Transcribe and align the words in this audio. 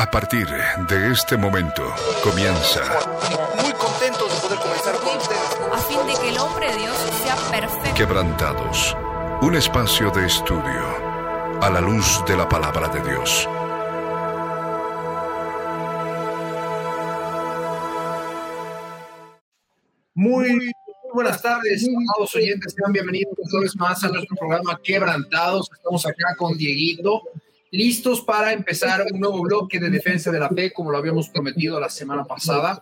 A 0.00 0.08
partir 0.08 0.46
de 0.46 1.10
este 1.10 1.36
momento 1.36 1.82
comienza. 2.22 2.84
Muy 3.60 3.72
contentos 3.72 4.32
de 4.32 4.38
poder 4.46 4.58
comenzar 4.60 4.94
con 4.94 5.16
ustedes. 5.16 5.58
a 5.72 5.78
fin 5.78 5.98
de 6.06 6.14
que 6.20 6.28
el 6.28 6.38
hombre 6.38 6.70
de 6.70 6.78
Dios 6.78 6.96
sea 7.24 7.34
perfecto. 7.50 7.94
Quebrantados. 7.96 8.96
Un 9.42 9.56
espacio 9.56 10.12
de 10.12 10.26
estudio 10.26 10.86
a 11.60 11.68
la 11.68 11.80
luz 11.80 12.22
de 12.28 12.36
la 12.36 12.48
palabra 12.48 12.86
de 12.86 13.10
Dios. 13.10 13.48
Muy 20.14 20.70
buenas 21.12 21.42
tardes, 21.42 21.84
amados 21.88 22.36
oyentes. 22.36 22.72
Sean 22.72 22.92
bienvenidos 22.92 23.34
una 23.52 23.62
vez 23.62 23.74
más 23.74 24.04
a 24.04 24.08
nuestro 24.10 24.36
programa 24.36 24.78
Quebrantados. 24.80 25.68
Estamos 25.74 26.06
acá 26.06 26.36
con 26.36 26.56
Dieguito, 26.56 27.22
listos 27.70 28.20
para 28.22 28.52
empezar 28.52 29.04
un 29.12 29.20
nuevo 29.20 29.42
bloque 29.42 29.78
de 29.78 29.90
defensa 29.90 30.30
de 30.30 30.40
la 30.40 30.48
fe, 30.48 30.72
como 30.72 30.90
lo 30.90 30.98
habíamos 30.98 31.28
prometido 31.28 31.78
la 31.78 31.88
semana 31.88 32.24
pasada. 32.24 32.80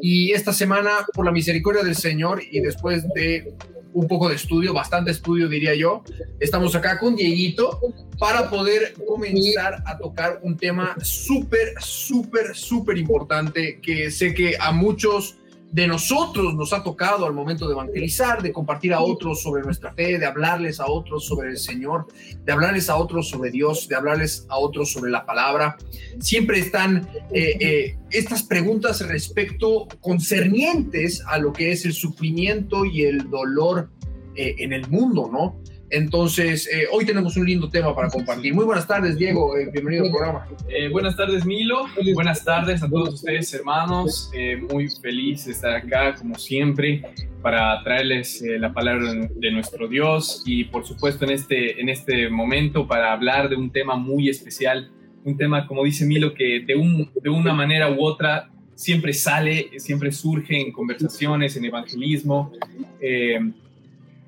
Y 0.00 0.32
esta 0.32 0.52
semana, 0.52 1.06
por 1.12 1.24
la 1.24 1.32
misericordia 1.32 1.82
del 1.82 1.96
Señor 1.96 2.42
y 2.50 2.60
después 2.60 3.04
de 3.14 3.54
un 3.92 4.06
poco 4.06 4.28
de 4.28 4.36
estudio, 4.36 4.72
bastante 4.72 5.10
estudio 5.10 5.48
diría 5.48 5.74
yo, 5.74 6.04
estamos 6.38 6.74
acá 6.74 6.98
con 6.98 7.16
Dieguito 7.16 7.80
para 8.18 8.48
poder 8.48 8.94
comenzar 9.06 9.82
a 9.86 9.98
tocar 9.98 10.40
un 10.42 10.56
tema 10.56 10.96
súper, 11.02 11.74
súper, 11.80 12.54
súper 12.54 12.98
importante 12.98 13.80
que 13.80 14.10
sé 14.10 14.34
que 14.34 14.56
a 14.60 14.72
muchos 14.72 15.38
de 15.70 15.86
nosotros 15.86 16.54
nos 16.54 16.72
ha 16.72 16.82
tocado 16.82 17.26
al 17.26 17.34
momento 17.34 17.66
de 17.66 17.74
evangelizar, 17.74 18.42
de 18.42 18.52
compartir 18.52 18.94
a 18.94 19.00
otros 19.00 19.42
sobre 19.42 19.62
nuestra 19.62 19.92
fe, 19.92 20.18
de 20.18 20.24
hablarles 20.24 20.80
a 20.80 20.86
otros 20.86 21.26
sobre 21.26 21.50
el 21.50 21.58
Señor, 21.58 22.06
de 22.44 22.52
hablarles 22.52 22.88
a 22.88 22.96
otros 22.96 23.28
sobre 23.28 23.50
Dios, 23.50 23.86
de 23.86 23.94
hablarles 23.94 24.46
a 24.48 24.58
otros 24.58 24.90
sobre 24.92 25.10
la 25.10 25.26
palabra. 25.26 25.76
Siempre 26.20 26.58
están 26.58 27.08
eh, 27.32 27.56
eh, 27.60 27.98
estas 28.10 28.42
preguntas 28.42 29.06
respecto 29.06 29.86
concernientes 30.00 31.22
a 31.26 31.38
lo 31.38 31.52
que 31.52 31.72
es 31.72 31.84
el 31.84 31.92
sufrimiento 31.92 32.84
y 32.84 33.02
el 33.02 33.28
dolor 33.28 33.90
eh, 34.34 34.56
en 34.58 34.72
el 34.72 34.88
mundo, 34.88 35.28
¿no? 35.30 35.60
Entonces, 35.90 36.68
eh, 36.70 36.86
hoy 36.92 37.06
tenemos 37.06 37.36
un 37.36 37.46
lindo 37.46 37.68
tema 37.70 37.94
para 37.94 38.10
compartir. 38.10 38.52
Muy 38.52 38.66
buenas 38.66 38.86
tardes, 38.86 39.16
Diego. 39.16 39.56
Eh, 39.56 39.70
bienvenido 39.72 40.04
al 40.04 40.10
programa. 40.10 40.46
Eh, 40.68 40.88
buenas 40.88 41.16
tardes, 41.16 41.46
Milo. 41.46 41.86
Buenas 42.14 42.44
tardes 42.44 42.82
a 42.82 42.90
todos 42.90 43.14
ustedes, 43.14 43.52
hermanos. 43.54 44.30
Eh, 44.34 44.56
muy 44.56 44.88
feliz 45.00 45.46
de 45.46 45.52
estar 45.52 45.74
acá, 45.74 46.14
como 46.14 46.34
siempre, 46.34 47.02
para 47.40 47.82
traerles 47.84 48.42
eh, 48.42 48.58
la 48.58 48.74
palabra 48.74 49.14
de 49.14 49.50
nuestro 49.50 49.88
Dios 49.88 50.42
y, 50.44 50.64
por 50.64 50.84
supuesto, 50.84 51.24
en 51.24 51.30
este, 51.30 51.80
en 51.80 51.88
este 51.88 52.28
momento 52.28 52.86
para 52.86 53.12
hablar 53.12 53.48
de 53.48 53.56
un 53.56 53.70
tema 53.70 53.96
muy 53.96 54.28
especial. 54.28 54.90
Un 55.24 55.38
tema, 55.38 55.66
como 55.66 55.84
dice 55.84 56.04
Milo, 56.04 56.34
que 56.34 56.64
de, 56.66 56.76
un, 56.76 57.10
de 57.22 57.30
una 57.30 57.54
manera 57.54 57.90
u 57.90 58.04
otra 58.04 58.50
siempre 58.74 59.14
sale, 59.14 59.70
siempre 59.78 60.12
surge 60.12 60.60
en 60.60 60.70
conversaciones, 60.70 61.56
en 61.56 61.64
evangelismo. 61.64 62.52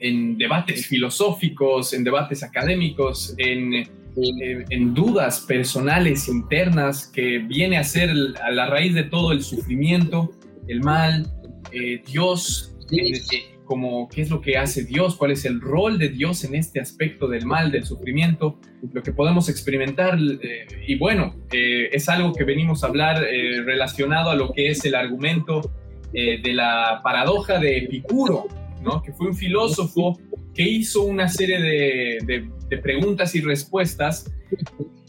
Eh, 0.00 0.08
en 0.08 0.38
debates 0.38 0.86
filosóficos, 0.86 1.92
en 1.92 2.04
debates 2.04 2.42
académicos, 2.42 3.34
en, 3.38 3.74
en, 3.74 4.64
en, 4.70 4.94
dudas 4.94 5.40
personales 5.40 6.28
internas 6.28 7.06
que 7.06 7.38
viene 7.38 7.78
a 7.78 7.84
ser 7.84 8.10
a 8.42 8.50
la 8.50 8.66
raíz 8.66 8.94
de 8.94 9.04
todo 9.04 9.32
el 9.32 9.42
sufrimiento, 9.42 10.32
el 10.66 10.80
mal, 10.80 11.26
eh, 11.72 12.02
Dios, 12.06 12.76
eh, 12.92 13.20
como 13.64 14.08
qué 14.08 14.22
es 14.22 14.30
lo 14.30 14.40
que 14.40 14.56
hace 14.56 14.84
Dios, 14.84 15.16
cuál 15.16 15.30
es 15.30 15.44
el 15.44 15.60
rol 15.60 15.98
de 15.98 16.08
Dios 16.08 16.42
en 16.44 16.56
este 16.56 16.80
aspecto 16.80 17.28
del 17.28 17.46
mal, 17.46 17.70
del 17.70 17.84
sufrimiento, 17.84 18.58
lo 18.92 19.02
que 19.02 19.12
podemos 19.12 19.48
experimentar. 19.48 20.18
Eh, 20.18 20.66
y 20.88 20.96
bueno, 20.96 21.36
es 21.52 22.08
algo 22.08 22.32
que 22.32 22.44
venimos 22.44 22.82
a 22.82 22.88
hablar 22.88 23.22
relacionado 23.64 24.30
a 24.30 24.34
lo 24.34 24.52
que 24.52 24.70
es 24.70 24.84
el 24.84 24.96
argumento 24.96 25.72
de 26.12 26.52
la 26.52 27.00
paradoja 27.04 27.60
de 27.60 27.78
Epicuro, 27.78 28.48
¿no? 28.82 29.02
que 29.02 29.12
fue 29.12 29.28
un 29.28 29.34
filósofo 29.34 30.18
que 30.54 30.62
hizo 30.62 31.02
una 31.02 31.28
serie 31.28 31.60
de, 31.60 32.18
de, 32.24 32.50
de, 32.68 32.78
preguntas 32.78 33.34
y 33.34 33.40
respuestas 33.40 34.30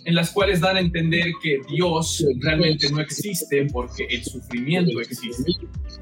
en 0.06 0.16
las 0.16 0.32
cuales 0.32 0.59
dan 0.59 0.78
a 0.78 0.80
entender 0.80 1.34
que 1.42 1.59
Dios 1.70 2.26
realmente 2.40 2.90
no 2.90 3.00
existe 3.00 3.66
porque 3.72 4.06
el 4.10 4.24
sufrimiento 4.24 5.00
existe. 5.00 5.52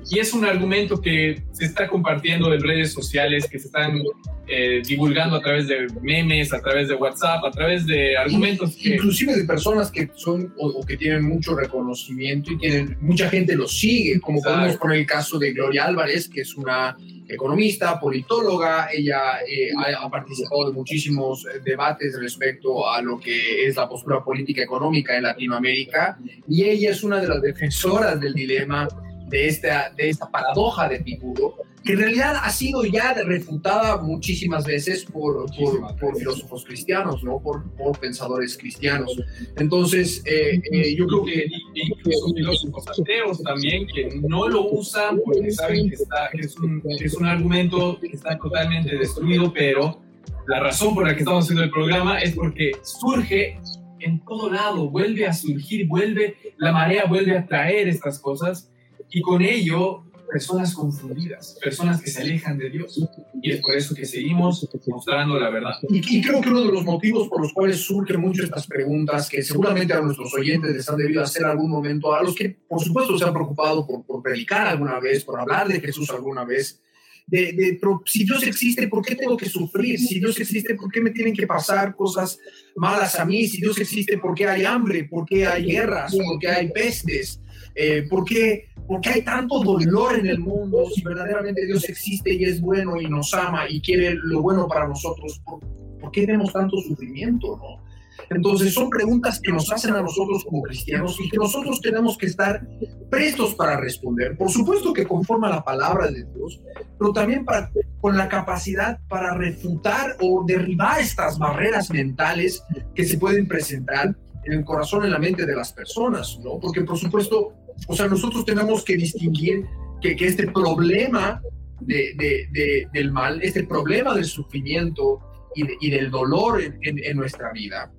Y 0.09 0.19
es 0.19 0.33
un 0.33 0.45
argumento 0.45 1.01
que 1.01 1.43
se 1.51 1.65
está 1.65 1.87
compartiendo 1.87 2.53
en 2.53 2.61
redes 2.61 2.93
sociales, 2.93 3.47
que 3.47 3.59
se 3.59 3.67
están 3.67 4.01
eh, 4.47 4.81
divulgando 4.85 5.35
a 5.35 5.41
través 5.41 5.67
de 5.67 5.87
memes, 6.01 6.53
a 6.53 6.61
través 6.61 6.87
de 6.87 6.95
WhatsApp, 6.95 7.43
a 7.43 7.51
través 7.51 7.85
de 7.85 8.15
argumentos 8.17 8.75
que... 8.75 8.95
Inclusive 8.95 9.35
de 9.35 9.43
personas 9.43 9.91
que 9.91 10.09
son 10.15 10.53
o, 10.57 10.67
o 10.67 10.85
que 10.85 10.95
tienen 10.95 11.23
mucho 11.23 11.55
reconocimiento 11.55 12.51
y 12.53 12.57
tienen 12.57 12.97
mucha 13.01 13.29
gente 13.29 13.55
los 13.55 13.77
sigue, 13.77 14.19
como 14.21 14.41
podemos 14.41 14.77
poner 14.77 14.99
el 14.99 15.05
caso 15.05 15.37
de 15.37 15.51
Gloria 15.51 15.85
Álvarez, 15.85 16.29
que 16.29 16.41
es 16.41 16.55
una 16.55 16.95
economista, 17.29 17.99
politóloga, 17.99 18.89
ella 18.91 19.41
eh, 19.47 19.71
ha, 19.77 20.09
participado 20.09 20.67
de 20.67 20.73
muchísimos 20.73 21.45
debates 21.63 22.19
respecto 22.19 22.89
a 22.89 23.01
lo 23.01 23.19
que 23.19 23.67
es 23.67 23.75
la 23.75 23.87
postura 23.87 24.23
política 24.23 24.63
económica 24.63 25.15
en 25.15 25.23
Latinoamérica 25.23 26.17
y 26.47 26.63
ella 26.63 26.89
es 26.89 27.03
una 27.03 27.21
de 27.21 27.27
las 27.27 27.41
defensoras 27.41 28.19
del 28.19 28.33
dilema 28.33 28.87
de 29.29 29.47
esta, 29.47 29.91
de 29.91 30.09
esta 30.09 30.29
paradoja 30.29 30.89
de 30.89 30.97
Epicuro, 30.97 31.55
que 31.83 31.93
en 31.93 31.99
realidad 31.99 32.35
ha 32.43 32.49
sido 32.49 32.83
ya 32.83 33.13
refutada 33.13 33.97
muchísimas 34.01 34.65
veces 34.65 35.05
por, 35.05 35.45
por, 35.55 35.95
por 35.97 36.17
filósofos 36.17 36.65
cristianos, 36.65 37.23
¿no? 37.23 37.39
por, 37.39 37.69
por 37.75 37.97
pensadores 37.99 38.57
cristianos. 38.57 39.15
Entonces, 39.55 40.21
eh, 40.25 40.61
eh, 40.71 40.95
yo 40.95 41.07
creo 41.07 41.23
que... 41.25 41.45
Incluso 41.73 42.33
filósofos 42.33 42.85
ateos 42.99 43.41
también, 43.43 43.87
que 43.87 44.19
no 44.27 44.47
lo 44.47 44.69
usan 44.69 45.19
porque 45.23 45.51
saben 45.51 45.89
que, 45.89 45.95
está, 45.95 46.29
que, 46.31 46.41
es 46.41 46.57
un, 46.57 46.81
que 46.81 47.05
es 47.05 47.13
un 47.13 47.25
argumento 47.25 47.97
que 47.99 48.07
está 48.07 48.37
totalmente 48.37 48.97
destruido, 48.97 49.53
pero 49.53 50.01
la 50.47 50.59
razón 50.59 50.93
por 50.95 51.07
la 51.07 51.13
que 51.13 51.19
estamos 51.19 51.45
haciendo 51.45 51.63
el 51.63 51.71
programa 51.71 52.19
es 52.19 52.33
porque 52.35 52.71
surge 52.83 53.59
en 53.99 54.23
todo 54.25 54.49
lado, 54.49 54.89
vuelve 54.89 55.27
a 55.27 55.33
surgir, 55.33 55.87
vuelve, 55.87 56.35
la 56.57 56.71
marea 56.71 57.05
vuelve 57.05 57.37
a 57.37 57.45
traer 57.45 57.87
estas 57.87 58.19
cosas 58.19 58.71
y 59.11 59.21
con 59.21 59.41
ello 59.41 60.03
personas 60.29 60.73
confundidas, 60.73 61.57
personas 61.61 62.01
que 62.01 62.09
se 62.09 62.21
alejan 62.21 62.57
de 62.57 62.69
Dios. 62.69 63.03
Y 63.41 63.51
es 63.51 63.61
por 63.61 63.75
eso 63.75 63.95
que 63.95 64.05
seguimos 64.05 64.67
mostrando 64.87 65.39
la 65.39 65.49
verdad. 65.49 65.73
Y, 65.89 66.17
y, 66.17 66.21
creo 66.21 66.39
que 66.39 66.49
uno 66.49 66.63
de 66.63 66.71
los 66.71 66.83
motivos 66.83 67.27
por 67.27 67.41
los 67.41 67.51
cuales 67.51 67.77
surgen 67.77 68.21
mucho 68.21 68.43
estas 68.43 68.67
preguntas, 68.67 69.27
que 69.27 69.41
seguramente 69.41 69.93
a 69.93 70.01
nuestros 70.01 70.33
oyentes 70.33 70.71
les 70.71 70.87
han 70.87 70.97
debido 70.97 71.23
hacer 71.23 71.45
algún 71.45 71.71
momento, 71.71 72.13
a 72.13 72.23
los 72.23 72.35
que 72.35 72.49
por 72.49 72.79
supuesto 72.81 73.17
se 73.17 73.25
han 73.25 73.33
preocupado 73.33 73.85
por, 73.85 74.05
por 74.05 74.21
predicar 74.21 74.67
alguna 74.67 74.99
vez, 74.99 75.23
por 75.23 75.39
hablar 75.39 75.67
de 75.67 75.81
Jesús 75.81 76.09
alguna 76.11 76.45
vez, 76.45 76.81
de, 77.25 77.53
de, 77.53 77.77
pero 77.79 78.01
si 78.05 78.23
Dios 78.23 78.41
existe, 78.43 78.87
¿por 78.87 79.05
qué 79.05 79.15
tengo 79.15 79.37
que 79.37 79.47
sufrir? 79.47 79.99
Si 79.99 80.19
Dios 80.19 80.39
existe, 80.39 80.73
¿por 80.73 80.91
qué 80.91 80.99
me 80.99 81.11
tienen 81.11 81.35
que 81.35 81.45
pasar 81.45 81.95
cosas 81.95 82.39
malas 82.75 83.19
a 83.19 83.25
mí? 83.25 83.47
Si 83.47 83.61
Dios 83.61 83.77
existe, 83.79 84.17
¿por 84.17 84.33
qué 84.33 84.47
hay 84.47 84.65
hambre? 84.65 85.03
¿Por 85.03 85.27
qué 85.27 85.45
hay 85.45 85.65
guerras? 85.65 86.15
¿Por 86.15 86.39
qué 86.39 86.47
hay 86.47 86.71
pestes? 86.71 87.39
Eh, 87.81 88.05
¿por, 88.09 88.25
qué, 88.25 88.65
¿Por 88.85 88.99
qué 88.99 89.09
hay 89.11 89.21
tanto 89.21 89.63
dolor 89.63 90.19
en 90.19 90.27
el 90.27 90.39
mundo? 90.39 90.83
Si 90.93 91.01
verdaderamente 91.01 91.65
Dios 91.65 91.87
existe 91.87 92.33
y 92.33 92.43
es 92.43 92.59
bueno 92.59 92.99
y 92.99 93.07
nos 93.07 93.33
ama 93.33 93.69
y 93.69 93.79
quiere 93.79 94.15
lo 94.15 94.41
bueno 94.41 94.67
para 94.67 94.85
nosotros, 94.85 95.39
¿por, 95.45 95.61
por 95.97 96.11
qué 96.11 96.25
vemos 96.25 96.51
tanto 96.51 96.75
sufrimiento? 96.81 97.57
¿no? 97.57 97.81
Entonces 98.29 98.73
son 98.73 98.89
preguntas 98.89 99.39
que 99.41 99.53
nos 99.53 99.71
hacen 99.71 99.95
a 99.95 100.01
nosotros 100.01 100.43
como 100.43 100.61
cristianos 100.63 101.17
y 101.23 101.29
que 101.29 101.37
nosotros 101.37 101.79
tenemos 101.79 102.17
que 102.17 102.25
estar 102.25 102.67
prestos 103.09 103.55
para 103.55 103.77
responder. 103.77 104.35
Por 104.35 104.51
supuesto 104.51 104.91
que 104.91 105.07
conforme 105.07 105.47
a 105.47 105.51
la 105.51 105.63
palabra 105.63 106.07
de 106.07 106.25
Dios, 106.25 106.61
pero 106.97 107.13
también 107.13 107.45
para, 107.45 107.71
con 108.01 108.17
la 108.17 108.27
capacidad 108.27 108.99
para 109.07 109.35
refutar 109.35 110.17
o 110.19 110.43
derribar 110.45 110.99
estas 110.99 111.39
barreras 111.39 111.89
mentales 111.91 112.61
que 112.93 113.05
se 113.05 113.17
pueden 113.17 113.47
presentar 113.47 114.13
en 114.43 114.53
el 114.53 114.65
corazón, 114.65 115.05
en 115.05 115.11
la 115.11 115.19
mente 115.19 115.45
de 115.45 115.55
las 115.55 115.73
personas, 115.73 116.39
¿no? 116.43 116.59
Porque 116.59 116.81
por 116.81 116.97
supuesto, 116.97 117.53
o 117.87 117.95
sea, 117.95 118.07
nosotros 118.07 118.45
tenemos 118.45 118.83
que 118.83 118.95
distinguir 118.95 119.65
que, 120.01 120.15
que 120.15 120.27
este 120.27 120.47
problema 120.47 121.41
de, 121.81 122.13
de, 122.17 122.47
de, 122.51 122.87
del 122.93 123.11
mal, 123.11 123.41
este 123.41 123.63
problema 123.63 124.13
del 124.13 124.25
sufrimiento 124.25 125.19
y, 125.55 125.87
y 125.87 125.89
del 125.89 126.11
dolor 126.11 126.61
en, 126.61 126.77
en, 126.81 127.03
en 127.03 127.17
nuestra 127.17 127.51
vida, 127.51 127.91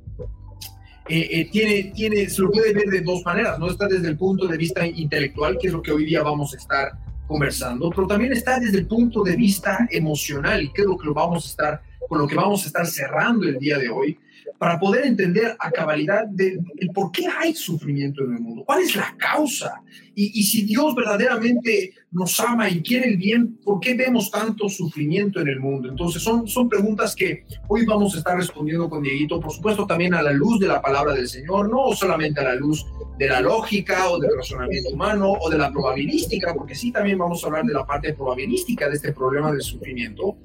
eh, 1.09 1.29
eh, 1.41 1.49
tiene, 1.50 1.93
tiene, 1.93 2.29
se 2.29 2.41
lo 2.41 2.53
puede 2.53 2.73
ver 2.73 2.87
de 2.87 3.00
dos 3.00 3.25
maneras, 3.25 3.59
¿no? 3.59 3.69
Está 3.69 3.88
desde 3.88 4.06
el 4.06 4.17
punto 4.17 4.47
de 4.47 4.56
vista 4.56 4.87
intelectual, 4.87 5.59
que 5.59 5.67
es 5.67 5.73
lo 5.73 5.82
que 5.82 5.91
hoy 5.91 6.05
día 6.05 6.23
vamos 6.23 6.55
a 6.55 6.56
estar 6.56 6.93
conversando, 7.27 7.91
pero 7.91 8.06
también 8.06 8.32
está 8.32 8.61
desde 8.61 8.79
el 8.79 8.87
punto 8.87 9.25
de 9.25 9.35
vista 9.35 9.88
emocional, 9.91 10.71
que 10.73 10.82
es 10.82 10.87
lo 10.87 10.97
que 10.97 11.06
lo 11.06 11.15
vamos 11.15 11.47
a 11.47 11.49
estar 11.49 11.82
con 12.09 12.19
lo 12.19 12.29
que 12.29 12.37
vamos 12.37 12.62
a 12.62 12.67
estar 12.67 12.87
cerrando 12.87 13.49
el 13.49 13.59
día 13.59 13.79
de 13.79 13.88
hoy, 13.88 14.19
para 14.58 14.79
poder 14.79 15.06
entender 15.06 15.56
a 15.58 15.70
cabalidad 15.70 16.26
de, 16.26 16.61
por 16.94 17.11
qué 17.12 17.26
hay 17.26 17.55
sufrimiento 17.55 18.25
en 18.25 18.35
el 18.35 18.41
mundo, 18.41 18.64
cuál 18.64 18.81
es 18.81 18.94
la 18.97 19.14
causa, 19.19 19.82
y, 20.14 20.38
y, 20.38 20.43
si 20.43 20.62
Dios 20.62 20.94
verdaderamente 20.94 21.94
nos 22.11 22.38
ama 22.41 22.69
y 22.69 22.82
quiere 22.82 23.08
el 23.08 23.17
bien, 23.17 23.56
¿por 23.64 23.81
qué 23.81 23.94
vemos 23.94 24.31
tanto 24.31 24.69
sufrimiento 24.69 25.41
en 25.41 25.49
el 25.49 25.61
mundo? 25.61 25.88
Entonces 25.88 26.23
son, 26.23 26.47
son 26.47 26.69
preguntas 26.69 27.14
que 27.14 27.44
hoy 27.69 27.87
vamos 27.87 28.14
a 28.14 28.19
estar 28.19 28.37
respondiendo 28.37 28.91
con 28.91 29.02
Dieguito, 29.02 29.41
por 29.41 29.52
supuesto 29.52 29.87
también 29.87 30.12
a 30.14 30.23
la 30.23 30.32
luz 30.32 30.58
de 30.61 30.69
la 30.69 30.82
palabra 30.82 31.14
del 31.14 31.29
Señor, 31.29 31.70
no 31.70 31.93
solamente 31.94 32.41
a 32.41 32.44
la 32.44 32.55
luz 32.55 32.85
de 33.19 33.29
la 33.29 33.41
lógica 33.41 34.11
o 34.11 34.19
del 34.19 34.37
razonamiento 34.37 34.91
humano 34.91 35.32
o 35.32 35.50
de 35.50 35.58
la 35.58 35.70
probabilística, 35.70 36.55
porque 36.55 36.75
sí 36.75 36.91
también 36.91 37.19
vamos 37.19 37.43
a 37.44 37.46
hablar 37.46 37.64
de 37.64 37.75
la 37.75 37.87
parte 37.87 38.12
probabilística 38.12 38.88
de 38.88 38.96
este 38.96 39.12
problema 39.12 39.53
del 39.53 39.62
sufrimiento, 39.62 40.38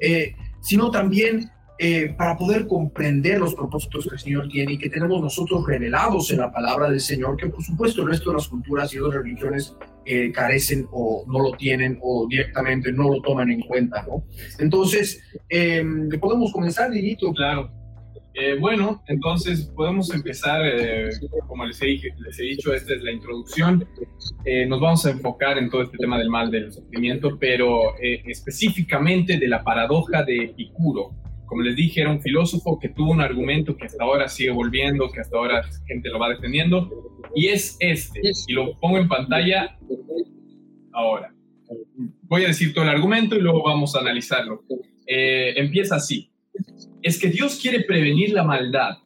eh, 0.00 0.34
sino 0.60 0.90
también 0.90 1.50
eh, 1.78 2.14
para 2.16 2.36
poder 2.36 2.66
comprender 2.66 3.40
los 3.40 3.54
propósitos 3.54 4.06
que 4.06 4.14
el 4.14 4.20
Señor 4.20 4.48
tiene 4.48 4.74
y 4.74 4.78
que 4.78 4.90
tenemos 4.90 5.20
nosotros 5.20 5.66
revelados 5.66 6.30
en 6.30 6.38
la 6.38 6.52
palabra 6.52 6.88
del 6.88 7.00
Señor, 7.00 7.36
que 7.36 7.48
por 7.48 7.62
supuesto 7.62 8.02
el 8.02 8.08
resto 8.08 8.30
de 8.30 8.36
las 8.36 8.48
culturas 8.48 8.92
y 8.94 8.98
otras 8.98 9.22
religiones 9.22 9.76
eh, 10.06 10.30
carecen 10.32 10.86
o 10.92 11.24
no 11.26 11.40
lo 11.40 11.52
tienen 11.52 11.98
o 12.02 12.26
directamente 12.28 12.92
no 12.92 13.10
lo 13.10 13.22
toman 13.22 13.50
en 13.50 13.60
cuenta, 13.62 14.04
¿no? 14.06 14.24
Entonces, 14.58 15.20
eh, 15.48 15.84
¿podemos 16.20 16.52
comenzar, 16.52 16.90
Dieguito? 16.90 17.32
Claro. 17.32 17.84
Eh, 18.36 18.56
bueno, 18.58 19.00
entonces 19.06 19.70
podemos 19.76 20.12
empezar, 20.12 20.60
eh, 20.66 21.08
como 21.46 21.64
les 21.66 21.80
he, 21.80 21.86
les 21.86 22.40
he, 22.40 22.42
dicho, 22.42 22.74
esta 22.74 22.92
es 22.92 23.02
la 23.02 23.12
introducción. 23.12 23.86
Eh, 24.44 24.66
nos 24.66 24.80
vamos 24.80 25.06
a 25.06 25.10
enfocar 25.10 25.56
en 25.56 25.70
todo 25.70 25.82
este 25.82 25.96
tema 25.98 26.18
del 26.18 26.30
mal 26.30 26.50
del 26.50 26.72
sufrimiento, 26.72 27.38
pero 27.38 27.94
específicamente 28.00 29.38
de 29.38 29.46
la 29.46 29.62
paradoja 29.62 30.24
de 30.24 30.46
Epicuro. 30.46 31.12
Como 31.46 31.62
les 31.62 31.76
dije, 31.76 32.00
era 32.00 32.10
un 32.10 32.20
filósofo 32.20 32.78
que 32.78 32.88
tuvo 32.88 33.12
un 33.12 33.20
argumento 33.20 33.76
que 33.76 33.86
hasta 33.86 34.02
ahora 34.04 34.28
sigue 34.28 34.50
volviendo, 34.50 35.10
que 35.10 35.20
hasta 35.20 35.36
ahora 35.36 35.62
gente 35.86 36.08
lo 36.08 36.18
va 36.18 36.28
defendiendo, 36.28 36.90
y 37.34 37.48
es 37.48 37.76
este, 37.80 38.20
y 38.46 38.52
lo 38.52 38.76
pongo 38.78 38.98
en 38.98 39.08
pantalla 39.08 39.78
ahora. 40.92 41.32
Voy 42.22 42.44
a 42.44 42.48
decir 42.48 42.72
todo 42.72 42.84
el 42.84 42.90
argumento 42.90 43.36
y 43.36 43.40
luego 43.40 43.62
vamos 43.62 43.94
a 43.96 44.00
analizarlo. 44.00 44.62
empieza 45.06 45.96
así 45.96 46.30
es 47.04 47.18
que 47.20 47.28
Dios 47.28 47.58
quiere 47.60 47.84
prevenir 47.84 48.32
la 48.32 48.44
maldad, 48.44 48.96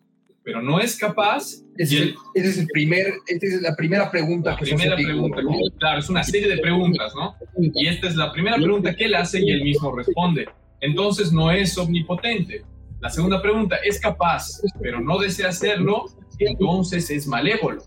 pero 0.44 0.62
no 0.62 0.81
es 0.81 0.96
capaz. 0.96 1.64
Es 1.76 1.93
el, 1.93 2.14
ese 2.35 2.49
es 2.49 2.58
el 2.58 2.67
primer, 2.67 3.06
esa 3.26 3.46
es 3.46 3.61
la 3.61 3.75
primera 3.75 4.11
pregunta. 4.11 4.52
La 4.52 4.56
primera 4.56 4.96
pregunta, 4.96 5.43
¿no? 5.43 5.50
claro, 5.79 5.99
es 5.99 6.08
una 6.08 6.23
serie 6.23 6.49
de 6.49 6.58
preguntas, 6.58 7.12
¿no? 7.14 7.35
Y 7.75 7.88
esta 7.88 8.08
es 8.08 8.17
la 8.17 8.32
primera 8.32 8.56
pregunta 8.56 8.94
que 8.94 9.05
él 9.05 9.14
hace 9.14 9.40
y 9.44 9.50
él 9.50 9.62
mismo 9.62 9.94
responde. 9.94 10.49
Entonces 10.80 11.32
no 11.32 11.50
es 11.50 11.76
omnipotente. 11.76 12.64
La 13.00 13.10
segunda 13.10 13.40
pregunta, 13.40 13.76
es 13.84 14.00
capaz, 14.00 14.60
pero 14.80 15.00
no 15.00 15.19
desea 15.19 15.48
hacerlo, 15.48 16.06
entonces 16.38 17.10
es 17.10 17.26
malévolo. 17.26 17.82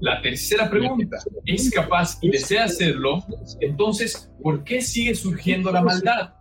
La 0.00 0.20
tercera 0.22 0.68
pregunta, 0.68 1.18
es 1.44 1.70
capaz 1.70 2.18
y 2.20 2.30
desea 2.30 2.64
hacerlo, 2.64 3.24
entonces, 3.60 4.30
¿por 4.42 4.64
qué 4.64 4.80
sigue 4.80 5.14
surgiendo 5.14 5.70
la 5.70 5.82
maldad? 5.82 6.34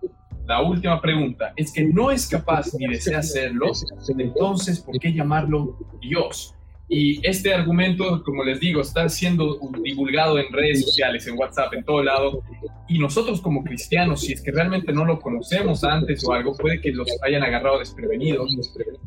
La 0.47 0.61
última 0.61 1.01
pregunta 1.01 1.53
es 1.55 1.71
que 1.71 1.83
no 1.83 2.11
es 2.11 2.27
capaz 2.27 2.67
ni 2.77 2.87
desea 2.87 3.19
hacerlo, 3.19 3.71
entonces, 4.17 4.79
¿por 4.79 4.97
qué 4.99 5.11
llamarlo 5.13 5.77
Dios? 6.01 6.55
Y 6.87 7.25
este 7.27 7.53
argumento, 7.53 8.21
como 8.23 8.43
les 8.43 8.59
digo, 8.59 8.81
está 8.81 9.09
siendo 9.09 9.59
divulgado 9.83 10.37
en 10.37 10.51
redes 10.53 10.85
sociales, 10.85 11.25
en 11.27 11.37
WhatsApp, 11.37 11.73
en 11.73 11.83
todo 11.83 12.03
lado. 12.03 12.43
Y 12.87 12.99
nosotros 12.99 13.41
como 13.41 13.63
cristianos, 13.63 14.21
si 14.21 14.33
es 14.33 14.41
que 14.41 14.51
realmente 14.51 14.93
no 14.93 15.03
lo 15.03 15.19
conocemos 15.19 15.83
antes 15.83 16.23
o 16.27 16.33
algo, 16.33 16.55
puede 16.55 16.79
que 16.81 16.91
los 16.91 17.07
hayan 17.23 17.41
agarrado 17.41 17.79
desprevenidos 17.79 18.51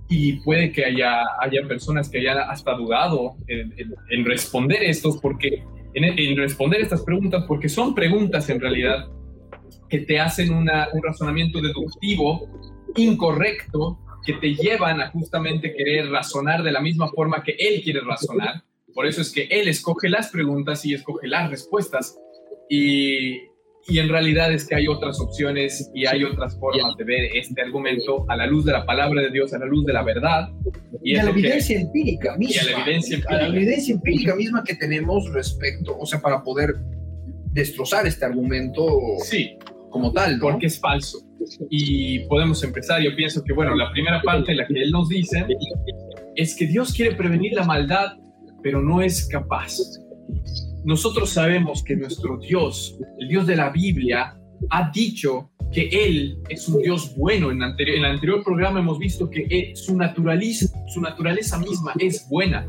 y 0.09 0.41
puede 0.41 0.73
que 0.73 0.85
haya, 0.85 1.23
haya 1.41 1.69
personas 1.69 2.09
que 2.09 2.19
hayan 2.19 2.39
hasta 2.39 2.73
dudado 2.73 3.37
en, 3.47 3.73
en, 4.11 4.25
responder 4.25 4.83
estos, 4.83 5.19
porque 5.19 5.63
en, 5.95 6.05
en 6.05 6.37
responder 6.37 6.81
estas 6.81 7.03
preguntas, 7.03 7.45
porque 7.47 7.69
son 7.69 7.95
preguntas 7.95 8.51
en 8.51 8.61
realidad 8.61 9.07
que 9.89 10.01
te 10.01 10.19
hacen 10.19 10.53
un 10.53 10.69
razonamiento 11.03 11.61
deductivo 11.61 12.49
incorrecto, 12.97 13.99
que 14.25 14.35
te 14.35 14.55
llevan 14.55 15.01
a 15.01 15.11
justamente 15.11 15.75
querer 15.75 16.11
razonar 16.11 16.63
de 16.63 16.73
la 16.73 16.81
misma 16.81 17.09
forma 17.09 17.43
que 17.43 17.57
él 17.59 17.83
quiere 17.83 18.01
razonar. 18.01 18.65
Por 18.95 19.07
eso 19.07 19.21
es 19.21 19.33
que 19.33 19.45
él 19.51 19.69
escoge 19.69 20.09
las 20.09 20.31
preguntas 20.31 20.85
y 20.85 20.95
escoge 20.95 21.29
las 21.29 21.51
respuestas. 21.51 22.17
Y, 22.69 23.37
y 23.89 23.99
en 23.99 24.09
realidad 24.09 24.53
es 24.53 24.67
que 24.67 24.75
hay 24.75 24.87
otras 24.87 25.19
opciones 25.21 25.91
y 25.95 26.05
hay 26.05 26.25
otras 26.25 26.59
formas 26.59 26.97
de 26.97 27.05
ver 27.05 27.31
este 27.35 27.63
argumento 27.63 28.27
a 28.29 28.37
la 28.37 28.47
luz 28.47 28.65
de 28.65 28.73
la 28.73 28.85
palabra 28.85 29.23
de 29.23 29.31
Dios, 29.31 29.55
a 29.55 29.59
la 29.59 29.67
luz 29.67 29.87
de 29.87 29.93
la 29.95 30.03
verdad. 30.03 30.51
Y, 31.03 31.17
a 31.17 31.25
la 31.25 31.31
evidencia 31.31 31.81
empírica 31.81 32.37
misma. 32.37 32.55
Y 32.55 32.59
a 32.59 32.65
la 32.65 32.83
evidencia 32.83 33.17
empírica. 33.17 33.35
A 33.35 33.49
la 33.49 33.57
evidencia 33.57 33.95
empírica 33.95 34.35
misma 34.35 34.65
que 34.65 34.75
tenemos 34.75 35.33
respecto, 35.33 35.97
o 35.99 36.05
sea, 36.05 36.21
para 36.21 36.43
poder 36.43 36.75
destrozar 37.53 38.07
este 38.07 38.25
argumento. 38.27 38.85
Sí, 39.25 39.57
como 39.91 40.13
tal, 40.13 40.39
porque 40.39 40.67
es 40.67 40.79
falso. 40.79 41.28
Y 41.71 42.21
podemos 42.27 42.63
empezar. 42.63 43.03
Yo 43.03 43.15
pienso 43.17 43.43
que, 43.45 43.53
bueno, 43.53 43.75
la 43.75 43.91
primera 43.91 44.23
parte, 44.23 44.55
la 44.55 44.67
que 44.67 44.83
él 44.83 44.91
nos 44.91 45.09
dice, 45.09 45.47
es 46.37 46.57
que 46.57 46.67
Dios 46.67 46.93
quiere 46.93 47.15
prevenir 47.17 47.53
la 47.55 47.65
maldad, 47.65 48.17
pero 48.63 48.83
no 48.83 49.03
es 49.03 49.29
capaz. 49.29 49.77
Nosotros 50.85 51.31
sabemos 51.31 51.83
que 51.83 51.97
nuestro 51.97 52.39
Dios, 52.39 52.99
el 53.19 53.29
Dios 53.29 53.47
de 53.47 53.57
la 53.57 53.71
Biblia, 53.71 54.38
ha 54.71 54.91
dicho 54.91 55.51
que 55.73 55.89
Él 55.93 56.39
es 56.49 56.69
un 56.69 56.83
Dios 56.83 57.15
bueno. 57.17 57.51
En, 57.51 57.63
anterior, 57.63 57.97
en 57.97 58.05
el 58.05 58.11
anterior 58.13 58.43
programa 58.43 58.81
hemos 58.81 58.99
visto 58.99 59.29
que 59.29 59.73
su, 59.75 59.97
naturaleza, 59.97 60.67
su 60.89 61.01
naturaleza 61.01 61.59
misma 61.59 61.95
es 61.99 62.27
buena, 62.29 62.67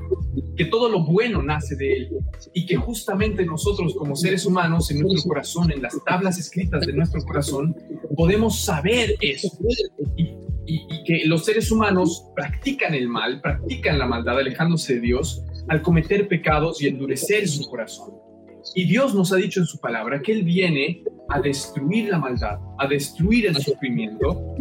que 0.58 0.66
todo 0.66 0.90
lo 0.90 1.04
bueno 1.06 1.42
nace 1.42 1.76
de 1.76 1.94
Él 1.94 2.10
y 2.54 2.66
que 2.66 2.76
justamente 2.76 3.46
nosotros 3.46 3.96
como 3.96 4.16
seres 4.16 4.46
humanos 4.46 4.92
en 4.92 5.00
nuestro 5.00 5.30
corazón, 5.30 5.72
en 5.72 5.82
las 5.82 5.98
tablas 6.06 6.38
escritas 6.38 6.86
de 6.86 6.94
nuestro 6.94 7.22
corazón, 7.22 7.76
podemos 8.16 8.60
saber 8.60 9.16
eso. 9.22 9.50
Y, 10.18 10.36
y 10.72 11.04
que 11.04 11.26
los 11.26 11.46
seres 11.46 11.72
humanos 11.72 12.26
practican 12.36 12.94
el 12.94 13.08
mal, 13.08 13.42
practican 13.42 13.98
la 13.98 14.06
maldad 14.06 14.38
alejándose 14.38 14.96
de 14.96 15.02
Dios 15.02 15.44
al 15.68 15.82
cometer 15.82 16.28
pecados 16.28 16.82
y 16.82 16.88
endurecer 16.88 17.48
su 17.48 17.68
corazón. 17.68 18.14
Y 18.76 18.86
Dios 18.86 19.16
nos 19.16 19.32
ha 19.32 19.38
dicho 19.38 19.62
en 19.62 19.66
su 19.66 19.80
palabra 19.80 20.22
que 20.22 20.32
Él 20.32 20.44
viene 20.44 21.04
a 21.30 21.40
destruir 21.40 22.10
la 22.10 22.18
maldad, 22.18 22.60
a 22.78 22.88
destruir 22.88 23.48
el 23.48 23.56
sufrimiento 23.56 24.56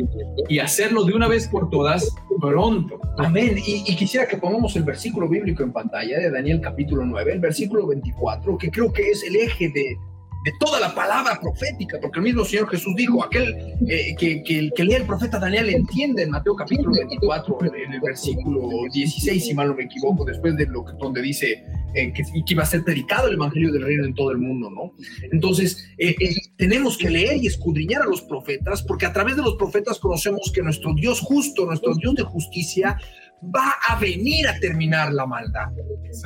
y 0.49 0.59
hacerlo 0.59 1.05
de 1.05 1.15
una 1.15 1.29
vez 1.29 1.49
por 1.49 1.71
todas 1.71 2.15
pronto. 2.41 3.01
Amén. 3.19 3.57
Y, 3.67 3.97
quisiera 3.97 4.27
que 4.27 4.37
pongamos 4.37 4.77
el 4.77 4.85
versículo 4.85 5.29
bíblico 5.29 5.63
en 5.63 5.73
pantalla 5.73 6.19
de 6.19 6.31
Daniel 6.31 6.61
capítulo 6.61 7.05
9, 7.05 7.33
el 7.33 7.41
versículo 7.41 7.87
24, 7.87 8.59
que 8.59 8.71
creo 8.71 8.93
que 8.93 9.11
es 9.11 9.25
el 9.25 9.37
eje 9.37 9.71
de, 9.71 9.97
de 10.45 10.53
toda 10.61 10.79
la 10.79 10.95
palabra 10.95 11.41
profética, 11.41 11.99
porque 12.01 12.21
el 12.21 12.25
mismo 12.25 12.45
Señor 12.45 12.69
Jesús 12.69 12.95
dijo, 12.97 13.25
aquel 13.25 13.57
eh, 13.89 14.15
que, 14.17 14.43
que, 14.43 14.71
que, 14.75 14.85
lee 14.85 14.95
el 14.95 15.05
profeta 15.05 15.39
Daniel 15.39 15.69
entiende 15.71 16.23
en 16.23 16.31
Mateo 16.31 16.55
capítulo 16.55 16.93
24, 16.93 17.59
en, 17.65 17.93
el 17.93 18.01
versículo 18.01 18.69
16, 18.93 19.45
si 19.45 19.55
mal 19.55 19.69
no 19.69 19.75
me 19.75 19.85
equivoco, 19.85 20.25
después 20.25 20.57
de 20.57 20.67
lo 20.67 20.85
donde 21.01 21.23
dice 21.23 21.65
eh, 21.95 22.13
que, 22.13 22.23
que, 22.23 22.55
iba 22.55 22.63
a 22.63 22.67
ser 22.67 22.85
predicado 22.85 23.29
el 23.29 23.35
Evangelio 23.35 23.73
del 23.73 23.83
Reino 23.83 24.05
en 24.05 24.15
todo 24.15 24.31
el 24.31 24.39
mundo, 24.39 24.71
¿no? 24.71 24.93
Entonces, 25.33 25.89
eh, 25.99 26.15
tenemos 26.57 26.97
que 26.97 27.11
leer 27.11 27.39
y 27.39 27.47
escudriñar 27.49 28.03
a 28.03 28.07
los 28.07 28.23
profetas, 28.23 28.83
porque 28.83 29.07
a 29.07 29.13
través 29.13 29.37
de 29.37 29.43
los 29.43 29.57
profetas 29.57 29.99
conocemos 29.99 30.53
que 30.55 30.63
nuestro 30.63 30.95
Dios 30.95 31.21
justo, 31.21 31.67
nuestro 31.67 31.95
Dios 31.97 32.15
de 32.15 32.23
justicia, 32.23 32.97
va 33.43 33.77
a 33.89 33.99
venir 33.99 34.49
a 34.49 34.59
terminar 34.59 35.13
la 35.13 35.27
maldad, 35.27 35.69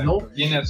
¿no? 0.04 0.19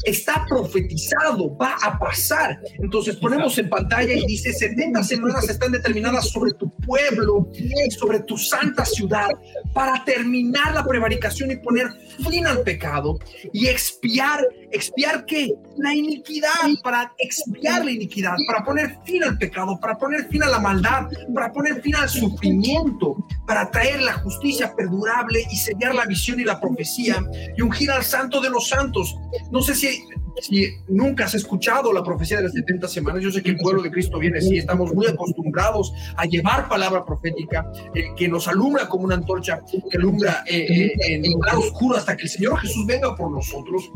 Está 0.05 0.45
profetizado, 0.49 1.57
va 1.57 1.77
a 1.83 1.99
pasar. 1.99 2.61
Entonces 2.79 3.17
ponemos 3.17 3.57
en 3.59 3.69
pantalla 3.69 4.13
y 4.13 4.27
dice, 4.27 4.53
70 4.53 5.03
semanas 5.05 5.49
están 5.49 5.73
determinadas 5.73 6.29
sobre 6.29 6.53
tu 6.53 6.71
pueblo, 6.79 7.49
sobre 7.91 8.21
tu 8.21 8.37
santa 8.37 8.85
ciudad, 8.85 9.29
para 9.73 10.05
terminar 10.05 10.75
la 10.75 10.85
prevaricación 10.85 11.51
y 11.53 11.57
poner 11.57 11.87
fin 12.29 12.47
al 12.47 12.63
pecado 12.63 13.19
y 13.53 13.69
expiar, 13.69 14.41
expiar 14.71 15.25
qué? 15.25 15.55
La 15.77 15.95
iniquidad, 15.95 16.51
para 16.83 17.13
expiar 17.19 17.85
la 17.85 17.91
iniquidad, 17.91 18.37
para 18.47 18.65
poner 18.65 18.99
fin 19.05 19.23
al 19.25 19.39
pecado, 19.39 19.79
para 19.81 19.97
poner 19.97 20.29
fin 20.29 20.43
a 20.43 20.49
la 20.49 20.59
maldad, 20.59 21.09
para 21.35 21.53
poner 21.53 21.81
fin 21.81 21.95
al 21.97 22.09
sufrimiento, 22.09 23.17
para 23.47 23.71
traer 23.71 24.03
la 24.03 24.15
justicia 24.15 24.73
perdurable 24.77 25.47
y 25.51 25.57
sellar 25.57 25.95
la 25.95 26.05
visión 26.05 26.32
y 26.41 26.45
la 26.45 26.61
profecía 26.61 27.25
y 27.57 27.63
ungir 27.63 27.91
al 27.91 28.05
santo 28.05 28.41
de 28.41 28.51
los 28.51 28.69
santos. 28.69 29.17
No 29.51 29.63
sé 29.63 29.75
si, 29.75 30.05
si 30.41 30.69
nunca 30.89 31.25
has 31.25 31.35
escuchado 31.35 31.93
la 31.93 32.03
profecía 32.03 32.39
de 32.39 32.45
las 32.45 32.53
70 32.53 32.89
semanas. 32.89 33.23
Yo 33.23 33.31
sé 33.31 33.43
que 33.43 33.51
el 33.51 33.57
pueblo 33.57 33.83
de 33.83 33.91
Cristo 33.91 34.19
viene 34.19 34.39
así, 34.39 34.59
estamos 34.59 34.95
muy 34.95 35.07
acostumbrados 35.07 35.93
a 36.17 36.25
llevar 36.25 36.69
palabra 36.69 37.05
profética 37.05 37.71
eh, 37.95 38.05
que 38.17 38.29
nos 38.29 38.49
alumbra 38.49 38.89
como 38.89 39.05
una 39.05 39.17
antorcha, 39.17 39.61
que 39.91 39.97
alumbra 39.97 40.45
eh, 40.47 40.67
eh, 40.67 40.93
en 41.09 41.33
lugar 41.33 41.57
oscuro 41.57 41.97
hasta 41.97 42.17
que 42.17 42.25
el 42.25 42.29
Señor 42.29 42.59
Jesús 42.59 42.87
venga 42.87 43.15
por 43.15 43.31
nosotros. 43.31 43.91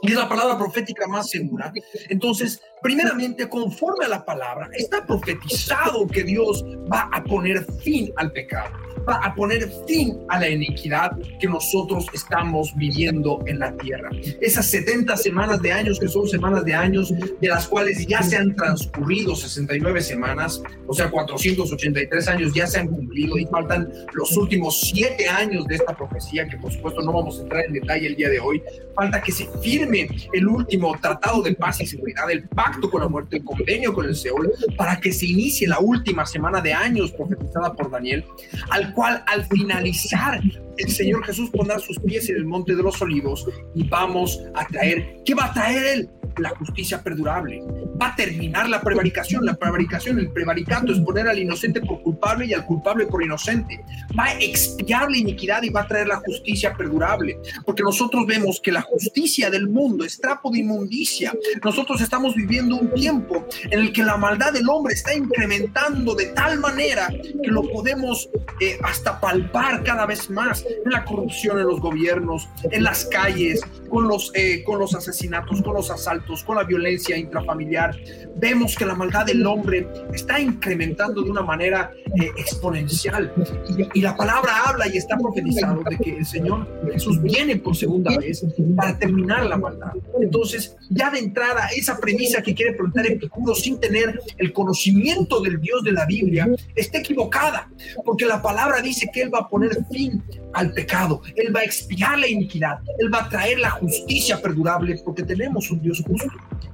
Y 0.00 0.08
es 0.08 0.14
la 0.14 0.28
palabra 0.28 0.58
profética 0.58 1.06
más 1.06 1.28
segura. 1.28 1.72
Entonces, 2.08 2.60
primeramente, 2.82 3.48
conforme 3.48 4.06
a 4.06 4.08
la 4.08 4.24
palabra, 4.24 4.68
está 4.72 5.06
profetizado 5.06 6.06
que 6.08 6.24
Dios 6.24 6.64
va 6.92 7.08
a 7.12 7.22
poner 7.22 7.64
fin 7.82 8.10
al 8.16 8.32
pecado 8.32 8.91
va 9.08 9.16
a 9.16 9.34
poner 9.34 9.70
fin 9.86 10.18
a 10.28 10.40
la 10.40 10.48
iniquidad 10.48 11.12
que 11.40 11.48
nosotros 11.48 12.06
estamos 12.12 12.72
viviendo 12.76 13.42
en 13.46 13.58
la 13.58 13.76
tierra. 13.76 14.10
Esas 14.40 14.66
70 14.66 15.16
semanas 15.16 15.60
de 15.62 15.72
años 15.72 15.98
que 15.98 16.08
son 16.08 16.28
semanas 16.28 16.64
de 16.64 16.74
años, 16.74 17.12
de 17.40 17.48
las 17.48 17.66
cuales 17.66 18.06
ya 18.06 18.22
se 18.22 18.36
han 18.36 18.54
transcurrido 18.54 19.34
69 19.34 20.00
semanas, 20.00 20.62
o 20.86 20.94
sea, 20.94 21.10
483 21.10 22.28
años 22.28 22.52
ya 22.54 22.66
se 22.66 22.80
han 22.80 22.88
cumplido 22.88 23.38
y 23.38 23.46
faltan 23.46 23.92
los 24.12 24.36
últimos 24.36 24.80
7 24.80 25.28
años 25.28 25.66
de 25.66 25.76
esta 25.76 25.96
profecía, 25.96 26.48
que 26.48 26.56
por 26.56 26.72
supuesto 26.72 27.02
no 27.02 27.12
vamos 27.12 27.38
a 27.38 27.42
entrar 27.42 27.64
en 27.66 27.72
detalle 27.72 28.06
el 28.06 28.16
día 28.16 28.28
de 28.28 28.40
hoy. 28.40 28.62
Falta 28.94 29.22
que 29.22 29.32
se 29.32 29.48
firme 29.62 30.08
el 30.32 30.46
último 30.46 30.94
tratado 31.00 31.42
de 31.42 31.54
paz 31.54 31.80
y 31.80 31.86
seguridad, 31.86 32.30
el 32.30 32.48
pacto 32.48 32.90
con 32.90 33.00
la 33.00 33.08
muerte, 33.08 33.36
el 33.38 33.44
convenio 33.44 33.92
con 33.92 34.06
el 34.06 34.14
Seol, 34.14 34.52
para 34.76 35.00
que 35.00 35.12
se 35.12 35.26
inicie 35.26 35.66
la 35.66 35.78
última 35.78 36.26
semana 36.26 36.60
de 36.60 36.72
años 36.72 37.12
profetizada 37.12 37.72
por 37.74 37.90
Daniel, 37.90 38.24
al 38.70 38.91
cual 38.92 39.22
al 39.26 39.44
finalizar 39.44 40.40
el 40.78 40.90
Señor 40.90 41.24
Jesús 41.24 41.50
pondrá 41.50 41.78
sus 41.78 41.98
pies 42.00 42.28
en 42.30 42.36
el 42.36 42.44
monte 42.44 42.74
de 42.74 42.82
los 42.82 43.00
olivos 43.02 43.46
y 43.74 43.88
vamos 43.88 44.40
a 44.54 44.66
traer, 44.66 45.18
¿qué 45.24 45.34
va 45.34 45.46
a 45.46 45.52
traer 45.52 45.84
Él? 45.98 46.10
La 46.38 46.50
justicia 46.50 47.02
perdurable. 47.02 47.62
Va 48.00 48.08
a 48.08 48.16
terminar 48.16 48.66
la 48.68 48.80
prevaricación. 48.80 49.44
La 49.44 49.54
prevaricación, 49.54 50.18
el 50.18 50.30
prevaricato 50.30 50.90
es 50.90 50.98
poner 51.00 51.28
al 51.28 51.38
inocente 51.38 51.80
por 51.80 52.02
culpable 52.02 52.46
y 52.46 52.54
al 52.54 52.64
culpable 52.64 53.06
por 53.06 53.22
inocente. 53.22 53.84
Va 54.18 54.24
a 54.24 54.40
expiar 54.40 55.10
la 55.10 55.18
iniquidad 55.18 55.62
y 55.62 55.68
va 55.68 55.82
a 55.82 55.86
traer 55.86 56.08
la 56.08 56.16
justicia 56.16 56.74
perdurable. 56.74 57.38
Porque 57.66 57.82
nosotros 57.82 58.26
vemos 58.26 58.60
que 58.62 58.72
la 58.72 58.80
justicia 58.80 59.50
del 59.50 59.68
mundo 59.68 60.06
es 60.06 60.18
trapo 60.18 60.50
de 60.50 60.60
inmundicia. 60.60 61.34
Nosotros 61.62 62.00
estamos 62.00 62.34
viviendo 62.34 62.76
un 62.76 62.94
tiempo 62.94 63.46
en 63.64 63.80
el 63.80 63.92
que 63.92 64.02
la 64.02 64.16
maldad 64.16 64.54
del 64.54 64.68
hombre 64.70 64.94
está 64.94 65.14
incrementando 65.14 66.14
de 66.14 66.26
tal 66.26 66.60
manera 66.60 67.08
que 67.10 67.50
lo 67.50 67.62
podemos 67.70 68.30
eh, 68.60 68.78
hasta 68.82 69.20
palpar 69.20 69.82
cada 69.84 70.06
vez 70.06 70.30
más 70.30 70.61
en 70.84 70.90
la 70.90 71.04
corrupción 71.04 71.58
en 71.58 71.66
los 71.66 71.80
gobiernos, 71.80 72.48
en 72.70 72.82
las 72.84 73.04
calles, 73.06 73.60
con 73.88 74.08
los, 74.08 74.32
eh, 74.34 74.62
con 74.64 74.78
los 74.78 74.94
asesinatos, 74.94 75.62
con 75.62 75.74
los 75.74 75.90
asaltos, 75.90 76.42
con 76.44 76.56
la 76.56 76.64
violencia 76.64 77.16
intrafamiliar. 77.16 77.96
Vemos 78.36 78.74
que 78.76 78.86
la 78.86 78.94
maldad 78.94 79.26
del 79.26 79.46
hombre 79.46 79.86
está 80.12 80.40
incrementando 80.40 81.22
de 81.22 81.30
una 81.30 81.42
manera 81.42 81.90
eh, 82.20 82.30
exponencial. 82.36 83.32
Y, 83.76 83.98
y, 83.98 84.02
la 84.02 84.16
palabra 84.16 84.52
habla 84.66 84.86
y 84.88 84.96
está 84.96 85.16
profetizado 85.16 85.82
de 85.88 85.96
que 85.98 86.18
el 86.18 86.26
Señor 86.26 86.66
Jesús 86.92 87.20
viene 87.22 87.56
por 87.56 87.76
segunda 87.76 88.16
vez 88.18 88.44
para 88.76 88.98
terminar 88.98 89.46
la 89.46 89.56
maldad. 89.56 89.92
Entonces, 90.20 90.76
ya 90.94 91.10
de 91.10 91.18
entrada, 91.18 91.68
esa 91.76 91.98
premisa 91.98 92.42
que 92.42 92.54
quiere 92.54 92.74
plantear 92.74 93.06
Epicuro 93.06 93.54
sin 93.54 93.80
tener 93.80 94.20
el 94.38 94.52
conocimiento 94.52 95.40
del 95.40 95.60
Dios 95.60 95.82
de 95.82 95.92
la 95.92 96.06
Biblia 96.06 96.48
está 96.74 96.98
equivocada, 96.98 97.70
porque 98.04 98.26
la 98.26 98.42
palabra 98.42 98.80
dice 98.80 99.08
que 99.12 99.22
Él 99.22 99.34
va 99.34 99.40
a 99.40 99.48
poner 99.48 99.70
fin 99.90 100.22
al 100.52 100.72
pecado, 100.72 101.22
Él 101.36 101.54
va 101.54 101.60
a 101.60 101.64
expiar 101.64 102.18
la 102.18 102.28
iniquidad, 102.28 102.78
Él 102.98 103.12
va 103.12 103.24
a 103.24 103.28
traer 103.28 103.58
la 103.58 103.70
justicia 103.70 104.40
perdurable, 104.40 105.00
porque 105.04 105.22
tenemos 105.22 105.70
un 105.70 105.80
Dios 105.80 106.02
justo, 106.06 106.30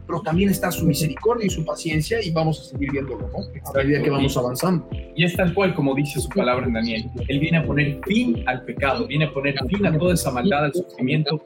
pero 0.07 0.21
también 0.23 0.49
está 0.49 0.71
su 0.71 0.87
misericordia 0.87 1.47
y 1.47 1.51
su 1.51 1.65
paciencia, 1.65 2.21
y 2.23 2.31
vamos 2.31 2.61
a 2.61 2.65
seguir 2.65 2.91
viéndolo, 2.91 3.29
¿no? 3.29 3.71
A 3.71 3.85
medida 3.85 4.03
que 4.03 4.11
vamos 4.11 4.37
avanzando. 4.37 4.89
Y 5.15 5.25
es 5.25 5.37
tal 5.37 5.55
cual 5.55 5.75
como 5.75 5.95
dice 5.95 6.21
su 6.21 6.29
palabra 6.29 6.67
en 6.67 6.73
Daniel. 6.73 7.11
Él 7.29 7.41
viene 7.41 7.59
a 7.59 7.67
poner 7.67 8.01
fin 8.07 8.43
al 8.47 8.65
pecado, 8.65 9.07
viene 9.07 9.27
a 9.27 9.33
poner 9.33 9.55
fin 9.69 9.87
a 9.87 9.97
toda 9.97 10.15
esa 10.15 10.31
maldad, 10.31 10.65
al 10.65 10.75
sufrimiento, 10.75 11.45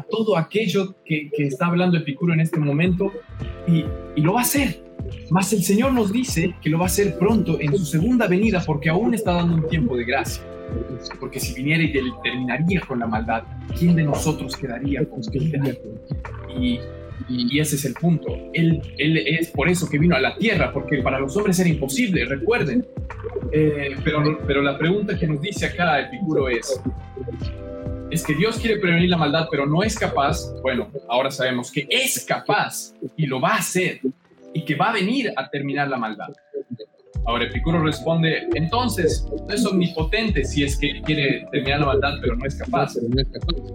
a 0.00 0.06
todo 0.08 0.36
aquello 0.36 0.96
que, 1.04 1.30
que 1.30 1.46
está 1.46 1.66
hablando 1.66 1.98
Epicuro 1.98 2.32
en 2.32 2.40
este 2.40 2.58
momento, 2.58 3.12
y, 3.66 3.84
y 4.16 4.20
lo 4.22 4.34
va 4.34 4.40
a 4.40 4.42
hacer. 4.42 4.82
Mas 5.30 5.52
el 5.52 5.62
Señor 5.62 5.92
nos 5.92 6.12
dice 6.12 6.54
que 6.60 6.70
lo 6.70 6.78
va 6.78 6.84
a 6.84 6.86
hacer 6.86 7.18
pronto 7.18 7.58
en 7.60 7.76
su 7.76 7.84
segunda 7.84 8.26
venida, 8.26 8.62
porque 8.64 8.88
aún 8.88 9.14
está 9.14 9.32
dando 9.34 9.54
un 9.54 9.68
tiempo 9.68 9.96
de 9.96 10.04
gracia. 10.04 10.42
Porque 11.18 11.40
si 11.40 11.54
viniera 11.54 11.82
y 11.82 11.92
terminaría 12.22 12.80
con 12.82 13.00
la 13.00 13.06
maldad, 13.06 13.42
¿quién 13.76 13.96
de 13.96 14.04
nosotros 14.04 14.56
quedaría 14.56 15.04
con? 15.04 15.20
Y, 16.56 16.78
y, 17.28 17.58
ese 17.58 17.76
es 17.76 17.84
el 17.84 17.94
punto. 17.94 18.28
Él, 18.52 18.80
él 18.98 19.18
es 19.18 19.50
por 19.50 19.68
eso 19.68 19.88
que 19.88 19.98
vino 19.98 20.14
a 20.14 20.20
la 20.20 20.36
tierra, 20.36 20.72
porque 20.72 21.02
para 21.02 21.18
los 21.18 21.36
hombres 21.36 21.58
era 21.58 21.68
imposible, 21.68 22.24
recuerden. 22.24 22.86
Eh, 23.52 23.96
pero, 24.04 24.38
pero 24.46 24.62
la 24.62 24.78
pregunta 24.78 25.18
que 25.18 25.26
nos 25.26 25.40
dice 25.40 25.66
acá 25.66 26.00
Epicuro 26.00 26.48
es, 26.48 26.80
es 28.10 28.24
que 28.24 28.34
Dios 28.34 28.58
quiere 28.58 28.78
prevenir 28.78 29.10
la 29.10 29.16
maldad, 29.16 29.48
pero 29.50 29.66
no 29.66 29.82
es 29.82 29.98
capaz. 29.98 30.38
Bueno, 30.62 30.90
ahora 31.08 31.30
sabemos 31.30 31.70
que 31.70 31.86
es 31.88 32.24
capaz 32.24 32.92
y 33.16 33.26
lo 33.26 33.40
va 33.40 33.50
a 33.50 33.58
hacer 33.58 34.00
y 34.52 34.64
que 34.64 34.74
va 34.74 34.90
a 34.90 34.92
venir 34.92 35.32
a 35.36 35.48
terminar 35.48 35.88
la 35.88 35.96
maldad. 35.96 36.28
Ahora 37.26 37.44
Epicuro 37.44 37.82
responde, 37.82 38.48
entonces, 38.54 39.26
no 39.46 39.54
es 39.54 39.64
omnipotente 39.66 40.44
si 40.44 40.64
es 40.64 40.76
que 40.76 41.00
quiere 41.02 41.46
terminar 41.52 41.80
la 41.80 41.86
maldad, 41.86 42.14
pero 42.20 42.34
no 42.34 42.44
es 42.46 42.54
capaz. 42.56 42.94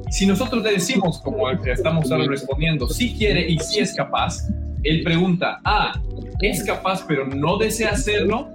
Si 0.10 0.26
nosotros 0.26 0.64
le 0.64 0.74
decimos, 0.74 1.22
como 1.22 1.50
estamos 1.50 2.12
ahora 2.12 2.26
respondiendo, 2.28 2.88
si 2.90 3.14
quiere 3.14 3.48
y 3.50 3.58
si 3.60 3.80
es 3.80 3.94
capaz, 3.94 4.50
él 4.84 5.04
pregunta, 5.04 5.60
ah, 5.64 6.00
es 6.42 6.64
capaz 6.64 7.06
pero 7.08 7.26
no 7.26 7.58
desea 7.58 7.92
hacerlo, 7.92 8.50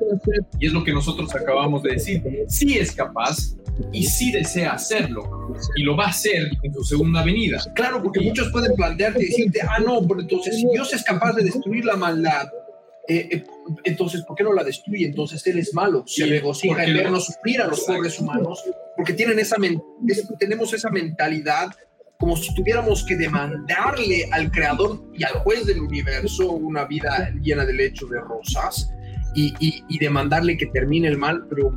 y 0.59 0.67
es 0.67 0.73
lo 0.73 0.85
que 0.85 0.93
nosotros 0.93 1.35
acabamos 1.35 1.83
de 1.83 1.93
decir, 1.93 2.23
sí 2.49 2.79
es 2.79 2.93
capaz 2.93 3.57
y 3.93 4.05
sí 4.05 4.33
desea 4.33 4.73
hacerlo, 4.73 5.55
y 5.77 5.83
lo 5.83 5.97
va 5.97 6.07
a 6.07 6.09
hacer 6.09 6.51
en 6.63 6.73
su 6.73 6.85
segunda 6.85 7.23
venida. 7.23 7.59
Claro, 7.75 8.03
porque 8.03 8.21
muchos 8.21 8.51
pueden 8.51 8.75
plantearte 8.75 9.23
y 9.23 9.29
decirte, 9.29 9.61
ah, 9.63 9.79
no, 9.79 10.07
pero 10.07 10.21
entonces 10.21 10.57
si 10.57 10.67
Dios 10.69 10.93
es 10.93 11.03
capaz 11.03 11.33
de 11.35 11.45
destruir 11.45 11.85
la 11.85 11.97
maldad, 11.97 12.49
eh, 13.09 13.29
eh, 13.31 13.45
entonces, 13.85 14.23
¿por 14.23 14.37
qué 14.37 14.45
no 14.45 14.53
la 14.53 14.63
destruye? 14.63 15.07
Entonces 15.07 15.45
él 15.47 15.59
es 15.59 15.75
malo, 15.75 16.05
se 16.07 16.27
regocija 16.27 16.85
en 16.85 16.95
vernos 16.95 17.27
sufrir 17.27 17.61
a 17.61 17.67
los 17.67 17.81
pobres 17.81 18.19
humanos, 18.21 18.63
porque 18.97 19.15
tienen 19.15 19.39
esa 19.39 19.57
tenemos 20.39 20.73
esa 20.73 20.91
mentalidad 20.91 21.71
como 22.21 22.37
si 22.37 22.55
tuviéramos 22.55 23.05
que 23.05 23.17
demandarle 23.17 24.29
al 24.31 24.51
creador 24.53 25.03
y 25.15 25.25
al 25.25 25.33
juez 25.41 25.67
del 25.67 25.81
universo 25.81 26.53
una 26.53 26.85
vida 26.85 27.33
llena 27.43 27.65
de 27.65 27.73
lecho 27.73 28.07
de 28.07 28.21
rosas 28.21 28.93
y, 29.35 29.55
y, 29.59 29.99
demandarle 29.99 30.57
que 30.57 30.67
termine 30.67 31.09
el 31.09 31.17
mal, 31.17 31.47
pero 31.49 31.73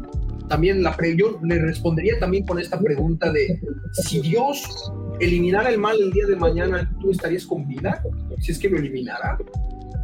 también 0.48 0.84
la 0.84 0.96
yo 1.16 1.40
le 1.44 1.60
respondería 1.60 2.20
también 2.20 2.46
con 2.46 2.60
esta 2.60 2.80
pregunta 2.80 3.32
de 3.32 3.60
si 3.92 4.22
Dios 4.22 4.92
eliminara 5.20 5.70
el 5.70 5.80
mal 5.80 5.98
el 6.00 6.12
día 6.12 6.26
de 6.28 6.36
mañana, 6.36 6.92
¿tú 7.00 7.12
estarías 7.12 7.46
con 7.46 7.68
vida? 7.68 8.04
Si 8.40 8.52
es 8.52 8.60
que 8.60 8.70
lo 8.70 8.78
eliminara. 8.78 9.38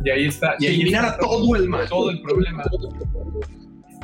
Y 0.04 0.10
ahí 0.10 0.26
está. 0.28 0.56
Y 0.60 0.68
eliminar 0.68 1.18
todo 1.18 1.56
el 1.56 1.68
mal. 1.68 1.88
Todo 1.90 2.10
el 2.10 2.22
problema. 2.22 2.64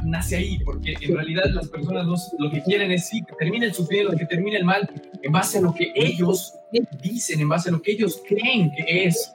Nace 0.03 0.35
ahí, 0.35 0.59
porque 0.63 0.93
en 1.01 1.15
realidad 1.15 1.45
las 1.51 1.67
personas 1.69 2.05
lo 2.37 2.51
que 2.51 2.61
quieren 2.61 2.91
es 2.91 3.07
sí, 3.07 3.23
que 3.23 3.33
termine 3.39 3.67
el 3.67 3.73
sufrimiento, 3.73 4.15
que 4.17 4.25
termine 4.25 4.57
el 4.57 4.65
mal, 4.65 4.87
en 5.23 5.31
base 5.31 5.57
a 5.57 5.61
lo 5.61 5.73
que 5.73 5.91
ellos 5.95 6.53
dicen, 7.01 7.39
en 7.39 7.49
base 7.49 7.69
a 7.69 7.71
lo 7.71 7.81
que 7.81 7.93
ellos 7.93 8.21
creen 8.27 8.71
que 8.71 9.05
es 9.05 9.34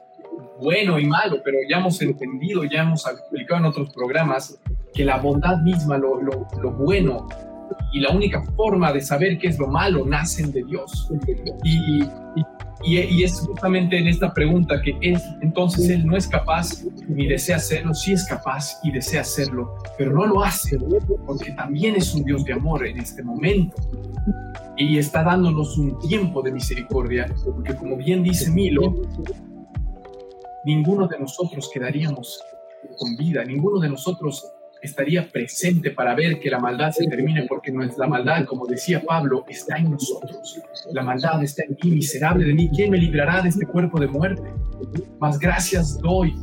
bueno 0.61 0.99
y 0.99 1.05
malo, 1.05 1.37
pero 1.43 1.57
ya 1.67 1.77
hemos 1.77 2.01
entendido, 2.01 2.63
ya 2.63 2.83
hemos 2.83 3.05
explicado 3.07 3.61
en 3.61 3.65
otros 3.65 3.91
programas 3.91 4.59
que 4.93 5.03
la 5.03 5.17
bondad 5.17 5.57
misma, 5.61 5.97
lo, 5.97 6.21
lo, 6.21 6.71
bueno, 6.71 7.27
y 7.91 7.99
la 7.99 8.11
única 8.11 8.43
forma 8.55 8.93
de 8.93 9.01
saber 9.01 9.39
qué 9.39 9.47
es 9.47 9.57
lo 9.57 9.67
malo 9.67 10.05
nacen 10.05 10.51
de 10.51 10.63
Dios. 10.63 11.11
Y, 11.63 12.03
es 13.23 13.41
justamente 13.41 13.97
en 13.97 14.07
esta 14.07 14.33
pregunta 14.33 14.81
que 14.81 14.97
es, 15.01 15.21
entonces 15.41 15.87
Él 15.89 16.05
no 16.05 16.17
es 16.17 16.27
capaz 16.27 16.83
ni 17.07 17.27
desea 17.27 17.57
hacerlo, 17.57 17.93
sí 17.93 18.13
es 18.13 18.25
capaz 18.25 18.79
y 18.83 18.91
desea 18.91 19.21
hacerlo, 19.21 19.75
pero 19.99 20.11
no 20.11 20.25
lo 20.25 20.43
hace 20.43 20.79
porque 21.27 21.51
también 21.51 21.95
es 21.95 22.15
un 22.15 22.23
Dios 22.23 22.43
de 22.43 22.53
amor 22.53 22.85
en 22.87 22.99
este 22.99 23.21
momento. 23.21 23.75
Y 24.77 24.97
está 24.97 25.23
dándonos 25.23 25.77
un 25.77 25.99
tiempo 25.99 26.41
de 26.41 26.51
misericordia, 26.51 27.31
porque 27.45 27.75
como 27.75 27.97
bien 27.97 28.23
dice 28.23 28.49
Milo, 28.49 28.95
ninguno 30.63 31.07
de 31.07 31.19
nosotros 31.19 31.69
quedaríamos 31.73 32.41
con 32.97 33.15
vida, 33.15 33.43
ninguno 33.43 33.79
de 33.79 33.89
nosotros 33.89 34.53
estaría 34.81 35.29
presente 35.29 35.91
para 35.91 36.15
ver 36.15 36.39
que 36.39 36.49
la 36.49 36.59
maldad 36.59 36.91
se 36.91 37.05
termine, 37.07 37.45
porque 37.47 37.71
no 37.71 37.83
es 37.83 37.97
la 37.97 38.07
maldad, 38.07 38.45
como 38.45 38.65
decía 38.65 39.01
Pablo, 39.01 39.45
está 39.47 39.77
en 39.77 39.91
nosotros. 39.91 40.59
La 40.93 41.03
maldad 41.03 41.43
está 41.43 41.63
en 41.63 41.77
mí, 41.83 41.91
miserable 41.91 42.45
de 42.45 42.53
mí. 42.53 42.69
¿Quién 42.73 42.91
me 42.91 42.97
librará 42.97 43.41
de 43.41 43.49
este 43.49 43.65
cuerpo 43.65 43.99
de 43.99 44.07
muerte? 44.07 44.41
Más 45.19 45.37
gracias 45.37 45.99
doy 45.99 46.33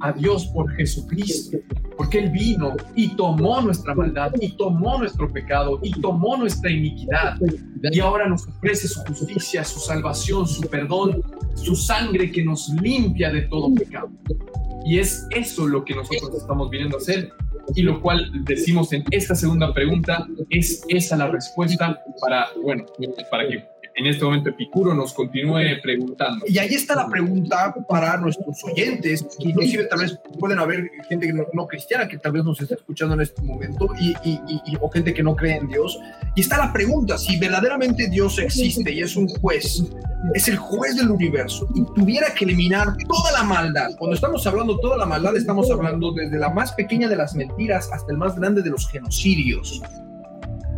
a 0.00 0.12
Dios 0.12 0.46
por 0.48 0.72
Jesucristo, 0.74 1.58
porque 1.96 2.18
Él 2.18 2.30
vino 2.30 2.74
y 2.96 3.14
tomó 3.14 3.60
nuestra 3.60 3.94
maldad, 3.94 4.32
y 4.40 4.56
tomó 4.56 4.98
nuestro 4.98 5.32
pecado, 5.32 5.78
y 5.82 5.92
tomó 6.00 6.36
nuestra 6.36 6.70
iniquidad, 6.70 7.38
y 7.80 8.00
ahora 8.00 8.28
nos 8.28 8.46
ofrece 8.48 8.88
su 8.88 9.00
justicia, 9.04 9.62
su 9.62 9.78
salvación, 9.78 10.48
su 10.48 10.62
perdón, 10.62 11.22
su 11.54 11.76
sangre 11.76 12.32
que 12.32 12.44
nos 12.44 12.68
limpia 12.80 13.30
de 13.30 13.42
todo 13.42 13.72
pecado. 13.72 14.10
Y 14.84 14.98
es 14.98 15.26
eso 15.30 15.66
lo 15.68 15.84
que 15.84 15.94
nosotros 15.94 16.34
estamos 16.34 16.68
viniendo 16.70 16.96
a 16.96 17.00
hacer 17.00 17.32
y 17.74 17.82
lo 17.82 18.00
cual 18.00 18.30
decimos 18.44 18.92
en 18.92 19.04
esta 19.10 19.34
segunda 19.34 19.72
pregunta 19.72 20.26
es 20.50 20.84
esa 20.88 21.16
la 21.16 21.28
respuesta 21.28 22.02
para, 22.20 22.48
bueno, 22.62 22.84
para 23.30 23.48
que 23.48 23.73
en 23.96 24.06
este 24.06 24.24
momento 24.24 24.50
Epicuro 24.50 24.94
nos 24.94 25.12
continúe 25.12 25.80
preguntando. 25.82 26.44
Y 26.48 26.58
ahí 26.58 26.74
está 26.74 26.96
la 26.96 27.08
pregunta 27.08 27.74
para 27.88 28.16
nuestros 28.16 28.62
oyentes, 28.64 29.24
inclusive 29.38 29.84
tal 29.84 30.00
vez 30.00 30.18
pueden 30.38 30.58
haber 30.58 30.90
gente 31.08 31.32
no, 31.32 31.66
cristiana 31.66 32.08
que 32.08 32.18
tal 32.18 32.32
vez 32.32 32.44
nos 32.44 32.60
esté 32.60 32.74
escuchando 32.74 33.14
en 33.14 33.20
este 33.20 33.40
momento 33.42 33.88
y, 34.00 34.10
y, 34.24 34.40
y, 34.46 34.76
o 34.80 34.90
gente 34.90 35.14
que 35.14 35.22
no 35.22 35.36
cree 35.36 35.56
en 35.56 35.68
Dios. 35.68 35.98
Y 36.34 36.40
está 36.40 36.58
la 36.58 36.72
pregunta, 36.72 37.16
si 37.18 37.38
verdaderamente 37.38 38.08
Dios 38.08 38.38
existe 38.38 38.92
y 38.92 39.00
es 39.00 39.16
un 39.16 39.28
juez, 39.28 39.84
es 40.34 40.48
el 40.48 40.56
juez 40.56 40.96
del 40.96 41.10
universo 41.10 41.68
y 41.74 41.84
tuviera 41.94 42.34
que 42.34 42.44
eliminar 42.44 42.96
toda 43.08 43.32
la 43.32 43.44
maldad. 43.44 43.90
Cuando 43.96 44.16
estamos 44.16 44.44
hablando 44.46 44.78
toda 44.80 44.96
la 44.96 45.06
maldad, 45.06 45.36
estamos 45.36 45.70
hablando 45.70 46.12
desde 46.12 46.38
la 46.38 46.50
más 46.50 46.72
pequeña 46.72 47.08
de 47.08 47.16
las 47.16 47.34
mentiras 47.34 47.88
hasta 47.92 48.10
el 48.10 48.18
más 48.18 48.36
grande 48.36 48.62
de 48.62 48.70
los 48.70 48.88
genocidios 48.88 49.80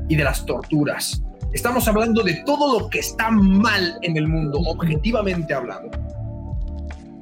y 0.09 0.17
de 0.17 0.25
las 0.25 0.45
torturas. 0.45 1.23
Estamos 1.53 1.89
hablando 1.89 2.23
de 2.23 2.43
todo 2.45 2.79
lo 2.79 2.91
que 2.91 2.99
está 2.99 3.31
mal 3.31 3.99
en 4.03 4.17
el 4.17 4.29
mundo, 4.29 4.59
objetivamente 4.67 5.55
hablando. 5.55 5.99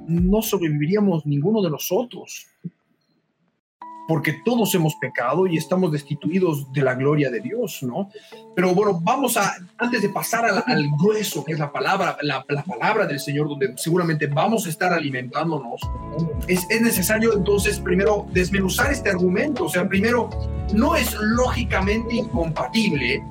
No 0.06 0.42
sobreviviríamos 0.42 1.24
ninguno 1.24 1.62
de 1.62 1.70
nosotros 1.70 2.46
porque 4.06 4.36
todos 4.44 4.74
hemos 4.74 4.94
pecado 4.96 5.46
y 5.46 5.56
estamos 5.56 5.90
destituidos 5.90 6.70
de 6.72 6.82
la 6.82 6.94
gloria 6.94 7.30
de 7.30 7.40
Dios, 7.40 7.82
¿no? 7.82 8.10
Pero 8.54 8.74
bueno, 8.74 9.00
vamos 9.02 9.36
a, 9.36 9.54
antes 9.78 10.02
de 10.02 10.10
pasar 10.10 10.44
al, 10.44 10.88
grueso, 10.98 11.44
que 11.44 11.52
es 11.52 11.58
la 11.58 11.72
palabra, 11.72 12.16
la, 12.22 12.44
palabra 12.44 13.06
del 13.06 13.18
Señor, 13.18 13.48
donde 13.48 13.74
seguramente 13.76 14.26
vamos 14.26 14.66
a 14.66 14.68
estar 14.68 14.92
alimentándonos, 14.92 15.80
es, 16.46 16.66
es 16.68 16.80
necesario 16.82 17.32
entonces 17.34 17.80
primero 17.80 18.26
desmenuzar 18.32 18.92
este 18.92 19.10
argumento, 19.10 19.64
o 19.64 19.68
sea, 19.68 19.88
primero, 19.88 20.28
no 20.74 20.94
es 20.94 21.14
lógicamente 21.14 22.16
incompatible 22.16 23.22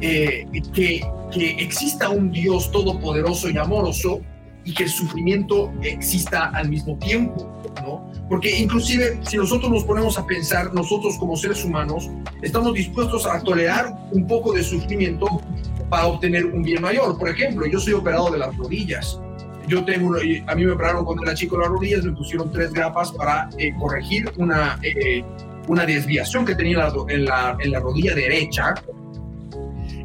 eh, 0.00 0.46
que, 0.72 1.00
que 1.32 1.50
exista 1.58 2.08
un 2.08 2.30
Dios 2.30 2.70
todopoderoso 2.70 3.48
y 3.50 3.58
amoroso 3.58 4.20
y 4.64 4.72
que 4.72 4.84
el 4.84 4.88
sufrimiento 4.88 5.72
exista 5.82 6.46
al 6.54 6.68
mismo 6.70 6.98
tiempo, 6.98 7.60
¿no? 7.82 8.10
Porque 8.28 8.58
inclusive 8.58 9.20
si 9.22 9.36
nosotros 9.36 9.70
nos 9.70 9.84
ponemos 9.84 10.18
a 10.18 10.26
pensar, 10.26 10.72
nosotros 10.72 11.16
como 11.18 11.36
seres 11.36 11.64
humanos, 11.64 12.10
estamos 12.42 12.72
dispuestos 12.72 13.26
a 13.26 13.40
tolerar 13.42 13.94
un 14.12 14.26
poco 14.26 14.54
de 14.54 14.62
sufrimiento 14.62 15.26
para 15.90 16.06
obtener 16.06 16.46
un 16.46 16.62
bien 16.62 16.80
mayor. 16.80 17.18
Por 17.18 17.28
ejemplo, 17.28 17.66
yo 17.66 17.78
soy 17.78 17.92
operado 17.92 18.30
de 18.30 18.38
las 18.38 18.56
rodillas. 18.56 19.20
Yo 19.68 19.84
tengo, 19.84 20.14
a 20.14 20.54
mí 20.54 20.64
me 20.64 20.72
operaron 20.72 21.04
cuando 21.04 21.22
era 21.22 21.34
chico 21.34 21.58
las 21.58 21.68
rodillas, 21.68 22.04
me 22.04 22.12
pusieron 22.12 22.50
tres 22.50 22.72
grapas 22.72 23.12
para 23.12 23.48
eh, 23.58 23.72
corregir 23.78 24.30
una, 24.36 24.78
eh, 24.82 25.24
una 25.68 25.86
desviación 25.86 26.44
que 26.44 26.54
tenía 26.54 26.88
en 27.08 27.24
la, 27.24 27.56
en 27.58 27.70
la 27.70 27.80
rodilla 27.80 28.14
derecha 28.14 28.74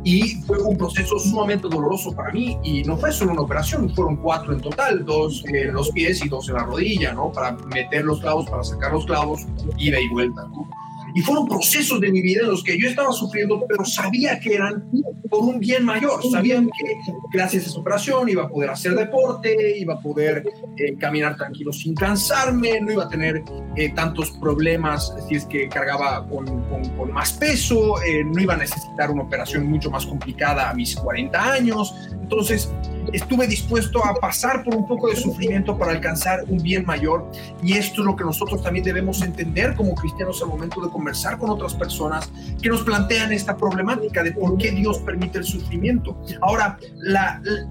y 0.04 0.36
fue 0.44 0.58
un 0.60 0.78
proceso 0.78 1.20
sumamente 1.20 1.68
doloroso 1.68 2.14
para 2.14 2.32
mí 2.32 2.58
y 2.64 2.84
no 2.84 2.98
fue 2.98 3.12
solo 3.12 3.34
una 3.34 3.42
operación, 3.42 3.94
fueron 3.94 4.18
cuatro 4.18 4.54
en 4.54 4.62
total, 4.62 5.06
dos 5.06 5.44
en 5.46 5.74
los 5.74 5.90
pies 5.92 6.24
y 6.24 6.30
dos 6.30 6.48
en 6.50 6.56
la 6.56 6.64
rodilla, 6.64 7.14
¿no? 7.14 7.32
Para 7.32 7.52
meter 7.74 8.06
los 8.06 8.22
clavos, 8.22 8.50
para 8.50 8.64
sacar 8.64 8.94
los 8.94 9.06
clavos, 9.06 9.46
ida 9.78 10.00
y 10.00 10.08
vuelta, 10.10 10.48
¿no? 10.48 10.70
Y 11.16 11.22
fueron 11.22 11.48
procesos 11.48 12.00
de 12.00 12.12
mi 12.12 12.22
vida 12.22 12.42
en 12.44 12.50
los 12.50 12.64
que 12.64 12.80
yo 12.80 12.88
estaba 12.88 13.12
sufriendo, 13.12 13.66
pero 13.68 13.86
sabía 13.86 14.40
que 14.40 14.56
eran 14.56 14.90
por 15.30 15.44
un 15.44 15.60
bien 15.60 15.84
mayor. 15.84 16.22
Sabían 16.32 16.66
que 16.66 16.98
gracias 17.32 17.66
a 17.66 17.68
esa 17.68 17.80
operación 17.80 18.30
iba 18.30 18.44
a 18.44 18.50
poder 18.50 18.70
hacer 18.70 18.94
deporte, 18.96 19.78
iba 19.78 19.96
a 19.96 20.00
poder 20.00 20.44
eh, 20.78 20.96
caminar 20.98 21.36
tranquilo 21.36 21.72
sin 21.72 21.94
cansarme, 21.94 22.82
no 22.82 22.92
iba 22.92 23.04
a 23.06 23.10
tener 23.10 23.44
eh, 23.76 23.90
tantos 23.94 24.32
problemas 24.32 25.14
si 25.28 25.36
es 25.36 25.46
que 25.46 25.68
cargaba 25.70 26.28
con, 26.28 26.64
más 27.12 27.34
peso, 27.34 28.02
eh, 28.04 28.24
no 28.24 28.42
iba 28.42 28.54
a 28.54 28.58
necesitar 28.58 29.12
una 29.12 29.24
operación 29.24 29.68
mucho 29.68 29.90
más 29.90 30.06
complicada 30.06 30.70
a 30.70 30.74
mis 30.74 30.96
40 30.96 31.52
años. 31.52 31.94
Entonces, 32.12 32.72
estuve 33.14 33.48
dispuesto 33.48 34.04
a 34.06 34.16
pasar 34.16 34.64
por 34.64 34.76
un 34.76 34.88
poco 34.88 35.10
de 35.10 35.16
sufrimiento 35.16 35.78
para 35.78 35.92
alcanzar 35.92 36.44
un 36.48 36.62
bien 36.62 36.86
mayor. 36.86 37.30
Y 37.64 37.74
esto 37.74 38.02
es 38.02 38.06
lo 38.06 38.16
que 38.16 38.24
nosotros 38.24 38.64
también 38.64 38.86
debemos 38.86 39.22
entender 39.22 39.76
como 39.76 39.96
cristianos 39.96 40.42
al 40.42 40.50
momento 40.50 40.82
de 40.82 40.90
conversar 40.90 41.38
con 41.38 41.50
otras 41.50 41.74
personas 41.74 42.32
que 42.62 42.70
nos 42.70 42.82
plantean 42.82 43.32
esta 43.32 43.56
problemática 43.58 44.24
de 44.24 44.32
por 44.32 44.58
qué 44.58 44.72
Dios 44.72 45.00
permite 45.00 45.40
el 45.40 45.44
sufrimiento. 45.44 46.18
Ahora, 46.42 46.78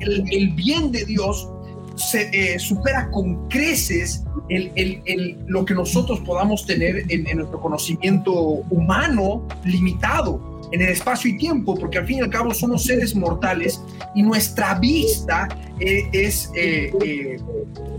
el, 0.01 0.51
bien 0.55 0.93
de 0.93 1.05
Dios 1.05 1.49
se 1.97 2.31
eh, 2.33 2.59
supera 2.59 3.11
con 3.11 3.49
creces 3.49 4.25
lo 5.47 5.65
que 5.65 5.75
nosotros 5.75 6.21
podamos 6.21 6.65
tener 6.65 7.05
en, 7.11 7.27
en 7.27 7.39
nuestro 7.39 7.61
conocimiento 7.61 8.33
humano 8.33 9.47
limitado 9.65 10.58
en 10.73 10.83
el 10.83 10.89
espacio 10.91 11.31
y 11.31 11.39
tiempo, 11.39 11.75
porque 11.75 11.99
al 11.99 12.07
fin 12.07 12.19
y 12.19 12.21
al 12.21 12.31
cabo 12.31 12.53
somos 12.53 12.85
seres 12.85 13.15
mortales 13.15 13.81
y 14.15 14.23
nuestra 14.23 14.75
vista 14.75 15.49
eh, 15.81 16.09
es 16.13 16.51
eh, 16.55 16.93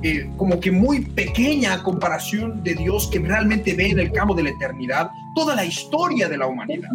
eh, 0.03 0.29
como 0.37 0.59
que 0.59 0.71
muy 0.71 1.01
pequeña 1.01 1.73
a 1.73 1.83
comparación 1.83 2.63
de 2.63 2.75
Dios 2.75 3.09
que 3.11 3.19
realmente 3.19 3.73
ve 3.73 3.89
en 3.89 3.99
el 3.99 4.11
campo 4.11 4.33
de 4.35 4.43
la 4.43 4.49
eternidad 4.49 5.09
toda 5.35 5.55
la 5.55 5.65
historia 5.65 6.27
de 6.27 6.37
la 6.37 6.47
humanidad. 6.47 6.89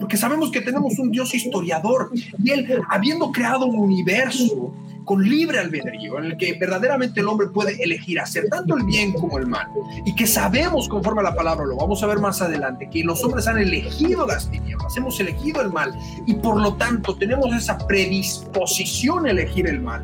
Porque 0.00 0.16
sabemos 0.16 0.50
que 0.50 0.60
tenemos 0.60 0.98
un 0.98 1.10
Dios 1.10 1.34
historiador 1.34 2.10
y 2.42 2.50
Él, 2.50 2.80
habiendo 2.88 3.30
creado 3.30 3.66
un 3.66 3.78
universo, 3.78 4.74
con 5.04 5.22
libre 5.22 5.58
albedrío, 5.58 6.18
en 6.18 6.26
el 6.26 6.36
que 6.36 6.54
verdaderamente 6.54 7.20
el 7.20 7.28
hombre 7.28 7.48
puede 7.48 7.82
elegir 7.82 8.20
hacer 8.20 8.48
tanto 8.48 8.76
el 8.76 8.84
bien 8.84 9.12
como 9.12 9.38
el 9.38 9.46
mal, 9.46 9.68
y 10.04 10.14
que 10.14 10.26
sabemos 10.26 10.88
conforme 10.88 11.20
a 11.20 11.24
la 11.24 11.34
palabra, 11.34 11.64
lo 11.66 11.76
vamos 11.76 12.02
a 12.02 12.06
ver 12.06 12.18
más 12.18 12.40
adelante, 12.42 12.88
que 12.90 13.02
los 13.04 13.22
hombres 13.24 13.46
han 13.46 13.58
elegido 13.58 14.26
las 14.26 14.50
tinieblas, 14.50 14.96
hemos 14.96 15.18
elegido 15.20 15.60
el 15.60 15.70
mal, 15.70 15.94
y 16.26 16.34
por 16.34 16.60
lo 16.60 16.74
tanto 16.74 17.16
tenemos 17.16 17.52
esa 17.54 17.78
predisposición 17.78 19.26
a 19.26 19.30
elegir 19.30 19.66
el 19.66 19.80
mal, 19.80 20.02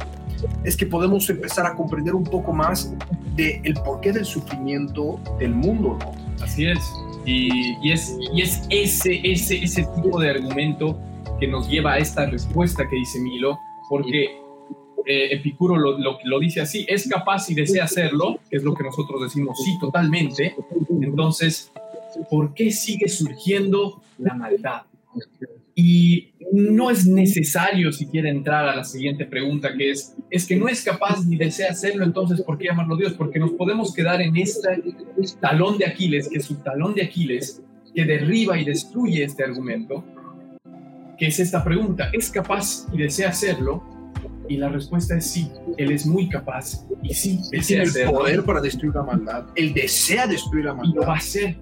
es 0.65 0.77
que 0.77 0.87
podemos 0.87 1.29
empezar 1.31 1.67
a 1.67 1.75
comprender 1.75 2.15
un 2.15 2.25
poco 2.25 2.53
más 2.53 2.95
del 3.35 3.61
el 3.65 3.75
porqué 3.75 4.13
del 4.13 4.25
sufrimiento 4.25 5.21
del 5.39 5.55
mundo, 5.55 5.99
¿no? 5.99 6.45
Así 6.45 6.67
es. 6.67 6.79
Y, 7.25 7.77
y, 7.83 7.93
es, 7.93 8.17
y 8.33 8.43
es 8.43 8.63
ese, 8.71 9.21
ese, 9.25 9.63
ese 9.63 9.83
tipo 9.95 10.21
de 10.21 10.31
argumento 10.31 10.99
que 11.41 11.47
nos 11.47 11.69
lleva 11.69 11.95
a 11.95 11.99
esta 11.99 12.27
respuesta 12.27 12.89
que 12.89 12.97
dice 12.97 13.21
Milo, 13.21 13.59
porque 13.89 14.41
eh, 15.11 15.35
Epicuro 15.35 15.77
lo, 15.79 16.39
dice 16.39 16.61
así, 16.61 16.85
es 16.87 17.09
capaz 17.09 17.49
y 17.49 17.55
desea 17.55 17.85
hacerlo, 17.85 18.41
que 18.51 18.59
es 18.59 18.63
lo 18.63 18.75
que 18.75 18.85
nosotros 18.85 19.23
decimos 19.23 19.59
sí 19.65 19.73
totalmente, 19.81 20.55
entonces, 21.01 21.73
¿por 22.29 22.53
qué 22.53 22.71
sigue 22.71 23.09
surgiendo 23.09 24.03
la 24.19 24.35
maldad? 24.35 24.83
Y 25.75 26.35
no 26.53 26.91
es 26.91 27.07
necesario 27.07 27.91
siquiera 27.91 28.29
entrar 28.29 28.69
a 28.69 28.77
la 28.77 28.85
siguiente 28.85 29.25
pregunta, 29.25 29.75
que 29.79 29.93
es, 29.93 30.15
es 30.31 30.47
que 30.47 30.57
no 30.57 30.69
es 30.69 30.85
capaz 30.85 31.25
ni 31.25 31.37
desea 31.37 31.71
hacerlo, 31.71 32.05
entonces, 32.05 32.43
¿por 32.43 32.59
qué 32.59 32.67
llamarlo 32.67 32.95
Dios? 32.95 33.15
Porque 33.15 33.39
nos 33.39 33.53
podemos 33.53 33.95
quedar 33.95 34.21
en 34.21 34.37
este 34.37 34.83
talón 35.41 35.79
de 35.79 35.87
Aquiles, 35.87 36.29
que 36.29 36.37
es 36.37 36.45
su 36.45 36.57
talón 36.57 36.95
de 36.95 37.05
Aquiles, 37.05 37.63
que 37.95 38.05
derriba 38.05 38.61
y 38.61 38.67
destruye 38.67 39.25
este 39.25 39.43
argumento, 39.43 40.05
que 41.17 41.29
es 41.29 41.41
esta 41.41 41.65
pregunta, 41.65 42.11
¿es 42.13 42.31
capaz 42.31 42.87
y 42.93 42.99
desea 42.99 43.31
hacerlo? 43.31 43.98
Y 44.49 44.57
la 44.57 44.69
respuesta 44.69 45.17
es 45.17 45.27
sí, 45.27 45.51
él 45.77 45.93
es 45.93 46.07
muy 46.07 46.29
capaz 46.29 46.87
y 47.03 47.13
sí, 47.13 47.41
él 47.53 47.65
tiene 47.65 47.85
el 47.85 48.11
poder 48.11 48.45
para 48.45 48.61
destruir 48.61 48.95
la 48.95 49.03
maldad, 49.03 49.47
él 49.55 49.75
desea 49.75 50.27
destruir 50.27 50.65
la 50.65 50.75
maldad. 50.75 50.93
Y 50.93 50.97
lo 50.97 51.03
va 51.03 51.15
a 51.15 51.19
hacer. 51.19 51.57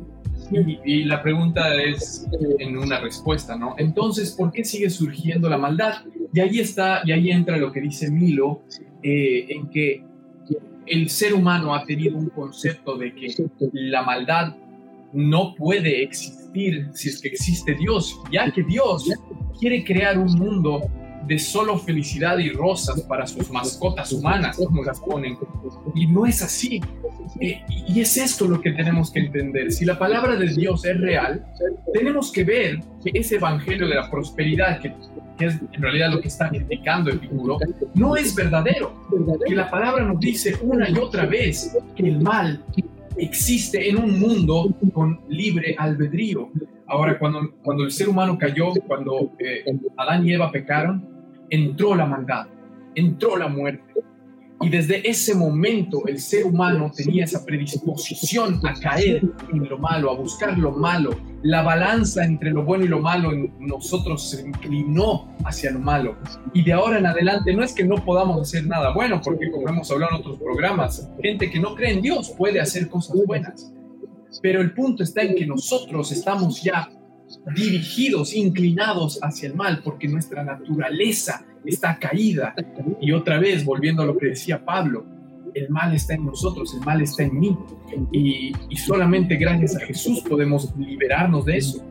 Y, 0.84 1.02
la 1.04 1.22
pregunta 1.22 1.74
es 1.82 2.24
en 2.60 2.78
una 2.78 3.00
respuesta, 3.00 3.56
¿no? 3.56 3.74
Entonces, 3.78 4.30
¿por 4.30 4.52
qué 4.52 4.64
sigue 4.64 4.88
surgiendo 4.90 5.48
la 5.48 5.58
maldad? 5.58 6.04
Y 6.32 6.38
ahí 6.38 6.60
está, 6.60 7.00
y 7.04 7.10
ahí 7.10 7.30
entra 7.32 7.56
lo 7.56 7.72
que 7.72 7.80
dice 7.80 8.10
Milo, 8.12 8.62
eh, 9.02 9.46
en 9.48 9.68
que 9.68 10.04
el 10.86 11.10
ser 11.10 11.34
humano 11.34 11.74
ha 11.74 11.84
tenido 11.84 12.16
un 12.16 12.28
concepto 12.28 12.96
de 12.96 13.12
que 13.12 13.34
la 13.72 14.02
maldad 14.02 14.54
no 15.12 15.54
puede 15.56 16.02
existir 16.02 16.88
si 16.92 17.08
es 17.08 17.20
que 17.20 17.28
existe 17.28 17.74
Dios, 17.74 18.20
ya 18.30 18.50
que 18.50 18.62
Dios 18.62 19.08
quiere 19.58 19.84
crear 19.84 20.18
un 20.18 20.32
mundo 20.38 20.80
de 21.26 21.38
solo 21.38 21.78
felicidad 21.78 22.38
y 22.38 22.50
rosas 22.50 23.02
para 23.02 23.26
sus 23.26 23.50
mascotas 23.50 24.12
humanas, 24.12 24.56
como 24.56 24.84
las 24.84 25.00
ponen. 25.00 25.36
Y 25.94 26.06
no 26.06 26.26
es 26.26 26.42
así. 26.42 26.80
Eh, 27.40 27.60
y 27.88 28.00
es 28.00 28.16
esto 28.16 28.46
lo 28.46 28.60
que 28.60 28.72
tenemos 28.72 29.10
que 29.10 29.20
entender. 29.20 29.72
Si 29.72 29.84
la 29.84 29.98
palabra 29.98 30.36
de 30.36 30.48
Dios 30.54 30.84
es 30.84 30.98
real, 31.00 31.44
tenemos 31.92 32.30
que 32.30 32.44
ver 32.44 32.80
que 33.02 33.18
ese 33.18 33.36
evangelio 33.36 33.88
de 33.88 33.96
la 33.96 34.10
prosperidad, 34.10 34.80
que, 34.80 34.94
es 35.40 35.54
en 35.72 35.82
realidad 35.82 36.12
lo 36.12 36.20
que 36.20 36.28
está 36.28 36.48
el 36.48 36.62
Epicuro, 36.62 37.58
no 37.94 38.16
es 38.16 38.34
verdadero. 38.34 38.94
Que 39.46 39.54
la 39.54 39.70
palabra 39.70 40.04
nos 40.04 40.20
dice 40.20 40.56
una 40.62 40.88
y 40.88 40.96
otra 40.96 41.26
vez 41.26 41.76
que 41.94 42.04
el 42.08 42.20
mal 42.20 42.64
existe 43.18 43.88
en 43.88 43.98
un 43.98 44.18
mundo 44.18 44.74
con 44.92 45.20
libre 45.28 45.74
albedrío. 45.78 46.50
Ahora, 46.86 47.18
cuando, 47.18 47.50
cuando 47.62 47.84
el 47.84 47.90
ser 47.90 48.08
humano 48.08 48.38
cayó, 48.38 48.72
cuando 48.86 49.32
eh, 49.40 49.64
Adán 49.96 50.26
y 50.26 50.32
Eva 50.32 50.52
pecaron, 50.52 51.15
entró 51.50 51.94
la 51.94 52.06
maldad, 52.06 52.46
entró 52.94 53.36
la 53.36 53.48
muerte. 53.48 53.94
Y 54.62 54.70
desde 54.70 55.06
ese 55.08 55.34
momento 55.34 56.06
el 56.06 56.18
ser 56.18 56.46
humano 56.46 56.90
tenía 56.94 57.24
esa 57.24 57.44
predisposición 57.44 58.58
a 58.64 58.72
caer 58.72 59.22
en 59.52 59.68
lo 59.68 59.78
malo, 59.78 60.10
a 60.10 60.16
buscar 60.16 60.56
lo 60.56 60.72
malo. 60.72 61.10
La 61.42 61.62
balanza 61.62 62.24
entre 62.24 62.52
lo 62.52 62.64
bueno 62.64 62.84
y 62.84 62.88
lo 62.88 63.00
malo 63.00 63.32
en 63.32 63.52
nosotros 63.60 64.30
se 64.30 64.46
inclinó 64.46 65.36
hacia 65.44 65.70
lo 65.72 65.78
malo. 65.78 66.16
Y 66.54 66.64
de 66.64 66.72
ahora 66.72 66.98
en 66.98 67.06
adelante 67.06 67.54
no 67.54 67.62
es 67.62 67.74
que 67.74 67.84
no 67.84 67.96
podamos 67.96 68.40
hacer 68.40 68.66
nada 68.66 68.94
bueno, 68.94 69.20
porque 69.22 69.50
como 69.50 69.68
hemos 69.68 69.90
hablado 69.90 70.14
en 70.14 70.20
otros 70.22 70.38
programas, 70.38 71.06
gente 71.22 71.50
que 71.50 71.60
no 71.60 71.74
cree 71.74 71.92
en 71.92 72.00
Dios 72.00 72.32
puede 72.36 72.58
hacer 72.58 72.88
cosas 72.88 73.18
buenas. 73.26 73.70
Pero 74.40 74.62
el 74.62 74.72
punto 74.72 75.02
está 75.02 75.22
en 75.22 75.34
que 75.34 75.46
nosotros 75.46 76.10
estamos 76.12 76.62
ya 76.62 76.88
dirigidos, 77.54 78.34
inclinados 78.34 79.18
hacia 79.22 79.48
el 79.48 79.54
mal, 79.54 79.80
porque 79.82 80.08
nuestra 80.08 80.44
naturaleza 80.44 81.44
está 81.64 81.98
caída. 81.98 82.54
Y 83.00 83.12
otra 83.12 83.38
vez, 83.38 83.64
volviendo 83.64 84.02
a 84.02 84.06
lo 84.06 84.16
que 84.16 84.26
decía 84.26 84.64
Pablo, 84.64 85.06
el 85.54 85.70
mal 85.70 85.94
está 85.94 86.14
en 86.14 86.26
nosotros, 86.26 86.74
el 86.74 86.80
mal 86.80 87.00
está 87.00 87.22
en 87.22 87.38
mí. 87.38 87.56
Y, 88.12 88.52
solamente 88.76 89.36
gracias 89.36 89.76
a 89.76 89.80
Jesús 89.80 90.20
podemos 90.20 90.74
liberarnos 90.76 91.44
de 91.46 91.56
eso. 91.56 91.84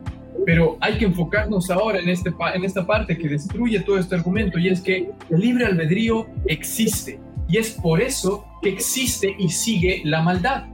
Pero 0.44 0.76
hay 0.80 0.98
que 0.98 1.06
enfocarnos 1.06 1.70
ahora 1.70 1.98
en, 1.98 2.08
este, 2.08 2.32
en 2.54 2.64
esta 2.64 2.86
parte 2.86 3.18
que 3.18 3.28
destruye 3.28 3.80
todo 3.80 3.98
este 3.98 4.14
argumento 4.14 4.58
y 4.58 4.68
es 4.68 4.80
que 4.80 5.10
el 5.30 5.40
libre 5.40 5.66
albedrío 5.66 6.26
existe. 6.46 7.18
Y 7.48 7.58
es 7.58 7.72
por 7.72 8.00
eso 8.00 8.44
que 8.62 8.68
existe 8.68 9.34
y 9.38 9.48
sigue 9.48 10.02
la 10.04 10.22
maldad. 10.22 10.64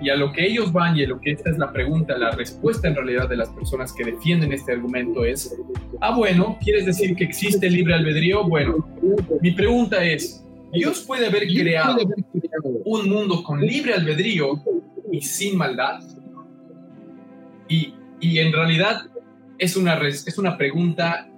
Y 0.00 0.08
a 0.08 0.16
lo 0.16 0.32
que 0.32 0.46
ellos 0.46 0.72
van 0.72 0.96
y 0.96 1.04
a 1.04 1.08
lo 1.08 1.20
que 1.20 1.32
esta 1.32 1.50
es 1.50 1.58
la 1.58 1.72
pregunta, 1.72 2.16
la 2.16 2.30
respuesta 2.30 2.88
en 2.88 2.96
realidad 2.96 3.28
de 3.28 3.36
las 3.36 3.50
personas 3.50 3.92
que 3.92 4.04
defienden 4.04 4.52
este 4.52 4.72
argumento 4.72 5.24
es, 5.24 5.54
ah, 6.00 6.16
bueno, 6.16 6.58
¿quieres 6.62 6.86
decir 6.86 7.14
que 7.14 7.24
existe 7.24 7.68
libre 7.68 7.94
albedrío? 7.94 8.44
Bueno, 8.44 8.86
mi 9.42 9.50
pregunta 9.50 10.02
es, 10.04 10.44
¿Dios 10.72 11.04
puede 11.06 11.26
haber 11.26 11.46
creado 11.48 11.98
un 12.84 13.08
mundo 13.08 13.42
con 13.42 13.60
libre 13.60 13.92
albedrío 13.94 14.62
y 15.10 15.20
sin 15.20 15.56
maldad? 15.56 16.00
Y, 17.68 17.94
y 18.20 18.38
en 18.38 18.52
realidad 18.52 19.02
es 19.58 19.76
una, 19.76 20.00
es 20.06 20.38
una 20.38 20.56
pregunta 20.56 21.28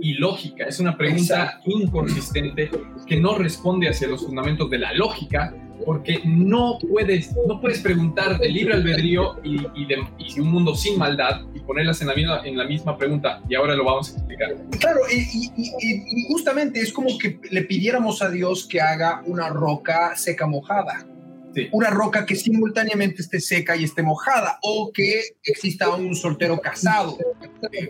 ilógica, 0.00 0.64
es 0.64 0.80
una 0.80 0.96
pregunta 0.96 1.60
inconsistente 1.64 2.70
que 3.06 3.20
no 3.20 3.36
responde 3.36 3.88
hacia 3.88 4.08
los 4.08 4.24
fundamentos 4.24 4.68
de 4.68 4.78
la 4.78 4.92
lógica, 4.92 5.54
porque 5.84 6.20
no 6.24 6.78
puedes, 6.78 7.34
no 7.46 7.60
puedes 7.60 7.80
preguntar 7.80 8.38
de 8.38 8.48
libre 8.48 8.74
albedrío 8.74 9.36
y, 9.42 9.86
de, 9.86 10.40
un 10.40 10.50
mundo 10.50 10.74
sin 10.74 10.98
maldad 10.98 11.42
y 11.54 11.60
ponerlas 11.60 12.00
en 12.00 12.08
la, 12.08 12.14
misma, 12.14 12.40
en 12.44 12.56
la 12.56 12.64
misma 12.64 12.96
pregunta, 12.96 13.42
y 13.48 13.54
ahora 13.54 13.74
lo 13.74 13.84
vamos 13.84 14.10
a 14.10 14.16
explicar. 14.18 14.54
Claro, 14.78 15.00
y, 15.10 15.50
y 15.56 16.24
justamente 16.28 16.80
es 16.80 16.92
como 16.92 17.18
que 17.18 17.38
le 17.50 17.62
pidiéramos 17.62 18.22
a 18.22 18.30
Dios 18.30 18.66
que 18.66 18.80
haga 18.80 19.22
una 19.26 19.48
roca 19.48 20.16
seca 20.16 20.46
mojada. 20.46 21.06
Una 21.72 21.90
roca 21.90 22.24
que 22.24 22.34
simultáneamente 22.34 23.22
esté 23.22 23.40
seca 23.40 23.76
y 23.76 23.84
esté 23.84 24.02
mojada, 24.02 24.58
o 24.62 24.90
que 24.92 25.22
exista 25.44 25.90
un 25.90 26.14
soltero 26.14 26.60
casado, 26.60 27.18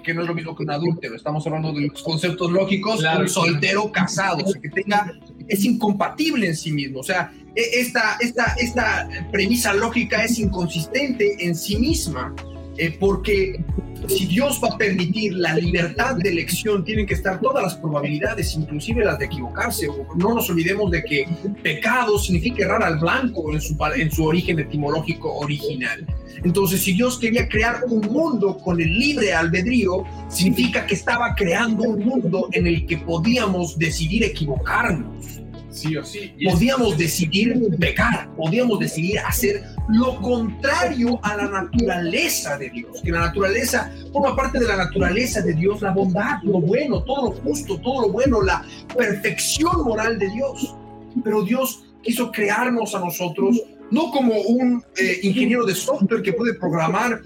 que 0.03 0.15
no 0.15 0.23
es 0.23 0.29
lo 0.29 0.35
mismo 0.35 0.57
que 0.57 0.65
un 0.65 0.71
adúltero. 0.71 1.15
Estamos 1.15 1.47
hablando 1.47 1.73
de 1.73 1.89
los 1.89 2.03
conceptos 2.03 2.51
lógicos. 2.51 3.03
un 3.19 3.29
soltero 3.29 3.91
casado, 3.93 4.45
o 4.45 4.49
sea, 4.49 4.61
que 4.61 4.69
tenga, 4.69 5.13
es 5.49 5.65
incompatible 5.65 6.47
en 6.49 6.57
sí 6.57 6.73
mismo. 6.73 7.01
O 7.01 7.05
sea, 7.05 7.33
e, 7.55 7.81
esta, 7.81 8.17
esta, 8.21 8.55
esta 8.59 9.09
premisa 9.31 9.73
lógica 9.75 10.25
es 10.25 10.39
inconsistente 10.39 11.37
en 11.45 11.55
sí 11.55 11.77
misma, 11.77 12.35
eh, 12.77 12.97
porque 12.99 13.63
si 14.09 14.27
Dios 14.27 14.61
va 14.63 14.69
a 14.75 14.79
permitir 14.79 15.35
la 15.35 15.55
libertad 15.55 16.17
de 16.17 16.31
elección, 16.31 16.85
tienen 16.85 17.07
que 17.07 17.15
estar 17.15 17.41
todas 17.41 17.63
las 17.63 17.75
probabilidades, 17.77 18.55
inclusive 18.55 19.05
las 19.05 19.19
de 19.19 19.27
equivocarse. 19.27 19.89
No 20.17 20.35
nos 20.35 20.51
olvidemos 20.51 20.91
de 20.91 21.03
que 21.05 21.27
pecado 21.63 22.19
significa 22.19 22.65
errar 22.65 22.83
al 22.83 22.99
blanco 22.99 23.53
en 23.53 23.61
su, 23.61 23.77
en 23.97 24.11
su 24.11 24.25
origen 24.25 24.59
etimológico 24.59 25.33
original. 25.39 26.07
Entonces, 26.45 26.83
si 26.83 26.95
Dios 26.95 27.19
quería 27.19 27.49
crear 27.49 27.85
un 27.89 28.01
mundo 28.01 28.59
con 28.59 28.81
el 28.81 28.99
libre 28.99 29.33
albedrío, 29.33 30.05
significa 30.29 30.87
que 30.87 30.95
estaba 30.95 31.35
creando 31.35 31.85
un 31.85 32.05
mundo 32.05 32.49
en 32.53 32.67
el 32.67 32.87
que 32.87 32.99
podíamos 32.99 33.79
decidir 33.79 34.25
equivocarnos 34.25 35.32
sí 35.73 35.97
o 35.97 36.05
sí. 36.05 36.35
podíamos 36.45 36.97
decidir 36.97 37.59
pecar, 37.79 38.29
podíamos 38.37 38.79
decidir 38.79 39.19
hacer 39.21 39.65
lo 39.89 40.21
contrario 40.21 41.19
a 41.23 41.37
la 41.37 41.49
naturaleza 41.49 42.57
de 42.59 42.71
Dios, 42.71 43.01
que 43.03 43.11
la 43.11 43.21
naturaleza 43.21 43.91
forma 44.13 44.37
parte 44.37 44.59
de 44.59 44.67
la 44.67 44.77
naturaleza 44.77 45.41
de 45.41 45.55
Dios, 45.55 45.83
la 45.83 45.93
bondad, 45.93 46.43
lo 46.43 46.61
bueno, 46.61 47.03
todo 47.03 47.31
lo 47.31 47.41
justo, 47.41 47.79
todo 47.81 48.03
lo 48.03 48.13
bueno, 48.13 48.43
la 48.43 48.65
perfección 48.97 49.83
moral 49.85 50.19
de 50.19 50.29
Dios. 50.31 50.77
Pero 51.25 51.43
Dios 51.43 51.85
quiso 52.03 52.31
crearnos 52.31 52.95
a 52.95 53.01
nosotros 53.01 53.61
no 53.93 54.11
como 54.11 54.35
un 54.41 54.83
eh, 54.97 55.21
ingeniero 55.23 55.65
de 55.67 55.75
software 55.75 56.23
que 56.23 56.33
puede 56.33 56.55
programar 56.55 57.21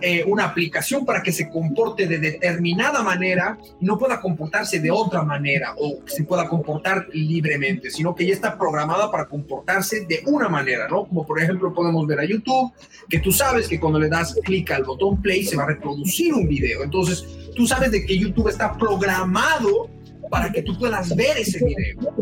eh, 0.00 0.24
una 0.26 0.44
aplicación 0.46 1.04
para 1.04 1.22
que 1.22 1.30
se 1.30 1.50
comporte 1.50 2.06
de 2.06 2.18
determinada 2.18 3.02
manera 3.02 3.58
y 3.78 3.84
no 3.84 3.98
pueda 3.98 4.18
comportarse 4.18 4.80
de 4.80 4.90
otra 4.90 5.22
manera 5.22 5.74
o 5.78 5.98
se 6.06 6.24
pueda 6.24 6.48
comportar 6.48 7.06
libremente, 7.12 7.90
sino 7.90 8.14
que 8.14 8.26
ya 8.26 8.32
está 8.32 8.56
programada 8.56 9.10
para 9.10 9.26
comportarse 9.26 10.06
de 10.06 10.22
una 10.26 10.48
manera, 10.48 10.88
¿no? 10.88 11.04
Como 11.04 11.26
por 11.26 11.40
ejemplo 11.40 11.72
podemos 11.74 12.06
ver 12.06 12.20
a 12.20 12.24
YouTube, 12.24 12.72
que 13.08 13.18
tú 13.18 13.30
sabes 13.30 13.68
que 13.68 13.78
cuando 13.78 13.98
le 13.98 14.08
das 14.08 14.34
clic 14.42 14.70
al 14.70 14.84
botón 14.84 15.20
play 15.20 15.44
se 15.44 15.56
va 15.56 15.64
a 15.64 15.66
reproducir 15.66 16.32
un 16.32 16.48
video. 16.48 16.82
Entonces, 16.82 17.26
tú 17.54 17.66
sabes 17.66 17.90
de 17.90 18.06
que 18.06 18.18
YouTube 18.18 18.48
está 18.48 18.76
programado 18.78 19.90
para 20.30 20.50
que 20.52 20.62
tú 20.62 20.78
puedas 20.78 21.14
ver 21.14 21.36
ese 21.36 21.62
video. 21.64 22.14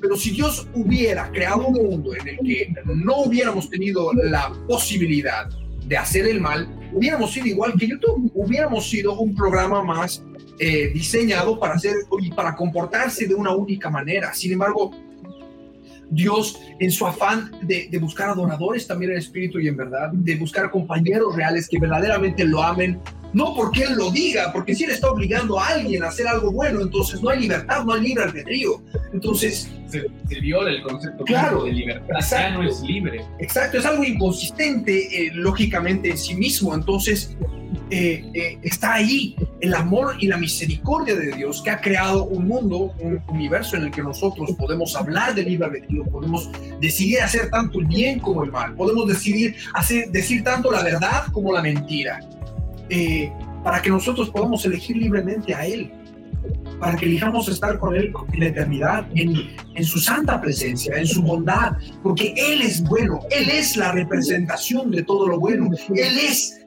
Pero 0.00 0.16
si 0.16 0.30
Dios 0.30 0.66
hubiera 0.74 1.30
creado 1.30 1.66
un 1.66 1.74
mundo 1.74 2.14
en 2.14 2.26
el 2.26 2.38
que 2.38 2.72
no 2.86 3.22
hubiéramos 3.22 3.68
tenido 3.68 4.12
la 4.14 4.50
posibilidad 4.66 5.48
de 5.86 5.96
hacer 5.96 6.26
el 6.26 6.40
mal, 6.40 6.68
hubiéramos 6.92 7.32
sido 7.32 7.46
igual 7.46 7.74
que 7.78 7.86
YouTube, 7.86 8.30
hubiéramos 8.34 8.88
sido 8.88 9.18
un 9.18 9.34
programa 9.34 9.84
más 9.84 10.24
eh, 10.58 10.90
diseñado 10.92 11.60
para 11.60 11.74
hacer 11.74 11.94
y 12.20 12.30
para 12.30 12.56
comportarse 12.56 13.26
de 13.26 13.34
una 13.34 13.54
única 13.54 13.90
manera. 13.90 14.32
Sin 14.32 14.52
embargo, 14.52 14.92
Dios 16.10 16.58
en 16.80 16.90
su 16.90 17.06
afán 17.06 17.52
de, 17.62 17.88
de, 17.90 17.98
buscar 17.98 18.30
adoradores 18.30 18.86
también 18.86 19.12
en 19.12 19.18
espíritu 19.18 19.60
y 19.60 19.68
en 19.68 19.76
verdad, 19.76 20.10
de 20.12 20.36
buscar 20.36 20.70
compañeros 20.70 21.36
reales 21.36 21.68
que 21.68 21.78
verdaderamente 21.78 22.44
lo 22.44 22.62
amen, 22.62 23.00
no 23.32 23.54
porque 23.54 23.84
Él 23.84 23.94
lo 23.94 24.10
diga, 24.10 24.52
porque 24.52 24.74
si 24.74 24.84
Él 24.84 24.90
está 24.90 25.10
obligando 25.10 25.58
a 25.58 25.68
alguien 25.68 26.02
a 26.02 26.08
hacer 26.08 26.26
algo 26.26 26.52
bueno, 26.52 26.80
entonces 26.80 27.22
no 27.22 27.30
hay 27.30 27.40
libertad, 27.40 27.84
no 27.84 27.92
hay 27.92 28.02
libre 28.02 28.24
albedrío. 28.24 28.82
Entonces... 29.12 29.70
Se, 29.88 30.06
viola 30.40 30.70
el 30.70 30.82
concepto 30.82 31.24
claro, 31.24 31.64
de 31.64 31.72
libertad, 31.72 32.14
ya 32.30 32.50
no 32.50 32.62
es 32.62 32.80
libre. 32.82 33.24
Exacto, 33.40 33.78
es 33.78 33.84
algo 33.84 34.04
inconsistente 34.04 35.26
eh, 35.26 35.32
lógicamente 35.34 36.10
en 36.10 36.16
sí 36.16 36.34
mismo. 36.36 36.72
Entonces, 36.74 37.36
eh, 37.90 38.24
eh, 38.34 38.58
está 38.62 38.94
ahí 38.94 39.34
el 39.60 39.74
amor 39.74 40.14
y 40.20 40.28
la 40.28 40.36
misericordia 40.36 41.16
de 41.16 41.32
Dios 41.32 41.60
que 41.60 41.70
ha 41.70 41.80
creado 41.80 42.24
un 42.24 42.46
mundo, 42.46 42.94
un 43.00 43.20
universo 43.28 43.76
en 43.76 43.82
el 43.82 43.90
que 43.90 44.00
nosotros 44.00 44.52
podemos 44.56 44.94
hablar 44.94 45.34
de 45.34 45.42
libre 45.42 45.66
albedrío, 45.66 46.04
podemos 46.04 46.48
decidir 46.80 47.20
hacer 47.20 47.50
tanto 47.50 47.80
el 47.80 47.86
bien 47.86 48.20
como 48.20 48.44
el 48.44 48.52
mal, 48.52 48.74
podemos 48.76 49.08
decidir 49.08 49.56
hacer, 49.74 50.08
decir 50.10 50.44
tanto 50.44 50.70
la 50.70 50.84
verdad 50.84 51.24
como 51.32 51.52
la 51.52 51.62
mentira. 51.62 52.20
Eh, 52.90 53.32
para 53.64 53.80
que 53.80 53.90
nosotros 53.90 54.30
podamos 54.30 54.64
elegir 54.64 54.96
libremente 54.96 55.54
a 55.54 55.66
Él, 55.66 55.92
para 56.78 56.96
que 56.96 57.06
elijamos 57.06 57.48
estar 57.48 57.78
con 57.78 57.94
Él 57.94 58.12
en 58.32 58.40
la 58.40 58.46
eternidad, 58.46 59.06
en, 59.14 59.34
en 59.74 59.84
su 59.84 59.98
santa 59.98 60.40
presencia, 60.40 60.96
en 60.96 61.06
su 61.06 61.22
bondad, 61.22 61.72
porque 62.02 62.34
Él 62.36 62.62
es 62.62 62.82
bueno, 62.82 63.20
Él 63.30 63.50
es 63.50 63.76
la 63.76 63.92
representación 63.92 64.90
de 64.90 65.02
todo 65.02 65.26
lo 65.28 65.38
bueno, 65.38 65.70
Él 65.90 66.18
es 66.18 66.59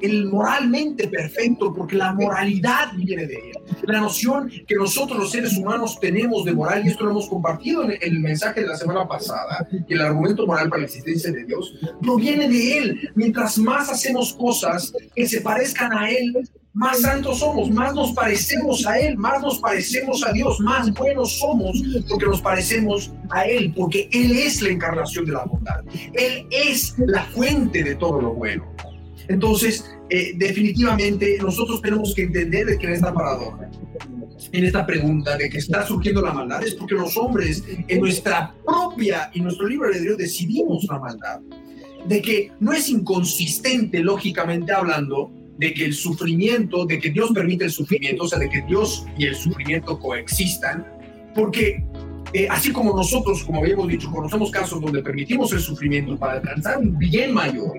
el 0.00 0.26
moralmente 0.26 1.08
perfecto, 1.08 1.72
porque 1.74 1.96
la 1.96 2.12
moralidad 2.12 2.92
viene 2.94 3.26
de 3.26 3.34
él. 3.34 3.52
La 3.82 4.00
noción 4.00 4.50
que 4.66 4.74
nosotros 4.74 5.18
los 5.18 5.30
seres 5.30 5.56
humanos 5.56 5.98
tenemos 6.00 6.44
de 6.44 6.52
moral, 6.52 6.84
y 6.84 6.88
esto 6.88 7.04
lo 7.04 7.12
hemos 7.12 7.28
compartido 7.28 7.84
en 7.84 7.98
el 8.00 8.20
mensaje 8.20 8.60
de 8.60 8.68
la 8.68 8.76
semana 8.76 9.06
pasada, 9.06 9.66
el 9.88 10.00
argumento 10.00 10.46
moral 10.46 10.68
para 10.68 10.80
la 10.80 10.86
existencia 10.86 11.32
de 11.32 11.44
Dios, 11.44 11.74
proviene 12.00 12.48
de 12.48 12.78
él. 12.78 13.10
Mientras 13.14 13.58
más 13.58 13.88
hacemos 13.88 14.32
cosas 14.34 14.92
que 15.14 15.26
se 15.26 15.40
parezcan 15.40 15.92
a 15.92 16.10
él, 16.10 16.34
más 16.78 17.00
santos 17.00 17.40
somos, 17.40 17.70
más 17.70 17.92
nos 17.92 18.12
parecemos 18.12 18.86
a 18.86 19.00
Él, 19.00 19.16
más 19.16 19.42
nos 19.42 19.58
parecemos 19.58 20.24
a 20.24 20.30
Dios, 20.30 20.60
más 20.60 20.92
buenos 20.94 21.36
somos 21.38 21.82
porque 22.08 22.26
nos 22.26 22.40
parecemos 22.40 23.10
a 23.30 23.46
Él, 23.46 23.72
porque 23.76 24.08
Él 24.12 24.30
es 24.30 24.62
la 24.62 24.68
encarnación 24.68 25.24
de 25.24 25.32
la 25.32 25.44
bondad, 25.44 25.80
Él 26.12 26.46
es 26.52 26.94
la 26.98 27.24
fuente 27.24 27.82
de 27.82 27.96
todo 27.96 28.20
lo 28.20 28.34
bueno. 28.34 28.64
Entonces, 29.28 29.84
eh, 30.10 30.32
definitivamente 30.36 31.38
nosotros 31.40 31.82
tenemos 31.82 32.14
que 32.14 32.22
entender 32.22 32.78
que 32.78 32.86
en 32.86 32.92
esta 32.94 33.12
paradoja, 33.12 33.70
en 34.52 34.64
esta 34.64 34.86
pregunta 34.86 35.36
de 35.36 35.50
que 35.50 35.58
está 35.58 35.86
surgiendo 35.86 36.22
la 36.22 36.32
maldad, 36.32 36.64
es 36.64 36.74
porque 36.74 36.94
los 36.94 37.16
hombres 37.16 37.62
en 37.86 38.00
nuestra 38.00 38.54
propia 38.64 39.30
y 39.34 39.40
nuestro 39.40 39.66
libre 39.66 39.88
albedrío 39.88 40.16
decidimos 40.16 40.84
la 40.84 40.98
maldad. 40.98 41.40
De 42.06 42.22
que 42.22 42.52
no 42.60 42.72
es 42.72 42.88
inconsistente, 42.88 44.00
lógicamente 44.00 44.72
hablando, 44.72 45.30
de 45.58 45.74
que 45.74 45.84
el 45.84 45.92
sufrimiento, 45.92 46.86
de 46.86 46.98
que 46.98 47.10
Dios 47.10 47.32
permite 47.32 47.64
el 47.64 47.70
sufrimiento, 47.70 48.24
o 48.24 48.28
sea, 48.28 48.38
de 48.38 48.48
que 48.48 48.62
Dios 48.62 49.04
y 49.18 49.26
el 49.26 49.34
sufrimiento 49.34 49.98
coexistan, 49.98 50.86
porque 51.34 51.84
eh, 52.32 52.46
así 52.50 52.72
como 52.72 52.94
nosotros, 52.94 53.42
como 53.44 53.60
habíamos 53.60 53.88
dicho, 53.88 54.10
conocemos 54.10 54.50
casos 54.50 54.80
donde 54.80 55.02
permitimos 55.02 55.52
el 55.52 55.60
sufrimiento 55.60 56.16
para 56.16 56.34
alcanzar 56.34 56.78
un 56.78 56.96
bien 56.98 57.32
mayor, 57.32 57.72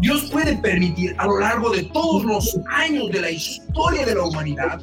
Dios 0.00 0.30
puede 0.30 0.56
permitir 0.56 1.14
a 1.18 1.26
lo 1.26 1.38
largo 1.38 1.70
de 1.70 1.84
todos 1.84 2.24
los 2.24 2.58
años 2.70 3.10
de 3.10 3.20
la 3.20 3.30
historia 3.30 4.06
de 4.06 4.14
la 4.14 4.24
humanidad, 4.24 4.80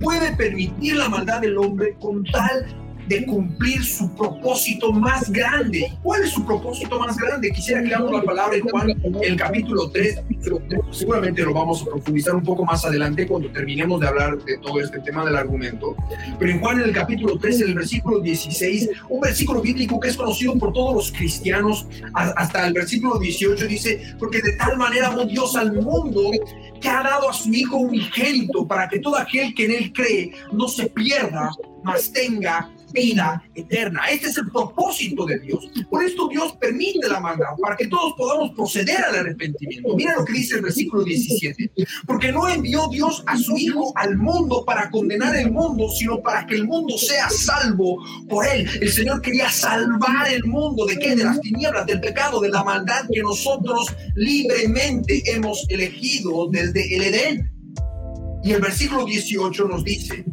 puede 0.00 0.34
permitir 0.36 0.96
la 0.96 1.08
maldad 1.08 1.40
del 1.40 1.56
hombre 1.58 1.94
con 2.00 2.24
tal 2.24 2.66
de 3.10 3.26
cumplir 3.26 3.84
su 3.84 4.08
propósito 4.14 4.92
más 4.92 5.32
grande. 5.32 5.92
¿Cuál 6.00 6.22
es 6.22 6.30
su 6.30 6.46
propósito 6.46 6.96
más 7.00 7.16
grande? 7.16 7.50
Quisiera 7.50 7.82
que 7.82 7.88
leamos 7.88 8.12
la 8.12 8.22
palabra 8.22 8.56
en 8.56 8.62
Juan, 8.62 8.88
el 9.20 9.36
capítulo 9.36 9.90
3. 9.90 10.20
Seguramente 10.92 11.42
lo 11.42 11.52
vamos 11.52 11.82
a 11.82 11.86
profundizar 11.86 12.36
un 12.36 12.44
poco 12.44 12.64
más 12.64 12.84
adelante 12.84 13.26
cuando 13.26 13.50
terminemos 13.50 14.00
de 14.00 14.06
hablar 14.06 14.38
de 14.44 14.58
todo 14.58 14.80
este 14.80 15.00
tema 15.00 15.24
del 15.24 15.34
argumento. 15.34 15.96
Pero 16.38 16.52
en 16.52 16.60
Juan, 16.60 16.78
en 16.78 16.84
el 16.84 16.92
capítulo 16.92 17.36
3, 17.36 17.62
en 17.62 17.68
el 17.70 17.74
versículo 17.74 18.20
16, 18.20 18.90
un 19.08 19.20
versículo 19.20 19.60
bíblico 19.60 19.98
que 19.98 20.08
es 20.08 20.16
conocido 20.16 20.56
por 20.56 20.72
todos 20.72 20.94
los 20.94 21.10
cristianos, 21.10 21.88
hasta 22.14 22.64
el 22.64 22.74
versículo 22.74 23.18
18 23.18 23.66
dice, 23.66 24.14
porque 24.20 24.40
de 24.40 24.52
tal 24.52 24.78
manera 24.78 25.08
amó 25.08 25.24
Dios 25.24 25.56
al 25.56 25.72
mundo 25.72 26.30
que 26.80 26.88
ha 26.88 27.02
dado 27.02 27.28
a 27.28 27.32
su 27.32 27.52
Hijo 27.52 27.76
unigénito 27.76 28.68
para 28.68 28.88
que 28.88 29.00
todo 29.00 29.16
aquel 29.16 29.52
que 29.52 29.64
en 29.64 29.72
él 29.72 29.92
cree 29.92 30.30
no 30.52 30.68
se 30.68 30.86
pierda, 30.86 31.50
mas 31.82 32.12
tenga 32.12 32.70
vida 32.92 33.42
eterna. 33.54 34.02
Este 34.10 34.28
es 34.28 34.38
el 34.38 34.50
propósito 34.50 35.24
de 35.26 35.38
Dios. 35.40 35.70
Por 35.88 36.04
esto 36.04 36.28
Dios 36.28 36.54
permite 36.60 37.08
la 37.08 37.20
maldad, 37.20 37.48
para 37.60 37.76
que 37.76 37.86
todos 37.86 38.14
podamos 38.16 38.50
proceder 38.52 38.98
al 38.98 39.16
arrepentimiento. 39.16 39.94
Mira 39.96 40.16
lo 40.16 40.24
que 40.24 40.32
dice 40.32 40.56
el 40.56 40.62
versículo 40.62 41.04
17. 41.04 41.70
Porque 42.06 42.32
no 42.32 42.48
envió 42.48 42.88
Dios 42.88 43.22
a 43.26 43.36
su 43.36 43.56
Hijo 43.56 43.92
al 43.96 44.16
mundo 44.16 44.64
para 44.64 44.90
condenar 44.90 45.36
el 45.36 45.50
mundo, 45.50 45.88
sino 45.90 46.20
para 46.20 46.46
que 46.46 46.54
el 46.54 46.66
mundo 46.66 46.96
sea 46.98 47.28
salvo 47.28 47.98
por 48.28 48.46
él. 48.46 48.68
El 48.80 48.90
Señor 48.90 49.20
quería 49.20 49.50
salvar 49.50 50.28
el 50.32 50.44
mundo 50.44 50.86
de 50.86 50.98
qué? 50.98 51.14
De 51.14 51.24
las 51.24 51.40
tinieblas, 51.40 51.86
del 51.86 52.00
pecado, 52.00 52.40
de 52.40 52.48
la 52.48 52.64
maldad 52.64 53.06
que 53.12 53.22
nosotros 53.22 53.94
libremente 54.14 55.22
hemos 55.26 55.66
elegido 55.68 56.48
desde 56.50 56.96
el 56.96 57.02
Edén. 57.02 57.50
Y 58.42 58.52
el 58.52 58.60
versículo 58.60 59.04
18 59.04 59.68
nos 59.68 59.84
dice, 59.84 60.24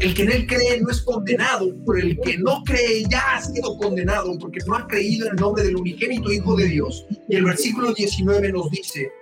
el 0.00 0.14
que 0.14 0.22
en 0.22 0.32
él 0.32 0.46
cree 0.46 0.80
no 0.80 0.90
es 0.90 1.02
condenado, 1.02 1.74
pero 1.86 1.98
el 1.98 2.18
que 2.20 2.38
no 2.38 2.62
cree 2.64 3.04
ya 3.08 3.36
ha 3.36 3.42
sido 3.42 3.76
condenado 3.78 4.38
porque 4.38 4.60
no 4.66 4.74
ha 4.74 4.86
creído 4.86 5.26
en 5.26 5.32
el 5.32 5.40
nombre 5.40 5.64
del 5.64 5.76
unigénito 5.76 6.32
Hijo 6.32 6.56
de 6.56 6.68
Dios. 6.68 7.06
Y 7.28 7.36
el 7.36 7.44
versículo 7.44 7.92
19 7.92 8.52
nos 8.52 8.70
dice, 8.70 9.12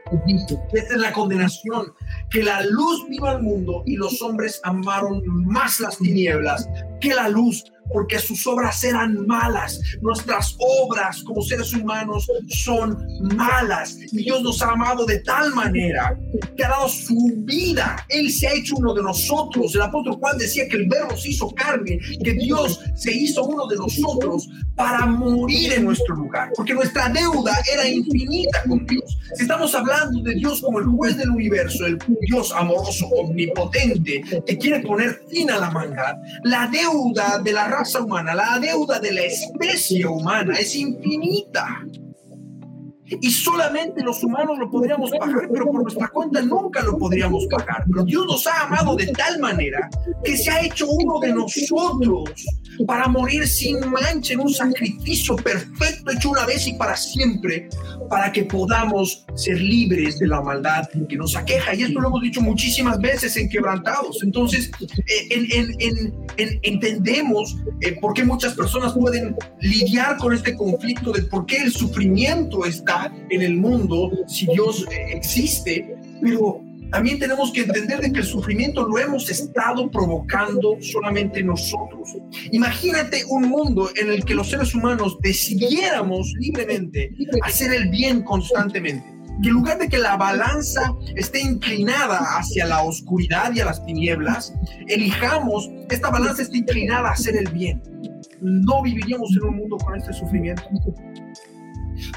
esta 0.73 0.95
es 0.95 1.01
la 1.01 1.13
condenación, 1.13 1.93
que 2.31 2.43
la 2.43 2.65
luz 2.65 3.09
vino 3.09 3.27
al 3.27 3.43
mundo 3.43 3.83
y 3.87 3.97
los 3.97 4.21
hombres 4.23 4.61
amaron 4.65 5.23
más 5.27 5.81
las 5.81 5.99
tinieblas 5.99 6.69
que 7.01 7.15
la 7.15 7.29
luz 7.29 7.65
porque 7.93 8.19
sus 8.19 8.47
obras 8.47 8.83
eran 8.85 9.27
malas. 9.27 9.81
Nuestras 10.01 10.57
obras 10.59 11.23
como 11.23 11.43
seres 11.43 11.73
humanos 11.73 12.27
son 12.49 12.99
malas. 13.37 13.97
Y 14.13 14.25
Dios 14.25 14.43
nos 14.43 14.63
ha 14.63 14.71
amado 14.71 15.05
de 15.05 15.19
tal 15.21 15.55
manera 15.55 16.19
que 16.57 16.65
ha 16.65 16.71
dado 16.71 16.89
su 16.89 17.17
vida. 17.39 18.05
Él 18.09 18.31
se 18.31 18.49
ha 18.49 18.55
hecho 18.55 18.77
uno 18.77 18.95
de 18.95 19.03
nosotros. 19.03 19.75
El 19.75 19.83
apóstol 19.83 20.15
Juan 20.15 20.39
decía 20.39 20.69
que 20.69 20.77
el 20.77 20.89
verbo 20.89 21.17
se 21.17 21.31
hizo 21.31 21.51
carne, 21.51 21.99
que 22.23 22.33
Dios 22.35 22.81
se 22.95 23.13
hizo 23.13 23.45
uno 23.45 23.67
de 23.67 23.77
nosotros 23.77 24.49
para 24.77 25.07
morir 25.07 25.75
en 25.75 25.85
nuestro 25.85 26.15
lugar, 26.17 26.51
porque 26.57 26.75
nuestra 26.75 27.09
deuda 27.09 27.55
era 27.73 27.87
infinita 27.87 28.63
con 28.67 28.85
Dios. 28.87 29.19
Si 29.35 29.43
estamos 29.43 29.75
hablando 29.75 30.23
de 30.23 30.35
Dios 30.35 30.61
como 30.61 30.79
el 30.79 30.87
juez 30.87 31.17
del 31.17 31.31
universo, 31.31 31.87
el 31.87 31.99
Dios 32.21 32.53
amoroso, 32.53 33.07
omnipotente, 33.09 34.23
que 34.47 34.59
quiere 34.59 34.81
poner 34.81 35.21
fin 35.29 35.51
a 35.51 35.59
la 35.59 35.71
maldad, 35.71 36.17
la 36.45 36.69
deuda 36.69 37.39
de 37.39 37.53
la 37.53 37.69
raza 37.73 38.03
humana, 38.03 38.35
la 38.35 38.59
deuda 38.59 38.99
de 39.01 39.13
la 39.13 39.23
especie 39.23 40.07
humana 40.07 40.55
es 40.59 40.75
infinita. 40.77 41.85
Y 43.21 43.31
solamente 43.31 44.03
los 44.03 44.23
humanos 44.23 44.59
lo 44.59 44.71
podríamos 44.71 45.11
pagar, 45.11 45.49
pero 45.53 45.67
por 45.67 45.83
nuestra 45.83 46.09
cuenta 46.09 46.43
nunca 46.43 46.83
lo 46.83 46.99
podríamos 46.99 47.47
pagar. 47.47 47.85
Pero 47.91 48.05
Dios 48.05 48.27
nos 48.27 48.47
ha 48.47 48.63
amado 48.63 48.97
de 48.97 49.07
tal 49.09 49.39
manera 49.41 49.89
que 50.25 50.37
se 50.37 50.51
ha 50.51 50.63
hecho 50.63 50.87
uno 50.89 51.21
de 51.21 51.33
nosotros 51.33 52.31
para 52.87 53.09
morir 53.09 53.47
sin 53.47 53.79
mancha 53.91 54.33
en 54.35 54.41
un 54.41 54.53
sacrificio 54.53 55.37
perfecto 55.37 56.11
hecho 56.11 56.31
una 56.31 56.47
vez 56.47 56.67
y 56.67 56.75
para 56.75 56.97
siempre, 56.97 57.69
para 58.09 58.33
que 58.33 58.45
podamos 58.45 59.25
ser 59.35 59.61
libres 59.61 60.19
de 60.19 60.27
la 60.27 60.41
maldad 60.41 60.89
que 61.09 61.17
nos 61.17 61.37
aqueja. 61.37 61.75
Y 61.75 61.83
esto 61.83 62.01
lo 62.01 62.09
hemos 62.09 62.23
dicho 62.23 62.41
muchísimas 62.41 62.99
veces 62.99 63.37
en 63.37 63.49
quebrantados. 63.49 64.23
Entonces, 64.23 64.71
eh, 65.07 66.13
entendemos 66.63 67.57
eh, 67.81 67.99
por 68.01 68.15
qué 68.15 68.25
muchas 68.25 68.55
personas 68.55 68.93
pueden 68.93 69.37
lidiar 69.61 70.17
con 70.19 70.33
este 70.33 70.55
conflicto 70.55 71.13
de 71.13 71.23
por 71.23 71.47
qué 71.47 71.59
el 71.59 71.73
sufrimiento 71.73 72.65
está 72.65 73.02
en 73.31 73.43
el 73.43 73.57
mundo 73.57 74.11
si 74.27 74.47
Dios 74.47 74.87
eh, 74.91 75.17
existe, 75.17 75.97
pero 76.21 76.63
también 76.93 77.19
tenemos 77.19 77.51
que 77.53 77.63
entender 77.63 78.01
de 78.01 78.13
que 78.13 78.21
el 78.21 78.27
sufrimiento 78.27 78.87
lo 78.87 78.99
hemos 78.99 79.31
estado 79.31 79.91
provocando 79.91 80.77
solamente 80.81 81.43
nosotros. 81.43 82.17
Imagínate 82.51 83.25
un 83.29 83.49
mundo 83.49 83.89
en 83.97 84.13
el 84.13 84.23
que 84.27 84.35
los 84.35 84.51
seres 84.51 84.75
humanos 84.75 85.17
decidiéramos 85.23 86.35
libremente 86.39 87.15
hacer 87.43 87.73
el 87.73 87.89
bien 87.89 88.23
constantemente. 88.23 89.07
Y 89.41 89.49
en 89.49 89.55
lugar 89.55 89.79
de 89.79 89.89
que 89.89 89.97
la 89.97 90.19
balanza 90.19 90.95
esté 91.17 91.41
inclinada 91.41 92.19
hacia 92.37 92.67
la 92.67 92.83
oscuridad 92.83 93.53
y 93.55 93.61
a 93.61 93.65
las 93.65 93.83
tinieblas, 93.87 94.53
elijamos, 94.87 95.71
esta 95.89 96.11
balanza 96.11 96.43
esté 96.43 96.59
inclinada 96.59 97.09
a 97.09 97.13
hacer 97.13 97.37
el 97.37 97.49
bien. 97.49 97.83
No 98.43 98.83
viviríamos 98.83 99.31
en 99.35 99.49
un 99.49 99.57
mundo 99.57 99.79
con 99.79 99.97
este 99.97 100.13
sufrimiento. 100.13 100.65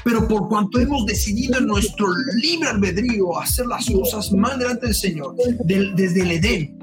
Pero 0.04 0.26
por 0.28 0.48
cuanto 0.48 0.78
hemos 0.78 1.06
decidido 1.06 1.58
en 1.58 1.66
nuestro 1.66 2.06
libre 2.34 2.68
albedrío 2.68 3.38
hacer 3.38 3.66
las 3.66 3.86
cosas 3.86 4.32
más 4.32 4.58
delante 4.58 4.86
del 4.86 4.94
Señor, 4.94 5.34
desde 5.64 6.22
el 6.22 6.30
Edén, 6.32 6.76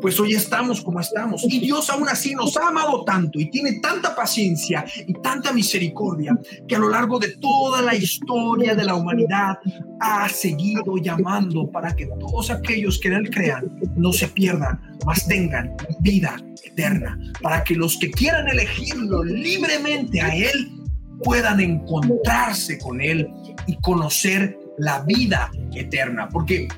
pues 0.00 0.18
hoy 0.18 0.34
estamos 0.34 0.80
como 0.80 1.00
estamos. 1.00 1.44
Y 1.44 1.60
Dios 1.60 1.90
aún 1.90 2.08
así 2.08 2.34
nos 2.34 2.56
ha 2.56 2.68
amado 2.68 3.04
tanto 3.04 3.38
y 3.38 3.50
tiene 3.50 3.80
tanta 3.80 4.14
paciencia 4.14 4.84
y 5.06 5.12
tanta 5.14 5.52
misericordia 5.52 6.38
que 6.66 6.76
a 6.76 6.78
lo 6.78 6.88
largo 6.88 7.18
de 7.18 7.36
toda 7.36 7.82
la 7.82 7.94
historia 7.94 8.74
de 8.74 8.84
la 8.84 8.94
humanidad 8.94 9.58
ha 10.00 10.28
seguido 10.28 10.96
llamando 10.96 11.70
para 11.70 11.94
que 11.94 12.06
todos 12.06 12.50
aquellos 12.50 12.98
que 12.98 13.08
en 13.08 13.14
Él 13.14 13.30
crean 13.30 13.78
no 13.96 14.12
se 14.12 14.28
pierdan, 14.28 14.80
mas 15.04 15.26
tengan 15.26 15.74
vida 16.00 16.36
eterna. 16.64 17.18
Para 17.42 17.62
que 17.64 17.74
los 17.74 17.98
que 17.98 18.10
quieran 18.10 18.48
elegirlo 18.48 19.22
libremente 19.22 20.20
a 20.20 20.34
Él 20.34 20.79
puedan 21.22 21.60
encontrarse 21.60 22.78
con 22.78 23.00
Él 23.00 23.28
y 23.66 23.76
conocer 23.80 24.58
la 24.78 25.02
vida 25.02 25.50
eterna. 25.74 26.28
Porque, 26.28 26.68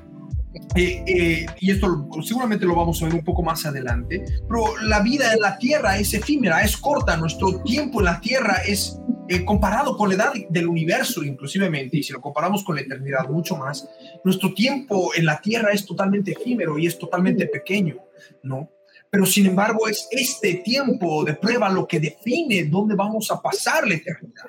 eh, 0.75 1.05
eh, 1.07 1.47
y 1.61 1.71
esto 1.71 2.09
seguramente 2.23 2.67
lo 2.67 2.75
vamos 2.75 3.01
a 3.03 3.07
ver 3.07 3.15
un 3.15 3.25
poco 3.25 3.43
más 3.43 3.65
adelante, 3.65 4.25
pero 4.49 4.77
la 4.83 5.01
vida 5.01 5.33
en 5.33 5.41
la 5.41 5.57
tierra 5.59 5.99
es 5.99 6.13
efímera, 6.15 6.63
es 6.63 6.77
corta, 6.77 7.17
nuestro 7.17 7.63
tiempo 7.63 8.01
en 8.01 8.07
la 8.07 8.21
tierra 8.21 8.57
es 8.67 8.99
eh, 9.29 9.45
comparado 9.45 9.97
con 9.97 10.09
la 10.09 10.17
edad 10.17 10.33
del 10.51 10.67
universo 10.67 11.23
inclusivemente, 11.23 11.97
y 11.97 12.03
si 12.03 12.13
lo 12.13 12.21
comparamos 12.21 12.65
con 12.65 12.75
la 12.75 12.83
eternidad 12.83 13.29
mucho 13.31 13.57
más, 13.57 13.89
nuestro 14.25 14.53
tiempo 14.53 15.13
en 15.15 15.25
la 15.25 15.41
tierra 15.41 15.71
es 15.73 15.87
totalmente 15.87 16.33
efímero 16.33 16.79
y 16.79 16.87
es 16.87 16.99
totalmente 16.99 17.47
pequeño, 17.47 17.97
¿no? 18.43 18.69
Pero 19.13 19.27
sin 19.27 19.45
embargo 19.45 19.87
es 19.89 20.09
este 20.11 20.55
tiempo 20.65 21.23
de 21.23 21.35
prueba 21.35 21.69
lo 21.69 21.87
que 21.87 22.01
define 22.01 22.65
dónde 22.65 22.95
vamos 22.95 23.31
a 23.31 23.43
pasar 23.43 23.87
la 23.87 23.97
eternidad. 23.97 24.47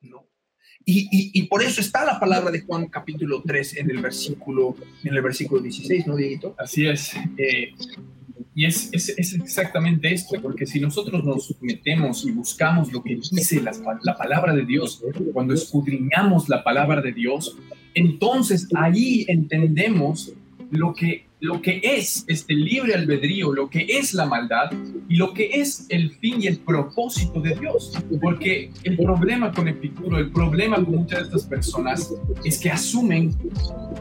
¿no? 0.00 0.24
Y, 0.86 1.30
y, 1.34 1.42
por 1.42 1.62
eso 1.62 1.82
está 1.82 2.06
la 2.06 2.18
palabra 2.18 2.50
de 2.50 2.62
Juan 2.62 2.86
capítulo 2.86 3.42
3 3.44 3.76
en 3.76 3.90
el 3.90 3.98
versículo, 4.00 4.74
en 5.04 5.14
el 5.14 5.20
versículo 5.20 5.60
16, 5.60 6.06
¿no, 6.06 6.16
Dieguito? 6.16 6.54
Así 6.56 6.86
es. 6.86 7.12
Eh, 7.36 7.74
y 8.54 8.64
es, 8.64 8.88
es, 8.94 9.10
es, 9.10 9.34
exactamente 9.34 10.10
esto, 10.10 10.40
porque 10.40 10.64
si 10.64 10.80
nosotros 10.80 11.22
nos 11.22 11.54
metemos 11.60 12.24
y 12.24 12.30
buscamos 12.30 12.90
lo 12.90 13.02
que 13.02 13.16
dice 13.16 13.60
la, 13.60 13.72
la 14.02 14.16
palabra 14.16 14.54
de 14.54 14.64
Dios, 14.64 15.02
cuando 15.34 15.52
escudriñamos 15.52 16.48
la 16.48 16.64
palabra 16.64 17.02
de 17.02 17.12
Dios, 17.12 17.58
entonces 17.92 18.68
ahí 18.74 19.26
entendemos 19.28 20.32
lo 20.70 20.94
que 20.94 21.27
lo 21.40 21.62
que 21.62 21.80
es 21.82 22.24
este 22.26 22.54
libre 22.54 22.94
albedrío, 22.94 23.52
lo 23.52 23.70
que 23.70 23.86
es 23.88 24.12
la 24.14 24.26
maldad 24.26 24.70
y 25.08 25.16
lo 25.16 25.32
que 25.32 25.60
es 25.60 25.86
el 25.88 26.10
fin 26.10 26.42
y 26.42 26.46
el 26.46 26.58
propósito 26.58 27.40
de 27.40 27.54
Dios. 27.54 27.92
Porque 28.20 28.70
el 28.84 28.96
problema 28.96 29.52
con 29.52 29.68
Epicuro, 29.68 30.18
el 30.18 30.30
problema 30.32 30.76
con 30.76 30.96
muchas 30.96 31.20
de 31.20 31.24
estas 31.26 31.46
personas 31.46 32.12
es 32.44 32.58
que 32.58 32.70
asumen, 32.70 33.36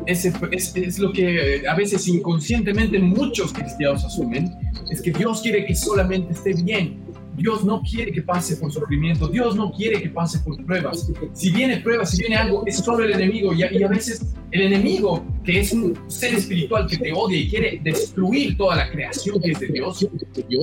ese, 0.05 0.33
es, 0.51 0.75
es 0.75 0.99
lo 0.99 1.11
que 1.11 1.63
a 1.67 1.75
veces 1.75 2.07
inconscientemente 2.07 2.97
muchos 2.99 3.53
cristianos 3.53 4.03
asumen, 4.03 4.51
es 4.89 5.01
que 5.01 5.11
Dios 5.11 5.41
quiere 5.41 5.65
que 5.65 5.75
solamente 5.75 6.33
esté 6.33 6.53
bien, 6.53 7.03
Dios 7.37 7.63
no 7.63 7.81
quiere 7.83 8.11
que 8.11 8.23
pase 8.23 8.57
por 8.57 8.71
sufrimiento, 8.71 9.27
Dios 9.27 9.55
no 9.55 9.71
quiere 9.71 10.01
que 10.01 10.09
pase 10.09 10.39
por 10.39 10.63
pruebas. 10.65 11.11
Si 11.33 11.51
viene 11.51 11.77
pruebas, 11.77 12.09
si 12.11 12.21
viene 12.21 12.35
algo, 12.35 12.63
es 12.65 12.77
solo 12.77 13.03
el 13.03 13.11
enemigo 13.13 13.53
y 13.53 13.63
a, 13.63 13.87
veces 13.87 14.33
el 14.51 14.61
enemigo, 14.61 15.23
que 15.43 15.59
es 15.59 15.71
un 15.71 15.97
ser 16.07 16.33
espiritual 16.33 16.87
que 16.87 16.97
te 16.97 17.13
odia 17.13 17.37
y 17.37 17.47
quiere 17.47 17.79
destruir 17.83 18.57
toda 18.57 18.75
la 18.77 18.89
creación 18.89 19.39
que 19.39 19.51
es 19.51 19.59
de 19.59 19.67
Dios, 19.67 20.07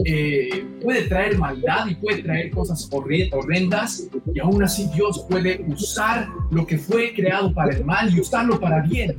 eh, 0.04 0.64
puede 0.82 1.02
traer 1.02 1.38
maldad 1.38 1.86
y 1.86 1.94
puede 1.94 2.22
traer 2.22 2.50
cosas 2.50 2.88
horrendas 2.90 4.08
y 4.32 4.40
aún 4.40 4.62
así 4.62 4.88
Dios 4.94 5.24
puede 5.28 5.64
usar 5.68 6.28
lo 6.50 6.66
que 6.66 6.76
fue 6.76 7.14
creado 7.14 7.54
para 7.54 7.74
el 7.76 7.84
mal 7.84 8.12
y 8.14 8.20
usarlo 8.20 8.58
para 8.58 8.82
bien 8.82 9.14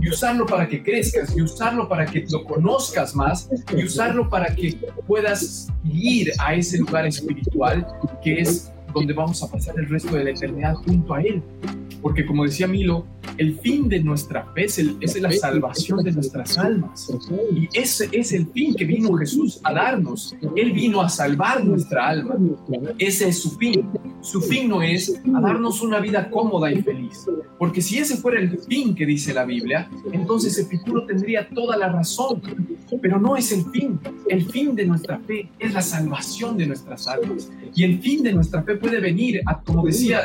y 0.00 0.08
usarlo 0.08 0.46
para 0.46 0.68
que 0.68 0.82
crezcas 0.82 1.36
y 1.36 1.42
usarlo 1.42 1.88
para 1.88 2.06
que 2.06 2.24
lo 2.30 2.44
conozcas 2.44 3.14
más 3.16 3.48
y 3.76 3.84
usarlo 3.84 4.28
para 4.28 4.54
que 4.54 4.76
puedas 5.06 5.68
ir 5.84 6.30
a 6.38 6.54
ese 6.54 6.78
lugar 6.78 6.99
espiritual 7.06 7.86
que 8.22 8.40
es 8.40 8.70
donde 8.92 9.12
vamos 9.12 9.42
a 9.42 9.50
pasar 9.50 9.74
el 9.78 9.88
resto 9.88 10.16
de 10.16 10.24
la 10.24 10.30
eternidad 10.30 10.74
junto 10.74 11.14
a 11.14 11.22
Él. 11.22 11.42
Porque 12.02 12.24
como 12.24 12.44
decía 12.44 12.66
Milo, 12.66 13.04
el 13.36 13.58
fin 13.58 13.88
de 13.88 14.02
nuestra 14.02 14.44
fe 14.54 14.64
es, 14.64 14.78
es, 14.78 15.20
la 15.20 15.32
salvación 15.32 16.02
de 16.02 16.12
nuestras 16.12 16.58
almas. 16.58 17.10
Y 17.54 17.68
ese 17.72 18.08
es 18.12 18.32
el 18.32 18.46
fin 18.48 18.74
que 18.74 18.84
vino 18.84 19.14
Jesús 19.14 19.60
a 19.64 19.72
darnos. 19.72 20.34
Él 20.56 20.72
vino 20.72 21.00
a 21.00 21.08
salvar 21.08 21.64
nuestra 21.64 22.08
alma. 22.08 22.36
Ese 22.98 23.28
es 23.28 23.40
su 23.40 23.56
fin. 23.56 23.88
Su 24.22 24.40
fin 24.40 24.68
no 24.68 24.82
es 24.82 25.20
a 25.34 25.40
darnos 25.40 25.80
una 25.82 26.00
vida 26.00 26.30
cómoda 26.30 26.70
y 26.72 26.82
feliz. 26.82 27.26
Porque 27.58 27.82
si 27.82 27.98
ese 27.98 28.16
fuera 28.16 28.40
el 28.40 28.58
fin 28.58 28.94
que 28.94 29.06
dice 29.06 29.32
la 29.34 29.44
Biblia, 29.44 29.90
entonces 30.12 30.58
Epicuro 30.58 31.04
tendría 31.06 31.48
toda 31.48 31.76
la 31.76 31.88
razón. 31.88 32.42
Pero 33.00 33.18
no 33.18 33.36
es 33.36 33.52
el 33.52 33.64
fin. 33.70 33.98
El 34.28 34.44
fin 34.44 34.74
de 34.74 34.86
nuestra 34.86 35.18
fe 35.18 35.48
es 35.58 35.72
la 35.72 35.82
salvación 35.82 36.56
de 36.56 36.66
nuestras 36.66 37.06
almas. 37.06 37.50
Y 37.74 37.84
el 37.84 38.00
fin 38.00 38.22
de 38.22 38.32
nuestra 38.32 38.62
fe 38.62 38.76
puede 38.80 39.00
venir, 39.00 39.40
a, 39.46 39.60
como 39.60 39.84
decía 39.84 40.22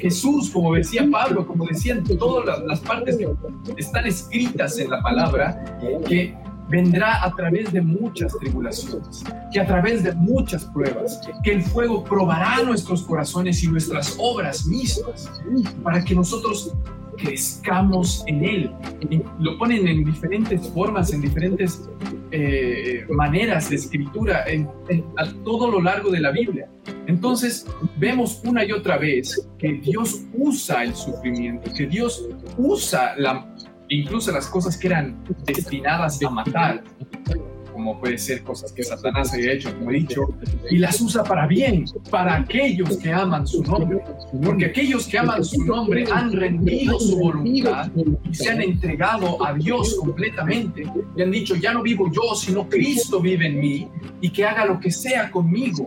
Jesús, 0.00 0.50
como 0.50 0.74
decía 0.74 1.06
Pablo, 1.10 1.46
como 1.46 1.66
decían 1.66 2.04
todas 2.04 2.62
las 2.64 2.80
partes 2.80 3.16
que 3.16 3.28
están 3.76 4.06
escritas 4.06 4.78
en 4.78 4.90
la 4.90 5.02
palabra, 5.02 5.78
que 6.06 6.34
vendrá 6.68 7.24
a 7.24 7.34
través 7.34 7.72
de 7.72 7.80
muchas 7.80 8.36
tribulaciones, 8.38 9.24
que 9.52 9.60
a 9.60 9.66
través 9.66 10.02
de 10.02 10.12
muchas 10.14 10.64
pruebas, 10.66 11.20
que 11.42 11.52
el 11.52 11.62
fuego 11.62 12.04
probará 12.04 12.62
nuestros 12.62 13.02
corazones 13.02 13.62
y 13.64 13.68
nuestras 13.68 14.16
obras 14.18 14.66
mismas, 14.66 15.30
para 15.82 16.04
que 16.04 16.14
nosotros 16.14 16.74
crezcamos 17.18 18.24
en 18.26 18.44
Él. 18.44 18.70
lo 19.38 19.58
ponen 19.58 19.86
en 19.86 20.04
diferentes 20.04 20.68
formas, 20.70 21.12
en 21.12 21.20
diferentes 21.20 21.88
eh, 22.30 23.06
maneras 23.10 23.70
de 23.70 23.76
escritura, 23.76 24.44
a 25.16 25.26
todo 25.44 25.70
lo 25.70 25.80
largo 25.80 26.10
de 26.10 26.20
la 26.20 26.30
Biblia. 26.30 26.68
Entonces 27.06 27.66
vemos 27.96 28.42
una 28.44 28.64
y 28.64 28.72
otra 28.72 28.98
vez 28.98 29.48
que 29.58 29.72
Dios 29.74 30.22
usa 30.34 30.84
el 30.84 30.94
sufrimiento, 30.94 31.70
que 31.74 31.86
Dios 31.86 32.28
usa 32.56 33.14
incluso 33.88 34.32
las 34.32 34.46
cosas 34.48 34.76
que 34.76 34.88
eran 34.88 35.24
destinadas 35.46 36.22
a 36.22 36.30
matar, 36.30 36.84
puede 37.96 38.18
ser 38.18 38.42
cosas 38.42 38.72
que 38.72 38.82
Satanás 38.82 39.32
haya 39.32 39.52
hecho, 39.52 39.74
como 39.76 39.90
he 39.90 39.94
dicho, 39.94 40.28
y 40.70 40.78
las 40.78 41.00
usa 41.00 41.22
para 41.24 41.46
bien, 41.46 41.84
para 42.10 42.36
aquellos 42.36 42.96
que 42.98 43.12
aman 43.12 43.46
su 43.46 43.62
nombre. 43.62 44.00
Porque 44.44 44.66
aquellos 44.66 45.06
que 45.06 45.18
aman 45.18 45.44
su 45.44 45.64
nombre 45.64 46.04
han 46.12 46.32
rendido 46.32 46.98
su 46.98 47.18
voluntad 47.18 47.90
y 48.30 48.34
se 48.34 48.50
han 48.50 48.60
entregado 48.60 49.44
a 49.44 49.54
Dios 49.54 49.96
completamente. 49.98 50.84
Y 51.16 51.22
han 51.22 51.30
dicho, 51.30 51.54
ya 51.56 51.72
no 51.72 51.82
vivo 51.82 52.10
yo, 52.12 52.34
sino 52.34 52.68
Cristo 52.68 53.20
vive 53.20 53.46
en 53.46 53.60
mí 53.60 53.88
y 54.20 54.30
que 54.30 54.44
haga 54.44 54.66
lo 54.66 54.78
que 54.80 54.90
sea 54.90 55.30
conmigo. 55.30 55.86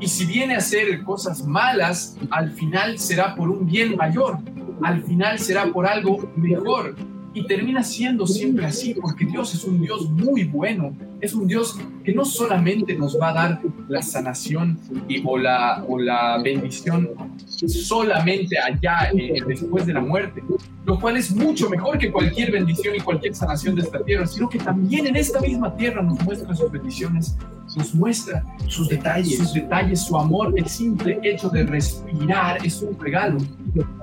Y 0.00 0.08
si 0.08 0.26
viene 0.26 0.54
a 0.54 0.58
hacer 0.58 1.02
cosas 1.02 1.46
malas, 1.46 2.16
al 2.30 2.50
final 2.50 2.98
será 2.98 3.34
por 3.34 3.48
un 3.50 3.66
bien 3.66 3.96
mayor, 3.96 4.38
al 4.82 5.02
final 5.02 5.38
será 5.38 5.66
por 5.66 5.86
algo 5.86 6.28
mejor. 6.36 6.96
Y 7.34 7.46
termina 7.46 7.82
siendo 7.82 8.26
siempre 8.26 8.66
así, 8.66 8.94
porque 8.94 9.24
Dios 9.24 9.54
es 9.54 9.64
un 9.64 9.80
Dios 9.80 10.10
muy 10.10 10.44
bueno, 10.44 10.94
es 11.20 11.32
un 11.34 11.46
Dios 11.46 11.78
que 12.04 12.12
no 12.12 12.24
solamente 12.24 12.94
nos 12.94 13.18
va 13.18 13.30
a 13.30 13.32
dar 13.32 13.60
la 13.88 14.02
sanación 14.02 14.78
y, 15.08 15.22
o, 15.24 15.38
la, 15.38 15.84
o 15.88 15.98
la 15.98 16.38
bendición 16.42 17.08
solamente 17.46 18.58
allá, 18.58 19.10
eh, 19.16 19.40
después 19.46 19.86
de 19.86 19.94
la 19.94 20.00
muerte, 20.00 20.42
lo 20.84 20.98
cual 20.98 21.16
es 21.16 21.34
mucho 21.34 21.70
mejor 21.70 21.98
que 21.98 22.10
cualquier 22.10 22.52
bendición 22.52 22.96
y 22.96 23.00
cualquier 23.00 23.34
sanación 23.34 23.76
de 23.76 23.82
esta 23.82 24.02
tierra, 24.04 24.26
sino 24.26 24.48
que 24.48 24.58
también 24.58 25.06
en 25.06 25.16
esta 25.16 25.40
misma 25.40 25.74
tierra 25.76 26.02
nos 26.02 26.20
muestra 26.24 26.54
sus 26.54 26.70
bendiciones, 26.70 27.36
nos 27.76 27.94
muestra 27.94 28.44
sus 28.66 28.88
detalles, 28.88 29.38
sus 29.38 29.54
detalles, 29.54 30.02
su 30.02 30.16
amor, 30.16 30.52
el 30.56 30.66
simple 30.66 31.18
hecho 31.22 31.48
de 31.48 31.64
respirar 31.64 32.64
es 32.64 32.82
un 32.82 32.98
regalo. 33.00 33.38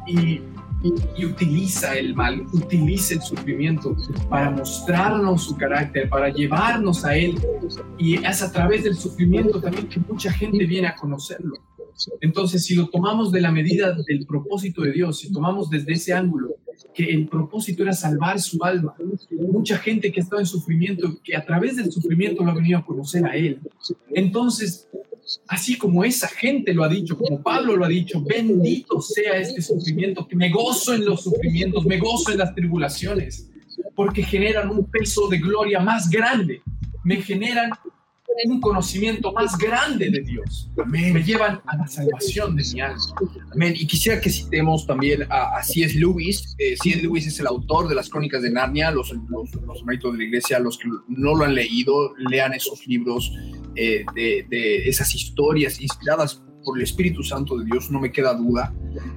Y 0.08 0.42
y, 0.84 1.26
utiliza 1.26 1.98
el 1.98 2.15
mal, 2.15 2.46
utiliza 2.54 3.15
el 3.15 3.22
sufrimiento 3.22 3.96
para 4.30 4.50
mostrarnos 4.52 5.44
su 5.44 5.58
carácter, 5.58 6.10
para 6.10 6.30
llevarnos 6.30 7.04
a 7.06 7.15
Él. 7.15 7.36
Y 7.98 8.24
es 8.26 8.42
a 8.42 8.52
través 8.52 8.84
del 8.84 8.96
sufrimiento 8.96 9.60
también 9.60 9.88
que 9.88 10.00
mucha 10.00 10.32
gente 10.32 10.65
viene 10.65 10.88
a 10.88 10.96
conocerlo. 10.96 11.56
Entonces, 12.22 12.63
si 12.63 12.76
lo 12.76 12.88
tomamos 12.88 13.32
de 13.32 13.42
la 13.42 13.52
medida 13.52 13.94
del 14.08 14.26
propósito 14.26 14.84
de 14.84 14.94
Dios, 14.94 15.20
si 15.20 15.34
tomamos 15.34 15.70
desde 15.70 15.94
ese 15.94 16.13
ángulo, 16.13 16.56
que 16.94 17.04
el 17.04 17.28
propósito 17.28 17.84
era 17.84 17.92
salvar 17.92 18.39
su 18.39 18.63
alma, 18.63 18.96
mucha 19.32 19.78
gente 19.78 20.12
que 20.12 20.22
estaba 20.22 20.42
en 20.42 20.46
sufrimiento, 20.46 21.20
que 21.22 21.36
a 21.36 21.46
través 21.46 21.76
del 21.76 21.92
sufrimiento 21.92 22.44
lo 22.44 22.52
ha 22.52 22.56
venido 22.56 22.80
a 22.80 22.86
conocer 22.86 23.26
a 23.26 23.36
Él. 23.36 23.60
Entonces, 24.12 24.88
así 25.48 25.78
como 25.78 26.04
esa 26.04 26.28
gente 26.28 26.74
lo 26.74 26.84
ha 26.84 26.89
dicho, 26.89 27.18
como 27.18 27.42
Pablo 27.42 27.76
lo 27.76 27.86
ha 27.86 27.89
dicho, 27.89 28.22
bendito 28.22 29.02
sea 29.02 29.38
este 29.38 29.62
sufrimiento, 29.62 30.28
que 30.28 30.36
me 30.36 30.50
gozo 30.50 30.94
en 30.94 31.06
los 31.06 31.24
sufrimientos, 31.24 31.86
me 31.86 31.98
gozo 31.98 32.32
en 32.32 32.38
las 32.39 32.56
tribulaciones, 32.56 33.50
porque 33.96 34.24
generan 34.24 34.70
un 34.70 34.86
peso 34.89 35.28
de 35.28 35.38
gloria 35.38 35.80
más 35.80 36.10
grande, 36.10 36.62
me 37.04 37.22
generan 37.22 37.72
un 38.45 38.62
conocimiento 38.62 39.32
más 39.34 39.58
grande 39.58 40.10
de 40.10 40.21
Dios. 40.21 40.69
Me 40.88 41.23
llevan 41.23 41.62
a 41.65 41.78
la 41.78 41.88
salvación 41.88 42.56
de 42.56 42.63
mi 42.73 42.82
alma. 42.82 43.04
Amén. 43.54 43.73
Y 43.75 43.86
quisiera 43.88 44.19
que 44.21 44.30
citemos 44.30 44.86
también 44.86 45.25
a, 45.30 45.62
C.S. 45.63 45.97
Lewis. 45.97 46.56
Eh, 46.58 46.75
C.S. 46.82 47.02
Lewis 47.02 47.28
es 47.28 47.39
el 47.39 47.47
autor 47.47 47.88
de 47.88 47.95
las 47.95 48.10
Crónicas 48.10 48.41
de 48.41 48.52
Narnia. 48.52 48.91
Los, 48.91 49.12
los, 49.30 49.54
los 49.54 49.86
de 49.86 50.17
la 50.17 50.23
iglesia, 50.23 50.60
los 50.60 50.78
que 50.78 50.88
no 51.08 51.36
lo 51.36 51.45
han 51.45 51.56
leído, 51.56 52.13
lean 52.17 52.54
esos 52.54 52.86
libros 52.88 53.32
eh, 53.75 54.06
de, 54.15 54.45
de 54.49 54.89
esas 54.89 55.13
historias 55.13 55.80
inspiradas 55.82 56.41
por 56.69 56.77
el 56.77 56.84
Espíritu 56.84 57.23
Santo 57.23 57.58
de 57.58 57.65
Dios, 57.65 57.89
no 57.89 57.99
me 57.99 58.12
queda 58.12 58.32
duda, 58.36 58.71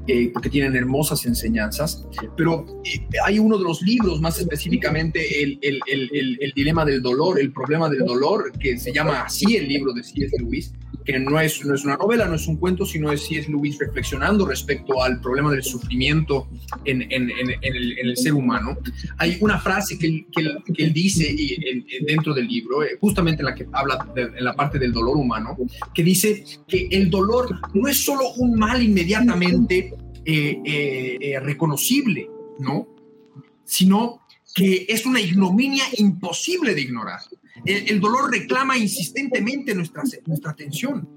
eh, 0.07 0.31
porque 0.33 0.49
tienen 0.49 0.75
hermosas 0.75 1.27
enseñanzas, 1.27 2.03
pero 2.35 2.65
eh, 2.83 3.07
hay 3.27 3.39
uno 3.39 3.59
de 3.59 3.65
los 3.65 3.83
libros, 3.83 4.23
más 4.23 4.41
específicamente 4.41 5.43
el, 5.43 5.59
el, 5.61 6.53
dilema 6.57 6.87
del 6.87 7.03
dolor, 7.03 7.39
el 7.39 7.53
problema 7.53 7.91
del 7.91 8.07
dolor, 8.07 8.53
que 8.59 8.79
se 8.79 8.91
llama 8.91 9.25
así 9.25 9.55
el 9.55 9.69
libro 9.69 9.93
de 9.93 10.03
C.S. 10.03 10.35
Lewis, 10.39 10.73
que 11.05 11.19
no 11.19 11.41
es, 11.41 11.65
no 11.65 11.75
es 11.75 11.85
una 11.85 11.97
novela, 11.97 12.27
no 12.27 12.35
es 12.35 12.47
un 12.47 12.57
cuento, 12.57 12.87
sino 12.87 13.11
es 13.13 13.27
C.S. 13.27 13.51
Lewis 13.51 13.79
reflexionando 13.79 14.47
respecto 14.47 15.03
al 15.03 15.21
problema 15.21 15.51
del 15.51 15.63
sufrimiento 15.63 16.49
en, 16.85 17.03
el, 17.11 18.17
ser 18.17 18.35
humano. 18.35 18.77
Hay 19.19 19.39
una 19.41 19.59
frase 19.59 19.99
que 19.99 20.27
que 20.75 20.89
dice 20.91 21.35
dentro 22.07 22.35
del 22.35 22.47
libro, 22.47 22.83
eh, 22.83 22.97
justamente 23.01 23.43
en 23.43 23.47
la 23.47 23.55
que 23.55 23.67
habla 23.73 24.09
de, 24.15 24.23
en 24.23 24.45
la 24.45 24.55
parte 24.55 24.79
del 24.79 24.93
dolor 24.93 25.17
humano, 25.17 25.57
que 25.95 26.03
dice 26.03 26.45
que 26.67 26.89
el 26.91 27.11
dolor 27.11 27.61
no 27.75 27.89
es 27.89 28.05
solo 28.05 28.33
un 28.37 28.59
mal 28.59 28.83
inmediatamente 28.83 29.95
eh, 30.25 31.19
eh, 31.21 31.41
reconocible, 31.41 32.29
¿no? 32.59 32.89
Sino 33.65 34.21
que 34.55 34.87
es 34.89 35.07
una 35.07 35.21
ignominia 35.21 35.85
imposible 35.97 36.75
de 36.75 36.83
ignorar. 36.83 37.21
El, 37.65 38.01
dolor 38.01 38.31
reclama 38.31 38.77
insistentemente 38.77 39.75
nuestra, 39.75 40.03
nuestra 40.27 40.51
atención. 40.51 41.09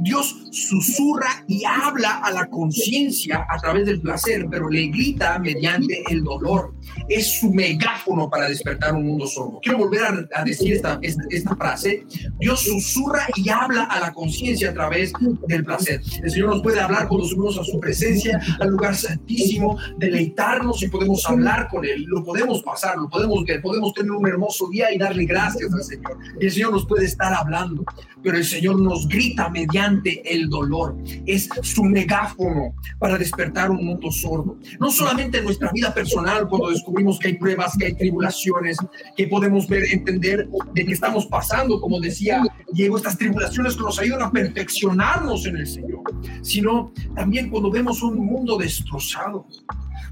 Dios 0.00 0.48
susurra 0.50 1.44
y 1.48 1.64
habla 1.64 2.18
a 2.18 2.30
la 2.30 2.50
conciencia 2.50 3.46
a 3.48 3.58
través 3.58 3.86
del 3.86 4.00
placer, 4.00 4.46
pero 4.50 4.68
le 4.68 4.88
grita 4.88 5.38
mediante 5.38 6.02
el 6.10 6.22
dolor. 6.22 6.73
Es 7.08 7.38
su 7.40 7.52
megáfono 7.52 8.28
para 8.28 8.48
despertar 8.48 8.94
un 8.94 9.06
mundo 9.06 9.26
sordo. 9.26 9.60
Quiero 9.62 9.78
volver 9.78 10.28
a, 10.32 10.44
decir 10.44 10.74
esta, 10.74 10.98
esta, 11.02 11.56
frase. 11.56 12.04
Dios 12.38 12.60
susurra 12.60 13.26
y 13.36 13.48
habla 13.48 13.84
a 13.84 14.00
la 14.00 14.12
conciencia 14.12 14.70
a 14.70 14.74
través 14.74 15.12
del 15.46 15.64
placer. 15.64 16.00
El 16.22 16.30
Señor 16.30 16.50
nos 16.50 16.62
puede 16.62 16.80
hablar 16.80 17.08
cuando 17.08 17.26
subimos 17.26 17.58
a 17.58 17.64
su 17.64 17.78
presencia, 17.80 18.40
al 18.60 18.70
lugar 18.70 18.94
santísimo, 18.94 19.78
deleitarnos 19.98 20.82
y 20.82 20.88
podemos 20.88 21.24
hablar 21.26 21.68
con 21.68 21.84
Él. 21.84 22.04
Lo 22.06 22.24
podemos 22.24 22.62
pasar, 22.62 22.96
lo 22.96 23.08
podemos 23.08 23.44
ver, 23.44 23.60
podemos 23.62 23.92
tener 23.92 24.10
un 24.10 24.26
hermoso 24.26 24.68
día 24.68 24.92
y 24.92 24.98
darle 24.98 25.24
gracias 25.24 25.72
al 25.72 25.84
Señor. 25.84 26.18
Y 26.40 26.46
el 26.46 26.52
Señor 26.52 26.72
nos 26.72 26.86
puede 26.86 27.04
estar 27.04 27.32
hablando, 27.32 27.84
pero 28.22 28.36
el 28.36 28.44
Señor 28.44 28.80
nos 28.80 29.08
grita 29.08 29.48
mediante 29.48 30.22
el 30.32 30.48
dolor. 30.48 30.96
Es 31.26 31.48
su 31.62 31.84
megáfono 31.84 32.74
para 32.98 33.18
despertar 33.18 33.70
un 33.70 33.84
mundo 33.84 34.10
sordo. 34.10 34.58
No 34.80 34.90
solamente 34.90 35.38
en 35.38 35.44
nuestra 35.44 35.70
vida 35.72 35.92
personal, 35.92 36.48
cuando 36.48 36.70
descubrimos 36.74 37.18
que 37.18 37.28
hay 37.28 37.34
pruebas, 37.34 37.76
que 37.78 37.86
hay 37.86 37.94
tribulaciones, 37.94 38.76
que 39.16 39.26
podemos 39.26 39.66
ver, 39.68 39.84
entender 39.90 40.48
de 40.74 40.84
que 40.84 40.92
estamos 40.92 41.26
pasando, 41.26 41.80
como 41.80 42.00
decía 42.00 42.42
Diego, 42.72 42.96
estas 42.96 43.16
tribulaciones 43.16 43.76
que 43.76 43.82
nos 43.82 43.98
ayudan 43.98 44.22
a 44.22 44.30
perfeccionarnos 44.30 45.46
en 45.46 45.56
el 45.56 45.66
Señor, 45.66 46.02
sino 46.42 46.92
también 47.14 47.50
cuando 47.50 47.70
vemos 47.70 48.02
un 48.02 48.16
mundo 48.16 48.56
destrozado, 48.56 49.46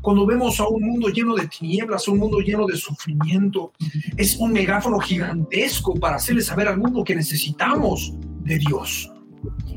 cuando 0.01 0.27
vemos 0.27 0.59
a 0.59 0.67
un 0.67 0.83
mundo 0.83 1.09
lleno 1.09 1.35
de 1.35 1.47
tinieblas, 1.47 2.09
un 2.09 2.19
mundo 2.19 2.41
lleno 2.41 2.67
de 2.67 2.77
sufrimiento, 2.77 3.73
es 4.17 4.37
un 4.37 4.53
megáfono 4.53 4.99
gigantesco 4.99 5.95
para 5.95 6.17
hacerle 6.17 6.43
saber 6.43 6.69
al 6.69 6.79
mundo 6.79 7.05
que 7.05 7.15
necesitamos 7.15 8.13
de 8.43 8.59
Dios. 8.59 9.11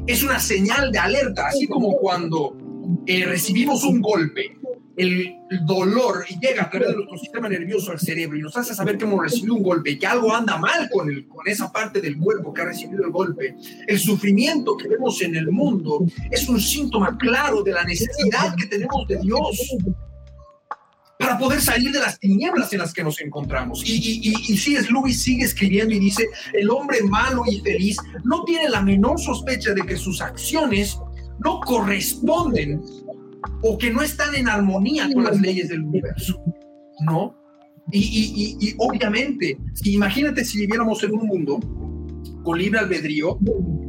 Es 0.07 0.23
una 0.23 0.39
señal 0.39 0.91
de 0.91 0.99
alerta, 0.99 1.47
así 1.47 1.67
como 1.67 1.97
cuando 1.97 2.57
eh, 3.05 3.25
recibimos 3.25 3.83
un 3.83 4.01
golpe, 4.01 4.57
el, 4.97 5.35
dolor 5.65 6.25
llega 6.41 6.63
a 6.63 6.69
través 6.69 6.89
de 6.89 6.95
nuestro 6.95 7.17
sistema 7.17 7.47
nervioso 7.47 7.91
al 7.91 7.99
cerebro 7.99 8.37
y 8.37 8.41
nos 8.41 8.57
hace 8.57 8.73
saber 8.73 8.97
que 8.97 9.05
hemos 9.05 9.21
recibido 9.21 9.53
un 9.53 9.63
golpe 9.63 9.91
y 9.91 9.99
que 9.99 10.07
algo 10.07 10.33
anda 10.33 10.57
mal 10.57 10.89
con, 10.91 11.09
el, 11.09 11.27
con 11.27 11.47
esa 11.47 11.71
parte 11.71 12.01
del 12.01 12.17
cuerpo 12.17 12.53
que 12.53 12.61
ha 12.61 12.65
recibido 12.65 13.03
el 13.03 13.11
golpe. 13.11 13.55
El 13.87 13.99
sufrimiento 13.99 14.75
que 14.75 14.87
vemos 14.87 15.21
en 15.21 15.35
el 15.35 15.51
mundo 15.51 16.05
es 16.31 16.49
un 16.49 16.59
síntoma 16.59 17.17
claro 17.17 17.61
de 17.61 17.73
la 17.73 17.83
necesidad 17.83 18.55
que 18.55 18.65
tenemos 18.65 19.07
de 19.07 19.17
Dios 19.17 19.75
para 21.19 21.37
poder 21.37 21.61
salir 21.61 21.91
de 21.91 21.99
las 21.99 22.19
tinieblas 22.19 22.73
en 22.73 22.79
las 22.79 22.93
que 22.93 23.03
nos 23.03 23.21
encontramos. 23.21 23.83
Y, 23.85 23.93
y, 23.93 24.29
y, 24.29 24.53
y 24.53 24.57
C.S. 24.57 24.91
Lewis 24.91 25.21
sigue 25.21 25.45
escribiendo 25.45 25.93
y 25.93 25.99
dice, 25.99 26.27
el 26.53 26.69
hombre 26.69 27.01
malo 27.03 27.43
y 27.47 27.59
feliz 27.61 27.97
no 28.23 28.43
tiene 28.43 28.69
la 28.69 28.81
menor 28.81 29.19
sospecha 29.19 29.73
de 29.73 29.83
que 29.83 29.95
sus 29.95 30.21
acciones 30.21 30.97
no 31.39 31.59
corresponden 31.61 32.81
o 33.61 33.77
que 33.77 33.91
no 33.91 34.01
están 34.01 34.35
en 34.35 34.47
armonía 34.47 35.09
con 35.13 35.23
las 35.23 35.39
leyes 35.39 35.69
del 35.69 35.83
universo, 35.83 36.41
¿no? 37.05 37.35
Y, 37.91 38.57
y 38.59 38.73
obviamente, 38.79 39.57
si, 39.73 39.93
imagínate 39.93 40.43
si 40.43 40.59
viviéramos 40.59 41.03
en 41.03 41.13
un 41.13 41.27
mundo 41.27 41.59
con 42.43 42.57
libre 42.57 42.79
albedrío, 42.79 43.37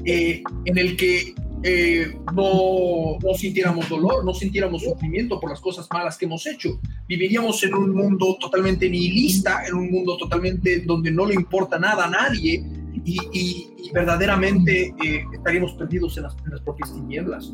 eh, 0.05 0.43
en 0.65 0.79
el 0.79 0.97
que 0.97 1.35
eh, 1.63 2.17
no, 2.35 3.19
no, 3.23 3.35
sintiéramos 3.35 3.89
dolor, 3.89 4.25
no 4.25 4.35
sintiéramos 4.35 4.83
sufrimiento 4.83 5.39
por 5.41 5.51
las 5.51 5.61
cosas 5.61 5.87
malas 5.93 6.17
que 6.17 6.25
hemos 6.25 6.47
hecho. 6.47 6.81
Viviríamos 7.09 7.63
en 7.63 7.75
un 7.75 7.95
mundo 7.95 8.37
totalmente 8.41 8.89
nihilista, 8.89 9.65
en 9.67 9.75
un 9.75 9.91
mundo 9.91 10.17
totalmente 10.17 10.81
donde 10.81 11.11
no 11.11 11.27
le 11.27 11.35
importa 11.35 11.79
nada 11.79 12.07
a 12.07 12.11
nadie 12.11 12.65
y, 13.05 13.19
y, 13.33 13.71
y 13.79 13.91
verdaderamente 13.93 14.95
eh, 15.05 15.25
estaríamos 15.33 15.73
perdidos 15.75 16.17
en 16.17 16.25
las, 16.25 16.37
en 16.45 16.51
las 16.51 16.61
propias 16.63 16.93
tinieblas. 16.93 17.53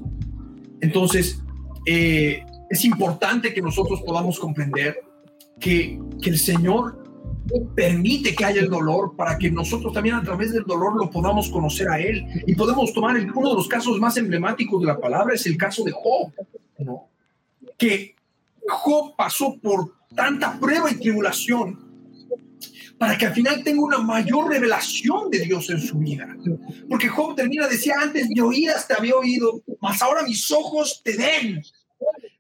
Entonces, 0.80 1.42
eh, 1.87 2.45
es 2.70 2.85
importante 2.85 3.53
que 3.53 3.62
nosotros 3.62 4.03
podamos 4.03 4.39
comprender 4.39 5.01
que, 5.61 6.01
que 6.20 6.30
el 6.30 6.39
Señor 6.39 7.03
permite 7.74 8.35
que 8.35 8.45
haya 8.45 8.61
el 8.61 8.70
dolor 8.70 9.14
para 9.16 9.37
que 9.37 9.51
nosotros 9.51 9.93
también 9.93 10.14
a 10.14 10.22
través 10.22 10.53
del 10.53 10.64
dolor 10.64 10.97
lo 10.97 11.11
podamos 11.11 11.51
conocer 11.51 11.89
a 11.89 12.01
Él. 12.01 12.24
Y 12.47 12.55
podemos 12.55 12.93
tomar 12.93 13.16
el, 13.16 13.30
uno 13.30 13.51
de 13.51 13.57
los 13.57 13.68
casos 13.68 13.99
más 13.99 14.16
emblemáticos 14.16 14.80
de 14.80 14.87
la 14.87 14.99
palabra, 14.99 15.35
es 15.35 15.47
el 15.47 15.57
caso 15.57 15.85
de 15.85 15.93
Job, 15.93 16.33
¿no? 16.78 17.09
que 17.76 18.14
Job 18.68 19.16
pasó 19.16 19.59
por 19.61 19.93
tanta 20.14 20.59
prueba 20.59 20.91
y 20.91 20.97
tribulación 20.97 21.82
para 23.03 23.18
que 23.18 23.26
al 23.26 23.34
final 23.34 23.64
tenga 23.64 23.82
una 23.82 23.98
mayor 23.98 24.48
revelación 24.48 25.28
de 25.28 25.40
Dios 25.40 25.68
en 25.70 25.80
su 25.80 25.98
vida. 25.98 26.36
Porque 26.88 27.09
Job 27.09 27.34
termina, 27.34 27.66
decía, 27.66 27.96
antes 28.00 28.28
de 28.28 28.40
oídas 28.40 28.86
te 28.86 28.94
había 28.94 29.16
oído, 29.16 29.61
mas 29.80 30.00
ahora 30.03 30.22
mis 30.22 30.48
ojos 30.53 31.03
te 31.03 31.16
ven. 31.16 31.61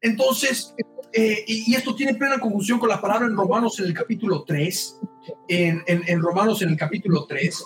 Entonces, 0.00 0.72
eh, 1.12 1.42
y, 1.48 1.74
esto 1.74 1.96
tiene 1.96 2.14
plena 2.14 2.38
confusión 2.38 2.78
con 2.78 2.90
la 2.90 3.00
palabra 3.00 3.26
en 3.26 3.36
Romanos 3.36 3.80
en 3.80 3.86
el 3.86 3.92
capítulo 3.92 4.44
3, 4.44 5.00
en, 5.48 5.82
en, 5.84 6.02
en 6.06 6.22
Romanos 6.22 6.62
en 6.62 6.68
el 6.68 6.76
capítulo 6.76 7.26
3, 7.26 7.64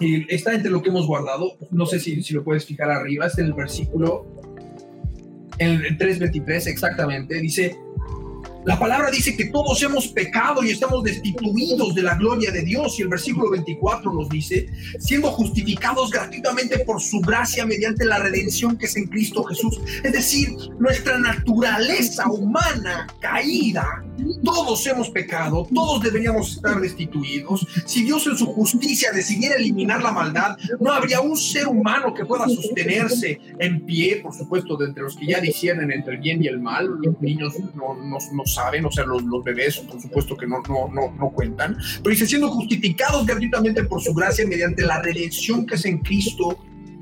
y 0.00 0.34
está 0.34 0.52
entre 0.52 0.70
lo 0.70 0.82
que 0.82 0.90
hemos 0.90 1.06
guardado, 1.06 1.56
no 1.70 1.86
sé 1.86 2.00
si, 2.00 2.22
si 2.22 2.34
lo 2.34 2.44
puedes 2.44 2.66
fijar 2.66 2.90
arriba, 2.90 3.28
está 3.28 3.40
en 3.40 3.46
el 3.46 3.54
versículo, 3.54 4.26
en 5.56 5.70
el 5.70 5.96
3.23 5.96 6.66
exactamente, 6.66 7.40
dice, 7.40 7.78
la 8.68 8.78
palabra 8.78 9.10
dice 9.10 9.34
que 9.34 9.46
todos 9.46 9.82
hemos 9.82 10.08
pecado 10.08 10.62
y 10.62 10.68
estamos 10.68 11.02
destituidos 11.02 11.94
de 11.94 12.02
la 12.02 12.16
gloria 12.16 12.50
de 12.50 12.60
Dios. 12.60 12.98
Y 12.98 13.02
el 13.02 13.08
versículo 13.08 13.50
24 13.50 14.12
nos 14.12 14.28
dice, 14.28 14.68
siendo 14.98 15.30
justificados 15.30 16.10
gratuitamente 16.10 16.80
por 16.80 17.00
su 17.00 17.18
gracia 17.20 17.64
mediante 17.64 18.04
la 18.04 18.18
redención 18.18 18.76
que 18.76 18.84
es 18.84 18.94
en 18.98 19.06
Cristo 19.06 19.42
Jesús. 19.44 19.80
Es 20.04 20.12
decir, 20.12 20.50
nuestra 20.78 21.18
naturaleza 21.18 22.28
humana 22.30 23.06
caída, 23.20 24.04
todos 24.44 24.86
hemos 24.86 25.08
pecado, 25.08 25.66
todos 25.74 26.02
deberíamos 26.02 26.56
estar 26.56 26.78
destituidos. 26.78 27.66
Si 27.86 28.04
Dios 28.04 28.26
en 28.26 28.36
su 28.36 28.46
justicia 28.52 29.12
decidiera 29.12 29.56
eliminar 29.56 30.02
la 30.02 30.12
maldad, 30.12 30.58
no 30.78 30.92
habría 30.92 31.22
un 31.22 31.38
ser 31.38 31.68
humano 31.68 32.12
que 32.12 32.26
pueda 32.26 32.46
sostenerse 32.46 33.40
en 33.58 33.86
pie, 33.86 34.16
por 34.16 34.34
supuesto, 34.34 34.76
de 34.76 34.88
entre 34.88 35.04
los 35.04 35.16
que 35.16 35.26
ya 35.26 35.40
disciernen 35.40 35.90
entre 35.90 36.16
el 36.16 36.20
bien 36.20 36.44
y 36.44 36.48
el 36.48 36.60
mal. 36.60 36.86
Los 37.02 37.18
niños 37.22 37.54
no, 37.74 37.94
no, 37.94 38.18
no 38.32 38.44
saben, 38.58 38.84
o 38.84 38.90
sea, 38.90 39.04
los, 39.04 39.22
bebés, 39.44 39.78
por 39.78 40.00
supuesto 40.00 40.36
que 40.36 40.46
no, 40.46 40.62
no, 40.68 40.88
no, 40.92 41.14
no 41.16 41.30
cuentan, 41.30 41.76
pero 42.02 42.10
dice, 42.10 42.26
siendo 42.26 42.48
justificados 42.48 43.24
gratuitamente 43.24 43.84
por 43.84 44.02
su 44.02 44.12
gracia 44.12 44.46
mediante 44.46 44.82
la 44.82 45.00
redención 45.00 45.66
que 45.66 45.76
es 45.76 45.84
en 45.84 45.98
Cristo 45.98 46.58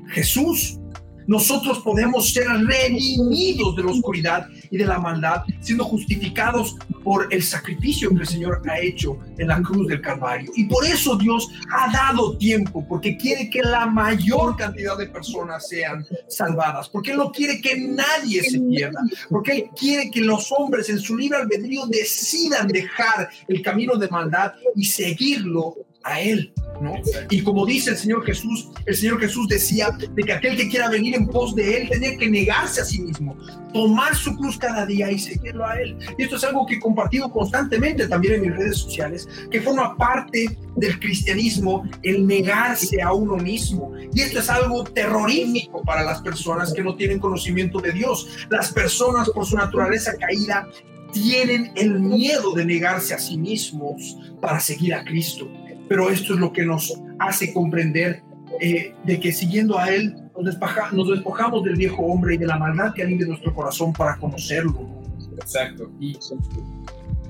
Jesús. 0.09 0.79
Nosotros 1.27 1.79
podemos 1.79 2.31
ser 2.31 2.47
redimidos 2.47 3.75
de 3.75 3.83
la 3.83 3.91
oscuridad 3.91 4.47
y 4.71 4.77
de 4.77 4.85
la 4.85 4.97
maldad, 4.97 5.43
siendo 5.59 5.83
justificados 5.83 6.75
por 7.03 7.27
el 7.31 7.43
sacrificio 7.43 8.09
que 8.09 8.21
el 8.21 8.27
Señor 8.27 8.61
ha 8.69 8.79
hecho 8.79 9.17
en 9.37 9.47
la 9.49 9.61
cruz 9.61 9.87
del 9.87 10.01
Calvario. 10.01 10.51
Y 10.55 10.65
por 10.65 10.85
eso 10.85 11.17
Dios 11.17 11.49
ha 11.71 11.91
dado 11.91 12.37
tiempo, 12.37 12.85
porque 12.87 13.17
quiere 13.17 13.49
que 13.49 13.61
la 13.61 13.85
mayor 13.85 14.55
cantidad 14.55 14.97
de 14.97 15.07
personas 15.07 15.67
sean 15.67 16.05
salvadas, 16.29 16.89
porque 16.89 17.11
Él 17.11 17.17
no 17.17 17.31
quiere 17.31 17.61
que 17.61 17.77
nadie 17.77 18.43
se 18.43 18.59
pierda, 18.59 19.01
porque 19.29 19.51
Él 19.51 19.69
quiere 19.77 20.09
que 20.09 20.21
los 20.21 20.51
hombres 20.57 20.89
en 20.89 20.99
su 20.99 21.17
libre 21.17 21.39
albedrío 21.39 21.85
decidan 21.87 22.67
dejar 22.67 23.29
el 23.47 23.61
camino 23.61 23.95
de 23.95 24.07
maldad 24.07 24.53
y 24.75 24.85
seguirlo 24.85 25.75
a 26.07 26.21
Él. 26.21 26.53
¿no? 26.81 26.95
Y 27.29 27.41
como 27.41 27.65
dice 27.65 27.91
el 27.91 27.97
Señor 27.97 28.25
Jesús, 28.25 28.69
el 28.85 28.95
Señor 28.95 29.19
Jesús 29.19 29.47
decía 29.47 29.89
de 29.89 30.23
que 30.23 30.33
aquel 30.33 30.55
que 30.55 30.69
quiera 30.69 30.89
venir 30.89 31.15
en 31.15 31.27
pos 31.27 31.55
de 31.55 31.77
Él 31.77 31.89
tenía 31.89 32.17
que 32.17 32.29
negarse 32.29 32.81
a 32.81 32.85
sí 32.85 33.01
mismo, 33.01 33.35
tomar 33.73 34.15
su 34.15 34.35
cruz 34.35 34.57
cada 34.57 34.85
día 34.85 35.11
y 35.11 35.19
seguirlo 35.19 35.65
a 35.65 35.79
Él. 35.79 35.97
Y 36.17 36.23
esto 36.23 36.35
es 36.35 36.43
algo 36.43 36.65
que 36.65 36.75
he 36.75 36.79
compartido 36.79 37.31
constantemente 37.31 38.07
también 38.07 38.35
en 38.35 38.41
mis 38.41 38.55
redes 38.55 38.77
sociales, 38.77 39.27
que 39.49 39.61
forma 39.61 39.97
parte 39.97 40.57
del 40.75 40.99
cristianismo, 40.99 41.83
el 42.03 42.25
negarse 42.25 43.01
a 43.01 43.13
uno 43.13 43.37
mismo. 43.37 43.93
Y 44.13 44.21
esto 44.21 44.39
es 44.39 44.49
algo 44.49 44.83
terrorífico 44.83 45.83
para 45.83 46.03
las 46.03 46.21
personas 46.21 46.73
que 46.73 46.83
no 46.83 46.95
tienen 46.95 47.19
conocimiento 47.19 47.79
de 47.79 47.91
Dios. 47.91 48.27
Las 48.49 48.71
personas 48.71 49.29
por 49.29 49.45
su 49.45 49.55
naturaleza 49.55 50.13
caída 50.17 50.67
tienen 51.11 51.71
el 51.75 51.99
miedo 51.99 52.53
de 52.53 52.65
negarse 52.65 53.13
a 53.13 53.19
sí 53.19 53.37
mismos 53.37 54.17
para 54.41 54.59
seguir 54.59 54.93
a 54.93 55.03
Cristo 55.03 55.47
pero 55.87 56.09
esto 56.09 56.33
es 56.33 56.39
lo 56.39 56.51
que 56.51 56.65
nos 56.65 56.99
hace 57.19 57.53
comprender 57.53 58.23
eh, 58.61 58.93
de 59.03 59.19
que 59.19 59.31
siguiendo 59.31 59.77
a 59.77 59.93
Él 59.93 60.15
nos, 60.35 60.45
despoja, 60.45 60.91
nos, 60.91 61.09
despojamos 61.09 61.63
del 61.63 61.75
viejo 61.75 62.03
hombre 62.03 62.35
y 62.35 62.37
de 62.37 62.47
la 62.47 62.57
maldad 62.57 62.93
que 62.93 63.03
hay 63.03 63.17
de 63.17 63.27
nuestro 63.27 63.53
corazón 63.53 63.93
para 63.93 64.17
conocerlo. 64.17 64.87
Exacto. 65.35 65.91
Y, 65.99 66.17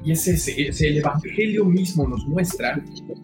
y 0.04 0.12
ese, 0.12 0.34
ese, 0.34 0.88
el 0.88 0.98
Evangelio 0.98 1.66
mismo 1.66 2.08
nos 2.08 2.26
muestra 2.28 2.82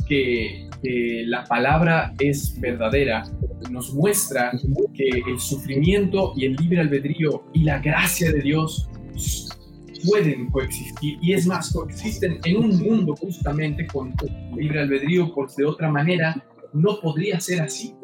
que, 0.07 0.69
que 0.81 1.23
la 1.25 1.45
palabra 1.45 2.13
es 2.19 2.59
verdadera, 2.59 3.23
nos 3.69 3.93
muestra 3.93 4.51
que 4.93 5.07
el 5.27 5.39
sufrimiento 5.39 6.33
y 6.35 6.45
el 6.45 6.55
libre 6.55 6.81
albedrío 6.81 7.45
y 7.53 7.63
la 7.63 7.79
gracia 7.79 8.31
de 8.31 8.41
Dios 8.41 8.89
pueden 10.05 10.49
coexistir 10.49 11.17
y 11.21 11.33
es 11.33 11.45
más, 11.45 11.71
coexisten 11.71 12.39
en 12.43 12.57
un 12.57 12.79
mundo 12.79 13.15
justamente 13.15 13.87
con 13.87 14.13
libre 14.55 14.81
albedrío, 14.81 15.33
porque 15.33 15.53
de 15.57 15.65
otra 15.65 15.89
manera 15.89 16.43
no 16.73 16.99
podría 16.99 17.39
ser 17.39 17.61
así. 17.61 17.95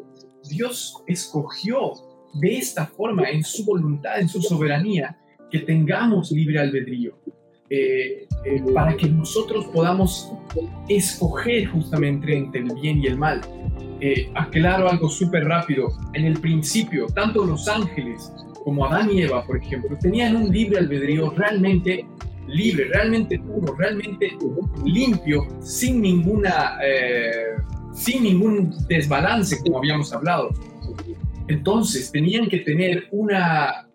Dios 0.48 1.02
escogió 1.06 1.92
de 2.34 2.58
esta 2.58 2.86
forma, 2.86 3.28
en 3.28 3.42
su 3.42 3.64
voluntad, 3.64 4.20
en 4.20 4.28
su 4.28 4.40
soberanía, 4.40 5.18
que 5.50 5.60
tengamos 5.60 6.30
libre 6.30 6.60
albedrío, 6.60 7.18
eh, 7.68 8.26
eh, 8.44 8.62
para 8.72 8.96
que 8.96 9.08
nosotros 9.08 9.66
podamos 9.66 10.32
escoger 10.88 11.66
justamente 11.66 12.36
entre 12.36 12.60
el 12.60 12.74
bien 12.74 13.02
y 13.02 13.06
el 13.06 13.18
mal. 13.18 13.40
Eh, 14.00 14.30
aclaro 14.34 14.88
algo 14.88 15.08
súper 15.08 15.44
rápido. 15.44 15.88
En 16.14 16.24
el 16.24 16.40
principio, 16.40 17.06
tanto 17.06 17.44
los 17.44 17.68
ángeles 17.68 18.32
como 18.64 18.86
Adán 18.86 19.10
y 19.10 19.22
Eva, 19.22 19.44
por 19.46 19.56
ejemplo, 19.56 19.96
tenían 20.00 20.36
un 20.36 20.50
libre 20.50 20.78
albedrío 20.78 21.30
realmente 21.30 22.06
libre, 22.46 22.84
realmente 22.92 23.38
puro, 23.38 23.74
realmente 23.76 24.36
limpio, 24.84 25.46
sin 25.60 26.00
ninguna, 26.00 26.78
eh, 26.84 27.56
sin 27.92 28.24
ningún 28.24 28.74
desbalance, 28.88 29.58
como 29.62 29.78
habíamos 29.78 30.12
hablado. 30.12 30.50
Entonces 31.48 32.10
tenían 32.12 32.48
que 32.48 32.58
tener 32.58 33.08
una, 33.10 33.88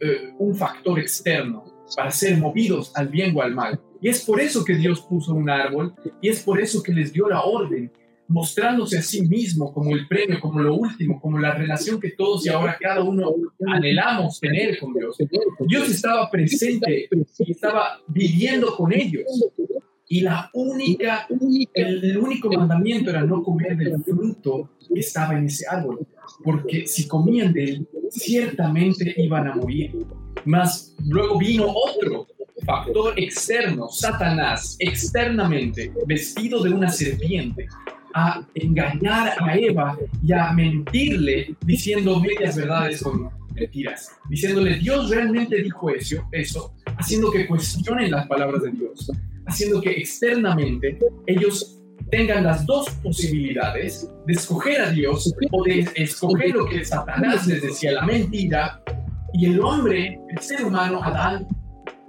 eh, 0.00 0.32
un 0.38 0.54
factor 0.54 0.98
externo 0.98 1.64
para 1.94 2.10
ser 2.10 2.38
movidos 2.38 2.92
al 2.96 3.08
bien 3.08 3.36
o 3.36 3.42
al 3.42 3.54
mal. 3.54 3.80
Y 4.00 4.08
es 4.08 4.24
por 4.24 4.40
eso 4.40 4.64
que 4.64 4.74
Dios 4.74 5.00
puso 5.02 5.34
un 5.34 5.48
árbol 5.48 5.94
y 6.20 6.28
es 6.28 6.42
por 6.42 6.60
eso 6.60 6.82
que 6.82 6.92
les 6.92 7.12
dio 7.12 7.28
la 7.28 7.42
orden, 7.42 7.90
mostrándose 8.28 8.98
a 8.98 9.02
sí 9.02 9.22
mismo 9.22 9.72
como 9.72 9.94
el 9.94 10.06
premio, 10.08 10.40
como 10.40 10.60
lo 10.60 10.74
último, 10.74 11.20
como 11.20 11.38
la 11.38 11.54
relación 11.54 12.00
que 12.00 12.10
todos 12.10 12.44
y 12.46 12.48
ahora 12.48 12.76
cada 12.80 13.02
uno 13.02 13.34
anhelamos 13.66 14.40
tener 14.40 14.78
con 14.78 14.92
Dios. 14.94 15.16
Dios 15.66 15.90
estaba 15.90 16.30
presente 16.30 17.08
y 17.38 17.50
estaba 17.52 18.00
viviendo 18.08 18.74
con 18.76 18.92
ellos. 18.92 19.24
Y 20.08 20.20
la 20.20 20.50
única, 20.54 21.26
el, 21.74 22.16
único 22.18 22.48
mandamiento 22.50 23.10
era 23.10 23.24
no 23.24 23.42
comer 23.42 23.76
del 23.76 24.02
fruto 24.04 24.70
que 24.92 25.00
estaba 25.00 25.36
en 25.36 25.46
ese 25.46 25.66
árbol, 25.68 26.06
porque 26.44 26.86
si 26.86 27.08
comían 27.08 27.52
de 27.52 27.64
él, 27.64 27.88
ciertamente 28.10 29.14
iban 29.16 29.48
a 29.48 29.56
morir. 29.56 29.96
Mas 30.44 30.94
luego 31.04 31.38
vino 31.38 31.66
otro 31.66 32.28
factor 32.64 33.18
externo, 33.18 33.88
Satanás, 33.88 34.76
externamente, 34.78 35.92
vestido 36.06 36.62
de 36.62 36.70
una 36.70 36.88
serpiente, 36.88 37.66
a 38.18 38.42
engañar 38.54 39.34
a 39.38 39.56
Eva 39.58 39.98
y 40.22 40.32
a 40.32 40.50
mentirle 40.52 41.54
diciendo 41.66 42.18
medias 42.18 42.56
verdades 42.56 43.02
con 43.02 43.28
mentiras, 43.54 44.10
diciéndole 44.30 44.76
Dios 44.76 45.10
realmente 45.10 45.62
dijo 45.62 45.90
eso, 45.90 46.26
eso, 46.32 46.74
haciendo 46.96 47.30
que 47.30 47.46
cuestionen 47.46 48.10
las 48.10 48.26
palabras 48.26 48.62
de 48.62 48.70
Dios, 48.70 49.12
haciendo 49.44 49.82
que 49.82 49.90
externamente 49.90 50.98
ellos 51.26 51.78
tengan 52.10 52.44
las 52.44 52.64
dos 52.64 52.88
posibilidades 53.02 54.08
de 54.26 54.32
escoger 54.32 54.80
a 54.80 54.90
Dios 54.90 55.34
o 55.50 55.64
de 55.64 55.86
escoger 55.94 56.54
lo 56.54 56.66
que 56.66 56.84
Satanás 56.86 57.46
les 57.46 57.60
decía, 57.60 57.92
la 57.92 58.06
mentira, 58.06 58.82
y 59.34 59.44
el 59.44 59.60
hombre, 59.60 60.18
el 60.30 60.38
ser 60.38 60.64
humano, 60.64 61.02
Adán, 61.02 61.46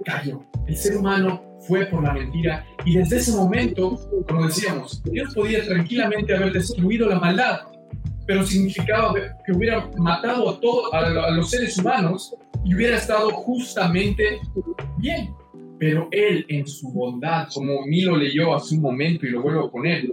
cayó. 0.06 0.42
El 0.66 0.76
ser 0.76 0.96
humano 0.96 1.42
fue 1.68 1.84
por 1.86 2.02
la 2.02 2.14
mentira 2.14 2.64
y 2.84 2.96
desde 2.96 3.18
ese 3.18 3.32
momento, 3.32 4.00
como 4.26 4.46
decíamos, 4.46 5.02
Dios 5.04 5.34
podía 5.34 5.62
tranquilamente 5.64 6.34
haber 6.34 6.52
destruido 6.52 7.08
la 7.08 7.20
maldad, 7.20 7.60
pero 8.26 8.44
significaba 8.44 9.14
que 9.44 9.52
hubiera 9.52 9.88
matado 9.98 10.48
a, 10.48 10.60
todos 10.60 10.92
a, 10.94 11.30
los 11.30 11.50
seres 11.50 11.78
humanos 11.78 12.34
y 12.64 12.74
hubiera 12.74 12.96
estado 12.96 13.30
justamente 13.30 14.40
bien. 14.96 15.34
Pero 15.78 16.08
Él 16.10 16.44
en 16.48 16.66
su 16.66 16.90
bondad, 16.90 17.48
como 17.54 17.86
Milo 17.86 18.16
leyó 18.16 18.54
hace 18.54 18.74
un 18.74 18.82
momento 18.82 19.26
y 19.26 19.30
lo 19.30 19.42
vuelvo 19.42 19.66
a 19.66 19.70
poner, 19.70 20.12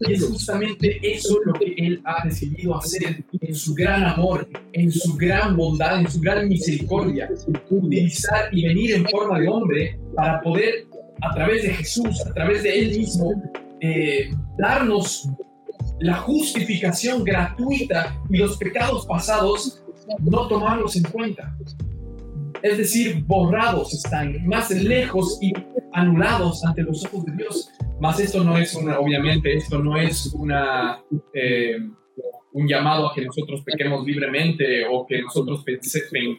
y 0.00 0.12
es 0.12 0.24
justamente 0.24 0.98
eso 1.02 1.38
lo 1.44 1.52
que 1.54 1.74
Él 1.76 2.02
ha 2.04 2.26
decidido 2.26 2.76
hacer 2.76 3.24
en 3.40 3.54
su 3.54 3.74
gran 3.74 4.04
amor, 4.04 4.48
en 4.72 4.90
su 4.90 5.14
gran 5.16 5.56
bondad, 5.56 6.00
en 6.00 6.10
su 6.10 6.20
gran 6.20 6.48
misericordia, 6.48 7.30
utilizar 7.70 8.48
y 8.52 8.66
venir 8.66 8.94
en 8.94 9.06
forma 9.06 9.38
de 9.38 9.48
hombre 9.48 9.98
para 10.14 10.40
poder, 10.40 10.86
a 11.22 11.34
través 11.34 11.62
de 11.62 11.70
Jesús, 11.70 12.20
a 12.26 12.34
través 12.34 12.62
de 12.62 12.78
Él 12.78 12.98
mismo, 12.98 13.32
eh, 13.80 14.30
darnos 14.58 15.28
la 16.00 16.14
justificación 16.14 17.24
gratuita 17.24 18.20
y 18.30 18.38
los 18.38 18.56
pecados 18.56 19.06
pasados 19.06 19.84
no 20.20 20.48
tomarlos 20.48 20.96
en 20.96 21.04
cuenta. 21.04 21.56
Es 22.64 22.78
decir, 22.78 23.22
borrados 23.26 23.92
están, 23.92 24.46
más 24.46 24.70
lejos 24.70 25.38
y 25.42 25.52
anulados 25.92 26.64
ante 26.64 26.82
los 26.82 27.04
ojos 27.04 27.26
de 27.26 27.32
Dios. 27.32 27.70
Más 28.00 28.18
esto 28.18 28.42
no 28.42 28.56
es 28.56 28.74
una, 28.74 28.98
obviamente, 28.98 29.54
esto 29.54 29.80
no 29.80 29.98
es 29.98 30.32
una, 30.32 30.98
eh, 31.34 31.76
un 32.54 32.66
llamado 32.66 33.10
a 33.10 33.14
que 33.14 33.20
nosotros 33.20 33.60
pequemos 33.64 34.06
libremente 34.06 34.86
o 34.90 35.06
que 35.06 35.20
nosotros 35.20 35.62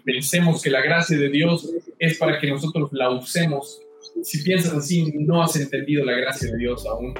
pensemos 0.04 0.64
que 0.64 0.72
la 0.72 0.82
gracia 0.82 1.16
de 1.16 1.30
Dios 1.30 1.72
es 2.00 2.18
para 2.18 2.40
que 2.40 2.50
nosotros 2.50 2.90
la 2.92 3.12
usemos 3.12 3.85
si 4.26 4.42
piensas 4.42 4.74
así, 4.74 5.14
no 5.20 5.44
has 5.44 5.56
entendido 5.56 6.04
la 6.04 6.14
gracia 6.14 6.52
de 6.52 6.58
Dios 6.58 6.86
aún. 6.88 7.14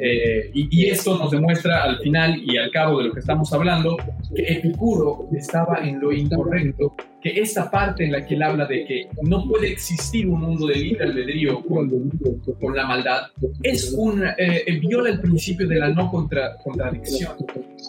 Eh, 0.00 0.50
y, 0.52 0.86
esto 0.86 1.16
nos 1.16 1.30
demuestra 1.30 1.84
al 1.84 1.98
final 2.00 2.42
y 2.44 2.56
al 2.56 2.70
cabo 2.72 2.98
de 2.98 3.04
lo 3.08 3.12
que 3.14 3.20
estamos 3.20 3.52
hablando 3.52 3.96
que 4.34 4.42
Epicuro 4.42 5.28
estaba 5.32 5.86
en 5.86 6.00
lo 6.00 6.12
incorrecto, 6.12 6.96
que 7.22 7.40
esta 7.40 7.70
parte 7.70 8.04
en 8.04 8.12
la 8.12 8.26
que 8.26 8.34
él 8.34 8.42
habla 8.42 8.66
de 8.66 8.84
que 8.86 9.08
no 9.22 9.46
puede 9.46 9.70
existir 9.70 10.26
un 10.26 10.40
mundo 10.40 10.66
de 10.66 10.76
libre 10.76 11.04
albedrío 11.04 11.62
con, 11.64 12.10
con 12.60 12.74
la 12.74 12.86
maldad, 12.86 13.22
es 13.62 13.92
un, 13.96 14.24
eh, 14.38 14.80
viola 14.80 15.10
el 15.10 15.20
principio 15.20 15.68
de 15.68 15.76
la 15.76 15.90
no 15.90 16.10
contra, 16.10 16.56
contradicción, 16.64 17.36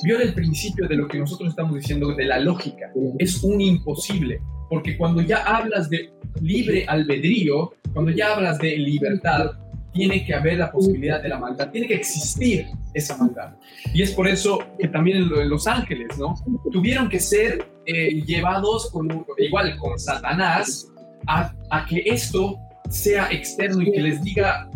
viola 0.03 0.23
el 0.23 0.33
principio 0.35 0.87
de 0.87 0.95
lo 0.95 1.07
que 1.07 1.17
nosotros 1.17 1.49
estamos 1.49 1.75
diciendo 1.75 2.13
de 2.13 2.25
la 2.25 2.39
lógica, 2.39 2.91
es 3.17 3.43
un 3.43 3.61
imposible, 3.61 4.41
porque 4.69 4.95
cuando 4.95 5.21
ya 5.21 5.37
hablas 5.43 5.89
de 5.89 6.11
libre 6.41 6.85
albedrío, 6.87 7.73
cuando 7.93 8.11
ya 8.11 8.33
hablas 8.33 8.57
de 8.59 8.77
libertad, 8.77 9.51
tiene 9.91 10.25
que 10.25 10.33
haber 10.33 10.57
la 10.57 10.71
posibilidad 10.71 11.21
de 11.21 11.29
la 11.29 11.39
maldad, 11.39 11.71
tiene 11.71 11.87
que 11.87 11.95
existir 11.95 12.67
esa 12.93 13.17
maldad. 13.17 13.55
Y 13.93 14.01
es 14.01 14.11
por 14.11 14.27
eso 14.27 14.59
que 14.77 14.87
también 14.87 15.29
Los 15.49 15.67
Ángeles, 15.67 16.17
¿no? 16.17 16.35
Tuvieron 16.71 17.09
que 17.09 17.19
ser 17.19 17.65
eh, 17.85 18.21
llevados 18.25 18.91
con, 18.91 19.25
igual 19.37 19.75
con 19.77 19.99
Satanás 19.99 20.91
a, 21.27 21.53
a 21.69 21.85
que 21.85 22.03
esto 22.05 22.57
sea 22.89 23.31
externo 23.31 23.81
y 23.81 23.91
que 23.91 24.01
les 24.01 24.23
diga, 24.23 24.69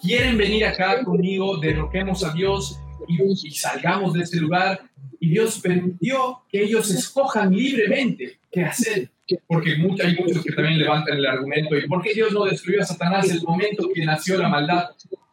quieren 0.00 0.36
venir 0.36 0.66
acá 0.66 1.02
conmigo, 1.04 1.58
derroquemos 1.58 2.24
a 2.24 2.32
Dios 2.32 2.78
y, 3.08 3.22
y 3.22 3.50
salgamos 3.52 4.14
de 4.14 4.22
este 4.22 4.38
lugar. 4.38 4.80
Y 5.20 5.30
Dios 5.30 5.60
permitió 5.60 6.42
que 6.48 6.62
ellos 6.62 6.90
escojan 6.90 7.54
libremente 7.54 8.40
qué 8.50 8.64
hacer 8.64 9.11
porque 9.46 9.72
hay 9.72 9.78
muchos 10.16 10.42
que 10.42 10.52
también 10.52 10.78
levantan 10.78 11.16
el 11.16 11.26
argumento, 11.26 11.76
¿y 11.76 11.86
por 11.86 12.02
qué 12.02 12.14
Dios 12.14 12.32
no 12.32 12.44
destruyó 12.44 12.82
a 12.82 12.86
Satanás 12.86 13.30
el 13.30 13.42
momento 13.42 13.88
que 13.94 14.04
nació 14.04 14.38
la 14.38 14.48
maldad? 14.48 14.90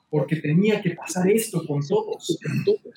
Porque 0.09 0.37
tenía 0.37 0.81
que 0.81 0.91
pasar 0.91 1.29
esto 1.29 1.65
con 1.65 1.85
todos. 1.87 2.39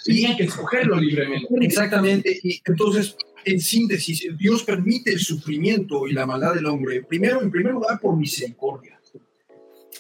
Tenían 0.05 0.37
que 0.37 0.45
escogerlo 0.45 0.97
libremente. 0.97 1.47
Exactamente. 1.61 2.41
Y 2.43 2.61
entonces, 2.65 3.17
en 3.45 3.61
síntesis, 3.61 4.27
Dios 4.39 4.63
permite 4.63 5.13
el 5.13 5.19
sufrimiento 5.19 6.07
y 6.07 6.13
la 6.13 6.25
maldad 6.25 6.55
del 6.55 6.67
hombre, 6.67 7.03
primero, 7.03 7.43
en 7.43 7.51
primer 7.51 7.75
lugar, 7.75 8.01
por 8.01 8.17
misericordia. 8.17 8.99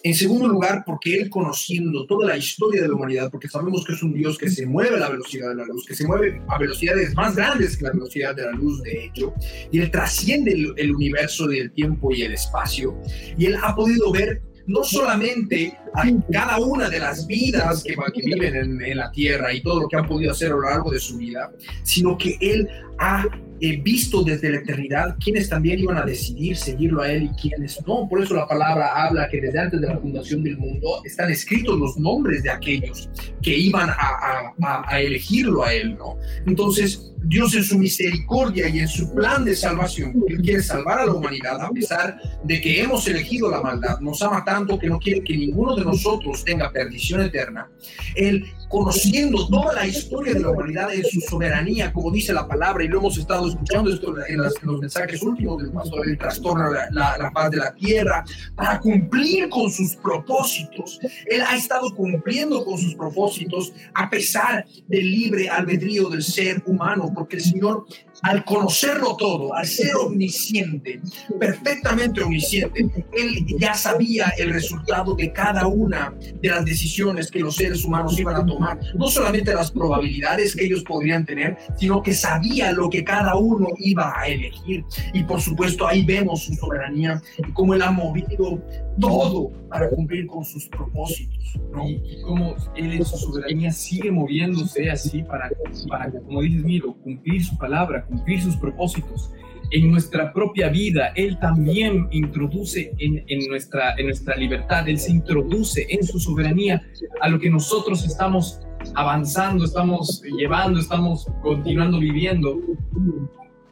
En 0.04 0.14
segundo 0.14 0.48
lugar, 0.48 0.82
porque 0.84 1.16
Él 1.16 1.30
conociendo 1.30 2.06
toda 2.06 2.28
la 2.28 2.36
historia 2.36 2.82
de 2.82 2.88
la 2.88 2.94
humanidad, 2.94 3.30
porque 3.30 3.48
sabemos 3.48 3.84
que 3.84 3.92
es 3.92 4.02
un 4.02 4.12
Dios 4.12 4.36
que 4.36 4.50
se 4.50 4.66
mueve 4.66 4.96
a 4.96 5.00
la 5.00 5.08
velocidad 5.08 5.50
de 5.50 5.54
la 5.54 5.64
luz, 5.64 5.86
que 5.86 5.94
se 5.94 6.06
mueve 6.06 6.42
a 6.48 6.58
velocidades 6.58 7.14
más 7.14 7.36
grandes 7.36 7.76
que 7.76 7.84
la 7.84 7.92
velocidad 7.92 8.34
de 8.34 8.42
la 8.42 8.52
luz, 8.52 8.82
de 8.82 9.04
hecho, 9.04 9.32
y 9.70 9.80
Él 9.80 9.90
trasciende 9.90 10.52
el, 10.52 10.74
el 10.76 10.92
universo 10.92 11.46
del 11.46 11.70
tiempo 11.72 12.12
y 12.12 12.22
el 12.22 12.32
espacio, 12.32 12.98
y 13.38 13.46
Él 13.46 13.56
ha 13.62 13.74
podido 13.76 14.10
ver 14.10 14.42
no 14.66 14.82
solamente 14.84 15.76
a 15.94 16.04
cada 16.32 16.58
una 16.58 16.88
de 16.88 16.98
las 16.98 17.26
vidas 17.26 17.82
que, 17.82 17.94
que 17.94 18.22
viven 18.24 18.54
en, 18.54 18.82
en, 18.82 18.96
la 18.96 19.10
tierra 19.10 19.52
y 19.52 19.62
todo 19.62 19.82
lo 19.82 19.88
que 19.88 19.96
han 19.96 20.06
podido 20.06 20.32
hacer 20.32 20.52
a 20.52 20.54
lo 20.54 20.62
largo 20.62 20.90
de 20.90 21.00
su 21.00 21.16
vida, 21.16 21.52
sino 21.82 22.16
que 22.16 22.36
Él 22.40 22.68
ha 22.98 23.26
eh, 23.64 23.80
visto 23.80 24.24
desde 24.24 24.50
la 24.50 24.58
eternidad 24.58 25.16
quiénes 25.22 25.48
también 25.48 25.78
iban 25.78 25.96
a 25.96 26.04
decidir 26.04 26.56
seguirlo 26.56 27.00
a 27.00 27.12
Él 27.12 27.30
y 27.30 27.40
quiénes 27.40 27.80
no. 27.86 28.08
Por 28.08 28.20
eso 28.20 28.34
la 28.34 28.48
palabra 28.48 29.04
habla 29.04 29.28
que 29.28 29.40
desde 29.40 29.60
antes 29.60 29.80
de 29.80 29.86
la 29.86 29.98
fundación 29.98 30.42
del 30.42 30.58
mundo 30.58 31.00
están 31.04 31.30
escritos 31.30 31.78
los 31.78 31.96
nombres 31.96 32.42
de 32.42 32.50
aquellos 32.50 33.08
que 33.40 33.56
iban 33.56 33.88
a, 33.88 34.54
a, 34.60 34.84
a 34.88 35.00
elegirlo 35.00 35.62
a 35.62 35.72
Él, 35.72 35.96
¿no? 35.96 36.18
Entonces, 36.44 37.12
Dios 37.24 37.54
en 37.54 37.62
su 37.62 37.78
misericordia 37.78 38.68
y 38.68 38.80
en 38.80 38.88
su 38.88 39.14
plan 39.14 39.44
de 39.44 39.54
salvación, 39.54 40.24
Él 40.26 40.42
quiere 40.42 40.62
salvar 40.62 40.98
a 40.98 41.06
la 41.06 41.12
humanidad 41.12 41.60
a 41.60 41.70
pesar 41.70 42.18
de 42.42 42.60
que 42.60 42.82
hemos 42.82 43.06
elegido 43.06 43.48
la 43.50 43.60
maldad, 43.60 44.00
nos 44.00 44.22
ama 44.22 44.44
tanto 44.44 44.78
que 44.78 44.88
no 44.88 44.98
quiere 44.98 45.22
que 45.22 45.36
ninguno 45.36 45.76
de 45.76 45.84
nosotros 45.84 46.44
tenga 46.44 46.72
perdición 46.72 47.20
eterna. 47.20 47.70
Él, 48.16 48.44
conociendo 48.72 49.46
toda 49.48 49.74
la 49.74 49.86
historia 49.86 50.32
de 50.32 50.40
la 50.40 50.48
humanidad 50.48 50.94
en 50.94 51.04
su 51.04 51.20
soberanía, 51.20 51.92
como 51.92 52.10
dice 52.10 52.32
la 52.32 52.48
palabra, 52.48 52.82
y 52.82 52.88
lo 52.88 53.00
hemos 53.00 53.18
estado 53.18 53.46
escuchando 53.46 53.92
esto 53.92 54.14
en, 54.26 54.38
los 54.38 54.80
mensajes 54.80 55.22
últimos 55.22 55.62
del 55.62 55.70
pastor, 55.72 56.08
Él 56.08 56.16
trastorna 56.16 56.70
la, 56.70 56.88
la, 56.90 57.18
la 57.18 57.30
paz 57.30 57.50
de 57.50 57.58
la 57.58 57.74
tierra 57.74 58.24
para 58.56 58.80
cumplir 58.80 59.50
con 59.50 59.70
sus 59.70 59.94
propósitos. 59.96 60.98
Él 61.26 61.42
ha 61.46 61.54
estado 61.54 61.94
cumpliendo 61.94 62.64
con 62.64 62.78
sus 62.78 62.94
propósitos 62.94 63.74
a 63.92 64.08
pesar 64.08 64.64
del 64.88 65.10
libre 65.10 65.50
albedrío 65.50 66.08
del 66.08 66.22
ser 66.22 66.62
humano 66.64 67.12
porque 67.14 67.36
el 67.36 67.42
Señor, 67.42 67.84
al 68.22 68.42
conocerlo 68.46 69.16
todo, 69.18 69.54
al 69.54 69.66
ser 69.66 69.94
omnisciente, 69.96 71.02
perfectamente 71.38 72.22
omnisciente, 72.22 72.86
Él 73.12 73.44
ya 73.58 73.74
sabía 73.74 74.32
el 74.38 74.50
resultado 74.50 75.14
de 75.14 75.30
cada 75.30 75.66
una 75.66 76.14
de 76.40 76.48
las 76.48 76.64
decisiones 76.64 77.30
que 77.30 77.40
los 77.40 77.56
seres 77.56 77.84
humanos 77.84 78.18
iban 78.18 78.36
a 78.36 78.46
tomar 78.46 78.61
No 78.94 79.08
solamente 79.08 79.54
las 79.54 79.70
probabilidades 79.70 80.54
que 80.54 80.64
ellos 80.64 80.82
podrían 80.84 81.24
tener, 81.24 81.56
sino 81.76 82.02
que 82.02 82.12
sabía 82.12 82.72
lo 82.72 82.88
que 82.88 83.04
cada 83.04 83.36
uno 83.36 83.68
iba 83.78 84.12
a 84.18 84.26
elegir. 84.26 84.84
Y 85.12 85.24
por 85.24 85.40
supuesto 85.40 85.86
ahí 85.86 86.04
vemos 86.04 86.44
su 86.44 86.54
soberanía 86.54 87.20
y 87.38 87.52
cómo 87.52 87.74
él 87.74 87.82
ha 87.82 87.90
movido 87.90 88.62
todo 89.00 89.50
para 89.68 89.88
cumplir 89.90 90.26
con 90.26 90.44
sus 90.44 90.66
propósitos. 90.68 91.38
Y, 91.86 92.22
cómo 92.22 92.54
él 92.76 92.92
en 92.92 93.04
su 93.04 93.16
soberanía 93.16 93.72
sigue 93.72 94.10
moviéndose 94.10 94.90
así 94.90 95.22
para, 95.22 95.50
para, 95.88 96.10
como 96.10 96.42
dices, 96.42 96.62
Miro, 96.62 96.94
cumplir 97.02 97.44
su 97.44 97.56
palabra, 97.56 98.04
cumplir 98.06 98.40
sus 98.40 98.56
propósitos 98.56 99.30
en 99.72 99.90
nuestra 99.90 100.32
propia 100.32 100.68
vida. 100.68 101.12
Él 101.16 101.38
también 101.40 102.06
introduce 102.10 102.92
en, 102.98 103.24
en, 103.26 103.48
nuestra, 103.48 103.94
en 103.96 104.06
nuestra 104.06 104.36
libertad, 104.36 104.88
Él 104.88 104.98
se 104.98 105.10
introduce 105.10 105.86
en 105.88 106.04
su 106.04 106.20
soberanía 106.20 106.82
a 107.20 107.28
lo 107.28 107.40
que 107.40 107.50
nosotros 107.50 108.04
estamos 108.04 108.60
avanzando, 108.94 109.64
estamos 109.64 110.22
llevando, 110.38 110.78
estamos 110.78 111.26
continuando 111.42 111.98
viviendo. 111.98 112.60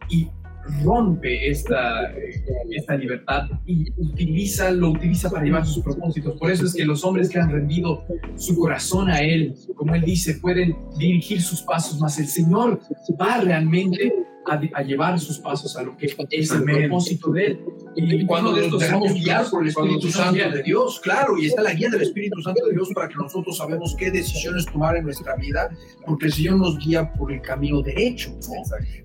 Y 0.09 0.29
rompe 0.83 1.49
esta, 1.49 2.13
esta 2.71 2.97
libertad 2.97 3.49
y 3.67 3.91
utiliza, 3.97 4.71
lo 4.71 4.91
utiliza 4.91 5.31
para 5.31 5.45
llevar 5.45 5.67
sus 5.67 5.83
propósitos. 5.83 6.39
Por 6.39 6.51
eso 6.51 6.67
es 6.67 6.75
que 6.75 6.85
los 6.85 7.05
hombres 7.05 7.29
que 7.29 7.39
han 7.39 7.51
rendido 7.51 8.05
su 8.37 8.57
corazón 8.57 9.11
a 9.11 9.21
Él, 9.21 9.55
como 9.77 9.95
Él 9.95 10.03
dice, 10.03 10.35
pueden 10.35 10.77
dirigir 10.99 11.43
sus 11.43 11.63
pasos, 11.63 12.01
más 12.01 12.19
el 12.19 12.27
Señor 12.27 12.81
va 13.21 13.41
realmente 13.41 14.13
a, 14.47 14.83
llevar 14.83 15.19
sus 15.21 15.39
pasos 15.39 15.77
a 15.77 15.83
lo 15.83 15.97
que 15.97 16.07
es 16.07 16.51
el 16.51 16.65
propósito 16.65 17.31
de 17.33 17.47
Él. 17.47 17.61
Y 17.97 18.27
cuando 18.27 18.57
nos 18.57 18.79
dejamos 18.79 19.13
guiar 19.15 19.49
por 19.51 19.63
el 19.63 19.69
Espíritu 19.69 20.11
Santo 20.11 20.51
de 20.51 20.63
Dios, 20.63 21.01
claro, 21.01 21.37
y 21.39 21.47
está 21.47 21.63
la 21.63 21.75
guía 21.75 21.91
del 21.91 22.03
Espíritu 22.03 22.41
Santo 22.41 22.65
de 22.67 22.73
Dios 22.73 22.89
para 22.95 23.09
que 23.09 23.17
nosotros 23.17 23.57
sabemos 23.57 23.95
qué 23.99 24.11
decisiones 24.11 24.67
tomar 24.67 24.97
en 24.97 25.05
nuestra 25.05 25.37
vida, 25.37 25.71
porque 26.07 26.27
el 26.27 26.33
Señor 26.33 26.57
nos 26.59 26.79
guía 26.79 27.13
por 27.13 27.33
el 27.33 27.41
camino 27.43 27.83
derecho, 27.83 28.31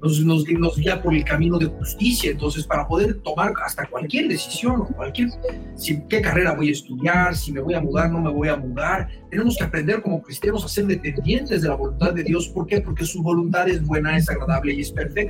nos, 0.02 0.20
nos, 0.20 0.48
nos, 0.48 0.78
guía 0.78 1.02
por 1.02 1.14
el 1.14 1.24
camino 1.24 1.58
de 1.58 1.66
justicia, 1.66 2.32
entonces 2.32 2.66
para 2.66 2.88
poder 2.88 3.16
tomar 3.22 3.54
hasta 3.64 3.88
cualquier 3.88 4.28
decisión, 4.28 4.86
cualquier, 4.96 5.30
si, 5.76 6.02
qué 6.08 6.22
carrera 6.22 6.54
voy 6.54 6.70
a 6.70 6.72
estudiar, 6.74 7.36
si 7.36 7.52
me 7.52 7.62
voy 7.62 7.74
a 7.74 7.82
mudar, 7.82 8.12
no 8.12 8.22
me 8.22 8.32
voy 8.32 8.50
a 8.50 8.56
mudar, 8.56 9.10
tenemos 9.30 9.58
que 9.58 9.64
aprender 9.64 10.02
como 10.02 10.22
cristianos 10.22 10.64
a 10.64 10.68
ser 10.68 10.86
dependientes 10.86 11.62
de 11.62 11.68
la 11.68 11.76
voluntad 11.76 12.14
de 12.14 12.24
Dios, 12.24 12.48
¿por 12.50 12.68
qué? 12.68 12.80
Porque 12.82 13.06
su 13.06 13.22
voluntad 13.22 13.68
es 13.68 13.84
buena, 13.84 14.16
es 14.16 14.30
agradable 14.30 14.74
y 14.74 14.82
es 14.82 14.92
perfecta. 14.92 15.25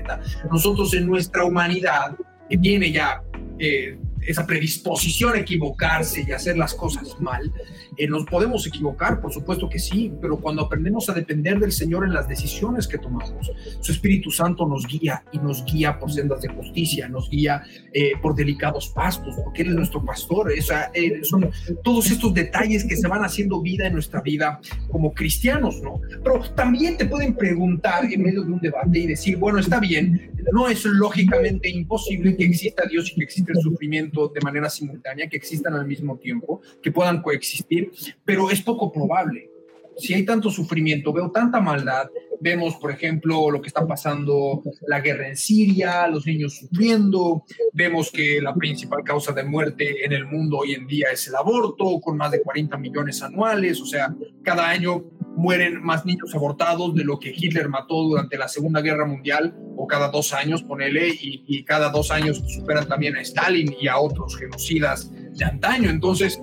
Nosotros 0.52 0.94
en 0.94 1.08
nuestra 1.08 1.44
humanidad, 1.44 2.16
que 2.50 2.58
tiene 2.58 2.92
ya 2.92 3.22
eh, 3.60 3.98
esa 4.22 4.46
predisposición 4.46 5.36
a 5.36 5.40
equivocarse 5.40 6.26
y 6.28 6.32
hacer 6.32 6.58
las 6.58 6.74
cosas 6.74 7.20
mal. 7.20 7.52
Eh, 7.98 8.08
¿Nos 8.08 8.26
podemos 8.26 8.66
equivocar? 8.68 9.22
Por 9.22 9.32
supuesto 9.32 9.70
que 9.70 9.80
sí, 9.80 10.12
pero 10.22 10.38
cuando 10.38 10.64
aprendemos 10.64 11.10
a 11.10 11.14
depender 11.14 11.60
del 11.60 11.72
Señor 11.72 12.06
en 12.06 12.14
las 12.14 12.28
decisiones 12.28 12.88
que 12.88 12.98
tomamos, 12.98 13.52
su 13.80 13.92
Espíritu 13.92 14.32
Santo 14.32 14.68
nos 14.68 14.88
guía 14.88 15.24
y 15.32 15.38
nos 15.40 15.64
guía 15.66 16.00
por 16.00 16.12
sendas 16.12 16.42
de 16.42 16.50
justicia, 16.50 17.08
nos 17.08 17.30
guía 17.30 17.64
eh, 17.94 18.14
por 18.22 18.36
delicados 18.36 18.90
pastos, 18.90 19.36
porque 19.44 19.64
Él 19.64 19.70
es 19.70 19.76
nuestro 19.76 20.04
pastor. 20.04 20.52
Esa, 20.52 20.92
son 21.24 21.50
todos 21.84 22.12
estos 22.12 22.34
detalles 22.34 22.86
que 22.86 22.96
se 22.96 23.08
van 23.08 23.24
haciendo 23.24 23.62
vida 23.62 23.88
en 23.88 23.94
nuestra 23.94 24.22
vida 24.22 24.60
como 24.90 25.14
cristianos, 25.14 25.82
¿no? 25.82 26.02
Pero 26.24 26.42
también 26.56 26.98
te 26.98 27.06
pueden 27.06 27.36
preguntar 27.36 28.06
en 28.06 28.22
medio 28.22 28.44
de 28.44 28.52
un 28.52 28.60
debate 28.60 29.00
y 29.00 29.08
decir, 29.08 29.38
bueno, 29.38 29.60
está 29.60 29.80
bien, 29.80 30.32
no 30.52 30.68
es 30.68 30.86
lógicamente 30.86 31.70
imposible 31.70 32.36
que 32.36 32.46
exista 32.46 32.84
Dios 32.90 33.12
y 33.12 33.16
que 33.16 33.24
exista 33.24 33.52
el 33.54 33.62
sufrimiento 33.62 34.28
de 34.28 34.42
manera 34.42 34.70
simultánea, 34.70 35.28
que 35.28 35.38
existan 35.38 35.74
al 35.74 35.88
mismo 35.88 36.18
tiempo, 36.18 36.62
que 36.82 36.92
puedan 36.92 37.22
coexistir, 37.22 37.85
pero 38.24 38.50
es 38.50 38.62
poco 38.62 38.92
probable. 38.92 39.50
Si 39.98 40.14
hay 40.14 40.26
tanto 40.26 40.50
sufrimiento, 40.50 41.14
veo 41.14 41.32
tanta 41.32 41.62
maldad, 41.62 42.10
vemos, 42.42 42.76
por 42.76 42.92
ejemplo, 42.92 43.50
lo 43.50 43.62
que 43.62 43.68
está 43.68 43.88
pasando, 43.88 44.62
la 44.88 45.00
guerra 45.00 45.30
en 45.30 45.38
Siria, 45.38 46.08
los 46.08 46.26
niños 46.26 46.58
sufriendo, 46.58 47.44
vemos 47.74 48.12
que 48.12 48.42
la 48.42 48.54
principal 48.54 49.04
causa 49.04 49.32
de 49.32 49.44
muerte 49.44 50.06
en 50.06 50.12
el 50.12 50.26
mundo 50.26 50.60
hoy 50.60 50.74
en 50.74 50.86
día 50.86 51.08
es 51.12 51.28
el 51.28 51.36
aborto, 51.36 52.00
con 52.02 52.18
más 52.18 52.32
de 52.32 52.42
40 52.42 52.78
millones 52.78 53.22
anuales, 53.22 53.82
o 53.82 53.86
sea, 53.86 54.14
cada 54.44 54.68
año 54.68 55.04
mueren 55.38 55.82
más 55.84 56.06
niños 56.06 56.34
abortados 56.34 56.96
de 56.96 57.04
lo 57.04 57.20
que 57.20 57.34
Hitler 57.36 57.68
mató 57.68 58.04
durante 58.04 58.38
la 58.38 58.48
Segunda 58.48 58.82
Guerra 58.82 59.06
Mundial, 59.06 59.56
o 59.78 59.88
cada 59.88 60.10
dos 60.10 60.34
años, 60.34 60.64
ponele, 60.64 61.10
y, 61.10 61.44
y 61.48 61.64
cada 61.64 61.90
dos 61.90 62.12
años 62.12 62.42
superan 62.48 62.88
también 62.88 63.18
a 63.18 63.22
Stalin 63.22 63.76
y 63.80 63.88
a 63.88 63.98
otros 63.98 64.38
genocidas 64.38 65.12
de 65.12 65.44
antaño. 65.44 65.90
Entonces, 65.90 66.40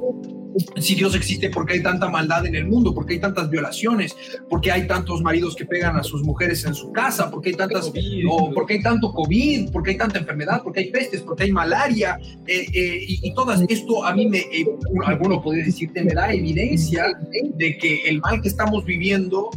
si 0.76 0.94
Dios 0.94 1.14
existe, 1.14 1.50
porque 1.50 1.74
hay 1.74 1.82
tanta 1.82 2.08
maldad 2.08 2.46
en 2.46 2.54
el 2.54 2.66
mundo? 2.66 2.94
porque 2.94 3.14
hay 3.14 3.20
tantas 3.20 3.50
violaciones? 3.50 4.16
porque 4.48 4.70
hay 4.70 4.86
tantos 4.86 5.22
maridos 5.22 5.56
que 5.56 5.64
pegan 5.64 5.96
a 5.96 6.02
sus 6.02 6.22
mujeres 6.22 6.64
en 6.64 6.74
su 6.74 6.92
casa? 6.92 7.30
porque 7.30 7.50
hay 7.50 7.56
tantas, 7.56 7.92
o 8.28 8.50
porque 8.52 8.74
hay 8.74 8.82
tanto 8.82 9.12
COVID? 9.12 9.70
porque 9.70 9.92
hay 9.92 9.96
tanta 9.98 10.18
enfermedad? 10.18 10.62
porque 10.62 10.80
hay 10.80 10.90
pestes? 10.90 11.22
porque 11.22 11.44
hay 11.44 11.52
malaria? 11.52 12.18
Eh, 12.46 12.66
eh, 12.72 13.04
y, 13.08 13.28
y, 13.28 13.34
todas 13.34 13.62
esto 13.68 14.04
a 14.04 14.14
mí 14.14 14.28
me, 14.28 14.38
eh, 14.38 14.66
alguno 15.06 15.40
podría 15.42 15.64
decirte, 15.64 16.02
me 16.02 16.14
da 16.14 16.32
evidencia 16.32 17.06
de 17.54 17.78
que 17.78 18.02
el 18.08 18.20
mal 18.20 18.40
que 18.40 18.48
estamos 18.48 18.84
viviendo 18.84 19.50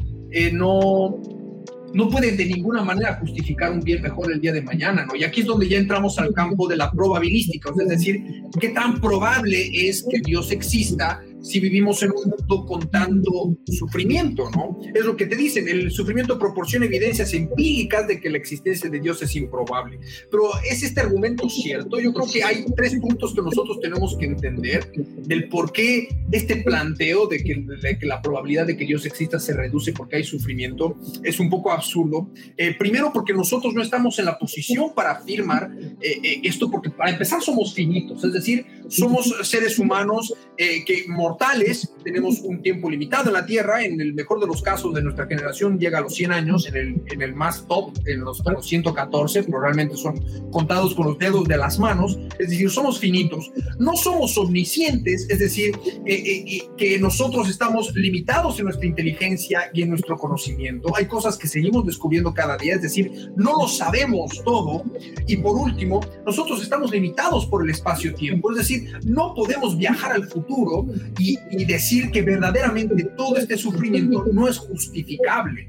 no, 0.52 1.18
no 1.96 2.10
puede 2.10 2.34
de 2.34 2.46
ninguna 2.46 2.84
manera 2.84 3.18
justificar 3.22 3.72
un 3.72 3.80
bien 3.80 4.02
mejor 4.02 4.30
el 4.30 4.42
día 4.42 4.52
de 4.52 4.62
mañana, 4.62 5.06
¿no? 5.06 5.16
Y 5.16 5.24
aquí 5.24 5.42
es 5.42 5.48
donde 5.48 5.70
ya 5.70 5.78
entramos 5.78 6.20
al 6.20 6.34
campo 6.34 6.68
de 6.68 6.76
la 6.76 6.92
probabilística, 6.92 7.72
es 7.80 7.88
decir, 7.88 8.22
qué 8.60 8.70
tan 8.70 9.00
probable 9.00 9.70
es 9.72 10.04
que 10.04 10.20
Dios 10.20 10.52
exista 10.52 11.22
si 11.46 11.60
vivimos 11.60 12.02
en 12.04 12.12
un 12.12 12.30
mundo 12.32 12.66
con 12.66 12.90
tanto 12.90 13.56
sufrimiento, 13.68 14.50
¿no? 14.52 14.80
Es 14.94 15.06
lo 15.06 15.16
que 15.16 15.28
te 15.28 15.36
dicen, 15.36 15.68
el 15.68 15.92
sufrimiento 15.92 16.40
proporciona 16.40 16.86
evidencias 16.86 17.34
empíricas 17.34 18.08
de 18.08 18.20
que 18.20 18.30
la 18.30 18.38
existencia 18.38 18.90
de 18.90 19.00
Dios 19.00 19.22
es 19.22 19.36
improbable. 19.36 20.00
Pero 20.32 20.50
¿es 20.70 20.84
este 20.84 21.02
argumento 21.02 21.48
cierto? 21.50 22.00
Yo 22.00 22.14
creo 22.14 22.28
que 22.32 22.44
hay 22.44 22.66
tres 22.76 22.96
puntos 22.96 23.34
que 23.34 23.42
nosotros 23.42 23.80
tenemos 23.80 24.18
que 24.18 24.26
entender 24.26 24.92
del 25.18 25.48
por 25.50 25.72
qué 25.72 26.08
este 26.32 26.58
planteo 26.58 27.28
de 27.28 27.44
que, 27.44 27.64
de 27.82 28.00
que 28.00 28.06
la 28.06 28.22
probabilidad 28.22 28.66
de 28.66 28.76
que 28.76 28.86
Dios 28.86 29.06
exista 29.06 29.40
se 29.40 29.54
reduce 29.54 29.94
porque 29.94 30.18
hay 30.18 30.24
sufrimiento 30.24 30.98
es 31.24 31.40
un 31.40 31.50
poco 31.50 31.72
absurdo. 31.72 32.32
Eh, 32.58 32.76
primero 32.78 33.12
porque 33.14 33.34
nosotros 33.34 33.74
no 33.74 33.82
estamos 33.82 34.18
en 34.20 34.26
la 34.26 34.38
posición 34.38 34.94
para 34.96 35.12
afirmar 35.12 35.72
eh, 36.02 36.20
eh, 36.24 36.42
esto 36.44 36.70
porque 36.72 36.90
para 36.90 37.12
empezar 37.12 37.42
somos 37.42 37.74
finitos, 37.74 38.24
es 38.24 38.34
decir, 38.34 38.66
somos 38.88 39.36
seres 39.44 39.80
humanos 39.80 40.34
que 40.58 41.06
mortales, 41.08 41.35
tenemos 42.04 42.42
un 42.42 42.62
tiempo 42.62 42.90
limitado 42.90 43.28
en 43.28 43.34
la 43.34 43.46
Tierra, 43.46 43.84
en 43.84 44.00
el 44.00 44.14
mejor 44.14 44.40
de 44.40 44.48
los 44.48 44.62
casos 44.62 44.94
de 44.94 45.02
nuestra 45.02 45.26
generación 45.26 45.80
llega 45.80 46.00
a 46.00 46.02
los 46.02 46.14
100 46.16 46.32
años, 46.32 46.68
en 46.68 46.76
el, 46.76 47.02
en 47.12 47.22
el 47.22 47.34
más 47.34 47.68
top, 47.68 47.98
en 48.06 48.22
los, 48.22 48.44
114, 48.62 49.44
pero 49.44 49.60
realmente 49.60 49.98
son 49.98 50.24
contados 50.52 50.94
con 50.94 51.08
los 51.08 51.18
dedos 51.18 51.48
de 51.48 51.58
las 51.58 51.80
manos, 51.80 52.18
es 52.40 52.50
decir, 52.50 52.70
somos 52.70 53.00
finitos, 53.00 53.52
no 53.80 53.96
somos 53.96 54.38
omniscientes, 54.38 55.28
es 55.30 55.40
decir, 55.40 55.78
eh, 56.06 56.14
eh, 56.14 56.62
que 56.78 57.00
nosotros 57.00 57.50
estamos 57.50 57.94
limitados 57.96 58.60
en 58.60 58.66
nuestra 58.66 58.86
inteligencia 58.86 59.72
y 59.74 59.82
en 59.82 59.90
nuestro 59.90 60.18
conocimiento, 60.18 60.96
hay 60.96 61.06
cosas 61.06 61.38
que 61.38 61.48
seguimos 61.48 61.86
descubriendo 61.86 62.34
cada 62.34 62.58
día, 62.58 62.76
es 62.76 62.82
decir, 62.82 63.32
no 63.36 63.58
lo 63.58 63.68
sabemos 63.68 64.44
todo, 64.44 64.84
y 65.28 65.38
por 65.38 65.58
último, 65.58 66.02
nosotros 66.26 66.62
estamos 66.62 66.92
limitados 66.92 67.46
por 67.46 67.64
el 67.64 67.70
espacio-tiempo, 67.70 68.52
es 68.52 68.58
decir, 68.58 68.94
no 69.06 69.34
podemos 69.34 69.78
viajar 69.78 70.12
al 70.12 70.28
futuro 70.28 70.86
y 71.18 71.25
y, 71.52 71.66
decir 71.66 72.12
que 72.12 72.22
verdaderamente 72.22 73.04
todo 73.18 73.38
este 73.38 73.58
sufrimiento 73.58 74.26
no 74.32 74.48
es 74.48 74.58
justificable. 74.58 75.68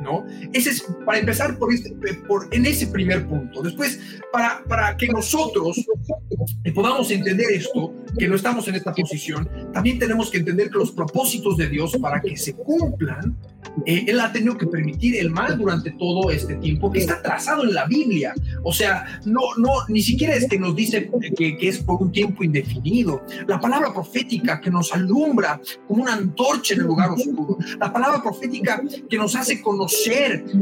¿No? 0.00 0.24
Ese 0.52 0.70
es 0.70 0.82
para 1.04 1.18
empezar 1.18 1.58
por, 1.58 1.72
este, 1.72 1.90
por 2.28 2.48
en 2.52 2.66
ese 2.66 2.86
primer 2.86 3.26
punto. 3.26 3.62
Después, 3.62 3.98
para, 4.32 4.62
para 4.64 4.96
que 4.96 5.08
nosotros 5.08 5.84
podamos 6.74 7.10
entender 7.10 7.46
esto, 7.50 7.94
que 8.16 8.28
no 8.28 8.36
estamos 8.36 8.68
en 8.68 8.76
esta 8.76 8.92
posición, 8.92 9.48
también 9.72 9.98
tenemos 9.98 10.30
que 10.30 10.38
entender 10.38 10.70
que 10.70 10.78
los 10.78 10.92
propósitos 10.92 11.56
de 11.56 11.68
Dios 11.68 11.96
para 12.00 12.20
que 12.20 12.36
se 12.36 12.54
cumplan 12.54 13.36
eh, 13.86 14.04
él 14.08 14.20
ha 14.20 14.32
tenido 14.32 14.56
que 14.56 14.66
permitir 14.66 15.16
el 15.16 15.30
mal 15.30 15.56
durante 15.56 15.92
todo 15.92 16.30
este 16.30 16.56
tiempo 16.56 16.90
que 16.90 17.00
está 17.00 17.22
trazado 17.22 17.64
en 17.64 17.74
la 17.74 17.86
Biblia. 17.86 18.34
O 18.62 18.72
sea, 18.72 19.20
no, 19.24 19.40
no, 19.56 19.86
ni 19.88 20.02
siquiera 20.02 20.34
es 20.34 20.48
que 20.48 20.58
nos 20.58 20.74
dice 20.74 21.10
que, 21.36 21.56
que, 21.56 21.68
es 21.68 21.78
por 21.78 22.00
un 22.02 22.10
tiempo 22.10 22.42
indefinido. 22.42 23.22
La 23.46 23.60
palabra 23.60 23.92
profética 23.92 24.60
que 24.60 24.70
nos 24.70 24.92
alumbra 24.92 25.60
como 25.86 26.02
una 26.02 26.14
antorcha 26.14 26.74
en 26.74 26.80
el 26.80 26.86
lugar 26.86 27.10
oscuro. 27.10 27.58
La 27.78 27.92
palabra 27.92 28.22
profética 28.22 28.82
que 29.08 29.16
nos 29.16 29.36
hace 29.36 29.60
conocer 29.60 29.87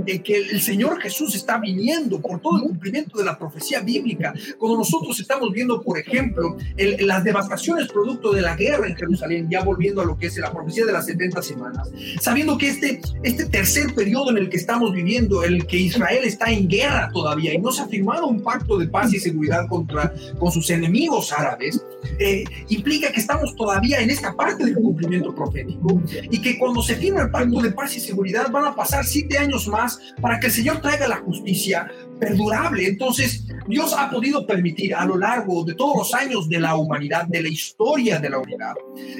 eh, 0.06 0.20
que 0.20 0.36
el 0.36 0.60
Señor 0.60 1.00
Jesús 1.00 1.34
está 1.34 1.58
viniendo 1.58 2.20
por 2.20 2.40
todo 2.40 2.56
el 2.56 2.62
cumplimiento 2.64 3.18
de 3.18 3.24
la 3.24 3.38
profecía 3.38 3.80
bíblica. 3.80 4.34
Cuando 4.58 4.78
nosotros 4.78 5.18
estamos 5.20 5.52
viendo, 5.52 5.82
por 5.82 5.98
ejemplo, 5.98 6.56
el, 6.76 7.06
las 7.06 7.24
devastaciones 7.24 7.88
producto 7.88 8.32
de 8.32 8.42
la 8.42 8.56
guerra 8.56 8.86
en 8.86 8.96
Jerusalén, 8.96 9.48
ya 9.50 9.62
volviendo 9.62 10.00
a 10.00 10.04
lo 10.04 10.16
que 10.16 10.26
es 10.26 10.36
la 10.38 10.52
profecía 10.52 10.84
de 10.84 10.92
las 10.92 11.06
70 11.06 11.42
semanas, 11.42 11.90
sabiendo 12.20 12.58
que 12.58 12.68
este, 12.68 13.00
este 13.22 13.46
tercer 13.46 13.94
periodo 13.94 14.30
en 14.30 14.38
el 14.38 14.48
que 14.48 14.56
estamos 14.56 14.92
viviendo, 14.92 15.44
el 15.44 15.66
que 15.66 15.78
Israel 15.78 16.24
está 16.24 16.50
en 16.50 16.68
guerra 16.68 17.10
todavía 17.12 17.54
y 17.54 17.58
no 17.58 17.72
se 17.72 17.82
ha 17.82 17.86
firmado 17.86 18.26
un 18.26 18.42
pacto 18.42 18.78
de 18.78 18.88
paz 18.88 19.12
y 19.12 19.20
seguridad 19.20 19.66
contra, 19.68 20.12
con 20.38 20.50
sus 20.52 20.70
enemigos 20.70 21.32
árabes, 21.32 21.84
eh, 22.18 22.44
implica 22.68 23.10
que 23.12 23.20
estamos 23.20 23.54
todavía 23.56 24.00
en 24.00 24.10
esta 24.10 24.34
parte 24.34 24.64
del 24.64 24.74
cumplimiento 24.74 25.34
profético 25.34 26.00
y 26.30 26.40
que 26.40 26.58
cuando 26.58 26.82
se 26.82 26.96
firma 26.96 27.22
el 27.22 27.30
pacto 27.30 27.60
de 27.60 27.72
paz 27.72 27.96
y 27.96 28.00
seguridad 28.00 28.50
van 28.50 28.66
a 28.66 28.74
pasar 28.74 29.04
siete 29.16 29.38
años 29.38 29.66
más 29.68 29.98
para 30.20 30.38
que 30.38 30.46
el 30.46 30.52
Señor 30.52 30.80
traiga 30.80 31.08
la 31.08 31.16
justicia 31.16 31.90
perdurable. 32.20 32.86
Entonces, 32.86 33.46
Dios 33.68 33.94
ha 33.96 34.10
podido 34.10 34.46
permitir 34.46 34.94
a 34.94 35.04
lo 35.04 35.16
largo 35.16 35.64
de 35.64 35.74
todos 35.74 35.96
los 35.96 36.14
años 36.14 36.48
de 36.48 36.60
la 36.60 36.76
humanidad, 36.76 37.26
de 37.26 37.42
la 37.42 37.48
historia 37.48 38.18
de 38.18 38.30
la 38.30 38.38
humanidad, 38.38 38.74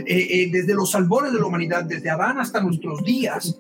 eh, 0.07 0.27
eh, 0.31 0.49
desde 0.53 0.75
los 0.75 0.95
albores 0.95 1.33
de 1.33 1.41
la 1.41 1.47
humanidad, 1.47 1.85
desde 1.85 2.11
Adán 2.11 2.39
hasta 2.39 2.61
nuestros 2.61 3.03
días, 3.05 3.59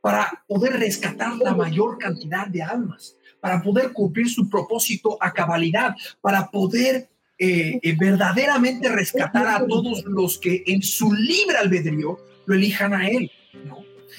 para 0.00 0.44
poder 0.46 0.74
rescatar 0.78 1.36
la 1.36 1.54
mayor 1.54 1.98
cantidad 1.98 2.46
de 2.46 2.62
almas, 2.62 3.16
para 3.40 3.62
poder 3.62 3.92
cumplir 3.92 4.28
su 4.28 4.48
propósito 4.50 5.16
a 5.20 5.32
cabalidad, 5.32 5.94
para 6.20 6.50
poder 6.50 7.08
eh, 7.38 7.78
eh, 7.82 7.94
verdaderamente 7.98 8.88
rescatar 8.88 9.46
a 9.46 9.66
todos 9.66 10.04
los 10.06 10.38
que 10.38 10.64
en 10.66 10.80
su 10.82 11.12
libre 11.12 11.58
albedrío 11.58 12.18
lo 12.46 12.54
elijan 12.54 12.94
a 12.94 13.08
Él. 13.08 13.30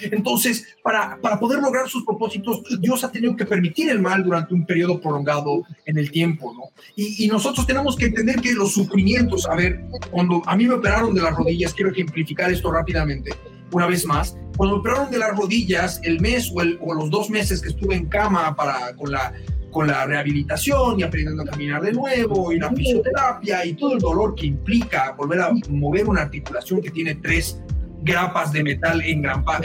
Entonces, 0.02 0.68
para, 0.84 1.20
para 1.22 1.40
poder 1.40 1.60
lograr 1.60 1.90
sus 1.90 2.04
propósitos, 2.04 2.62
Dios 2.80 3.04
ha 3.04 3.12
tenido 3.12 3.36
que 3.36 3.46
permitir 3.46 3.90
el 3.90 4.02
mal 4.02 4.24
durante 4.24 4.54
un 4.54 4.66
periodo 4.66 5.00
prolongado 5.00 5.64
en 5.86 5.98
el 5.98 6.12
tiempo, 6.12 6.54
¿no? 6.54 6.72
Y, 6.96 7.26
y, 7.26 7.28
nosotros 7.28 7.66
tenemos 7.66 7.96
que 7.96 8.06
entender 8.06 8.40
que 8.42 8.54
los 8.54 8.74
sufrimientos, 8.74 9.48
a 9.48 9.56
ver, 9.56 9.82
cuando 10.12 10.42
a 10.46 10.56
mí 10.56 10.68
me 10.68 10.76
operaron 10.76 11.14
de 11.14 11.22
las 11.22 11.36
rodillas, 11.36 11.74
quiero 11.74 11.92
ejemplificar 11.92 12.52
esto 12.52 12.72
rápidamente, 12.72 13.32
una 13.72 13.88
vez 13.88 14.06
más, 14.06 14.38
cuando 14.56 14.76
me 14.76 14.80
operaron 14.80 15.12
de 15.12 15.18
las 15.18 15.38
rodillas, 15.38 16.00
el 16.04 16.20
mes 16.20 16.52
o, 16.54 16.62
el, 16.62 16.80
o 16.82 16.94
los 16.94 17.10
dos 17.10 17.30
meses 17.30 17.62
que 17.62 17.70
estuve 17.70 17.96
en 17.96 18.06
cama 18.08 18.56
para, 18.56 18.96
con 18.96 19.12
la 19.12 19.34
con 19.72 19.86
la 19.86 20.06
rehabilitación 20.06 21.00
y 21.00 21.04
aprendiendo 21.04 21.44
a 21.44 21.46
caminar 21.46 21.82
de 21.84 21.92
nuevo 21.92 22.52
y 22.52 22.58
la 22.58 22.72
fisioterapia 22.72 23.66
y 23.66 23.74
todo 23.74 23.94
el 23.94 24.00
dolor 24.00 24.34
que 24.34 24.48
implica 24.48 25.12
volver 25.12 25.42
a 25.42 25.52
mover 25.70 26.08
una 26.08 26.22
articulación 26.22 26.82
que 26.82 26.90
tiene 26.90 27.14
tres 27.16 27.62
grapas 28.08 28.52
de 28.54 28.64
metal 28.64 29.04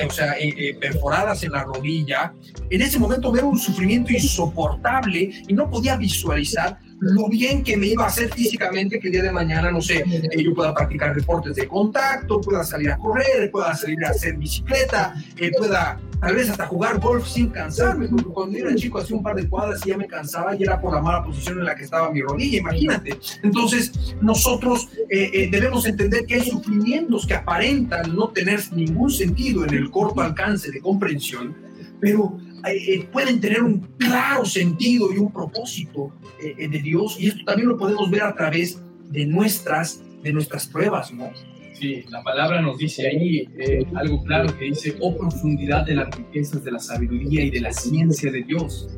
o 0.05 0.11
sea, 0.11 0.33
eh, 0.39 0.53
eh, 0.57 0.75
perforadas 0.79 1.43
en 1.45 1.53
la 1.53 1.63
rodilla. 1.63 2.35
En 2.69 2.83
ese 2.83 2.99
momento 2.99 3.31
ver 3.33 3.45
un 3.45 3.59
sufrimiento 3.59 4.13
insoportable 4.13 5.31
y 5.47 5.55
no 5.55 5.71
podía 5.71 5.97
visualizar 5.97 6.79
lo 7.03 7.29
bien 7.29 7.65
que 7.65 7.77
me 7.77 7.89
iba 7.89 8.05
a 8.05 8.07
hacer 8.07 8.33
físicamente 8.33 9.01
que 9.01 9.09
el 9.09 9.13
día 9.13 9.23
de 9.25 9.33
mañana, 9.33 9.73
no 9.73 9.83
sé, 9.83 10.05
eh, 10.07 10.43
yo 10.43 10.55
pueda 10.55 10.73
practicar 10.73 11.13
deportes 11.15 11.57
de 11.57 11.67
contacto, 11.67 12.41
pueda 12.41 12.63
salir 12.63 12.91
a 12.93 12.97
correr, 12.97 13.51
pueda 13.51 13.75
salir 13.75 14.05
a 14.05 14.11
hacer 14.11 14.37
bicicleta, 14.37 15.13
pueda 15.59 16.01
tal 16.21 16.37
vez 16.37 16.49
hasta 16.49 16.67
jugar 16.67 17.01
golf 17.01 17.27
sin 17.27 17.49
cansarme, 17.49 18.07
porque 18.07 18.31
cuando 18.31 18.57
era 18.57 18.73
chico 18.77 18.99
hacía 18.99 19.17
un 19.17 19.25
par 19.25 19.35
de 19.35 19.49
cuadras 19.49 19.85
y 19.85 19.89
ya 19.89 19.97
me 19.97 20.07
cansaba 20.07 20.55
y 20.55 20.63
era 20.63 20.81
por 20.81 20.95
la 20.95 21.03
mala 21.03 21.25
posición 21.25 21.59
en 21.59 21.65
la 21.65 21.75
que 21.75 21.83
estaba 21.83 22.13
mi 22.13 22.23
rodilla, 22.23 22.59
imagínate. 22.59 23.19
Entonces, 23.43 24.15
nosotros 24.21 24.89
eh, 25.11 25.31
eh, 25.35 25.49
debemos 25.51 25.85
entender 25.85 26.25
que 26.25 26.35
hay 26.35 26.49
sufrimientos 26.49 27.27
que 27.27 27.35
aparentan 27.35 28.15
no 28.15 28.29
tener 28.29 28.61
ningún 28.73 29.11
sentido 29.11 29.65
en 29.65 29.75
el 29.75 29.91
corto 29.91 30.21
alcance 30.21 30.71
de 30.71 30.81
comprensión, 30.81 31.57
pero 32.01 32.39
eh, 32.67 33.09
pueden 33.13 33.41
tener 33.41 33.63
un 33.63 33.81
claro 33.99 34.45
sentido 34.45 35.13
y 35.13 35.19
un 35.19 35.33
propósito 35.33 36.13
de 36.41 36.79
Dios, 36.81 37.21
y 37.21 37.29
esto 37.29 37.45
también 37.45 37.69
lo 37.69 37.77
podemos 37.77 38.11
ver 38.11 38.23
a 38.23 38.35
través 38.35 38.83
de 39.11 39.27
nuestras, 39.27 40.03
de 40.23 40.33
nuestras 40.33 40.67
pruebas, 40.67 41.13
¿no? 41.13 41.31
Sí, 41.83 42.05
la 42.11 42.23
palabra 42.23 42.63
nos 42.63 42.79
dice 42.79 43.09
ahí 43.09 43.49
eh, 43.59 43.85
algo 43.95 44.23
claro 44.23 44.57
que 44.57 44.67
dice, 44.67 44.97
oh 45.01 45.17
profundidad 45.17 45.85
de 45.85 45.97
las 45.97 46.17
riquezas 46.17 46.65
de 46.65 46.71
la 46.71 46.79
sabiduría 46.79 47.45
y 47.45 47.51
de 47.51 47.61
la 47.61 47.73
ciencia 47.73 48.31
de 48.31 48.43
Dios. 48.43 48.89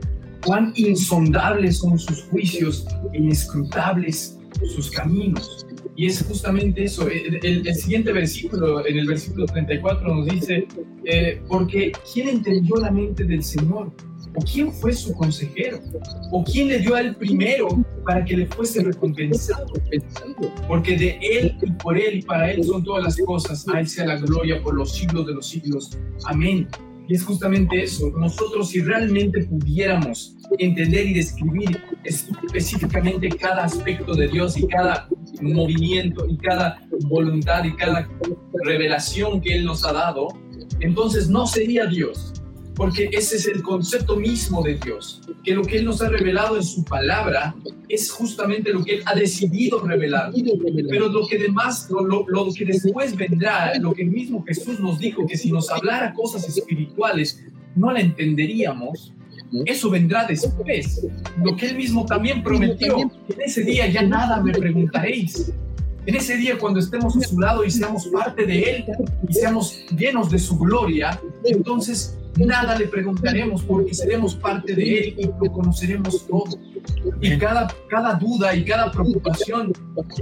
Cuán 0.45 0.73
insondables 0.77 1.79
son 1.79 1.99
sus 1.99 2.25
juicios 2.25 2.87
e 3.13 3.19
inescrutables 3.19 4.39
sus 4.75 4.91
caminos. 4.91 5.67
Y 5.97 6.07
es 6.07 6.23
justamente 6.23 6.85
eso. 6.85 7.09
El, 7.09 7.67
el, 7.67 7.75
siguiente 7.75 8.13
versículo, 8.13 8.85
en 8.87 8.99
el 8.99 9.07
versículo 9.07 9.47
34, 9.47 10.15
nos 10.15 10.27
dice, 10.27 10.67
eh, 11.05 11.41
porque 11.49 11.93
¿quién 12.13 12.29
entendió 12.29 12.77
la 12.77 12.91
mente 12.91 13.25
del 13.25 13.43
Señor? 13.43 13.93
¿O 14.37 14.41
quién 14.41 14.73
fue 14.73 14.93
su 14.93 15.15
consejero? 15.15 15.79
¿O 16.33 16.43
quién 16.43 16.69
le 16.69 16.81
dio 16.81 16.97
al 16.97 17.15
primero 17.15 17.69
para 18.05 18.25
que 18.25 18.37
le 18.37 18.47
fuese 18.47 18.83
recompensado? 18.83 19.73
Porque 20.67 20.97
de 20.97 21.19
Él 21.23 21.57
y 21.63 21.71
por 21.73 21.97
Él 21.97 22.19
y 22.19 22.23
para 22.23 22.51
Él 22.51 22.65
son 22.65 22.83
todas 22.83 23.05
las 23.05 23.17
cosas. 23.19 23.65
A 23.69 23.79
Él 23.79 23.87
sea 23.87 24.07
la 24.07 24.17
gloria 24.17 24.61
por 24.61 24.75
los 24.75 24.93
siglos 24.93 25.27
de 25.27 25.35
los 25.35 25.47
siglos. 25.47 25.97
Amén. 26.25 26.69
Y 27.09 27.15
es 27.15 27.25
justamente 27.25 27.83
eso. 27.83 28.11
Nosotros 28.17 28.71
si 28.71 28.81
realmente 28.81 29.45
pudiéramos 29.45 30.37
entender 30.59 31.07
y 31.07 31.15
describir 31.15 31.83
específicamente 32.05 33.29
cada 33.29 33.65
aspecto 33.65 34.15
de 34.15 34.29
Dios 34.29 34.57
y 34.57 34.67
cada 34.67 35.09
movimiento 35.43 36.27
y 36.29 36.37
cada 36.39 36.81
voluntad 37.09 37.65
y 37.65 37.75
cada 37.75 38.09
revelación 38.65 39.41
que 39.41 39.57
Él 39.57 39.65
nos 39.65 39.85
ha 39.85 39.93
dado, 39.93 40.29
entonces 40.81 41.29
no 41.29 41.47
sería 41.47 41.87
Dios, 41.87 42.33
porque 42.75 43.11
ese 43.13 43.37
es 43.37 43.47
el 43.47 43.63
concepto 43.63 44.17
mismo 44.17 44.63
de 44.63 44.77
Dios, 44.77 45.21
que 45.45 45.55
lo 45.55 45.63
que 45.63 45.77
Él 45.77 45.85
nos 45.85 46.01
ha 46.01 46.09
revelado 46.09 46.57
en 46.57 46.63
su 46.63 46.85
palabra 46.85 47.55
es 47.89 48.11
justamente 48.11 48.73
lo 48.73 48.83
que 48.83 48.97
Él 48.97 49.03
ha 49.05 49.15
decidido 49.15 49.81
revelar. 49.81 50.33
Pero 50.89 51.09
lo 51.09 51.27
que, 51.27 51.39
demás, 51.39 51.89
lo, 51.91 52.27
lo, 52.27 52.53
que 52.53 52.65
después 52.65 53.15
vendrá, 53.15 53.79
lo 53.79 53.93
que 53.93 54.03
el 54.03 54.11
mismo 54.11 54.43
Jesús 54.45 54.81
nos 54.81 54.99
dijo, 54.99 55.27
que 55.27 55.37
si 55.37 55.53
nos 55.53 55.71
hablara 55.71 56.15
cosas 56.15 56.49
espirituales, 56.49 57.45
no 57.77 57.93
la 57.93 58.01
entenderíamos, 58.01 59.13
eso 59.67 59.91
vendrá 59.91 60.25
después. 60.27 61.07
Lo 61.43 61.55
que 61.57 61.67
Él 61.67 61.77
mismo 61.77 62.07
también 62.07 62.43
prometió, 62.43 62.99
en 62.99 63.41
ese 63.41 63.63
día 63.63 63.87
ya 63.87 64.03
nada 64.03 64.41
me 64.41 64.53
preguntaréis. 64.53 65.53
En 66.07 66.15
ese 66.17 66.37
día, 66.37 66.59
cuando 66.59 66.81
estemos 66.81 67.17
a 67.17 67.21
su 67.21 67.41
lado 67.41 67.65
y 67.65 67.71
seamos 67.71 68.07
parte 68.09 68.45
de 68.45 68.63
Él 68.63 68.85
y 69.27 69.33
seamos 69.33 69.85
llenos 69.97 70.31
de 70.31 70.39
su 70.39 70.59
gloria, 70.59 71.19
entonces 71.45 72.19
nada 72.37 72.79
le 72.79 72.87
preguntaremos 72.87 73.63
porque 73.63 73.95
seremos 73.95 74.35
parte 74.35 74.75
de 74.75 74.99
Él 74.99 75.15
y 75.19 75.27
lo 75.27 75.53
conoceremos 75.53 76.27
todo. 76.27 76.59
Y 77.21 77.39
cada, 77.39 77.73
cada 77.89 78.15
duda 78.15 78.55
y 78.55 78.65
cada 78.65 78.91
preocupación 78.91 79.73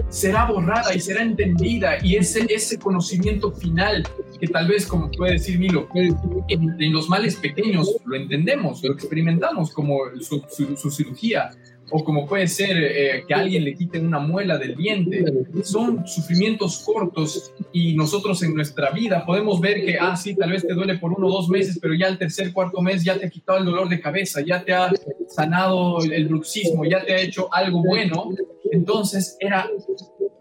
será 0.09 0.47
borrada 0.47 0.95
y 0.95 1.01
será 1.01 1.23
entendida 1.23 2.05
y 2.05 2.17
ese, 2.17 2.47
ese 2.49 2.79
conocimiento 2.79 3.51
final 3.53 4.07
que 4.39 4.47
tal 4.49 4.69
vez, 4.69 4.87
como 4.87 5.11
puede 5.11 5.33
decir 5.33 5.59
Milo, 5.59 5.89
en, 5.95 6.93
los 6.93 7.09
males 7.09 7.37
pequeños 7.37 7.97
lo 8.05 8.17
entendemos, 8.17 8.83
lo 8.83 8.93
experimentamos 8.93 9.73
como 9.73 9.99
su, 10.21 10.43
su 10.77 10.91
cirugía, 10.91 11.51
o 11.93 12.03
como 12.03 12.27
puede 12.27 12.49
ser 12.49 12.77
eh, 12.77 13.25
que 13.29 13.35
alguien 13.35 13.65
le 13.65 13.75
quite 13.75 14.01
una 14.01 14.19
muela 14.19 14.57
del 14.57 14.75
diente. 14.75 15.25
Son 15.63 16.07
sufrimientos 16.07 16.83
cortos 16.85 17.53
y 17.73 17.95
nosotros 17.95 18.43
en 18.43 18.55
nuestra 18.55 18.91
vida 18.91 19.27
podemos 19.27 19.61
ver 19.61 19.85
que, 19.85 19.99
ah, 19.99 20.17
sí, 20.17 20.35
tal 20.35 20.51
vez 20.51 20.67
te 20.67 20.73
duele 20.73 20.97
por 20.99 21.13
uno 21.13 21.29
o 21.29 21.33
dos 21.33 21.49
meses, 21.51 21.79
pero 21.81 21.95
ya 21.95 22.07
el 22.09 22.17
tercer, 22.17 22.53
cuarto 22.53 22.81
mes 22.81 23.05
ya 23.05 23.19
te 23.19 23.27
ha 23.27 23.31
quitado 23.31 23.59
el 23.59 23.67
dolor 23.67 23.91
de 23.91 24.01
cabeza, 24.01 24.41
ya 24.41 24.65
te 24.65 24.73
ha 24.73 24.91
sanado 25.29 26.03
el 26.03 26.29
bruxismo, 26.29 26.85
ya 26.87 27.05
te 27.05 27.13
ha 27.13 27.21
hecho 27.21 27.53
algo 27.53 27.83
bueno. 27.83 28.31
Entonces 28.71 29.37
era 29.39 29.69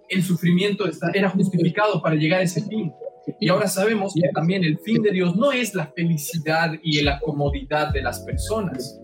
el 0.07 0.23
sufrimiento 0.23 0.85
era 1.13 1.29
justificado 1.29 2.01
para 2.01 2.15
llegar 2.15 2.39
a 2.39 2.43
ese 2.43 2.61
fin. 2.61 2.93
Y 3.39 3.49
ahora 3.49 3.67
sabemos 3.67 4.13
que 4.13 4.29
también 4.33 4.63
el 4.63 4.79
fin 4.79 5.01
de 5.01 5.11
Dios 5.11 5.35
no 5.35 5.51
es 5.51 5.75
la 5.75 5.87
felicidad 5.87 6.71
y 6.81 7.01
la 7.01 7.19
comodidad 7.19 7.91
de 7.91 8.01
las 8.01 8.19
personas, 8.21 8.99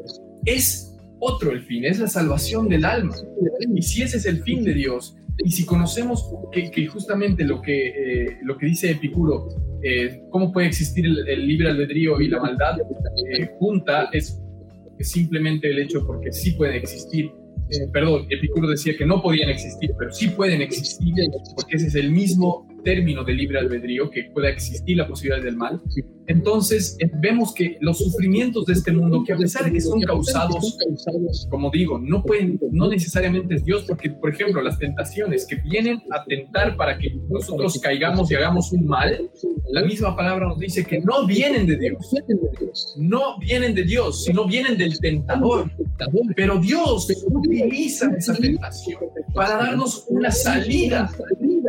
es 0.46 0.97
otro 1.20 1.52
el 1.52 1.62
fin, 1.64 1.86
es 1.86 2.00
la 2.00 2.08
salvación 2.08 2.70
del 2.70 2.86
alma. 2.86 3.16
Y 3.74 3.82
si 3.82 4.02
ese 4.02 4.18
es 4.18 4.26
el 4.26 4.42
fin 4.44 4.64
de 4.64 4.74
Dios, 4.74 5.16
y 5.44 5.52
si 5.52 5.66
conocemos 5.66 6.30
que, 6.52 6.88
justamente 6.88 7.44
lo 7.44 7.62
que, 7.62 7.88
eh, 7.88 8.38
lo 8.44 8.58
que 8.58 8.66
dice 8.66 8.92
Epicuro, 8.92 9.50
eh, 9.84 10.24
cómo 10.32 10.52
puede 10.52 10.68
existir 10.68 11.06
el, 11.06 11.48
libre 11.48 11.70
albedrío 11.70 12.20
y 12.20 12.28
la 12.28 12.42
maldad 12.42 12.80
eh, 12.80 13.50
junta, 13.60 14.10
es, 14.12 14.42
simplemente 15.00 15.70
el 15.70 15.78
hecho 15.78 16.06
porque 16.08 16.32
sí 16.32 16.52
pueden 16.54 16.76
existir. 16.76 17.32
perdón, 17.94 18.26
Epicuro 18.32 18.68
decía 18.68 18.98
que 18.98 19.06
no 19.06 19.22
podían 19.22 19.50
existir, 19.50 19.92
pero 19.98 20.12
sí 20.12 20.30
pueden 20.30 20.62
existir, 20.62 21.14
porque 21.56 21.76
ese 21.76 21.88
es 21.88 21.96
el 21.96 22.12
mismo 22.12 22.68
término 22.84 23.24
de 23.24 23.34
libre 23.34 23.60
albedrío, 23.60 24.10
que 24.10 24.30
pueda 24.34 24.50
existir 24.50 24.98
la 24.98 25.08
posibilidad 25.08 25.44
del 25.44 25.56
mal, 25.56 25.82
entonces 26.28 26.98
eh, 27.00 27.10
vemos 27.22 27.54
que 27.54 27.78
los 27.80 28.00
sufrimientos 28.00 28.66
de 28.66 28.74
este 28.74 28.92
mundo, 28.92 29.24
que 29.26 29.34
a 29.34 29.38
pesar 29.38 29.64
de 29.64 29.72
que 29.72 29.80
son 29.80 30.02
causados, 30.02 30.78
como 31.50 31.72
digo, 31.72 31.98
no 32.00 32.22
pueden, 32.22 32.60
no 32.72 32.90
necesariamente 32.90 33.56
es 33.56 33.64
Dios, 33.64 33.86
porque 33.88 34.10
por 34.10 34.32
ejemplo 34.32 34.62
las 34.62 34.78
tentaciones 34.78 35.48
que 35.48 35.56
vienen 35.56 36.02
a 36.12 36.26
tentar 36.26 36.76
para 36.76 36.98
que 36.98 37.16
nosotros 37.30 37.80
caigamos 37.82 38.30
y 38.30 38.36
hagamos 38.36 38.74
un 38.74 38.86
mal, 38.86 39.30
la 39.72 39.84
misma 39.84 40.16
palabra 40.18 40.48
nos 40.48 40.60
dice 40.60 40.84
que 40.84 41.00
no 41.00 41.26
vienen 41.26 41.66
de 41.66 41.78
Dios, 41.78 42.14
no 42.98 43.40
vienen 43.40 43.74
de 43.74 43.84
Dios, 43.84 44.26
sino 44.26 44.46
vienen 44.46 44.78
del 44.78 45.00
tentador. 45.00 45.72
Pero 46.36 46.60
Dios 46.60 47.08
utiliza 47.26 48.12
esa 48.18 48.36
tentación 48.36 49.00
para 49.34 49.58
darnos 49.58 50.06
una 50.10 50.32
salida, 50.32 51.10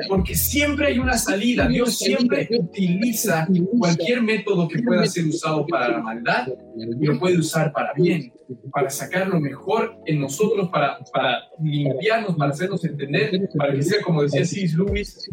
porque 0.09 0.35
siempre 0.35 0.89
hay 0.89 0.98
una 0.99 1.17
salida. 1.19 1.69
Dios 1.69 1.99
siempre 1.99 2.49
utiliza 2.51 3.47
cualquier 3.79 4.23
método 4.23 4.69
que 4.69 4.83
pueda 4.83 5.07
ser 5.07 5.27
usado 5.27 5.67
para 5.67 5.89
la 5.89 5.99
maldad 6.03 6.49
y 6.77 7.07
lo 7.07 7.19
puede 7.19 7.39
usar 7.39 7.73
para 7.73 7.93
bien, 7.95 8.33
para 8.73 8.91
sacar 8.91 9.29
lo 9.29 9.41
mejor 9.41 9.97
en 10.07 10.21
nosotros, 10.21 10.69
para, 10.71 10.99
para 11.13 11.41
limpiarnos, 11.63 12.37
para 12.37 12.51
hacernos 12.51 12.85
entender, 12.85 13.49
para 13.57 13.75
que 13.75 13.83
sea, 13.83 14.03
como 14.03 14.23
decía 14.23 14.45
C.S. 14.45 14.77
Lewis, 14.77 15.29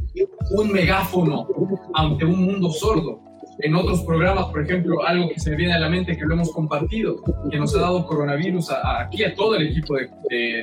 un 0.52 0.72
megáfono 0.72 1.48
ante 1.94 2.26
un 2.26 2.44
mundo 2.44 2.72
sordo 2.72 3.22
en 3.60 3.76
otros 3.76 4.02
programas, 4.04 4.46
por 4.48 4.64
ejemplo, 4.64 5.06
algo 5.06 5.30
que 5.30 5.40
se 5.40 5.52
me 5.52 5.56
viene 5.56 5.74
a 5.74 5.80
la 5.80 5.90
mente 5.90 6.18
que 6.18 6.26
lo 6.26 6.34
hemos 6.34 6.52
compartido, 6.52 7.22
que 7.50 7.58
nos 7.58 7.76
ha 7.76 7.82
dado 7.82 8.06
coronavirus 8.06 8.72
aquí 8.72 9.24
a 9.24 9.34
todo 9.34 9.56
el 9.56 9.68
equipo 9.68 9.96
de, 9.96 10.10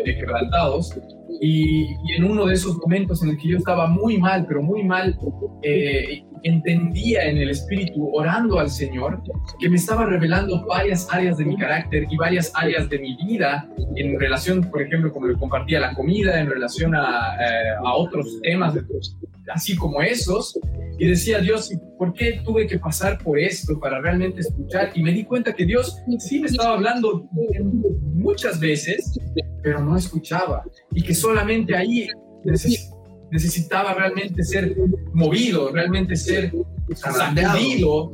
de, 0.05 0.17
quebrantados. 0.17 0.95
Y, 1.41 1.89
en 2.17 2.25
uno 2.25 2.47
de 2.47 2.55
esos 2.55 2.77
momentos 2.79 3.23
en 3.23 3.31
el 3.31 3.39
que 3.39 3.49
yo 3.49 3.59
estaba 3.59 3.87
muy 3.87 4.19
mal, 4.19 4.45
pero 4.47 4.63
muy 4.63 4.83
mal, 4.83 5.19
eh, 5.63 6.23
entendía 6.43 7.25
en 7.25 7.39
el 7.39 7.51
espíritu, 7.51 8.11
orando 8.15 8.59
al 8.59 8.71
Señor, 8.71 9.23
que 9.59 9.69
me 9.69 9.77
estaba 9.77 10.07
revelando 10.07 10.65
varias 10.67 11.09
áreas 11.13 11.39
de 11.39 11.45
mi 11.45 11.57
carácter 11.57 12.07
y 12.11 12.17
varias 12.17 12.53
áreas 12.55 12.89
de 12.89 12.99
mi 12.99 13.17
vida 13.17 13.69
en 13.97 14.19
relación, 14.19 14.63
por 14.71 14.83
ejemplo, 14.83 15.13
como 15.13 15.27
le 15.27 15.35
compartía 15.35 15.81
la 15.81 15.95
comida, 15.95 16.41
en 16.41 16.49
relación 16.49 16.95
a, 16.95 17.37
eh, 17.41 17.75
a 17.85 17.95
otros 17.95 18.41
temas, 18.43 18.75
así 19.53 19.77
como 19.77 20.01
esos. 20.03 20.59
Y 20.99 21.07
decía, 21.07 21.41
Dios, 21.41 21.73
¿por 21.99 22.13
qué 22.13 22.41
tuve 22.45 22.67
que 22.67 22.79
pasar 22.79 23.19
por 23.19 23.39
esto 23.39 23.79
para 23.81 24.01
realmente 24.01 24.41
escuchar? 24.41 24.91
Y 24.95 25.03
me 25.03 25.13
di 25.13 25.25
cuenta 25.25 25.53
que 25.53 25.65
Dios 25.65 25.99
sí 26.19 26.41
me 26.41 26.47
estaba 26.47 26.75
hablando 26.75 27.29
muchas 28.15 28.61
veces, 28.61 29.19
pero 29.63 29.81
no 29.81 29.97
escuchaba. 29.97 30.65
Y 30.93 31.03
que 31.03 31.15
solamente 31.15 31.77
ahí 31.77 32.09
necesitaba 32.45 33.02
realmente 33.95 34.43
ser 34.43 34.77
movido, 35.13 35.71
realmente 35.71 36.17
ser 36.17 36.53
sacudido 36.95 38.13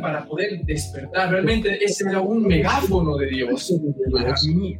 para 0.00 0.26
poder 0.26 0.64
despertar. 0.64 1.30
Realmente 1.30 1.82
ese 1.82 2.08
era 2.08 2.20
un 2.20 2.46
megáfono 2.46 3.16
de 3.16 3.26
Dios 3.26 3.72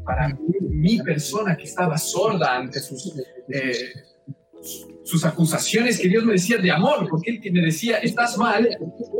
para 0.04 0.38
mi 0.68 0.98
persona 0.98 1.56
que 1.56 1.64
estaba 1.64 1.96
sorda 1.98 2.56
ante 2.56 2.80
sus... 2.80 3.14
Eh, 3.48 3.72
sus 5.02 5.24
acusaciones 5.24 5.98
que 5.98 6.08
Dios 6.08 6.24
me 6.24 6.34
decía 6.34 6.58
de 6.58 6.70
amor, 6.70 7.08
porque 7.08 7.30
él 7.30 7.52
me 7.52 7.62
decía, 7.62 7.98
estás 7.98 8.36
mal 8.38 8.68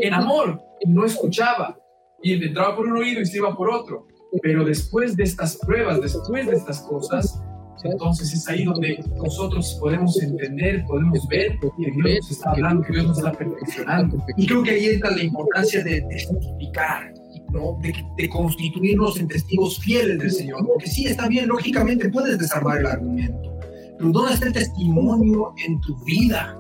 en 0.01 0.15
amor, 0.15 0.61
no 0.87 1.05
escuchaba. 1.05 1.77
Y 2.23 2.35
entraba 2.35 2.77
por 2.77 2.87
un 2.87 2.99
oído 2.99 3.21
y 3.21 3.27
se 3.27 3.39
iba 3.39 3.57
por 3.57 3.71
otro. 3.71 4.07
Pero 4.43 4.65
después 4.65 5.17
de 5.17 5.25
estas 5.25 5.57
pruebas, 5.57 6.01
después 6.01 6.47
de 6.47 6.57
estas 6.57 6.83
cosas, 6.83 7.43
entonces 7.85 8.33
es 8.33 8.49
ahí 8.49 8.65
donde 8.65 9.03
nosotros 9.17 9.77
podemos 9.81 10.21
entender, 10.23 10.85
podemos 10.87 11.27
ver 11.29 11.59
que 11.61 11.91
Dios 11.91 11.97
nos 11.97 12.31
está 12.31 12.51
hablando, 12.51 12.83
que 12.83 12.93
Dios 12.93 13.07
nos 13.07 13.19
está 13.19 13.33
perfeccionando. 13.33 14.25
Y 14.37 14.47
creo 14.47 14.63
que 14.63 14.71
ahí 14.71 14.87
entra 14.87 15.11
la 15.11 15.23
importancia 15.23 15.83
de 15.83 16.03
testificar, 16.03 17.13
¿no? 17.53 17.79
de, 17.83 17.95
de, 18.17 18.29
constituirnos 18.29 19.19
en 19.19 19.29
testigos 19.29 19.79
fieles 19.79 20.19
del 20.19 20.31
Señor. 20.31 20.67
Porque 20.67 20.87
sí, 20.87 21.07
está 21.07 21.29
bien, 21.29 21.49
lógicamente 21.49 22.09
puedes 22.11 22.39
desarmar 22.39 22.79
el 22.79 22.87
argumento, 22.87 23.59
pero 23.99 24.11
¿dónde 24.11 24.35
está 24.35 24.47
el 24.47 24.53
testimonio 24.53 25.55
en 25.67 25.81
tu 25.81 25.97
vida? 26.05 26.59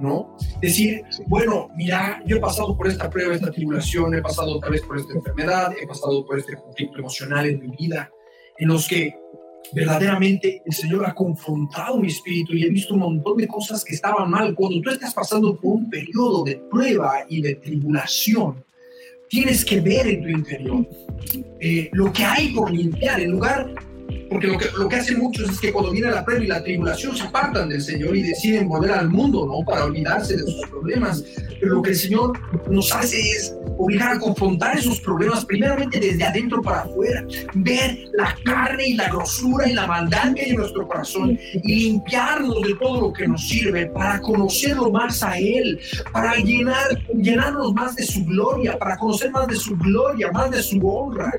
¿no? 0.00 0.36
Decir, 0.60 1.02
bueno, 1.26 1.68
mira, 1.76 2.22
yo 2.26 2.36
he 2.36 2.40
pasado 2.40 2.76
por 2.76 2.88
esta 2.88 3.08
prueba, 3.08 3.34
esta 3.34 3.50
tribulación, 3.50 4.14
he 4.14 4.22
pasado 4.22 4.56
otra 4.56 4.70
vez 4.70 4.82
por 4.82 4.98
esta 4.98 5.12
enfermedad, 5.14 5.72
he 5.80 5.86
pasado 5.86 6.26
por 6.26 6.38
este 6.38 6.56
conflicto 6.56 6.98
emocional 6.98 7.46
en 7.46 7.60
mi 7.60 7.76
vida, 7.76 8.10
en 8.58 8.68
los 8.68 8.88
que 8.88 9.14
verdaderamente 9.72 10.62
el 10.64 10.72
Señor 10.72 11.06
ha 11.06 11.14
confrontado 11.14 11.98
mi 11.98 12.08
espíritu 12.08 12.54
y 12.54 12.64
he 12.64 12.68
visto 12.68 12.94
un 12.94 13.00
montón 13.00 13.36
de 13.38 13.48
cosas 13.48 13.84
que 13.84 13.94
estaban 13.94 14.30
mal. 14.30 14.54
Cuando 14.54 14.80
tú 14.80 14.90
estás 14.90 15.14
pasando 15.14 15.56
por 15.56 15.76
un 15.76 15.90
periodo 15.90 16.44
de 16.44 16.56
prueba 16.70 17.24
y 17.28 17.40
de 17.40 17.56
tribulación, 17.56 18.64
tienes 19.28 19.64
que 19.64 19.80
ver 19.80 20.06
en 20.06 20.22
tu 20.22 20.28
interior 20.28 20.86
eh, 21.60 21.90
lo 21.92 22.12
que 22.12 22.24
hay 22.24 22.52
por 22.52 22.70
limpiar, 22.70 23.20
en 23.20 23.32
lugar 23.32 23.74
porque 24.30 24.46
lo 24.46 24.58
que, 24.58 24.66
lo 24.76 24.88
que 24.88 24.96
hacen 24.96 25.18
muchos 25.18 25.50
es 25.50 25.60
que 25.60 25.72
cuando 25.72 25.90
viene 25.90 26.10
la 26.10 26.24
prueba 26.24 26.44
y 26.44 26.46
la 26.46 26.62
tribulación 26.62 27.16
se 27.16 27.24
apartan 27.24 27.68
del 27.68 27.82
Señor 27.82 28.16
y 28.16 28.22
deciden 28.22 28.68
volver 28.68 28.92
al 28.92 29.08
mundo, 29.08 29.46
¿no? 29.46 29.64
Para 29.64 29.84
olvidarse 29.84 30.36
de 30.36 30.42
sus 30.42 30.68
problemas. 30.68 31.24
Pero 31.60 31.76
lo 31.76 31.82
que 31.82 31.90
el 31.90 31.96
Señor 31.96 32.38
nos 32.70 32.92
hace 32.92 33.20
es 33.20 33.54
obligar 33.76 34.12
a 34.16 34.18
confrontar 34.18 34.76
esos 34.76 35.00
problemas 35.00 35.44
primeramente 35.44 35.98
desde 35.98 36.24
adentro 36.24 36.62
para 36.62 36.82
afuera, 36.82 37.24
ver 37.54 37.98
la 38.12 38.36
carne 38.44 38.88
y 38.88 38.94
la 38.94 39.08
grosura 39.08 39.68
y 39.68 39.72
la 39.72 39.86
maldad 39.86 40.34
que 40.34 40.42
hay 40.42 40.50
en 40.50 40.56
nuestro 40.56 40.86
corazón 40.86 41.38
y 41.62 41.74
limpiarnos 41.74 42.62
de 42.62 42.74
todo 42.74 43.00
lo 43.00 43.12
que 43.12 43.26
nos 43.26 43.48
sirve 43.48 43.86
para 43.86 44.20
conocerlo 44.20 44.90
más 44.90 45.22
a 45.22 45.38
Él, 45.38 45.80
para 46.12 46.36
llenar, 46.36 46.98
llenarnos 47.14 47.72
más 47.74 47.96
de 47.96 48.04
su 48.04 48.24
gloria, 48.24 48.78
para 48.78 48.96
conocer 48.96 49.30
más 49.30 49.46
de 49.48 49.56
su 49.56 49.76
gloria, 49.76 50.30
más 50.32 50.50
de 50.50 50.62
su 50.62 50.86
honra, 50.86 51.32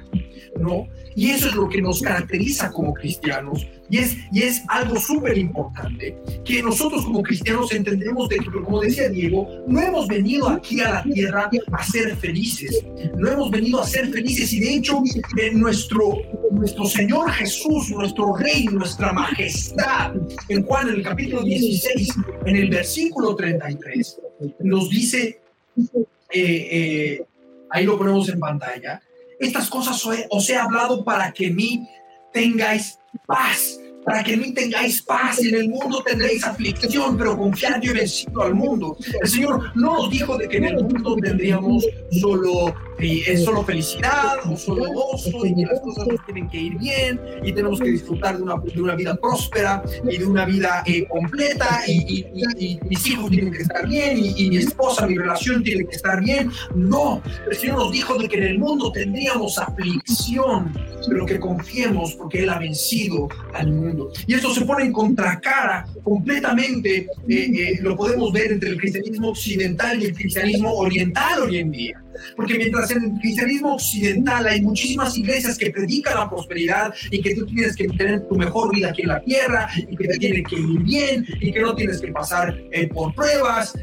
¿no? 0.60 0.88
Y 1.16 1.32
eso 1.32 1.48
es 1.48 1.56
lo 1.56 1.70
que 1.70 1.82
nos 1.82 2.02
caracteriza 2.02 2.72
como 2.72 2.94
cristianos. 2.94 3.66
Y 3.90 4.00
es, 4.00 4.18
y 4.34 4.44
es 4.44 4.64
algo 4.68 5.00
súper 5.00 5.38
importante, 5.38 6.18
que 6.44 6.62
nosotros 6.62 7.06
como 7.06 7.22
cristianos 7.22 7.72
entendemos 7.72 8.28
de 8.28 8.38
que, 8.38 8.52
como 8.52 8.82
decía 8.82 9.08
Diego, 9.10 9.48
no 9.68 9.80
hemos 9.80 10.08
venido 10.08 10.50
aquí 10.50 10.82
a 10.82 10.96
la 10.96 11.04
tierra 11.04 11.50
a 11.72 11.84
ser 11.86 12.18
felices. 12.18 12.84
No 13.18 13.30
hemos 13.30 13.50
venido 13.50 13.82
a 13.82 13.88
ser 13.88 14.10
felices. 14.12 14.52
Y 14.54 14.60
de 14.60 14.76
hecho, 14.76 15.02
eh, 15.40 15.52
nuestro, 15.54 16.18
nuestro 16.52 16.86
Señor 16.86 17.32
Jesús, 17.32 17.92
nuestro 17.92 18.36
Rey, 18.36 18.66
nuestra 18.66 19.14
majestad, 19.14 20.14
en 20.50 20.64
Juan, 20.64 20.90
en 20.90 20.96
el 20.96 21.04
capítulo 21.04 21.44
16, 21.44 22.10
en 22.46 22.56
el 22.56 22.70
versículo 22.70 23.36
33, 23.36 24.20
nos 24.60 24.90
dice, 24.90 25.40
eh, 25.78 26.68
eh, 26.72 27.26
ahí 27.70 27.86
lo 27.86 27.98
ponemos 27.98 28.28
en 28.30 28.40
pantalla, 28.40 29.02
estas 29.40 29.70
cosas 29.70 30.04
os 30.30 30.50
he 30.50 30.56
hablado 30.56 31.04
para 31.04 31.32
que 31.32 31.48
en 31.48 31.56
mí 31.56 31.90
tengáis 32.32 33.00
paz 33.26 33.80
para 34.06 34.24
que 34.24 34.38
mí 34.38 34.54
tengáis 34.54 35.02
paz 35.02 35.44
y 35.44 35.50
en 35.50 35.56
el 35.56 35.70
mundo 35.70 36.04
tendréis 36.06 36.44
aflicción, 36.44 37.18
pero 37.18 37.36
confiad, 37.36 37.82
yo 37.82 37.92
he 37.92 37.96
vencido 37.96 38.44
al 38.44 38.54
mundo. 38.54 38.96
El 39.22 39.28
Señor 39.28 39.72
no 39.76 39.96
nos 39.96 40.12
dijo 40.12 40.38
de 40.38 40.48
que 40.48 40.58
en 40.58 40.66
el 40.66 40.76
mundo 40.76 41.16
tendríamos 41.16 41.86
solo, 42.12 42.74
eh, 43.00 43.38
solo 43.38 43.64
felicidad 43.64 44.36
o 44.50 44.56
solo 44.56 44.86
gozo 44.94 45.46
y 45.46 45.56
que 45.56 45.66
las 45.66 45.80
cosas 45.82 46.08
nos 46.08 46.24
tienen 46.26 46.48
que 46.50 46.58
ir 46.58 46.78
bien 46.78 47.20
y 47.44 47.52
tenemos 47.52 47.80
que 47.80 47.90
disfrutar 47.90 48.38
de 48.38 48.44
una, 48.44 48.56
de 48.58 48.82
una 48.82 48.96
vida 48.96 49.16
próspera 49.16 49.84
y 50.10 50.18
de 50.18 50.26
una 50.26 50.46
vida 50.46 50.84
eh, 50.86 51.08
completa 51.08 51.82
y, 51.88 52.26
y, 52.60 52.80
mis 52.88 53.08
hijos 53.08 53.32
tienen 53.32 53.52
que 53.52 53.64
estar 53.64 53.88
bien 53.88 54.18
y, 54.18 54.50
mi 54.50 54.58
esposa, 54.58 55.08
mi 55.08 55.18
relación 55.18 55.64
tiene 55.64 55.86
que 55.86 55.96
estar 55.96 56.22
bien. 56.22 56.52
No, 56.76 57.22
el 57.50 57.58
Señor 57.58 57.78
nos 57.78 57.92
dijo 57.92 58.18
de 58.18 58.28
que 58.30 58.38
en 58.38 58.44
el 58.44 58.60
mundo 58.60 58.92
tendríamos 58.92 59.58
aflicción, 59.58 60.72
pero 61.10 61.26
que 61.26 61.40
confiemos 61.40 62.14
porque 62.16 62.44
Él 62.44 62.50
ha 62.50 62.60
vencido 62.60 63.28
al 63.54 63.72
mundo. 63.72 63.95
Y 64.28 64.34
esto 64.34 64.54
se 64.54 64.66
pone 64.66 64.86
en 64.86 64.92
contracara 64.94 65.86
completamente, 66.04 66.98
eh, 66.98 67.08
eh, 67.28 67.80
lo 67.82 67.96
podemos 67.96 68.32
ver 68.32 68.52
entre 68.52 68.70
el 68.70 68.78
cristianismo 68.78 69.30
occidental 69.30 70.02
y 70.02 70.06
el 70.06 70.14
cristianismo 70.14 70.74
oriental 70.74 71.44
hoy 71.44 71.58
en 71.58 71.72
día. 71.72 72.02
Porque 72.36 72.58
mientras 72.58 72.90
en 72.92 73.04
el 73.04 73.12
cristianismo 73.20 73.74
occidental 73.74 74.48
hay 74.48 74.62
muchísimas 74.62 75.18
iglesias 75.18 75.58
que 75.58 75.70
predican 75.72 76.16
la 76.16 76.30
prosperidad 76.30 76.94
y 77.12 77.22
que 77.22 77.36
tú 77.36 77.46
tienes 77.46 77.76
que 77.76 77.88
tener 77.90 78.28
tu 78.28 78.36
mejor 78.36 78.74
vida 78.74 78.90
aquí 78.90 79.02
en 79.02 79.10
la 79.10 79.22
tierra 79.22 79.70
y 79.76 79.96
que 79.96 80.08
te 80.08 80.18
tiene 80.18 80.44
que 80.44 80.56
ir 80.56 80.80
bien 80.84 81.26
y 81.42 81.52
que 81.52 81.62
no 81.62 81.76
tienes 81.76 82.02
que 82.02 82.12
pasar 82.12 82.58
eh, 82.72 82.88
por 82.88 83.14
pruebas. 83.14 83.74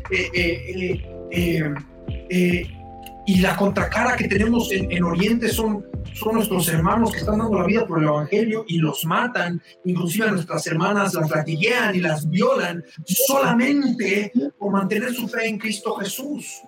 Y 3.27 3.41
la 3.41 3.57
contracara 3.57 4.17
que 4.17 4.29
tenemos 4.29 4.71
en, 4.73 4.91
en 4.91 5.05
Oriente 5.05 5.49
son 5.49 5.85
son 6.15 6.35
nuestros 6.35 6.69
hermanos 6.69 7.13
que 7.13 7.19
están 7.19 7.39
dando 7.39 7.59
la 7.59 7.67
vida 7.67 7.87
por 7.87 7.99
el 7.99 8.09
Evangelio 8.09 8.65
y 8.69 8.79
los 8.79 9.05
matan, 9.05 9.63
inclusive 9.85 10.27
a 10.27 10.33
nuestras 10.33 10.67
hermanas 10.67 11.15
las 11.15 11.31
latiguean 11.31 11.95
y 11.95 12.01
las 12.01 12.29
violan 12.29 12.85
solamente 13.07 14.33
por 14.59 14.73
mantener 14.73 15.15
su 15.15 15.29
fe 15.29 15.47
en 15.49 15.59
Cristo 15.59 15.95
Jesús. 15.97 16.63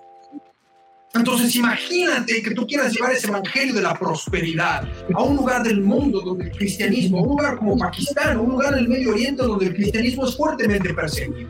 Entonces 1.13 1.55
imagínate 1.55 2.41
que 2.41 2.51
tú 2.51 2.67
quieras 2.67 2.93
llevar 2.93 3.13
ese 3.13 3.27
evangelio 3.27 3.73
de 3.73 3.81
la 3.81 3.97
prosperidad 3.97 4.85
a 5.13 5.23
un 5.23 5.37
lugar 5.37 5.63
del 5.63 5.81
mundo 5.81 6.19
donde 6.19 6.45
el 6.45 6.51
cristianismo, 6.51 7.21
un 7.21 7.29
lugar 7.29 7.57
como 7.57 7.77
Pakistán, 7.77 8.37
un 8.37 8.49
lugar 8.49 8.73
en 8.73 8.79
el 8.79 8.89
Medio 8.89 9.11
Oriente 9.11 9.43
donde 9.43 9.67
el 9.67 9.73
cristianismo 9.73 10.25
es 10.25 10.35
fuertemente 10.35 10.93
perseguido. 10.93 11.49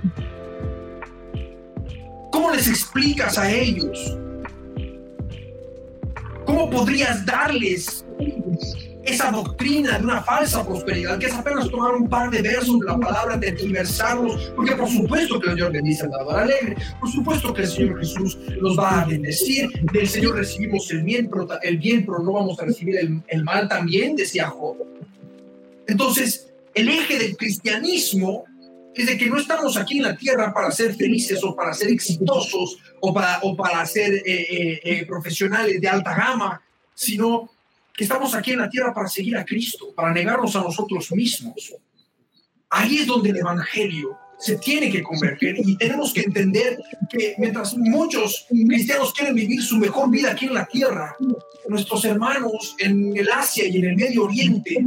¿Cómo 2.32 2.51
les 2.51 2.68
explicas 2.68 3.39
a 3.39 3.51
ellos 3.51 4.16
¿Cómo 6.46 6.70
podrías 6.70 7.26
darles 7.26 8.06
esa 9.06 9.30
doctrina 9.30 10.00
de 10.00 10.04
una 10.04 10.24
falsa 10.24 10.66
prosperidad, 10.66 11.20
que 11.20 11.28
es 11.28 11.34
apenas 11.34 11.70
tomar 11.70 11.93
un 11.93 12.10
par 12.10 12.32
de 12.32 12.41
versos 12.41 12.80
de 12.80 12.86
la 12.88 12.98
palabra, 12.98 13.38
de 13.38 13.52
diversarlos, 13.52 14.52
porque 14.56 14.76
por 14.76 14.89
supuesto 14.89 15.39
que 15.39 15.50
el 15.50 15.54
Señor 15.54 15.72
bendice 15.72 16.04
al 16.04 16.12
dador 16.12 16.39
alegre, 16.39 16.76
por 17.00 17.12
supuesto 17.12 17.54
que 17.54 17.62
el 17.62 17.68
Señor 17.68 18.00
Jesús 18.00 18.38
nos 18.62 18.78
va 18.78 19.02
a 19.02 19.06
bendecir, 19.06 19.70
del 19.93 20.08
Señor 20.08 20.38
recibimos 20.38 20.89
el 20.91 21.04
bien, 21.04 21.30
pero, 21.30 21.48
el 21.62 21.78
bien, 21.78 22.06
pero 22.06 22.20
no 22.20 22.34
vamos 22.34 22.60
a 22.60 22.66
recibir 22.66 22.98
el, 22.98 23.22
el 23.28 23.43
mal 23.43 23.68
también, 23.68 24.16
decía 24.16 24.48
Job. 24.48 24.78
Entonces, 25.88 26.52
el 26.74 26.89
eje 26.89 27.20
del 27.20 27.38
cristianismo 27.38 28.46
es 28.96 29.08
de 29.08 29.18
que 29.18 29.30
no 29.30 29.38
estamos 29.38 29.76
aquí 29.78 29.98
en 29.98 30.04
la 30.04 30.16
tierra 30.16 30.54
para 30.54 30.72
ser 30.72 30.96
felices 30.96 31.43
o 31.43 31.56
para 31.56 31.74
ser 31.74 31.89
exitosos 31.89 32.78
o 33.02 33.14
para, 33.14 33.39
o 33.43 33.56
para 33.56 33.86
ser 33.86 34.14
eh, 34.14 34.22
eh, 34.26 34.80
eh, 34.84 35.06
profesionales 35.06 35.82
de 35.82 35.88
alta 35.88 36.16
gama, 36.16 36.62
sino 36.93 37.50
que 37.93 38.06
estamos 38.06 38.34
aquí 38.34 38.52
en 38.52 38.60
la 38.60 38.70
tierra 38.70 38.93
para 38.93 39.10
seguir 39.10 39.38
a 39.38 39.46
Cristo, 39.46 39.93
para 39.93 40.14
negarnos 40.14 40.56
a 40.56 40.62
nosotros 40.62 41.12
mismos. 41.12 41.74
Ahí 42.70 42.98
es 42.98 43.08
donde 43.08 43.30
el 43.30 43.38
Evangelio 43.38 44.18
se 44.38 44.57
tiene 44.57 44.89
que 44.89 45.01
converger 45.01 45.55
y 45.57 45.77
tenemos 45.77 46.13
que 46.13 46.21
entender 46.21 46.77
que 47.09 47.36
mientras 47.38 47.75
muchos 47.77 48.45
cristianos 48.49 49.13
quieren 49.13 49.36
vivir 49.36 49.61
su 49.61 49.77
mejor 49.77 50.09
vida 50.09 50.31
aquí 50.31 50.45
en 50.45 50.53
la 50.53 50.65
tierra, 50.65 51.15
nuestros 51.67 52.05
hermanos 52.05 52.75
en 52.79 53.15
el 53.15 53.29
Asia 53.31 53.67
y 53.67 53.77
en 53.77 53.86
el 53.86 53.95
Medio 53.95 54.25
Oriente 54.25 54.77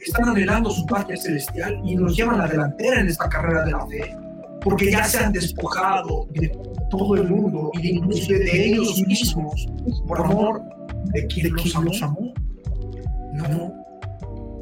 están 0.00 0.28
anhelando 0.28 0.70
su 0.70 0.86
patria 0.86 1.16
celestial 1.16 1.80
y 1.84 1.96
nos 1.96 2.16
llevan 2.16 2.40
a 2.40 2.44
la 2.44 2.48
delantera 2.48 3.00
en 3.00 3.08
esta 3.08 3.28
carrera 3.28 3.64
de 3.64 3.72
la 3.72 3.86
fe, 3.86 4.16
porque 4.62 4.90
ya 4.90 5.04
se 5.04 5.18
han 5.18 5.32
despojado 5.32 6.26
de 6.32 6.52
todo 6.90 7.14
el 7.16 7.28
mundo 7.28 7.70
y 7.74 7.82
de 7.82 7.88
inclusive 7.88 8.38
de 8.38 8.66
ellos 8.66 9.00
mismos 9.06 9.66
por 10.06 10.20
amor 10.20 10.62
de 11.12 11.26
quien 11.26 11.52
los 11.54 12.02
amó. 12.02 12.32
No, 13.32 13.79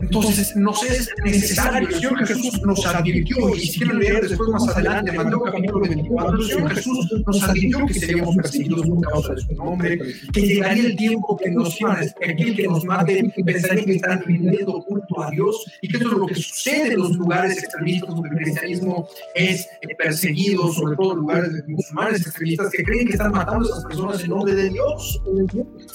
entonces, 0.01 0.55
nos 0.57 0.83
es 0.85 1.11
necesario, 1.25 1.89
el 1.89 1.95
Señor 1.95 2.27
Jesús 2.27 2.61
nos 2.63 2.87
advirtió, 2.87 3.55
y 3.55 3.61
si 3.61 3.79
quieren 3.79 3.99
leer 3.99 4.29
después 4.29 4.49
más 4.51 4.69
adelante, 4.69 5.13
Mateo 5.13 5.41
capítulo 5.41 5.81
24, 5.81 6.37
el 6.37 6.47
Señor 6.49 6.75
Jesús 6.75 7.23
nos 7.27 7.43
advirtió 7.43 7.87
que 7.87 7.95
seríamos 7.95 8.37
perseguidos 8.37 8.87
por 8.87 9.01
causa 9.09 9.35
de 9.35 9.41
su 9.43 9.55
nombre, 9.55 9.99
que 10.33 10.41
llegaría 10.41 10.87
el 10.87 10.97
tiempo 10.97 11.37
que 11.37 11.51
nos 11.51 11.81
iban, 11.81 12.07
que 12.21 12.31
aquel 12.31 12.57
que 12.57 12.69
nos 12.69 12.85
mate 12.85 13.33
pensaría 13.45 13.85
que 13.85 13.95
están 13.97 14.23
rindiendo 14.23 14.83
culto 14.85 15.23
a 15.23 15.31
Dios, 15.31 15.65
y 15.83 15.89
que 15.89 15.97
eso 15.97 16.07
es 16.07 16.13
lo 16.13 16.27
que 16.27 16.35
sucede 16.35 16.93
en 16.93 16.99
los 16.99 17.17
lugares 17.17 17.59
extremistas 17.59 18.15
donde 18.15 18.29
el 18.29 18.37
cristianismo 18.37 19.09
es 19.35 19.69
perseguido, 19.97 20.73
sobre 20.73 20.97
todo 20.97 21.13
en 21.13 21.19
lugares 21.19 21.53
de 21.53 21.63
musulmanes 21.73 22.21
extremistas 22.23 22.71
que 22.71 22.85
creen 22.85 23.07
que 23.07 23.13
están 23.13 23.33
matando 23.33 23.67
a 23.67 23.71
esas 23.71 23.85
personas 23.85 24.23
en 24.23 24.31
nombre 24.31 24.55
de 24.55 24.71
Dios. 24.71 25.21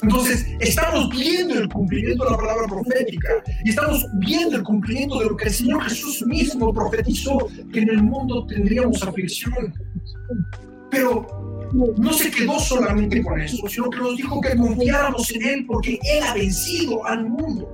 Entonces, 0.02 0.46
estamos 0.60 1.08
viendo 1.10 1.54
el 1.54 1.68
cumplimiento 1.68 2.24
de 2.24 2.30
la 2.30 2.36
palabra 2.36 2.66
profética, 2.66 3.28
y 3.64 3.70
estamos 3.70 3.93
viendo 4.14 4.56
el 4.56 4.62
cumplimiento 4.62 5.18
de 5.20 5.26
lo 5.26 5.36
que 5.36 5.46
el 5.46 5.54
Señor 5.54 5.82
Jesús 5.84 6.24
mismo 6.26 6.72
profetizó, 6.72 7.38
que 7.72 7.80
en 7.80 7.90
el 7.90 8.02
mundo 8.02 8.46
tendríamos 8.46 9.02
aflicción. 9.02 9.74
Pero 10.90 11.26
no 11.96 12.12
se 12.12 12.30
quedó 12.30 12.58
solamente 12.58 13.22
con 13.22 13.40
eso, 13.40 13.66
sino 13.68 13.90
que 13.90 13.98
nos 13.98 14.16
dijo 14.16 14.40
que 14.40 14.56
confiáramos 14.56 15.30
en 15.32 15.42
Él 15.42 15.66
porque 15.66 15.98
Él 16.02 16.22
ha 16.22 16.34
vencido 16.34 17.04
al 17.04 17.28
mundo. 17.28 17.68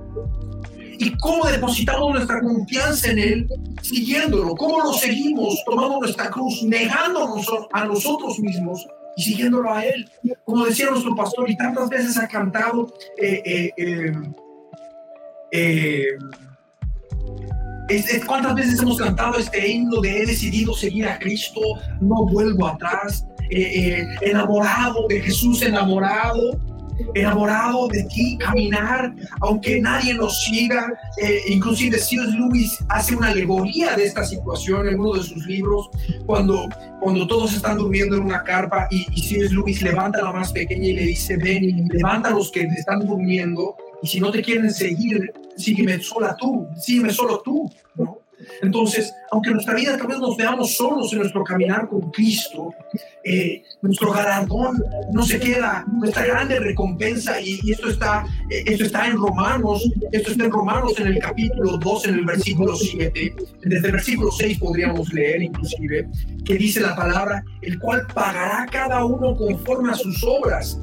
¿Y 0.97 1.17
cómo 1.17 1.45
depositamos 1.45 2.13
nuestra 2.13 2.41
confianza 2.41 3.11
en 3.11 3.19
Él? 3.19 3.49
Siguiéndolo. 3.81 4.55
¿Cómo 4.55 4.81
lo 4.81 4.93
seguimos? 4.93 5.59
Tomando 5.65 5.99
nuestra 5.99 6.29
cruz, 6.29 6.61
negándonos 6.63 7.47
a 7.73 7.85
nosotros 7.85 8.39
mismos 8.39 8.85
y 9.17 9.23
siguiéndolo 9.23 9.71
a 9.73 9.83
Él. 9.83 10.09
Como 10.45 10.65
decía 10.65 10.91
nuestro 10.91 11.15
pastor, 11.15 11.49
y 11.49 11.57
tantas 11.57 11.89
veces 11.89 12.17
ha 12.17 12.27
cantado 12.27 12.93
eh, 13.19 13.41
eh, 13.45 13.71
eh 13.77 14.13
eh, 15.51 16.05
¿Cuántas 18.25 18.55
veces 18.55 18.81
hemos 18.81 18.97
cantado 18.97 19.37
este 19.37 19.67
himno 19.69 19.99
de 20.01 20.21
he 20.21 20.25
decidido 20.25 20.73
seguir 20.73 21.07
a 21.07 21.19
Cristo, 21.19 21.59
no 21.99 22.25
vuelvo 22.25 22.67
atrás, 22.67 23.25
eh, 23.49 23.99
eh, 23.99 24.07
enamorado 24.21 25.07
de 25.09 25.21
Jesús, 25.21 25.61
enamorado, 25.61 26.57
enamorado 27.13 27.87
de 27.87 28.03
ti, 28.03 28.37
caminar, 28.37 29.13
aunque 29.41 29.79
nadie 29.81 30.13
nos 30.13 30.43
siga. 30.43 30.93
inclusive 31.47 31.97
C.S. 31.97 32.31
Lewis 32.31 32.79
hace 32.89 33.15
una 33.15 33.27
alegoría 33.29 33.95
de 33.95 34.05
esta 34.05 34.23
situación 34.23 34.87
en 34.87 34.99
uno 34.99 35.13
de 35.13 35.23
sus 35.23 35.45
libros, 35.45 35.89
cuando, 36.25 36.69
cuando 36.99 37.27
todos 37.27 37.53
están 37.53 37.77
durmiendo 37.77 38.17
en 38.17 38.23
una 38.23 38.43
carpa 38.43 38.87
y, 38.89 39.05
y 39.13 39.21
C.S. 39.21 39.53
Lewis 39.53 39.81
levanta 39.81 40.19
a 40.19 40.23
la 40.23 40.33
más 40.33 40.51
pequeña 40.51 40.87
y 40.87 40.93
le 40.93 41.03
dice, 41.03 41.37
ven, 41.37 41.87
levanta 41.91 42.29
a 42.29 42.31
los 42.31 42.51
que 42.51 42.61
están 42.61 43.05
durmiendo 43.05 43.75
y 44.01 44.07
si 44.07 44.19
no 44.19 44.31
te 44.31 44.41
quieren 44.41 44.71
seguir, 44.71 45.31
sígueme 45.55 46.01
sola 46.01 46.35
tú, 46.35 46.67
sígueme 46.77 47.13
solo 47.13 47.41
tú, 47.41 47.71
¿no? 47.95 48.20
Entonces, 48.61 49.13
aunque 49.31 49.51
nuestra 49.51 49.73
vida 49.75 49.97
tal 49.97 50.07
vez 50.07 50.19
nos 50.19 50.37
veamos 50.37 50.75
solos 50.75 51.11
en 51.13 51.19
nuestro 51.19 51.43
caminar 51.43 51.87
con 51.87 52.11
Cristo, 52.11 52.73
eh, 53.23 53.63
nuestro 53.81 54.11
galardón 54.11 54.83
no 55.11 55.23
se 55.23 55.39
queda, 55.39 55.85
nuestra 55.91 56.25
grande 56.25 56.59
recompensa, 56.59 57.39
y, 57.39 57.59
esto, 57.71 57.89
está, 57.89 58.25
eh, 58.49 58.63
esto 58.65 58.85
está 58.85 59.07
en 59.07 59.17
Romanos, 59.17 59.89
esto 60.11 60.31
está 60.31 60.45
en 60.45 60.51
Romanos 60.51 60.93
en 60.99 61.07
el 61.07 61.19
capítulo 61.19 61.77
2, 61.77 62.07
en 62.07 62.15
el 62.15 62.25
versículo 62.25 62.75
7, 62.75 63.35
desde 63.63 63.87
el 63.87 63.91
versículo 63.93 64.31
6 64.31 64.57
podríamos 64.59 65.13
leer 65.13 65.43
inclusive, 65.43 66.07
que 66.45 66.55
dice 66.55 66.81
la 66.81 66.95
palabra, 66.95 67.43
el 67.61 67.79
cual 67.79 68.05
pagará 68.13 68.65
cada 68.71 69.05
uno 69.05 69.35
conforme 69.35 69.91
a 69.91 69.95
sus 69.95 70.23
obras 70.23 70.79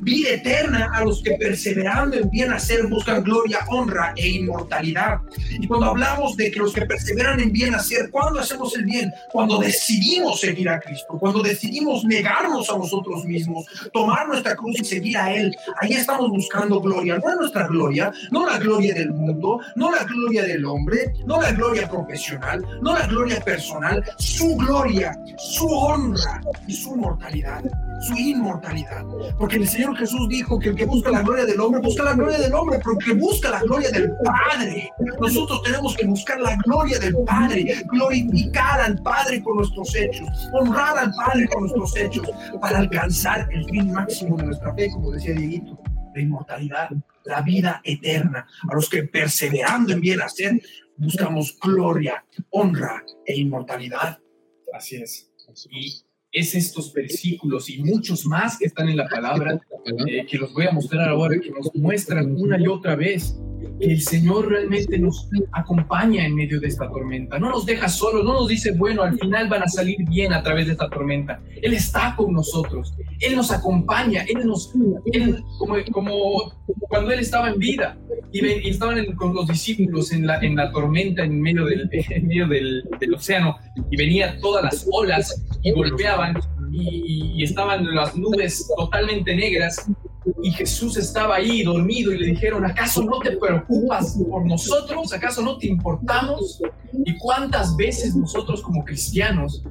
vida 0.00 0.30
eterna 0.30 0.90
a 0.94 1.04
los 1.04 1.22
que 1.22 1.32
perseverando 1.32 2.16
en 2.16 2.30
bien 2.30 2.52
hacer 2.52 2.86
buscan 2.86 3.22
gloria, 3.22 3.60
honra 3.68 4.12
e 4.16 4.28
inmortalidad. 4.28 5.20
Y 5.50 5.66
cuando 5.66 5.86
hablamos 5.86 6.36
de 6.36 6.50
que 6.50 6.58
los 6.58 6.72
que 6.72 6.86
perseveran 6.86 7.40
en 7.40 7.52
bien 7.52 7.74
hacer, 7.74 8.10
¿cuándo 8.10 8.40
hacemos 8.40 8.76
el 8.76 8.84
bien? 8.84 9.12
Cuando 9.32 9.58
decidimos 9.58 10.40
seguir 10.40 10.68
a 10.68 10.80
Cristo, 10.80 11.16
cuando 11.18 11.42
decidimos 11.42 12.04
negarnos 12.04 12.70
a 12.70 12.78
nosotros 12.78 13.24
mismos, 13.24 13.66
tomar 13.92 14.28
nuestra 14.28 14.54
cruz 14.54 14.80
y 14.80 14.84
seguir 14.84 15.16
a 15.16 15.34
Él. 15.34 15.56
Ahí 15.80 15.92
estamos 15.92 16.30
buscando 16.30 16.80
gloria, 16.80 17.18
no 17.18 17.36
nuestra 17.36 17.66
gloria, 17.66 18.12
no 18.30 18.46
la 18.46 18.58
gloria 18.58 18.94
del 18.94 19.12
mundo, 19.12 19.60
no 19.74 19.90
la 19.90 20.04
gloria 20.04 20.44
del 20.44 20.64
hombre, 20.64 21.12
no 21.26 21.40
la 21.40 21.52
gloria 21.52 21.88
profesional, 21.88 22.64
no 22.82 22.94
la 22.94 23.06
gloria 23.06 23.40
personal, 23.40 24.02
su 24.18 24.56
gloria, 24.56 25.18
su 25.38 25.66
honra 25.68 26.40
y 26.66 26.72
su 26.72 26.96
mortalidad, 26.96 27.62
su 28.06 28.16
inmortalidad. 28.16 29.04
Porque 29.38 29.56
el 29.56 29.68
Señor 29.76 29.96
Jesús 29.98 30.26
dijo 30.30 30.58
que 30.58 30.70
el 30.70 30.74
que 30.74 30.86
busca 30.86 31.10
la 31.10 31.20
gloria 31.20 31.44
del 31.44 31.60
hombre, 31.60 31.82
busca 31.82 32.02
la 32.02 32.14
gloria 32.14 32.38
del 32.38 32.54
hombre, 32.54 32.80
pero 32.82 32.96
que 32.96 33.12
busca 33.12 33.50
la 33.50 33.60
gloria 33.60 33.90
del 33.90 34.10
Padre. 34.24 34.90
Nosotros 35.20 35.62
tenemos 35.62 35.94
que 35.94 36.06
buscar 36.06 36.40
la 36.40 36.56
gloria 36.64 36.98
del 36.98 37.14
Padre, 37.26 37.84
glorificar 37.92 38.80
al 38.80 39.02
Padre 39.02 39.42
con 39.42 39.56
nuestros 39.56 39.94
hechos, 39.94 40.28
honrar 40.54 40.96
al 40.96 41.12
Padre 41.12 41.46
con 41.48 41.64
nuestros 41.64 41.94
hechos, 41.94 42.26
para 42.58 42.78
alcanzar 42.78 43.46
el 43.52 43.66
fin 43.66 43.92
máximo 43.92 44.38
de 44.38 44.44
nuestra 44.44 44.74
fe, 44.74 44.88
como 44.90 45.10
decía 45.10 45.34
Dieguito, 45.34 45.78
la 46.14 46.22
inmortalidad, 46.22 46.88
la 47.24 47.42
vida 47.42 47.82
eterna. 47.84 48.46
A 48.70 48.74
los 48.74 48.88
que 48.88 49.02
perseverando 49.02 49.92
en 49.92 50.00
bien 50.00 50.22
hacer, 50.22 50.58
buscamos 50.96 51.54
gloria, 51.60 52.24
honra 52.48 53.04
e 53.26 53.36
inmortalidad. 53.36 54.18
Así 54.72 54.96
es. 54.96 55.30
Y 55.70 56.05
es 56.36 56.54
estos 56.54 56.92
versículos 56.92 57.70
y 57.70 57.82
muchos 57.82 58.26
más 58.26 58.58
que 58.58 58.66
están 58.66 58.90
en 58.90 58.98
la 58.98 59.08
palabra, 59.08 59.58
eh, 59.86 60.26
que 60.26 60.36
los 60.36 60.52
voy 60.52 60.66
a 60.66 60.70
mostrar 60.70 61.08
ahora, 61.08 61.40
que 61.40 61.50
nos 61.50 61.74
muestran 61.74 62.36
una 62.38 62.60
y 62.60 62.66
otra 62.66 62.94
vez 62.94 63.38
que 63.78 63.92
el 63.92 64.00
Señor 64.00 64.48
realmente 64.48 64.98
nos 64.98 65.28
acompaña 65.52 66.26
en 66.26 66.34
medio 66.34 66.60
de 66.60 66.68
esta 66.68 66.88
tormenta. 66.88 67.38
No 67.38 67.50
nos 67.50 67.66
deja 67.66 67.88
solos, 67.88 68.24
no 68.24 68.34
nos 68.34 68.48
dice, 68.48 68.72
bueno, 68.72 69.02
al 69.02 69.18
final 69.18 69.48
van 69.48 69.62
a 69.62 69.68
salir 69.68 69.96
bien 70.08 70.32
a 70.32 70.42
través 70.42 70.66
de 70.66 70.72
esta 70.72 70.88
tormenta. 70.88 71.40
Él 71.62 71.74
está 71.74 72.14
con 72.16 72.32
nosotros, 72.32 72.94
Él 73.20 73.36
nos 73.36 73.50
acompaña, 73.50 74.24
Él 74.28 74.46
nos, 74.46 74.72
como, 75.58 75.76
como 75.92 76.52
cuando 76.88 77.10
Él 77.10 77.20
estaba 77.20 77.50
en 77.50 77.58
vida 77.58 77.96
y, 78.32 78.68
estaban 78.68 79.04
con 79.16 79.34
los 79.34 79.46
discípulos 79.48 80.12
en 80.12 80.26
la, 80.26 80.38
en 80.38 80.56
la 80.56 80.70
tormenta 80.70 81.24
en 81.24 81.40
medio, 81.40 81.66
del, 81.66 81.88
medio 82.22 82.46
del, 82.48 82.84
del 83.00 83.14
océano 83.14 83.56
y 83.90 83.96
venían 83.96 84.40
todas 84.40 84.64
las 84.64 84.88
olas 84.90 85.44
y 85.62 85.72
golpeaban 85.72 86.36
y, 86.76 87.40
y, 87.40 87.42
estaban 87.42 87.94
las 87.94 88.16
nubes 88.16 88.68
totalmente 88.76 89.34
negras 89.34 89.86
y 90.42 90.50
Jesús 90.50 90.96
estaba 90.96 91.36
ahí 91.36 91.62
dormido 91.62 92.12
y 92.12 92.18
le 92.18 92.26
dijeron, 92.26 92.64
¿acaso 92.64 93.02
no 93.04 93.20
te 93.20 93.36
preocupas 93.36 94.18
por 94.28 94.44
nosotros? 94.44 95.12
¿Acaso 95.12 95.42
no 95.42 95.56
te 95.56 95.68
importamos? 95.68 96.60
¿Y 97.04 97.16
cuántas 97.18 97.76
veces 97.76 98.16
nosotros 98.16 98.62
como 98.62 98.84
cristianos 98.84 99.62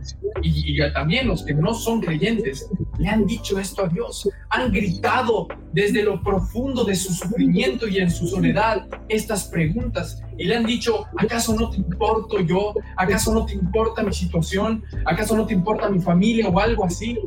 y, 0.42 0.78
también 0.94 1.28
los 1.28 1.44
que 1.44 1.54
no 1.54 1.74
son 1.74 2.02
creyentes 2.02 2.70
le 2.98 3.08
han 3.10 3.26
dicho 3.26 3.60
esto 3.60 3.84
a 3.84 3.90
Dios? 3.90 4.30
Han 4.50 4.72
gritado 4.72 5.48
desde 5.74 6.04
lo 6.04 6.24
profundo 6.24 6.86
de 6.86 6.96
su 6.96 7.14
sufrimiento 7.14 7.88
y 7.88 7.98
en 7.98 8.10
su 8.10 8.28
soledad 8.28 8.88
estas 9.10 9.46
preguntas 9.46 10.22
y 10.38 10.46
le 10.46 10.56
han 10.56 10.66
dicho, 10.66 11.06
¿acaso 11.18 11.56
no 11.56 11.70
te 11.70 11.78
importo 11.78 12.40
yo? 12.42 12.74
¿Acaso 12.98 13.34
no 13.34 13.46
te 13.46 13.54
importa 13.54 14.04
mi 14.04 14.14
situación? 14.14 14.84
¿Acaso 15.06 15.36
no 15.36 15.46
te 15.46 15.54
importa 15.54 15.90
mi 15.90 16.00
familia 16.00 16.50
o 16.50 16.60
algo 16.60 16.86
así? 16.86 17.18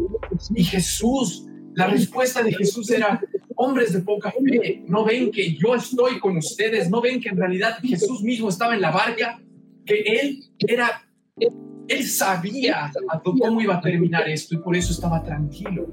Y 0.55 0.65
Jesús 0.65 1.49
la 1.79 1.87
respuesta 1.87 2.43
de 2.43 2.53
Jesús 2.53 2.91
era, 2.91 3.21
hombres 3.55 3.93
de 3.93 4.01
poca 4.01 4.33
fe, 4.33 4.83
no 4.89 5.05
ven 5.05 5.31
que 5.31 5.55
yo 5.55 5.77
estoy 5.77 6.19
con 6.19 6.37
ustedes, 6.37 6.91
no 6.91 7.01
ven 7.01 7.21
que 7.21 7.29
en 7.29 7.37
realidad 7.37 7.79
Jesús 7.81 8.21
mismo 8.21 8.49
estaba 8.49 8.75
en 8.75 8.81
la 8.81 8.91
barca, 8.91 9.41
que 9.87 10.01
él 10.01 10.45
era, 10.59 11.09
él 11.87 12.05
sabía 12.05 12.91
cómo 13.23 13.61
iba 13.61 13.77
a 13.77 13.81
terminar 13.81 14.29
esto 14.29 14.57
y 14.57 14.59
por 14.59 14.75
eso 14.75 14.93
estaba 14.93 15.23
tranquilo. 15.23 15.87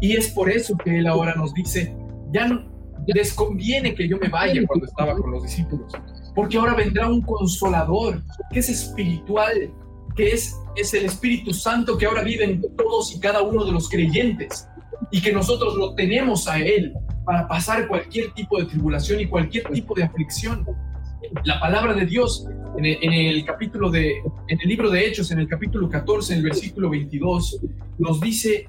Y 0.00 0.16
es 0.16 0.30
por 0.30 0.50
eso 0.50 0.74
que 0.78 1.00
él 1.00 1.06
ahora 1.06 1.34
nos 1.34 1.52
dice, 1.52 1.94
ya 2.32 2.48
no 2.48 2.70
les 3.06 3.34
conviene 3.34 3.94
que 3.94 4.08
yo 4.08 4.16
me 4.16 4.28
vaya 4.28 4.62
cuando 4.66 4.86
estaba 4.86 5.14
con 5.16 5.32
los 5.32 5.42
discípulos, 5.42 5.92
porque 6.34 6.58
ahora 6.58 6.74
vendrá 6.74 7.08
un 7.08 7.22
consolador 7.22 8.22
que 8.52 8.60
es 8.60 8.68
espiritual, 8.68 9.72
que 10.16 10.32
es, 10.32 10.56
es 10.76 10.94
el 10.94 11.06
Espíritu 11.06 11.52
Santo 11.52 11.96
que 11.96 12.06
ahora 12.06 12.22
vive 12.22 12.44
en 12.44 12.62
todos 12.76 13.14
y 13.14 13.20
cada 13.20 13.42
uno 13.42 13.64
de 13.64 13.72
los 13.72 13.88
creyentes 13.88 14.68
y 15.10 15.20
que 15.20 15.32
nosotros 15.32 15.76
lo 15.76 15.94
tenemos 15.94 16.46
a 16.48 16.58
Él 16.58 16.92
para 17.24 17.46
pasar 17.48 17.88
cualquier 17.88 18.32
tipo 18.32 18.58
de 18.58 18.66
tribulación 18.66 19.20
y 19.20 19.26
cualquier 19.26 19.64
tipo 19.70 19.94
de 19.94 20.04
aflicción. 20.04 20.66
La 21.44 21.60
palabra 21.60 21.94
de 21.94 22.06
Dios 22.06 22.46
en 22.76 23.12
el, 23.12 23.44
capítulo 23.44 23.90
de, 23.90 24.16
en 24.48 24.60
el 24.60 24.68
libro 24.68 24.90
de 24.90 25.06
Hechos, 25.06 25.30
en 25.30 25.40
el 25.40 25.48
capítulo 25.48 25.88
14, 25.88 26.32
en 26.32 26.38
el 26.38 26.44
versículo 26.44 26.90
22, 26.90 27.60
nos 27.98 28.20
dice 28.20 28.66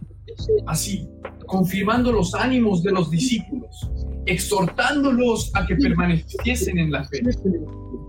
así, 0.67 1.07
confirmando 1.45 2.11
los 2.11 2.33
ánimos 2.33 2.83
de 2.83 2.91
los 2.91 3.09
discípulos, 3.09 3.60
exhortándolos 4.25 5.51
a 5.55 5.65
que 5.65 5.75
permaneciesen 5.75 6.77
en 6.77 6.91
la 6.91 7.03
fe 7.05 7.21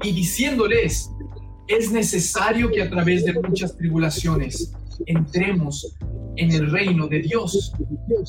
y 0.03 0.13
diciéndoles, 0.13 1.11
es 1.69 1.93
necesario 1.93 2.71
que 2.71 2.83
a 2.83 2.91
través 2.91 3.25
de 3.25 3.35
muchas 3.35 3.77
tribulaciones 3.77 4.73
entremos 5.07 5.97
en 6.37 6.51
el 6.51 6.71
reino 6.71 7.07
de 7.09 7.21
Dios. 7.21 7.73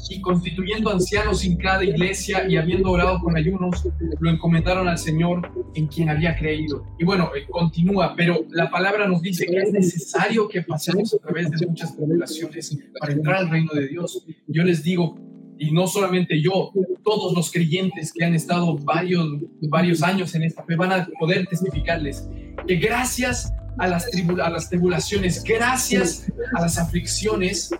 Y 0.09 0.21
constituyendo 0.21 0.91
ancianos 0.91 1.43
en 1.45 1.57
cada 1.57 1.83
iglesia 1.83 2.47
y 2.47 2.57
habiendo 2.57 2.91
orado 2.91 3.19
con 3.19 3.35
ayunos, 3.35 3.87
lo 4.19 4.29
encomendaron 4.29 4.87
al 4.87 4.97
Señor 4.97 5.51
en 5.75 5.87
quien 5.87 6.09
había 6.09 6.35
creído. 6.35 6.85
Y 6.99 7.05
bueno, 7.05 7.31
eh, 7.35 7.45
continúa, 7.49 8.13
pero 8.15 8.45
la 8.51 8.69
palabra 8.69 9.07
nos 9.07 9.21
dice 9.21 9.45
que 9.45 9.57
es 9.57 9.71
necesario 9.71 10.47
que 10.47 10.61
pasemos 10.61 11.13
a 11.13 11.17
través 11.17 11.49
de 11.51 11.65
muchas 11.65 11.95
tribulaciones 11.95 12.77
para 12.99 13.13
entrar 13.13 13.37
al 13.37 13.49
reino 13.49 13.71
de 13.73 13.87
Dios. 13.87 14.25
Yo 14.47 14.63
les 14.63 14.83
digo, 14.83 15.17
y 15.57 15.71
no 15.71 15.87
solamente 15.87 16.41
yo, 16.41 16.71
todos 17.03 17.33
los 17.33 17.51
creyentes 17.51 18.11
que 18.13 18.25
han 18.25 18.33
estado 18.33 18.75
varios, 18.77 19.27
varios 19.61 20.03
años 20.03 20.33
en 20.35 20.43
esta 20.43 20.63
fe 20.63 20.75
van 20.75 20.91
a 20.91 21.07
poder 21.19 21.45
testificarles 21.47 22.27
que 22.67 22.75
gracias 22.75 23.53
a 23.77 23.87
las, 23.87 24.07
a 24.41 24.49
las 24.49 24.69
tribulaciones, 24.69 25.43
gracias 25.43 26.31
a 26.55 26.61
las 26.61 26.77
aflicciones, 26.77 27.71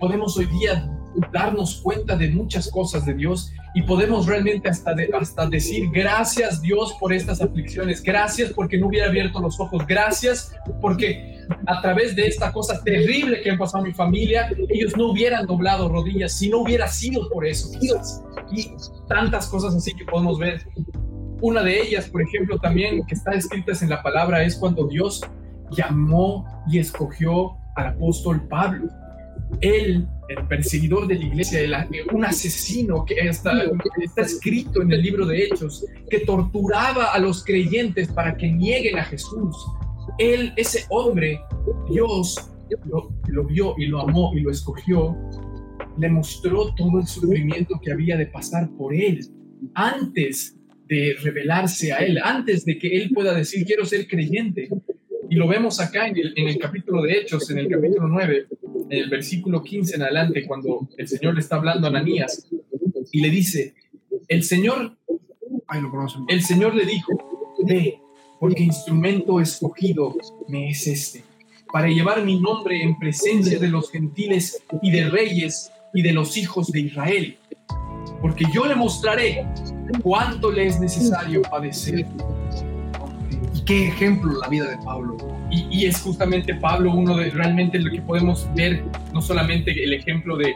podemos 0.00 0.36
hoy 0.36 0.46
día 0.46 0.88
darnos 1.32 1.80
cuenta 1.82 2.16
de 2.16 2.30
muchas 2.30 2.70
cosas 2.70 3.06
de 3.06 3.14
Dios 3.14 3.52
y 3.74 3.82
podemos 3.82 4.26
realmente 4.26 4.68
hasta, 4.68 4.94
hasta 5.18 5.46
decir 5.48 5.88
gracias 5.92 6.60
Dios 6.60 6.94
por 7.00 7.12
estas 7.12 7.40
aflicciones, 7.40 8.02
gracias 8.02 8.52
porque 8.52 8.78
no 8.78 8.88
hubiera 8.88 9.08
abierto 9.08 9.40
los 9.40 9.58
ojos, 9.58 9.86
gracias 9.86 10.54
porque 10.80 11.32
a 11.66 11.80
través 11.80 12.14
de 12.16 12.26
esta 12.26 12.52
cosa 12.52 12.82
terrible 12.82 13.40
que 13.42 13.50
ha 13.50 13.58
pasado 13.58 13.84
mi 13.84 13.92
familia, 13.92 14.50
ellos 14.68 14.96
no 14.96 15.10
hubieran 15.10 15.46
doblado 15.46 15.88
rodillas 15.88 16.32
si 16.32 16.48
no 16.48 16.58
hubiera 16.58 16.88
sido 16.88 17.28
por 17.30 17.46
eso. 17.46 17.70
Y 18.50 18.70
tantas 19.08 19.46
cosas 19.48 19.74
así 19.74 19.94
que 19.94 20.04
podemos 20.04 20.38
ver. 20.38 20.66
Una 21.40 21.62
de 21.62 21.82
ellas, 21.82 22.08
por 22.08 22.22
ejemplo, 22.22 22.58
también 22.58 23.04
que 23.06 23.14
está 23.14 23.32
escrita 23.32 23.72
en 23.80 23.88
la 23.88 24.02
palabra 24.02 24.44
es 24.44 24.54
cuando 24.56 24.86
Dios 24.86 25.22
llamó 25.72 26.46
y 26.68 26.78
escogió 26.78 27.56
al 27.74 27.88
apóstol 27.88 28.46
Pablo. 28.48 28.88
Él, 29.60 30.06
el 30.32 30.46
perseguidor 30.46 31.06
de 31.06 31.16
la 31.16 31.24
iglesia, 31.24 31.88
un 32.12 32.24
asesino 32.24 33.04
que 33.04 33.14
está, 33.14 33.52
escrito 34.16 34.82
en 34.82 34.92
el 34.92 35.02
libro 35.02 35.26
de 35.26 35.44
Hechos, 35.44 35.84
que 36.10 36.20
torturaba 36.20 37.12
a 37.12 37.18
los 37.18 37.44
creyentes 37.44 38.08
para 38.08 38.36
que 38.36 38.50
nieguen 38.50 38.98
a 38.98 39.04
Jesús. 39.04 39.56
Él, 40.18 40.52
ese 40.56 40.84
hombre, 40.90 41.40
Dios 41.90 42.50
lo, 42.86 43.10
lo 43.28 43.44
vio 43.44 43.74
y 43.78 43.86
lo 43.86 44.00
amó 44.00 44.32
y 44.34 44.40
lo 44.40 44.50
escogió, 44.50 45.16
le 45.98 46.08
mostró 46.08 46.74
todo 46.74 47.00
el 47.00 47.06
sufrimiento 47.06 47.78
que 47.82 47.92
había 47.92 48.16
de 48.16 48.26
pasar 48.26 48.70
por 48.76 48.94
él 48.94 49.20
antes 49.74 50.56
de 50.88 51.16
revelarse 51.22 51.92
a 51.92 51.98
él, 51.98 52.18
antes 52.22 52.64
de 52.64 52.78
que 52.78 52.96
él 52.96 53.10
pueda 53.14 53.34
decir 53.34 53.64
quiero 53.64 53.84
ser 53.84 54.06
creyente. 54.06 54.68
Y 55.30 55.36
lo 55.36 55.48
vemos 55.48 55.80
acá 55.80 56.08
en 56.08 56.16
el, 56.16 56.34
en 56.36 56.48
el 56.48 56.58
capítulo 56.58 57.02
de 57.02 57.12
Hechos, 57.12 57.48
en 57.50 57.58
el 57.58 57.68
capítulo 57.68 58.08
9, 58.08 58.46
en 58.92 58.98
el 58.98 59.08
versículo 59.08 59.62
15 59.62 59.96
en 59.96 60.02
adelante, 60.02 60.44
cuando 60.46 60.86
el 60.98 61.08
Señor 61.08 61.34
le 61.34 61.40
está 61.40 61.56
hablando 61.56 61.86
a 61.86 61.90
Ananías 61.90 62.46
y 63.10 63.20
le 63.22 63.30
dice, 63.30 63.74
el 64.28 64.44
Señor, 64.44 64.98
el 66.28 66.42
Señor 66.42 66.74
le 66.74 66.84
dijo, 66.84 67.12
ve, 67.64 67.98
porque 68.38 68.62
instrumento 68.62 69.40
escogido 69.40 70.14
me 70.46 70.68
es 70.68 70.86
este, 70.86 71.24
para 71.72 71.88
llevar 71.88 72.22
mi 72.22 72.38
nombre 72.38 72.82
en 72.82 72.98
presencia 72.98 73.58
de 73.58 73.68
los 73.68 73.90
gentiles 73.90 74.62
y 74.82 74.90
de 74.90 75.08
reyes 75.08 75.72
y 75.94 76.02
de 76.02 76.12
los 76.12 76.36
hijos 76.36 76.70
de 76.70 76.80
Israel, 76.80 77.38
porque 78.20 78.44
yo 78.52 78.66
le 78.66 78.74
mostraré 78.74 79.46
cuánto 80.02 80.52
le 80.52 80.66
es 80.66 80.78
necesario 80.78 81.40
padecer 81.40 82.06
qué 83.64 83.86
ejemplo 83.88 84.38
la 84.38 84.48
vida 84.48 84.68
de 84.68 84.76
Pablo. 84.84 85.16
Y, 85.52 85.84
es 85.84 86.00
justamente 86.00 86.54
Pablo 86.54 86.92
uno 86.92 87.16
de 87.16 87.30
realmente 87.30 87.78
lo 87.78 87.90
que 87.90 88.00
podemos 88.00 88.48
ver, 88.54 88.84
no 89.12 89.20
solamente 89.20 89.70
el 89.84 89.92
ejemplo 89.92 90.36
de 90.36 90.54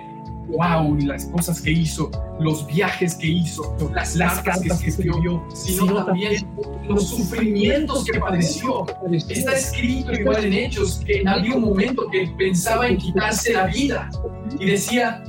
wow, 0.48 0.96
y 0.98 1.02
las 1.02 1.26
cosas 1.26 1.60
que 1.60 1.70
hizo, 1.70 2.10
los 2.40 2.66
viajes 2.66 3.16
que 3.16 3.26
hizo, 3.26 3.76
las, 3.92 4.14
las 4.14 4.40
cartas 4.40 4.80
que 4.80 4.88
escribió, 4.88 5.44
sino, 5.54 6.04
también 6.04 6.46
los 6.88 7.08
sufrimientos 7.08 8.04
que 8.04 8.18
padeció. 8.18 8.86
Está 9.28 9.52
escrito 9.52 10.12
igual 10.12 10.44
en 10.44 10.52
Hechos 10.52 11.02
que 11.04 11.22
había 11.26 11.54
un 11.56 11.62
momento 11.62 12.08
que 12.10 12.32
pensaba 12.38 12.86
en 12.86 12.96
quitarse 12.96 13.52
la 13.52 13.66
vida 13.66 14.08
y 14.58 14.66
decía, 14.66 15.22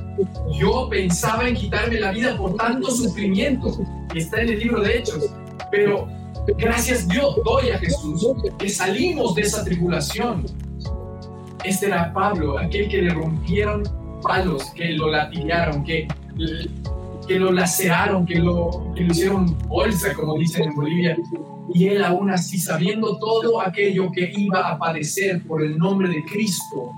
yo 0.58 0.88
pensaba 0.88 1.48
en 1.48 1.54
quitarme 1.54 2.00
la 2.00 2.12
vida 2.12 2.36
por 2.36 2.54
tanto 2.56 2.90
sufrimiento. 2.90 3.76
Está 4.14 4.40
en 4.42 4.50
el 4.50 4.58
libro 4.60 4.80
de 4.80 4.98
Hechos, 4.98 5.34
pero 5.70 6.08
Gracias 6.56 7.06
Dios 7.08 7.36
doy 7.44 7.70
a 7.70 7.78
Jesús 7.78 8.26
que 8.58 8.68
salimos 8.68 9.34
de 9.34 9.42
esa 9.42 9.64
tribulación. 9.64 10.46
Este 11.64 11.86
era 11.86 12.12
Pablo, 12.12 12.58
aquel 12.58 12.88
que 12.88 13.02
le 13.02 13.10
rompieron 13.10 13.82
palos, 14.22 14.70
que 14.74 14.92
lo 14.92 15.10
latillaron, 15.10 15.84
que, 15.84 16.08
que 17.26 17.38
lo 17.38 17.52
laceraron, 17.52 18.24
que 18.24 18.36
lo, 18.36 18.92
que 18.94 19.02
lo 19.04 19.12
hicieron 19.12 19.58
bolsa, 19.68 20.14
como 20.14 20.38
dicen 20.38 20.68
en 20.68 20.74
Bolivia. 20.74 21.16
Y 21.74 21.88
él 21.88 22.02
aún 22.02 22.30
así, 22.30 22.58
sabiendo 22.58 23.18
todo 23.18 23.60
aquello 23.60 24.10
que 24.10 24.32
iba 24.34 24.70
a 24.70 24.78
padecer 24.78 25.42
por 25.46 25.62
el 25.62 25.76
nombre 25.76 26.08
de 26.08 26.24
Cristo, 26.24 26.92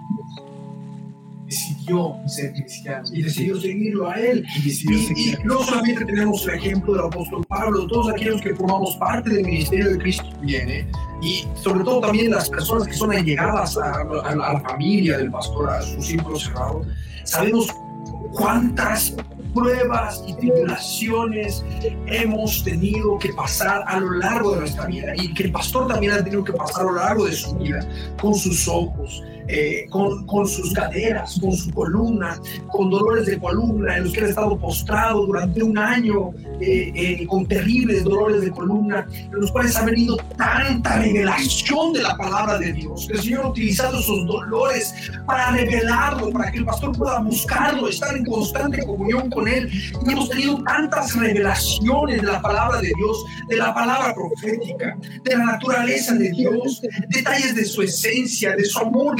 decidió 1.50 2.16
ser 2.26 2.52
cristiano. 2.52 3.04
Y 3.12 3.22
decidió 3.22 3.60
seguirlo 3.60 4.08
a 4.08 4.14
él. 4.14 4.46
Y, 4.64 5.34
no 5.44 5.62
solamente 5.62 6.04
tenemos 6.04 6.46
el 6.46 6.54
ejemplo 6.54 6.94
del 6.94 7.04
apóstol 7.06 7.44
Pablo, 7.46 7.86
todos 7.88 8.10
aquellos 8.10 8.40
que 8.40 8.54
formamos 8.54 8.96
parte 8.96 9.30
del 9.30 9.44
ministerio 9.44 9.90
de 9.90 9.98
Cristo 9.98 10.24
viene 10.40 10.86
y 11.20 11.44
sobre 11.54 11.84
todo 11.84 12.00
también 12.00 12.30
las 12.30 12.48
personas 12.48 12.86
que 12.86 12.94
son 12.94 13.12
allegadas 13.12 13.76
a, 13.76 14.00
a 14.24 14.34
la 14.34 14.60
familia 14.60 15.18
del 15.18 15.30
pastor, 15.30 15.68
a 15.68 15.82
su 15.82 16.00
círculo 16.00 16.38
cerrado, 16.38 16.82
sabemos 17.24 17.66
cuántas 18.32 19.14
pruebas 19.52 20.22
y 20.26 20.34
tribulaciones 20.34 21.64
hemos 22.06 22.62
tenido 22.62 23.18
que 23.18 23.32
pasar 23.32 23.82
a 23.86 23.98
lo 23.98 24.12
largo 24.12 24.52
de 24.52 24.60
nuestra 24.60 24.86
vida 24.86 25.12
y 25.16 25.34
que 25.34 25.44
el 25.44 25.52
pastor 25.52 25.88
también 25.88 26.12
ha 26.12 26.22
tenido 26.22 26.44
que 26.44 26.52
pasar 26.52 26.82
a 26.82 26.90
lo 26.90 26.94
largo 26.94 27.26
de 27.26 27.32
su 27.32 27.54
vida 27.56 27.86
con 28.20 28.34
sus 28.34 28.68
ojos, 28.68 29.22
eh, 29.52 29.86
con, 29.90 30.26
con, 30.26 30.46
sus 30.46 30.72
caderas, 30.72 31.38
con 31.40 31.52
su 31.52 31.72
columna, 31.72 32.40
con 32.68 32.88
dolores 32.88 33.26
de 33.26 33.38
columna, 33.38 33.96
en 33.96 34.04
los 34.04 34.12
que 34.12 34.20
ha 34.20 34.28
estado 34.28 34.56
postrado 34.56 35.26
durante 35.26 35.60
un 35.62 35.76
año, 35.76 36.30
eh, 36.60 36.92
eh, 36.94 37.26
con 37.26 37.46
terribles 37.46 38.04
dolores 38.04 38.42
de 38.42 38.50
columna, 38.50 39.06
en 39.12 39.32
los 39.32 39.50
cuales 39.50 39.74
ha 39.76 39.84
venido 39.84 40.16
tanta 40.36 40.98
revelación 40.98 41.92
de 41.92 42.02
la 42.02 42.16
palabra 42.16 42.58
de 42.58 42.72
Dios. 42.74 43.08
El 43.10 43.20
Señor 43.20 43.46
ha 43.46 43.48
utilizado 43.48 43.98
esos 43.98 44.26
dolores 44.26 44.94
para 45.26 45.50
revelarlo, 45.50 46.30
para 46.30 46.52
que 46.52 46.58
el 46.58 46.64
pastor 46.64 46.96
pueda 46.96 47.18
buscarlo, 47.20 47.88
estar 47.88 48.16
en 48.16 48.24
constante 48.24 48.84
comunión 48.84 49.30
con 49.30 49.48
Él. 49.48 49.68
Y 50.06 50.12
hemos 50.12 50.28
tenido 50.28 50.62
tantas 50.62 51.16
revelaciones 51.16 52.20
de 52.20 52.26
la 52.26 52.40
palabra 52.40 52.80
de 52.80 52.92
Dios, 52.96 53.24
de 53.48 53.56
la 53.56 53.74
palabra 53.74 54.14
profética, 54.14 54.96
de 55.24 55.36
la 55.36 55.44
naturaleza 55.44 56.14
de 56.14 56.30
Dios, 56.30 56.82
detalles 57.08 57.54
de 57.54 57.64
su 57.64 57.82
esencia, 57.82 58.54
de 58.54 58.64
su 58.64 58.78
amor 58.78 59.16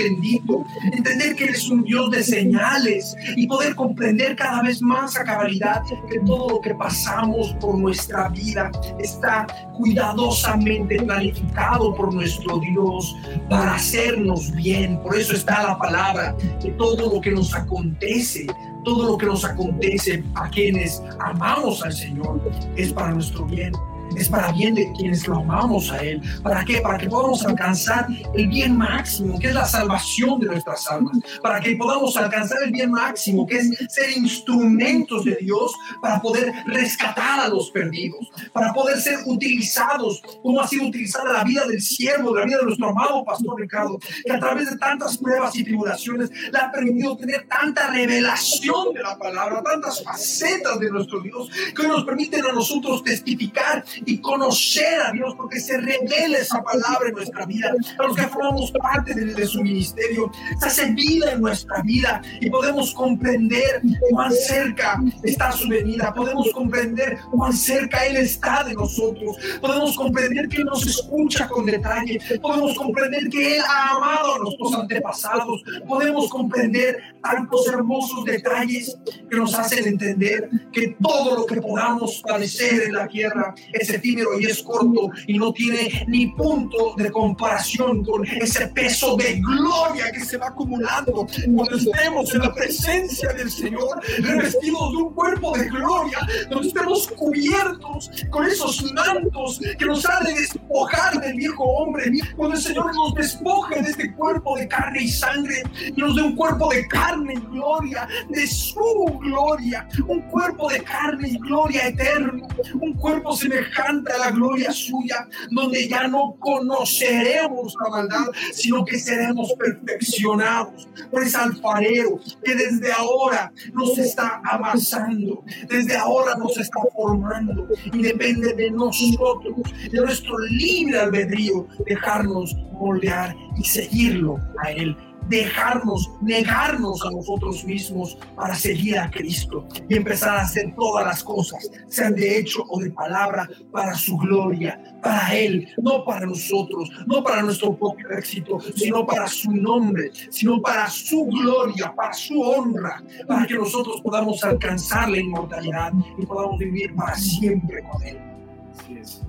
entender 0.93 1.35
que 1.37 1.45
Él 1.45 1.51
es 1.51 1.69
un 1.69 1.83
Dios 1.83 2.11
de 2.11 2.23
señales 2.23 3.15
y 3.37 3.47
poder 3.47 3.75
comprender 3.75 4.37
cada 4.37 4.63
vez 4.63 4.81
más 4.83 5.17
a 5.17 5.25
cabalidad 5.25 5.83
que 6.11 6.21
todo 6.21 6.49
lo 6.49 6.61
que 6.61 6.75
pasamos 6.75 7.55
por 7.61 7.79
nuestra 7.79 8.29
vida 8.29 8.71
está 8.99 9.47
cuidadosamente 9.77 11.03
planificado 11.03 11.95
por 11.95 12.13
nuestro 12.13 12.59
Dios 12.59 13.17
para 13.49 13.75
hacernos 13.75 14.53
bien. 14.53 15.01
Por 15.03 15.17
eso 15.17 15.35
está 15.35 15.63
la 15.63 15.79
palabra, 15.79 16.37
que 16.61 16.71
todo 16.73 17.15
lo 17.15 17.21
que 17.21 17.31
nos 17.31 17.55
acontece, 17.55 18.47
todo 18.85 19.13
lo 19.13 19.19
que 19.19 19.27
nos 19.27 19.45
acontece 19.45 20.25
a 20.35 20.49
quienes 20.49 21.03
amamos 21.21 21.83
al 21.83 21.93
Señor 21.93 22.41
es 22.77 22.93
para 22.93 23.13
nuestro 23.13 23.45
bien. 23.47 23.73
Es 24.17 24.29
para 24.29 24.53
bien 24.53 24.75
de 24.75 24.93
quienes 24.93 25.27
lo 25.27 25.39
amamos 25.39 25.91
a 25.91 25.99
Él. 25.99 26.21
¿Para 26.43 26.65
qué? 26.65 26.81
Para 26.81 26.99
que 26.99 27.09
podamos 27.09 27.45
alcanzar 27.45 28.07
el 28.35 28.49
bien 28.49 28.77
máximo, 28.77 29.39
que 29.39 29.49
es 29.49 29.55
la 29.55 29.65
salvación 29.65 30.41
de 30.41 30.47
nuestras 30.47 30.87
almas. 30.91 31.19
Para 31.43 31.61
que 31.61 31.77
podamos 31.77 32.17
alcanzar 32.17 32.63
el 32.65 32.71
bien 32.71 32.91
máximo, 32.91 33.47
que 33.47 33.59
es 33.59 33.71
ser 33.89 34.11
instrumentos 34.17 35.25
de 35.25 35.37
Dios 35.37 35.73
para 36.01 36.21
poder 36.21 36.53
rescatar 36.67 37.41
a 37.41 37.49
los 37.49 37.71
perdidos, 37.71 38.31
para 38.53 38.73
poder 38.73 39.01
ser 39.01 39.19
utilizados 39.27 40.23
como 40.43 40.61
ha 40.61 40.67
sido 40.67 40.87
utilizada 40.87 41.33
la 41.33 41.45
vida 41.45 41.65
del 41.67 41.81
siervo, 41.81 42.35
la 42.35 42.45
vida 42.45 42.59
de 42.59 42.65
nuestro 42.65 42.89
amado 42.89 43.25
pastor 43.25 43.61
Ricardo, 43.61 43.99
que 44.25 44.33
a 44.33 44.39
través 44.39 44.71
de 44.71 44.77
tantas 44.79 45.19
pruebas 45.19 45.55
y 45.57 45.65
tribulaciones 45.65 46.31
le 46.31 46.59
ha 46.59 46.71
permitido 46.71 47.17
tener 47.17 47.47
tanta 47.49 47.91
revelación 47.91 48.95
de 48.95 49.03
la 49.03 49.19
palabra, 49.19 49.63
tantas 49.63 50.03
facetas 50.03 50.79
de 50.79 50.91
nuestro 50.91 51.21
Dios, 51.21 51.51
que 51.75 51.83
hoy 51.83 51.89
nos 51.89 52.05
permiten 52.05 52.45
a 52.47 52.53
nosotros 52.53 53.03
testificar 53.03 53.85
y 54.07 54.19
conocer 54.19 55.01
a 55.01 55.13
Dios, 55.13 55.35
porque 55.37 55.61
se 55.61 55.77
revela 55.77 56.39
esa 56.39 56.63
palabra 56.63 57.09
en 57.09 57.15
nuestra 57.15 57.47
vida. 57.47 57.73
A 57.99 58.03
los 58.03 58.17
que 58.17 58.23
formamos 58.23 58.73
parte 58.73 59.15
de, 59.15 59.47
su 59.47 59.63
ministerio, 59.63 60.31
se 60.61 60.67
hace 60.67 60.87
vida 60.93 61.33
en 61.33 61.41
nuestra 61.41 61.83
vida 61.83 62.23
y 62.41 62.51
podemos 62.51 62.95
comprender 62.95 63.83
cuán 64.11 64.33
cerca 64.33 65.01
está 65.23 65.53
su 65.53 65.69
venida, 65.69 66.13
podemos 66.15 66.51
comprender 66.53 67.19
cuán 67.31 67.53
cerca 67.53 68.07
Él 68.07 68.17
está 68.17 68.65
de 68.65 68.75
nosotros, 68.75 69.37
podemos 69.61 69.97
comprender 69.97 70.49
que 70.49 70.59
Él 70.59 70.65
nos 70.65 70.87
escucha 70.87 71.49
con 71.49 71.67
detalle, 71.67 72.21
podemos 72.41 72.77
comprender 72.77 73.29
que 73.29 73.57
Él 73.57 73.63
ha 73.67 73.97
amado 73.97 74.35
a 74.35 74.39
nuestros 74.39 74.75
antepasados, 74.75 75.63
podemos 75.87 76.29
comprender 76.29 76.99
tantos 77.23 77.67
hermosos 77.69 78.25
detalles 78.25 78.97
que 79.29 79.37
nos 79.37 79.55
hacen 79.55 79.87
entender 79.87 80.49
que 80.73 80.97
todo 81.01 81.37
lo 81.37 81.47
que 81.47 81.61
podamos 81.61 82.23
padecer 82.27 82.83
en 82.85 82.95
la 82.95 83.09
tierra 83.09 83.55
es 83.73 83.90
efímero 83.91 84.39
y 84.39 84.47
es 84.47 84.63
corto 84.63 85.11
y 85.27 85.39
no 85.39 85.53
tiene 85.53 86.05
ni 86.09 86.29
punto 86.29 86.95
de 86.97 87.11
comparación 87.11 88.05
con 88.05 88.27
ese 88.27 88.69
peso 88.69 89.17
de 89.17 89.41
gloria 89.41 90.11
que 90.13 90.21
se 90.21 90.37
va 90.37 90.49
acumulando 90.49 91.27
cuando 91.55 91.77
estemos 91.77 92.35
en 92.35 92.41
la 92.41 92.55
presencia 92.55 93.33
del 93.33 93.51
Señor, 93.51 94.01
revestidos 94.19 94.93
de 94.93 94.97
un 94.99 95.15
cuerpo 95.15 95.57
de 95.57 95.69
gloria, 95.69 96.19
donde 96.49 96.69
estemos 96.69 97.09
cubiertos 97.09 98.11
con 98.31 98.47
esos 98.47 98.83
mantos 98.93 99.61
que 99.79 99.85
nos 99.85 100.07
ha 100.09 100.21
de 100.25 100.35
despojar 100.35 101.21
del 101.21 101.37
viejo 101.37 101.65
hombre, 101.65 102.11
cuando 102.37 102.57
el 102.57 102.63
Señor 102.63 102.95
nos 102.95 103.15
despoje 103.15 103.83
de 103.83 103.91
este 103.91 104.13
cuerpo 104.15 104.57
de 104.57 104.69
carne 104.69 105.03
y 105.03 105.09
sangre 105.09 105.63
y 105.85 106.01
nos 106.01 106.17
dé 106.17 106.23
un 106.23 106.37
cuerpo 106.37 106.71
de 106.71 106.87
carne 106.89 107.35
y 107.35 107.41
gloria, 107.57 108.09
de 108.29 108.47
su 108.47 108.81
gloria, 109.21 109.89
un 110.07 110.21
cuerpo 110.23 110.69
de 110.69 110.83
carne 110.83 111.29
y 111.29 111.39
gloria 111.39 111.89
eterno, 111.89 112.47
un 112.75 112.93
cuerpo 112.95 113.37
semejante 113.37 113.80
a 113.81 114.19
la 114.19 114.31
gloria 114.31 114.73
suya, 114.73 115.29
donde 115.51 115.89
ya 115.89 116.07
no 116.09 116.37
conoceremos 116.39 117.75
la 117.83 117.91
maldad, 117.91 118.27
sino 118.53 118.85
que 118.85 118.99
seremos 118.99 119.53
perfeccionados 119.55 120.89
por 121.11 121.23
ese 121.23 121.37
alfarero 121.37 122.21
que 122.45 122.55
desde 122.55 122.93
ahora 122.93 123.53
nos 123.73 123.99
está 123.99 124.41
amasando, 124.45 125.45
desde 125.69 125.97
ahora 125.97 126.35
nos 126.37 126.57
está 126.59 126.81
formando 126.95 127.69
y 127.93 128.03
depende 128.03 128.55
de 128.55 128.71
nosotros, 128.71 129.57
de 129.91 130.01
nuestro 130.01 130.39
libre 130.39 131.01
albedrío, 131.01 131.67
dejarnos 131.87 132.55
moldear 132.73 133.35
y 133.57 133.65
seguirlo 133.65 134.39
a 134.63 134.71
Él 134.73 134.97
dejarnos, 135.29 136.11
negarnos 136.21 137.05
a 137.05 137.11
nosotros 137.11 137.65
mismos 137.65 138.19
para 138.35 138.55
seguir 138.55 138.99
a 138.99 139.11
Cristo 139.11 139.67
y 139.89 139.97
empezar 139.97 140.37
a 140.37 140.43
hacer 140.43 140.75
todas 140.75 141.07
las 141.07 141.23
cosas, 141.23 141.71
sean 141.89 142.15
de 142.15 142.39
hecho 142.39 142.65
o 142.69 142.81
de 142.81 142.91
palabra, 142.91 143.49
para 143.71 143.95
su 143.95 144.17
gloria, 144.17 144.99
para 145.03 145.35
Él, 145.37 145.69
no 145.83 146.05
para 146.05 146.27
nosotros, 146.27 146.91
no 147.07 147.23
para 147.23 147.43
nuestro 147.43 147.77
propio 147.77 148.11
éxito, 148.11 148.59
sino 148.75 149.07
para 149.07 149.29
su 149.29 149.53
nombre, 149.53 150.11
sino 150.31 150.61
para 150.61 150.89
su 150.89 151.27
gloria, 151.27 151.93
para 151.95 152.13
su 152.13 152.41
honra, 152.41 153.03
para 153.27 153.47
que 153.47 153.55
nosotros 153.55 154.01
podamos 154.03 154.43
alcanzar 154.45 155.09
la 155.09 155.19
inmortalidad 155.19 155.93
y 156.19 156.27
podamos 156.27 156.59
vivir 156.59 156.95
para 156.95 157.15
siempre 157.15 157.83
con 157.91 158.03
Él. 158.03 158.19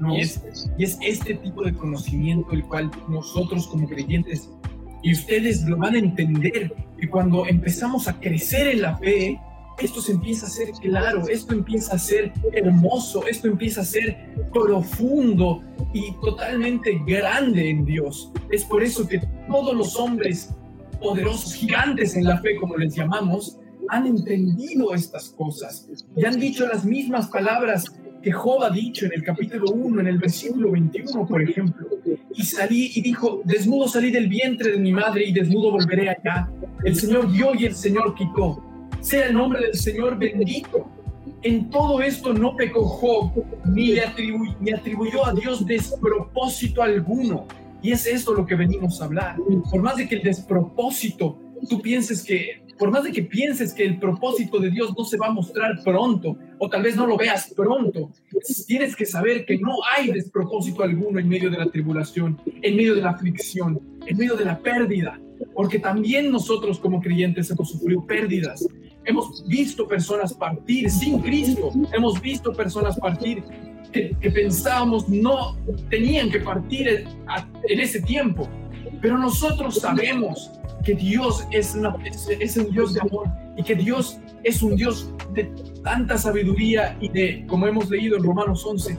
y, 0.10 0.22
es, 0.22 0.98
este 1.02 1.36
tipo 1.36 1.64
de 1.64 1.74
conocimiento 1.74 2.52
el 2.52 2.64
cual 2.66 2.90
nosotros 3.08 3.68
como 3.68 3.88
creyentes 3.88 4.50
y 5.02 5.14
ustedes 5.14 5.64
lo 5.64 5.78
van 5.78 5.96
a 5.96 6.00
entender 6.00 6.74
que 7.00 7.10
cuando 7.10 7.46
empezamos 7.46 8.08
a 8.08 8.20
crecer 8.20 8.68
en 8.68 8.82
la 8.82 8.98
fe, 8.98 9.40
esto 9.80 10.02
se 10.02 10.12
empieza 10.12 10.46
a 10.46 10.50
ser 10.50 10.72
claro, 10.82 11.28
esto 11.28 11.54
empieza 11.54 11.96
a 11.96 12.00
ser 12.00 12.32
hermoso, 12.54 13.26
esto 13.28 13.48
empieza 13.48 13.82
a 13.82 13.86
ser 13.86 14.16
profundo 14.54 15.64
y 15.94 16.14
totalmente 16.22 17.02
grande 17.06 17.70
en 17.70 17.86
Dios. 17.86 18.32
Es 18.52 18.64
por 18.64 18.84
eso 18.84 19.08
que 19.08 19.22
todos 19.50 19.76
los 19.76 19.96
hombres 19.96 20.54
poderosos, 21.02 21.56
gigantes 21.56 22.16
en 22.16 22.26
la 22.26 22.38
fe, 22.40 22.56
como 22.58 22.78
les 22.78 22.96
llamamos, 22.96 23.58
han 23.90 24.06
entendido 24.06 24.94
estas 24.94 25.30
cosas 25.30 25.88
y 26.16 26.26
han 26.26 26.40
dicho 26.40 26.68
las 26.68 26.86
mismas 26.86 27.28
palabras 27.28 27.86
que 28.22 28.32
Job 28.32 28.64
ha 28.64 28.70
dicho 28.70 29.06
en 29.06 29.14
el 29.14 29.24
capítulo 29.24 29.72
1, 29.72 30.02
en 30.02 30.08
el 30.08 30.18
versículo 30.18 30.72
21, 30.72 31.28
por 31.28 31.42
ejemplo. 31.42 31.88
Y 32.34 32.44
salí 32.44 32.92
y 32.96 33.02
dijo, 33.02 33.42
desnudo 33.44 33.88
salí 33.88 34.12
del 34.12 34.28
vientre 34.28 34.72
de 34.72 34.78
mi 34.78 34.92
madre 34.92 35.26
y 35.26 35.34
desnudo 35.34 35.72
volveré 35.72 36.10
allá. 36.10 36.50
El 36.84 36.96
Señor 36.96 37.32
dio 37.32 37.54
y 37.56 37.66
el 37.66 37.76
Señor 37.76 38.16
quitó. 38.16 38.64
Sea 39.02 39.28
el 39.28 39.34
nombre 39.34 39.62
del 39.62 39.76
Señor 39.76 40.18
bendito. 40.18 40.88
En 41.44 41.70
todo 41.70 42.02
esto 42.02 42.34
no 42.34 42.56
pecó 42.56 42.86
Job, 42.86 43.44
ni 43.66 43.88
le 43.88 44.04
ni 44.60 44.72
atribuyó 44.72 45.26
a 45.26 45.34
Dios 45.34 45.66
despropósito 45.66 46.84
alguno. 46.84 47.48
Y 47.82 47.92
es 47.92 48.06
esto 48.06 48.34
lo 48.34 48.46
que 48.46 48.56
venimos 48.56 49.02
a 49.02 49.06
hablar. 49.06 49.38
Por 49.70 49.82
más 49.82 49.96
de 49.98 50.08
que 50.08 50.16
el 50.16 50.22
despropósito, 50.22 51.40
tú 51.70 51.82
pienses 51.82 52.24
que 52.24 52.62
por 52.82 52.90
más 52.90 53.04
de 53.04 53.12
que 53.12 53.22
pienses 53.22 53.76
que 53.76 53.86
el 53.86 54.00
propósito 54.00 54.58
de 54.58 54.72
Dios 54.72 54.92
no 54.98 55.06
se 55.06 55.16
va 55.16 55.28
a 55.28 55.32
mostrar 55.32 55.84
pronto, 55.84 56.36
o 56.58 56.68
tal 56.68 56.82
vez 56.82 56.96
no 56.96 57.06
lo 57.06 57.16
veas 57.16 57.54
pronto, 57.56 58.10
tienes 58.66 58.96
que 58.96 59.06
saber 59.06 59.46
que 59.46 59.60
no 59.60 59.76
hay 59.96 60.08
despropósito 60.12 60.82
alguno 60.82 61.20
en 61.20 61.30
medio 61.30 61.52
de 61.52 61.60
la 61.60 61.70
tribulación, 61.70 62.42
en 62.64 62.76
medio 62.76 62.96
de 62.96 63.02
la 63.02 63.12
aflicción, 63.12 63.80
en 64.08 64.18
medio 64.18 64.36
de 64.36 64.46
la 64.46 64.58
pérdida, 64.58 65.22
porque 65.54 65.78
también 65.78 66.32
nosotros 66.32 66.80
como 66.80 67.00
creyentes 67.02 67.52
hemos 67.52 67.70
sufrido 67.70 68.04
pérdidas. 68.08 68.68
Hemos 69.06 69.48
visto 69.48 69.88
personas 69.88 70.34
partir 70.34 70.90
sin 70.90 71.20
Cristo, 71.20 71.72
hemos 71.94 72.20
visto 72.20 72.52
personas 72.52 72.98
partir 73.00 73.44
que, 73.92 74.16
pensábamos 74.34 75.08
no 75.08 75.56
tenían 75.92 76.32
que 76.32 76.40
partir 76.40 76.88
en 76.88 77.80
ese 77.80 78.02
tiempo, 78.02 78.50
pero 79.02 79.18
nosotros 79.18 79.80
sabemos 79.80 80.52
que 80.84 80.96
Dios 80.96 81.46
es, 81.52 81.76
es, 82.40 82.58
un 82.58 82.72
Dios 82.72 82.94
de 82.94 83.02
amor 83.02 83.28
y 83.58 83.64
que 83.64 83.76
Dios 83.76 84.20
es 84.44 84.62
un 84.64 84.76
Dios 84.76 85.12
de 85.34 85.46
tanta 85.84 86.18
sabiduría 86.18 86.98
y 87.00 87.10
de, 87.10 87.46
como 87.48 87.68
hemos 87.68 87.90
leído 87.90 88.18
en 88.18 88.24
Romanos 88.24 88.66
11, 88.66 88.98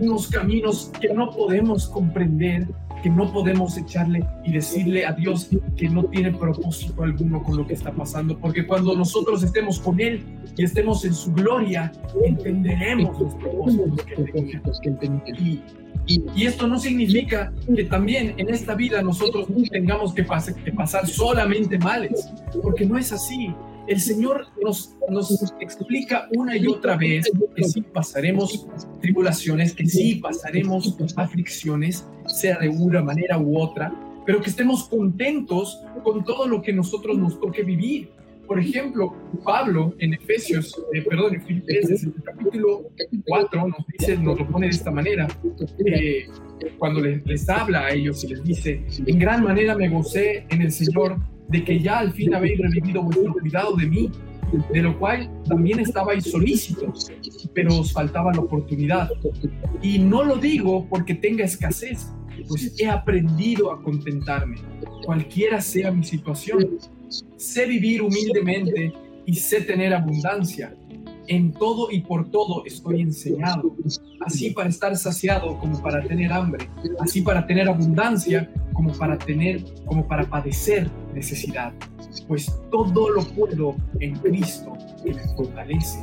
unos 0.00 0.28
caminos 0.28 0.90
que 1.00 1.12
no 1.12 1.30
podemos 1.30 1.88
comprender, 1.88 2.68
que 3.02 3.10
no 3.10 3.32
podemos 3.32 3.76
echarle 3.76 4.24
y 4.44 4.52
decirle 4.52 5.06
a 5.06 5.12
Dios 5.12 5.50
que 5.76 5.88
no 5.88 6.04
tiene 6.04 6.32
propósito 6.32 7.02
alguno 7.02 7.42
con 7.42 7.56
lo 7.56 7.66
que 7.66 7.74
está 7.74 7.92
pasando, 7.92 8.38
porque 8.38 8.66
cuando 8.66 8.96
nosotros 8.96 9.42
estemos 9.42 9.78
con 9.80 10.00
Él 10.00 10.24
y 10.56 10.64
estemos 10.64 11.04
en 11.04 11.14
su 11.14 11.32
gloria, 11.32 11.92
entenderemos 12.24 13.20
los 13.20 13.34
propósitos 13.34 14.80
que 14.80 14.88
Él 14.88 14.98
tenía. 14.98 15.22
Y 15.38 15.62
y, 16.06 16.44
esto 16.44 16.66
no 16.66 16.78
significa 16.78 17.52
que 17.74 17.84
también 17.84 18.34
en 18.36 18.48
esta 18.50 18.74
vida 18.74 19.02
nosotros 19.02 19.46
tengamos 19.70 20.12
que, 20.12 20.24
pasar 20.24 21.06
solamente 21.06 21.78
males, 21.78 22.28
porque 22.62 22.84
no 22.84 22.98
es 22.98 23.12
así. 23.12 23.54
El 23.86 24.00
Señor 24.00 24.46
nos, 24.62 24.94
nos 25.10 25.52
explica 25.60 26.28
una 26.34 26.56
y 26.56 26.66
otra 26.66 26.96
vez 26.96 27.30
que 27.54 27.64
sí 27.64 27.82
pasaremos 27.82 28.66
tribulaciones, 29.00 29.74
que 29.74 29.86
sí 29.86 30.16
pasaremos 30.16 30.96
aflicciones, 31.16 32.06
sea 32.26 32.58
de 32.58 32.68
una 32.68 33.02
manera 33.02 33.38
u 33.38 33.58
otra, 33.58 33.92
pero 34.26 34.40
que 34.40 34.50
estemos 34.50 34.88
contentos 34.88 35.82
con 36.02 36.24
todo 36.24 36.46
lo 36.46 36.62
que 36.62 36.72
nosotros 36.72 37.16
nos 37.18 37.40
toque 37.40 37.62
vivir. 37.62 38.10
Por 38.46 38.60
ejemplo, 38.60 39.14
Pablo 39.44 39.94
en 39.98 40.14
Efesios, 40.14 40.74
eh, 40.92 41.02
perdón, 41.02 41.34
en 41.34 41.42
Filipenses, 41.42 42.04
en 42.04 42.14
el 42.16 42.22
capítulo 42.22 42.90
4, 43.26 43.68
nos 43.68 43.86
dice, 43.98 44.18
nos 44.18 44.38
lo 44.38 44.46
pone 44.48 44.66
de 44.66 44.72
esta 44.72 44.90
manera, 44.90 45.26
eh, 45.86 46.26
cuando 46.78 47.00
les, 47.00 47.24
les, 47.26 47.48
habla 47.48 47.86
a 47.86 47.90
ellos 47.90 48.22
y 48.24 48.28
les 48.28 48.44
dice, 48.44 48.84
en 49.06 49.18
gran 49.18 49.42
manera 49.42 49.74
me 49.74 49.88
gocé 49.88 50.46
en 50.50 50.62
el 50.62 50.72
Señor 50.72 51.18
de 51.48 51.64
que 51.64 51.80
ya 51.80 51.98
al 51.98 52.12
fin 52.12 52.34
habéis 52.34 52.58
revivido 52.58 53.02
vuestro 53.02 53.32
cuidado 53.32 53.76
de 53.76 53.86
mí, 53.86 54.10
de 54.72 54.82
lo 54.82 54.98
cual 54.98 55.30
también 55.48 55.80
estabais 55.80 56.30
solícitos, 56.30 57.10
pero 57.54 57.78
os 57.80 57.92
faltaba 57.92 58.32
la 58.32 58.40
oportunidad. 58.40 59.08
Y 59.82 59.98
no 59.98 60.22
lo 60.22 60.36
digo 60.36 60.86
porque 60.88 61.14
tenga 61.14 61.44
escasez, 61.44 62.12
pues 62.48 62.78
he 62.78 62.88
aprendido 62.88 63.72
a 63.72 63.82
contentarme, 63.82 64.56
cualquiera 65.04 65.60
sea 65.60 65.90
mi 65.90 66.04
situación 66.04 66.78
sé 67.36 67.66
vivir 67.66 68.02
humildemente 68.02 68.92
y 69.26 69.34
sé 69.34 69.60
tener 69.62 69.94
abundancia. 69.94 70.74
en 71.26 71.52
todo 71.52 71.90
y 71.90 72.00
por 72.00 72.30
todo 72.30 72.66
estoy 72.66 73.00
enseñado, 73.00 73.74
así 74.26 74.50
para 74.50 74.68
estar 74.68 74.94
saciado 74.94 75.58
como 75.58 75.80
para 75.80 76.02
tener 76.02 76.30
hambre, 76.30 76.68
así 77.00 77.22
para 77.22 77.46
tener 77.46 77.66
abundancia 77.66 78.52
como 78.74 78.92
para 78.92 79.16
tener, 79.16 79.64
como 79.86 80.06
para 80.06 80.28
padecer 80.28 80.90
necesidad. 81.14 81.72
Pues 82.28 82.50
todo 82.70 83.10
lo 83.10 83.22
puedo 83.34 83.76
en 84.00 84.16
Cristo 84.18 84.72
que 85.04 85.14
me 85.14 85.22
fortalece. 85.36 85.98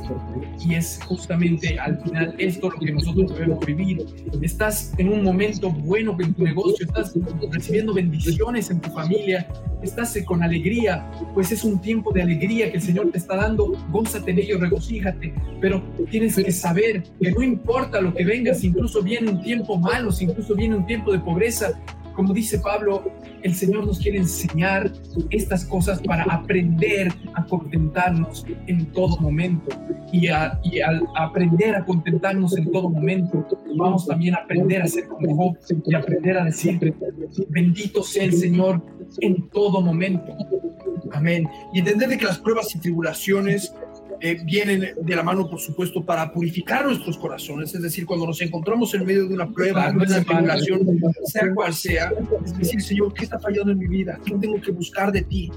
Y 0.64 0.74
es 0.74 1.00
justamente 1.06 1.78
al 1.78 2.00
final 2.02 2.34
esto 2.38 2.70
lo 2.70 2.78
que 2.78 2.92
nosotros 2.92 3.34
debemos 3.34 3.64
vivir. 3.64 4.04
Estás 4.40 4.92
en 4.98 5.12
un 5.12 5.22
momento 5.22 5.70
bueno 5.70 6.16
en 6.20 6.34
tu 6.34 6.44
negocio, 6.44 6.86
estás 6.86 7.14
recibiendo 7.50 7.94
bendiciones 7.94 8.70
en 8.70 8.80
tu 8.80 8.90
familia, 8.90 9.48
estás 9.82 10.16
con 10.24 10.42
alegría, 10.42 11.10
pues 11.34 11.50
es 11.52 11.64
un 11.64 11.80
tiempo 11.80 12.12
de 12.12 12.22
alegría 12.22 12.70
que 12.70 12.76
el 12.76 12.82
Señor 12.82 13.10
te 13.10 13.18
está 13.18 13.36
dando, 13.36 13.72
gózate 13.90 14.30
en 14.30 14.38
ello, 14.38 14.58
regocíjate, 14.58 15.34
pero 15.60 15.82
tienes 16.10 16.36
que 16.36 16.52
saber 16.52 17.02
que 17.20 17.32
no 17.32 17.42
importa 17.42 18.00
lo 18.00 18.14
que 18.14 18.24
vengas, 18.24 18.62
incluso 18.62 19.02
viene 19.02 19.30
un 19.30 19.42
tiempo 19.42 19.78
malo, 19.78 20.10
incluso 20.20 20.54
viene 20.54 20.76
un 20.76 20.86
tiempo 20.86 21.12
de 21.12 21.18
pobreza, 21.18 21.72
como 22.14 22.32
dice 22.32 22.58
Pablo, 22.58 23.04
el 23.42 23.54
Señor 23.54 23.86
nos 23.86 23.98
quiere 23.98 24.18
enseñar 24.18 24.90
estas 25.30 25.64
cosas 25.64 26.00
para 26.00 26.24
aprender 26.24 27.12
a 27.34 27.44
contentarnos 27.44 28.44
en 28.66 28.86
todo 28.86 29.16
momento. 29.18 29.76
Y, 30.12 30.28
al 30.28 31.08
aprender 31.16 31.74
a 31.74 31.84
contentarnos 31.84 32.56
en 32.56 32.70
todo 32.70 32.90
momento, 32.90 33.46
vamos 33.76 34.06
también 34.06 34.34
a 34.34 34.38
aprender 34.38 34.82
a 34.82 34.86
ser 34.86 35.08
como 35.08 35.36
Job 35.36 35.56
y 35.86 35.94
aprender 35.94 36.36
a 36.38 36.44
decir, 36.44 36.94
bendito 37.48 38.02
sea 38.02 38.24
el 38.24 38.34
Señor 38.34 38.82
en 39.20 39.48
todo 39.48 39.80
momento. 39.80 40.36
Amén. 41.12 41.46
Y 41.72 41.80
entender 41.80 42.18
que 42.18 42.24
las 42.24 42.38
pruebas 42.38 42.74
y 42.74 42.78
tribulaciones 42.78 43.74
eh, 44.22 44.40
vienen 44.44 44.94
de 45.00 45.16
la 45.16 45.24
mano, 45.24 45.50
por 45.50 45.58
supuesto, 45.58 46.04
para 46.04 46.32
purificar 46.32 46.86
nuestros 46.86 47.18
corazones. 47.18 47.74
Es 47.74 47.82
decir, 47.82 48.06
cuando 48.06 48.24
nos 48.24 48.40
encontramos 48.40 48.94
en 48.94 49.04
medio 49.04 49.26
de 49.26 49.34
una 49.34 49.50
prueba, 49.50 49.90
de 49.90 49.98
una 49.98 50.22
tribulación, 50.22 51.00
sea 51.24 51.52
cual 51.52 51.74
sea, 51.74 52.12
es 52.44 52.56
decir, 52.56 52.80
Señor, 52.80 53.12
¿qué 53.14 53.24
está 53.24 53.40
fallando 53.40 53.72
en 53.72 53.78
mi 53.78 53.88
vida? 53.88 54.20
¿Qué 54.24 54.34
tengo 54.36 54.60
que 54.60 54.70
buscar 54.70 55.10
de 55.10 55.22
ti? 55.22 55.50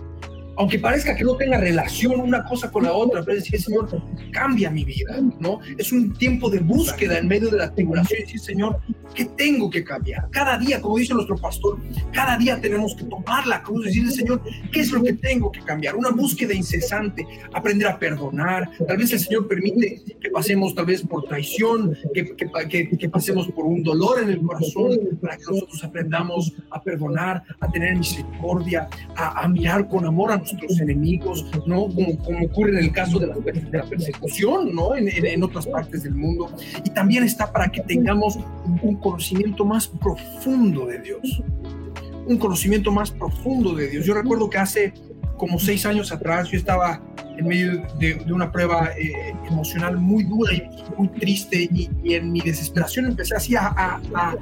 Aunque 0.57 0.80
parezca 0.80 1.15
que 1.15 1.23
no 1.23 1.36
tenga 1.36 1.57
relación 1.57 2.19
una 2.19 2.44
cosa 2.44 2.72
con 2.72 2.84
la 2.84 2.94
otra, 2.94 3.23
pero 3.23 3.38
decir, 3.38 3.61
Señor, 3.61 3.90
cambia 4.32 4.69
mi 4.69 4.84
vida, 4.84 5.19
¿no? 5.40 5.60
Es 5.77 5.91
un 5.91 6.14
tiempo 6.14 6.49
de 6.49 6.60
búsqueda 6.60 7.18
en 7.18 7.27
medio 7.27 7.49
de 7.49 7.57
la 7.57 7.73
tribulación 7.73 8.19
y 8.19 8.23
decir, 8.23 8.40
Señor, 8.40 8.80
¿qué 9.14 9.26
tengo 9.26 9.69
que 9.69 9.84
cambiar? 9.84 10.30
Cada 10.32 10.57
día, 10.57 10.82
como 10.82 10.98
dice 10.98 11.14
nuestro 11.14 11.38
pastor, 11.38 11.80
cada 12.11 12.38
día 12.38 12.60
tenemos 12.60 12.95
que 12.95 13.03
tomar 13.06 13.45
la 13.48 13.61
cruz 13.61 13.86
y 13.86 13.90
decirle, 13.90 14.11
Señor, 14.11 14.41
¿qué 14.72 14.82
es 14.82 14.91
lo 14.91 15.03
que 15.03 15.14
tengo 15.14 15.52
que 15.52 15.61
cambiar? 15.61 15.95
Una 15.95 16.11
búsqueda 16.11 16.53
incesante, 16.53 17.26
aprender 17.53 17.88
a 17.88 17.99
perdonar. 17.99 18.69
Tal 18.88 18.98
vez 18.98 19.11
el 19.14 19.19
Señor 19.19 19.48
permite 19.48 20.02
que 20.19 20.30
pasemos 20.30 20.73
tal 20.73 20.86
vez 20.86 21.02
por 21.02 21.23
traición, 21.26 21.95
que, 22.14 22.36
que, 22.36 22.90
que 22.98 23.10
pasemos 23.10 23.48
por 23.52 23.65
un 23.65 23.84
dolor 23.84 24.22
en 24.22 24.30
el 24.30 24.41
corazón, 24.41 24.98
para 25.22 25.38
que 25.38 25.44
nosotros 25.49 25.84
aprendamos 25.84 26.53
a 26.69 26.82
perdonar, 26.82 27.44
a 27.60 27.72
tener 27.72 27.95
misericordia, 27.98 28.88
a, 29.15 29.44
a 29.44 29.48
mirar 29.48 29.88
con 29.88 30.06
amor 30.06 30.32
a 30.32 30.44
nuestros 30.53 30.80
enemigos, 30.80 31.45
¿no? 31.65 31.88
Como, 31.88 32.17
como 32.19 32.45
ocurre 32.45 32.72
en 32.72 32.85
el 32.85 32.91
caso 32.91 33.19
de 33.19 33.27
la, 33.27 33.35
de 33.35 33.77
la 33.77 33.84
persecución, 33.84 34.73
¿no? 34.73 34.95
En, 34.95 35.07
en, 35.07 35.43
otras 35.43 35.67
partes 35.67 36.03
del 36.03 36.15
mundo. 36.15 36.49
Y 36.84 36.89
también 36.91 37.23
está 37.23 37.51
para 37.51 37.69
que 37.69 37.81
tengamos 37.81 38.38
un 38.81 38.95
conocimiento 38.97 39.65
más 39.65 39.88
profundo 39.88 40.85
de 40.85 40.99
Dios. 40.99 41.43
Un 42.27 42.38
conocimiento 42.38 42.91
más 42.91 43.11
profundo 43.11 43.73
de 43.76 43.88
Dios. 43.89 44.05
Yo 44.05 44.13
recuerdo 44.13 44.49
que 44.49 44.57
hace 44.57 44.93
como 45.38 45.59
seis 45.59 45.85
años 45.85 46.11
atrás 46.11 46.49
yo 46.49 46.57
estaba 46.57 47.01
en 47.38 47.47
medio 47.47 47.85
de, 47.99 48.15
de 48.15 48.34
una 48.34 48.51
prueba 48.51 48.91
eh, 48.97 49.34
emocional 49.47 49.97
muy 49.97 50.23
dura 50.23 50.53
y 50.53 50.63
muy 50.97 51.09
triste 51.09 51.69
y, 51.72 51.89
y, 52.03 52.13
en 52.13 52.31
mi 52.31 52.39
desesperación 52.39 53.07
empecé 53.07 53.35
así 53.35 53.55
a, 53.55 53.67
a, 53.67 54.01
a 54.13 54.35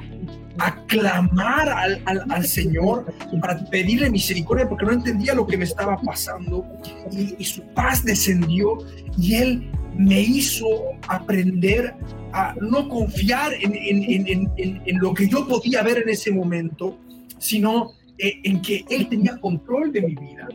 aclamar 0.58 1.68
al, 1.68 2.02
al, 2.04 2.24
al, 2.30 2.46
Señor 2.46 3.12
para 3.40 3.64
pedirle 3.66 4.10
misericordia 4.10 4.68
porque 4.68 4.84
no 4.84 4.92
entendía 4.92 5.34
lo 5.34 5.46
que 5.46 5.56
me 5.56 5.64
estaba 5.64 5.96
pasando. 6.00 6.64
Y, 7.10 7.34
y, 7.38 7.44
su 7.44 7.62
paz 7.74 8.04
descendió 8.04 8.78
y 9.18 9.34
Él 9.34 9.70
me 9.96 10.20
hizo 10.20 10.66
aprender 11.08 11.94
a 12.32 12.54
no 12.60 12.88
confiar 12.88 13.52
en, 13.54 13.74
en, 13.74 14.26
en, 14.56 14.82
en 14.84 14.98
lo 14.98 15.14
que 15.14 15.28
yo 15.28 15.46
podía 15.46 15.82
ver 15.82 15.98
en 15.98 16.08
ese 16.08 16.32
momento, 16.32 16.98
sino 17.38 17.92
eh, 18.18 18.40
en 18.44 18.62
que 18.62 18.84
Él 18.88 19.08
tenía 19.08 19.36
control 19.38 19.92
de 19.92 20.02
mi 20.02 20.14
vida 20.14 20.48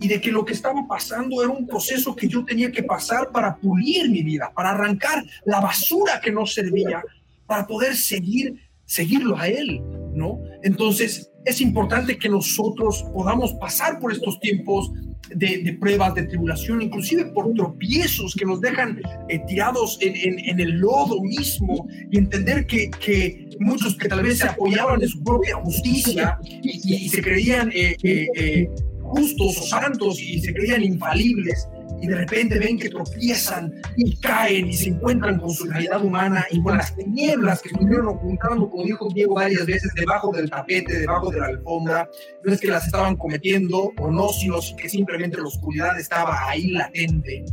y 0.00 0.08
de 0.08 0.20
que 0.20 0.30
lo 0.30 0.44
que 0.44 0.54
estaba 0.54 0.86
pasando 0.86 1.42
era 1.42 1.50
un 1.50 1.66
proceso 1.66 2.16
que 2.16 2.28
yo 2.28 2.44
tenía 2.44 2.72
que 2.72 2.82
pasar 2.82 3.30
para 3.30 3.56
pulir 3.56 4.10
mi 4.10 4.22
vida, 4.22 4.50
para 4.54 4.70
arrancar 4.70 5.24
la 5.44 5.60
basura 5.60 6.20
que 6.20 6.32
no 6.32 6.46
servía, 6.46 7.02
para 7.46 7.66
poder 7.66 7.94
seguir 7.96 8.69
seguirlo 8.90 9.38
a 9.38 9.46
Él, 9.46 9.80
¿no? 10.14 10.40
Entonces, 10.64 11.30
es 11.44 11.60
importante 11.60 12.18
que 12.18 12.28
nosotros 12.28 13.04
podamos 13.14 13.54
pasar 13.54 14.00
por 14.00 14.12
estos 14.12 14.40
tiempos 14.40 14.90
de, 15.32 15.76
pruebas, 15.78 16.16
de 16.16 16.24
tribulación, 16.24 16.82
inclusive 16.82 17.26
por 17.26 17.54
tropiezos 17.54 18.34
que 18.34 18.44
nos 18.44 18.60
dejan 18.60 19.00
eh, 19.28 19.40
tirados 19.46 19.96
en, 20.00 20.60
el 20.60 20.70
lodo 20.80 21.22
mismo 21.22 21.86
y 22.10 22.18
entender 22.18 22.66
que, 22.66 23.48
muchos 23.60 23.94
que 23.96 24.08
tal 24.08 24.24
vez 24.24 24.38
se 24.38 24.48
apoyaban 24.48 25.00
en 25.00 25.08
su 25.08 25.22
propia 25.22 25.54
justicia 25.56 26.36
y, 26.42 27.08
se 27.08 27.22
creían 27.22 27.70
eh, 27.72 27.96
eh 28.02 28.68
justos 29.10 29.58
o 29.58 29.62
santos 29.62 30.20
y 30.20 30.40
se 30.40 30.52
creían 30.52 30.82
infalibles, 30.82 31.68
y 32.00 32.06
de 32.06 32.16
repente 32.16 32.58
ven 32.58 32.78
que 32.78 32.88
tropiezan 32.88 33.72
y 33.96 34.16
caen 34.16 34.68
y 34.68 34.72
se 34.72 34.90
encuentran 34.90 35.38
con 35.38 35.50
su 35.50 35.64
realidad 35.64 36.02
humana 36.04 36.46
y 36.50 36.62
con 36.62 36.76
las 36.76 36.94
tinieblas 36.96 37.60
que 37.62 37.68
estuvieron 37.68 38.08
ocultando, 38.08 38.70
como 38.70 38.84
dijo 38.84 39.08
Diego 39.14 39.34
varias 39.34 39.66
veces, 39.66 39.92
debajo 39.94 40.32
del 40.32 40.50
tapete, 40.50 41.00
debajo 41.00 41.30
de 41.30 41.40
la 41.40 41.46
alfombra. 41.46 42.08
No 42.44 42.52
es 42.52 42.60
que 42.60 42.68
las 42.68 42.86
estaban 42.86 43.16
cometiendo 43.16 43.92
o 43.98 44.10
no, 44.10 44.28
sino 44.28 44.56
que 44.76 44.88
simplemente 44.88 45.36
la 45.38 45.44
oscuridad 45.44 45.98
estaba 45.98 46.48
ahí 46.48 46.68
latente 46.70 47.44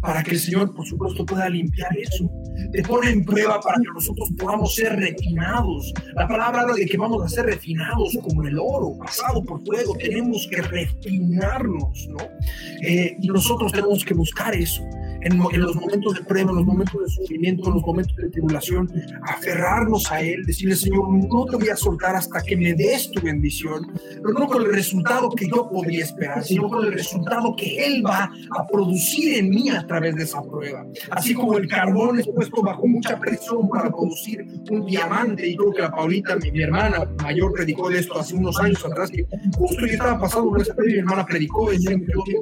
para 0.00 0.22
que 0.22 0.32
el 0.32 0.38
Señor, 0.38 0.74
por 0.74 0.86
supuesto, 0.86 1.24
pueda 1.24 1.48
limpiar 1.48 1.96
eso. 1.98 2.30
Te 2.72 2.82
pone 2.82 3.10
en 3.10 3.24
prueba 3.24 3.60
para 3.60 3.76
que 3.78 3.88
nosotros 3.92 4.30
podamos 4.38 4.74
ser 4.74 4.96
refinados. 4.96 5.92
La 6.14 6.26
palabra 6.26 6.64
de 6.72 6.86
que 6.86 6.96
vamos 6.96 7.24
a 7.24 7.28
ser 7.28 7.46
refinados 7.46 8.16
como 8.22 8.44
el 8.44 8.58
oro, 8.58 8.96
pasado 8.98 9.42
por 9.42 9.64
fuego. 9.64 9.94
Tenemos 9.98 10.46
que 10.50 10.62
refinarnos, 10.62 12.08
¿no? 12.08 12.18
Eh, 12.82 13.16
y 13.20 13.28
nosotros 13.28 13.72
tenemos 13.72 14.04
que 14.04 14.14
buscar 14.14 14.54
eso 14.54 14.82
en, 15.26 15.42
en, 15.52 15.60
los 15.60 15.74
momentos 15.74 16.14
de 16.14 16.24
prueba, 16.24 16.50
en 16.50 16.56
los 16.56 16.66
momentos 16.66 17.00
de 17.02 17.08
sufrimiento, 17.08 17.68
en 17.68 17.74
los 17.74 17.82
momentos 17.82 18.16
de 18.16 18.28
tribulación, 18.30 18.90
aferrarnos 19.22 20.10
a 20.10 20.20
Él, 20.20 20.44
decirle, 20.44 20.76
Señor, 20.76 21.08
no 21.08 21.44
te 21.46 21.56
voy 21.56 21.68
a 21.68 21.76
soltar 21.76 22.14
hasta 22.14 22.40
que 22.42 22.56
me 22.56 22.74
des 22.74 23.10
tu 23.10 23.20
bendición, 23.20 23.92
pero 24.22 24.32
no 24.38 24.46
con 24.46 24.62
el 24.62 24.72
resultado 24.72 25.30
que 25.30 25.48
yo 25.48 25.68
podría 25.68 26.04
esperar, 26.04 26.44
sino 26.44 26.68
con 26.68 26.84
el 26.84 26.92
resultado 26.92 27.54
que 27.56 27.84
Él 27.86 28.04
va 28.06 28.30
a 28.56 28.66
producir 28.66 29.38
en 29.38 29.50
mí 29.50 29.68
a 29.70 29.86
través 29.86 30.14
de 30.14 30.24
esa 30.24 30.42
prueba. 30.42 30.86
Así 31.10 31.34
como 31.34 31.58
el 31.58 31.68
carbón 31.68 32.18
es 32.18 32.28
puesto 32.28 32.62
bajo 32.62 32.86
mucha 32.86 33.18
presión 33.18 33.68
para 33.68 33.90
producir 33.90 34.46
un 34.70 34.86
diamante, 34.86 35.48
y 35.48 35.56
creo 35.56 35.72
que 35.72 35.82
la 35.82 35.90
Paulita, 35.90 36.36
mi, 36.36 36.50
mi 36.52 36.62
hermana 36.62 37.08
mayor, 37.22 37.52
predicó 37.52 37.88
de 37.88 37.98
esto 37.98 38.18
hace 38.18 38.34
unos 38.34 38.58
años 38.60 38.84
atrás, 38.84 39.10
que 39.10 39.26
justo 39.56 39.86
yo 39.86 39.92
estaba 39.92 40.18
pasando 40.18 40.50
por 40.50 40.60
esa 40.60 40.74
y 40.84 40.92
mi 40.92 40.98
hermana 40.98 41.26
predicó, 41.26 41.72
y 41.72 41.82
yo 41.82 41.90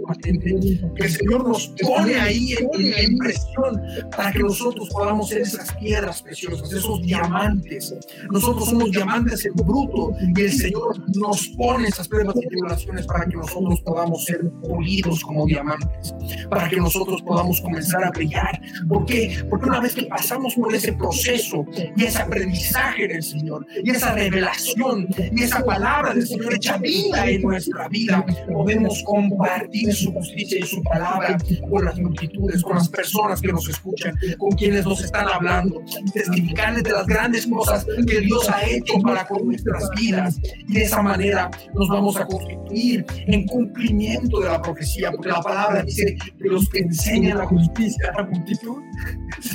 patente, 0.06 0.54
que 0.96 1.04
el 1.04 1.10
Señor 1.10 1.48
nos 1.48 1.68
pone 1.80 2.14
ahí 2.16 2.52
en 2.52 2.73
la 2.78 3.02
impresión 3.02 3.82
para 4.16 4.32
que 4.32 4.40
nosotros 4.40 4.88
podamos 4.90 5.28
ser 5.28 5.42
esas 5.42 5.72
piedras 5.74 6.22
preciosas, 6.22 6.72
esos 6.72 7.02
diamantes. 7.02 7.94
Nosotros 8.30 8.68
somos 8.68 8.90
diamantes 8.90 9.44
en 9.44 9.54
bruto 9.54 10.12
y 10.36 10.40
el 10.40 10.52
Señor 10.52 11.02
nos 11.16 11.48
pone 11.48 11.88
esas 11.88 12.08
pruebas 12.08 12.36
y 12.36 12.46
tribulaciones 12.46 13.06
para 13.06 13.26
que 13.26 13.36
nosotros 13.36 13.80
podamos 13.80 14.24
ser 14.24 14.40
pulidos 14.62 15.22
como 15.22 15.46
diamantes, 15.46 16.14
para 16.48 16.68
que 16.68 16.76
nosotros 16.76 17.22
podamos 17.22 17.60
comenzar 17.60 18.04
a 18.04 18.10
brillar. 18.10 18.60
¿Por 18.88 19.04
qué? 19.06 19.44
Porque 19.48 19.68
una 19.68 19.80
vez 19.80 19.94
que 19.94 20.06
pasamos 20.06 20.54
por 20.54 20.74
ese 20.74 20.92
proceso 20.92 21.64
y 21.96 22.04
ese 22.04 22.22
aprendizaje 22.22 23.08
del 23.08 23.22
Señor 23.22 23.66
y 23.82 23.90
esa 23.90 24.14
revelación 24.14 25.08
y 25.32 25.42
esa 25.42 25.64
palabra 25.64 26.14
del 26.14 26.26
Señor 26.26 26.54
hecha 26.54 26.78
vida 26.78 27.28
en 27.28 27.42
nuestra 27.42 27.88
vida, 27.88 28.24
podemos 28.52 29.02
compartir 29.04 29.92
su 29.94 30.12
justicia 30.12 30.58
y 30.58 30.66
su 30.66 30.82
palabra 30.82 31.38
con 31.70 31.84
las 31.84 31.98
multitudes, 31.98 32.62
con 32.64 32.76
las 32.76 32.88
personas 32.88 33.40
que 33.40 33.52
nos 33.52 33.68
escuchan, 33.68 34.16
con 34.38 34.50
quienes 34.52 34.84
nos 34.84 35.02
están 35.02 35.26
hablando, 35.28 35.82
testificarles 36.12 36.82
de 36.82 36.92
las 36.92 37.06
grandes 37.06 37.46
cosas 37.46 37.86
que 38.06 38.20
Dios 38.20 38.48
ha 38.48 38.64
hecho 38.66 38.94
para 39.02 39.26
con 39.26 39.46
nuestras 39.46 39.90
vidas. 39.96 40.40
Y 40.68 40.74
de 40.74 40.82
esa 40.82 41.02
manera 41.02 41.50
nos 41.74 41.88
vamos 41.88 42.16
a 42.16 42.26
constituir 42.26 43.04
en 43.26 43.46
cumplimiento 43.46 44.40
de 44.40 44.48
la 44.48 44.60
profecía, 44.60 45.10
porque 45.12 45.28
la 45.28 45.40
palabra 45.40 45.82
dice 45.82 46.16
que 46.16 46.48
los 46.48 46.68
que 46.68 46.80
enseñan 46.80 47.38
la 47.38 47.46
justicia 47.46 48.12
a 48.12 48.22
la 48.22 48.28
multitud 48.28 48.82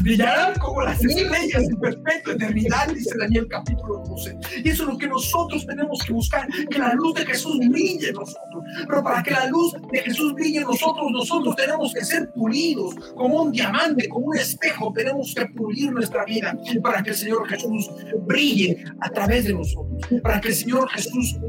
brillarán 0.01 0.53
como 0.59 0.81
las 0.81 1.03
estrellas 1.03 1.63
en 1.63 1.79
perpetua 1.79 2.33
eternidad, 2.33 2.87
dice 2.93 3.17
Daniel 3.17 3.47
capítulo 3.49 4.03
12. 4.07 4.37
Y 4.63 4.69
eso 4.69 4.83
es 4.83 4.89
lo 4.89 4.97
que 4.97 5.07
nosotros 5.07 5.65
tenemos 5.65 5.99
que 6.05 6.13
buscar, 6.13 6.47
que 6.69 6.79
la 6.79 6.93
luz 6.93 7.15
de 7.15 7.25
Jesús 7.25 7.57
brille 7.69 8.09
en 8.09 8.15
nosotros. 8.15 8.63
Pero 8.87 9.03
para 9.03 9.23
que 9.23 9.31
la 9.31 9.47
luz 9.47 9.73
de 9.91 9.99
Jesús 9.99 10.33
brille 10.33 10.59
en 10.59 10.65
nosotros, 10.65 11.07
nosotros 11.11 11.55
tenemos 11.55 11.93
que 11.93 12.05
ser 12.05 12.29
pulidos 12.31 12.88
como 13.15 13.43
un 13.43 13.51
diamante, 13.51 14.07
como 14.09 14.27
un 14.27 14.37
espejo, 14.37 14.91
tenemos 14.93 15.33
que 15.33 15.45
pulir 15.47 15.91
nuestra 15.91 16.25
vida 16.25 16.57
para 16.81 17.03
que 17.03 17.11
el 17.11 17.15
Señor 17.15 17.47
Jesús 17.47 17.89
brille 18.25 18.83
a 19.01 19.09
través 19.09 19.45
de 19.45 19.53
nosotros, 19.53 20.01
para 20.21 20.39
que 20.39 20.49
el 20.49 20.55
Señor 20.55 20.89
Jesús 20.89 21.39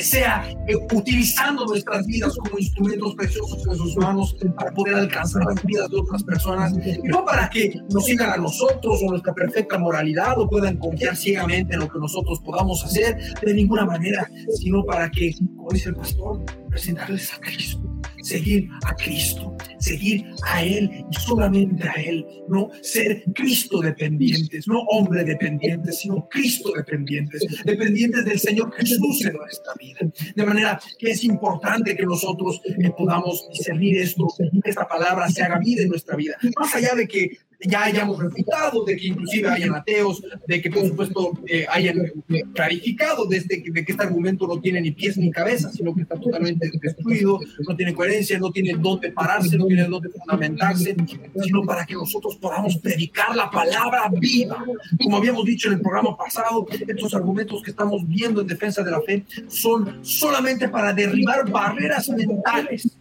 sea 0.00 0.44
eh, 0.66 0.76
utilizando 0.92 1.64
nuestras 1.66 2.06
vidas 2.06 2.36
como 2.36 2.58
instrumentos 2.58 3.14
preciosos 3.14 3.66
en 3.66 3.76
sus 3.76 3.96
manos 3.96 4.36
para 4.56 4.72
poder 4.72 4.94
alcanzar 4.96 5.44
las 5.44 5.62
vidas 5.64 5.88
de 5.90 5.96
otras 5.96 6.22
personas, 6.22 6.74
y 6.84 7.08
no 7.08 7.24
para 7.24 7.48
que 7.48 7.80
nos 7.90 8.04
sigan 8.04 8.30
a 8.30 8.36
nosotros 8.36 9.00
o 9.02 9.10
nuestra 9.10 9.34
perfecta 9.34 9.78
moralidad 9.78 10.38
o 10.38 10.48
puedan 10.48 10.76
confiar 10.78 11.16
ciegamente 11.16 11.74
en 11.74 11.80
lo 11.80 11.88
que 11.88 11.98
nosotros 11.98 12.40
podamos 12.44 12.84
hacer 12.84 13.16
de 13.40 13.54
ninguna 13.54 13.84
manera, 13.84 14.30
sino 14.56 14.84
para 14.84 15.10
que, 15.10 15.34
como 15.56 15.70
dice 15.70 15.90
el 15.90 15.96
pastor, 15.96 16.44
presentarles 16.70 17.32
a 17.32 17.40
Cristo 17.40 17.94
seguir 18.24 18.68
a 18.84 18.94
Cristo, 18.96 19.54
seguir 19.78 20.24
a 20.44 20.64
Él 20.64 20.90
y 21.10 21.14
solamente 21.14 21.88
a 21.88 21.92
Él, 21.92 22.26
no 22.48 22.70
ser 22.80 23.22
Cristo 23.34 23.80
dependientes, 23.80 24.66
no 24.66 24.80
hombre 24.80 25.24
dependientes, 25.24 26.00
sino 26.00 26.26
Cristo 26.28 26.72
dependientes, 26.74 27.42
dependientes 27.64 28.24
del 28.24 28.40
Señor 28.40 28.72
Jesús 28.74 29.24
en 29.26 29.34
nuestra 29.34 29.74
vida. 29.78 29.98
De 30.34 30.46
manera 30.46 30.80
que 30.98 31.10
es 31.10 31.22
importante 31.24 31.94
que 31.94 32.04
nosotros 32.04 32.60
eh, 32.64 32.90
podamos 32.96 33.46
discernir 33.50 33.98
esto, 33.98 34.26
que 34.38 34.70
esta 34.70 34.88
palabra 34.88 35.28
se 35.28 35.42
haga 35.42 35.58
vida 35.58 35.82
en 35.82 35.90
nuestra 35.90 36.16
vida, 36.16 36.36
más 36.58 36.74
allá 36.74 36.94
de 36.94 37.06
que 37.06 37.38
ya 37.64 37.84
hayamos 37.84 38.18
refutado, 38.22 38.84
de 38.84 38.96
que 38.96 39.06
inclusive 39.08 39.48
hayan 39.48 39.74
ateos, 39.74 40.22
de 40.46 40.60
que 40.60 40.70
por 40.70 40.86
supuesto 40.86 41.32
eh, 41.46 41.66
hayan 41.70 41.98
eh, 42.28 42.42
clarificado 42.52 43.26
desde 43.26 43.62
que, 43.62 43.70
de 43.70 43.84
que 43.84 43.92
este 43.92 44.04
argumento 44.04 44.46
no 44.46 44.60
tiene 44.60 44.80
ni 44.80 44.90
pies 44.90 45.16
ni 45.16 45.30
cabeza, 45.30 45.70
sino 45.70 45.94
que 45.94 46.02
está 46.02 46.16
totalmente 46.16 46.70
destruido, 46.80 47.40
no 47.66 47.76
tiene 47.76 47.94
coherencia, 47.94 48.38
no 48.38 48.50
tiene 48.50 48.74
dónde 48.78 49.12
pararse, 49.12 49.56
no 49.56 49.66
tiene 49.66 49.84
dónde 49.84 50.10
fundamentarse, 50.10 50.96
sino 51.42 51.62
para 51.62 51.84
que 51.86 51.94
nosotros 51.94 52.36
podamos 52.36 52.76
predicar 52.78 53.34
la 53.34 53.50
palabra 53.50 54.10
viva. 54.12 54.64
Como 55.02 55.16
habíamos 55.16 55.44
dicho 55.44 55.68
en 55.68 55.74
el 55.74 55.80
programa 55.80 56.16
pasado, 56.16 56.66
estos 56.70 57.14
argumentos 57.14 57.62
que 57.62 57.70
estamos 57.70 58.06
viendo 58.06 58.40
en 58.40 58.46
defensa 58.46 58.82
de 58.82 58.90
la 58.90 59.00
fe 59.00 59.24
son 59.48 60.04
solamente 60.04 60.68
para 60.68 60.92
derribar 60.92 61.50
barreras 61.50 62.08
mentales 62.10 62.96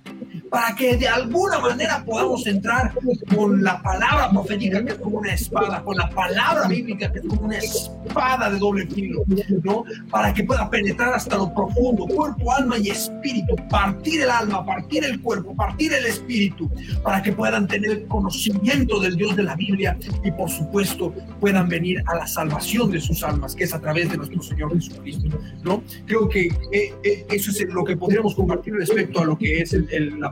para 0.50 0.76
que 0.76 0.96
de 0.98 1.08
alguna 1.08 1.58
manera 1.58 2.04
podamos 2.06 2.46
entrar 2.46 2.94
con 3.36 3.64
la 3.64 3.82
palabra 3.82 4.30
profética 4.30 4.53
que 4.60 4.94
es 4.94 4.96
como 4.96 5.20
una 5.20 5.34
espada, 5.34 5.84
con 5.84 5.98
la 5.98 6.10
palabra 6.10 6.68
bíblica 6.68 7.12
que 7.12 7.20
es 7.20 7.26
como 7.26 7.42
una 7.44 7.58
espada 7.58 8.50
de 8.50 8.60
doble 8.60 8.88
filo, 8.88 9.24
¿no? 9.64 9.84
Para 10.10 10.34
que 10.34 10.44
pueda 10.44 10.70
penetrar 10.70 11.14
hasta 11.14 11.38
lo 11.38 11.54
profundo, 11.54 12.06
cuerpo, 12.06 12.52
alma 12.52 12.78
y 12.78 12.90
espíritu, 12.90 13.56
partir 13.70 14.22
el 14.22 14.30
alma, 14.30 14.66
partir 14.66 15.04
el 15.04 15.20
cuerpo, 15.22 15.56
partir 15.56 15.94
el 15.94 16.06
espíritu, 16.06 16.70
para 17.04 17.22
que 17.22 17.32
puedan 17.32 17.68
tener 17.68 18.06
conocimiento 18.08 19.00
del 19.00 19.16
Dios 19.16 19.36
de 19.36 19.44
la 19.44 19.56
Biblia 19.56 19.98
y 20.24 20.32
por 20.32 20.50
supuesto 20.50 21.14
puedan 21.40 21.68
venir 21.68 22.04
a 22.08 22.16
la 22.16 22.28
salvación 22.28 22.92
de 22.92 23.00
sus 23.00 23.24
almas, 23.24 23.56
que 23.56 23.64
es 23.64 23.74
a 23.74 23.80
través 23.80 24.10
de 24.10 24.18
nuestro 24.18 24.42
Señor 24.42 24.74
Jesucristo, 24.74 25.40
¿no? 25.64 25.84
Creo 26.06 26.28
que 26.30 26.48
eh, 26.72 26.94
eh, 27.04 27.26
eso 27.30 27.52
es 27.52 27.62
lo 27.74 27.84
que 27.84 27.96
podríamos 27.98 28.36
compartir 28.36 28.74
respecto 28.76 29.22
a 29.22 29.26
lo 29.26 29.38
que 29.38 29.62
es 29.62 29.74
el, 29.74 29.88
el, 29.92 30.20
la 30.20 30.32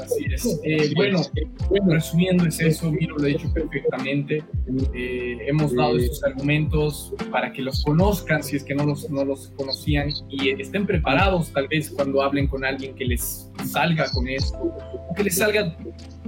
Así 0.00 0.24
es. 0.32 0.60
Eh, 0.64 0.92
bueno, 0.94 1.20
bueno, 1.68 1.92
resumiendo 1.92 2.46
es 2.46 2.60
eso, 2.60 2.90
Lo 3.16 3.24
ha 3.24 3.26
dicho 3.26 3.52
perfectamente. 3.52 4.42
Eh, 4.94 5.38
hemos 5.46 5.74
dado 5.74 5.96
estos 5.96 6.22
argumentos 6.24 7.14
para 7.30 7.52
que 7.52 7.62
los 7.62 7.84
conozcan, 7.84 8.42
si 8.42 8.56
es 8.56 8.64
que 8.64 8.74
no 8.74 8.84
los, 8.84 9.10
no 9.10 9.24
los 9.24 9.48
conocían, 9.56 10.10
y 10.28 10.50
estén 10.60 10.86
preparados 10.86 11.52
tal 11.52 11.68
vez 11.68 11.90
cuando 11.90 12.22
hablen 12.22 12.46
con 12.46 12.64
alguien 12.64 12.94
que 12.94 13.04
les 13.04 13.50
salga 13.64 14.10
con 14.12 14.28
esto, 14.28 14.76
que 15.16 15.24
les 15.24 15.36
salga 15.36 15.76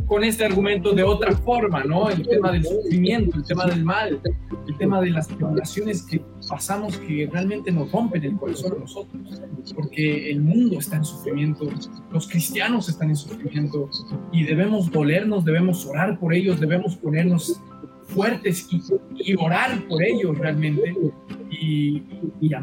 con 0.07 0.23
este 0.23 0.45
argumento 0.45 0.93
de 0.93 1.03
otra 1.03 1.33
forma, 1.33 1.85
¿no? 1.85 2.11
El 2.11 2.27
tema 2.27 2.53
del 2.53 2.65
sufrimiento, 2.65 3.37
el 3.37 3.45
tema 3.45 3.67
del 3.67 3.85
mal, 3.85 4.21
el 4.69 4.79
tema 4.79 5.01
de 5.01 5.11
las 5.11 5.29
tribulaciones 5.29 6.03
que 6.03 6.21
pasamos 6.49 6.97
que 6.99 7.29
realmente 7.31 7.71
nos 7.71 7.91
rompen 7.91 8.25
el 8.25 8.37
corazón 8.37 8.81
nosotros, 8.81 9.43
porque 9.75 10.31
el 10.31 10.41
mundo 10.41 10.79
está 10.79 10.97
en 10.97 11.05
sufrimiento, 11.05 11.69
los 12.11 12.29
cristianos 12.29 12.89
están 12.89 13.11
en 13.11 13.17
sufrimiento 13.17 13.89
y 14.33 14.45
debemos 14.45 14.91
dolernos, 14.91 15.45
debemos 15.45 15.87
orar 15.87 16.19
por 16.19 16.35
ellos, 16.35 16.61
debemos 16.61 16.97
ponernos 16.97 17.61
fuertes 18.09 18.69
y, 18.71 18.83
y 19.17 19.35
orar 19.37 19.83
por 19.89 20.03
ellos 20.03 20.37
realmente 20.39 20.95
y, 21.51 22.03
y, 22.41 22.55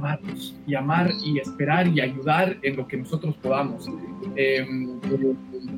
y 0.68 0.76
amar 0.76 1.12
y 1.24 1.40
esperar 1.40 1.88
y 1.88 2.02
ayudar 2.02 2.58
en 2.62 2.76
lo 2.78 2.88
que 2.88 2.98
nosotros 2.98 3.36
podamos. 3.42 3.88
Eh, 4.36 4.66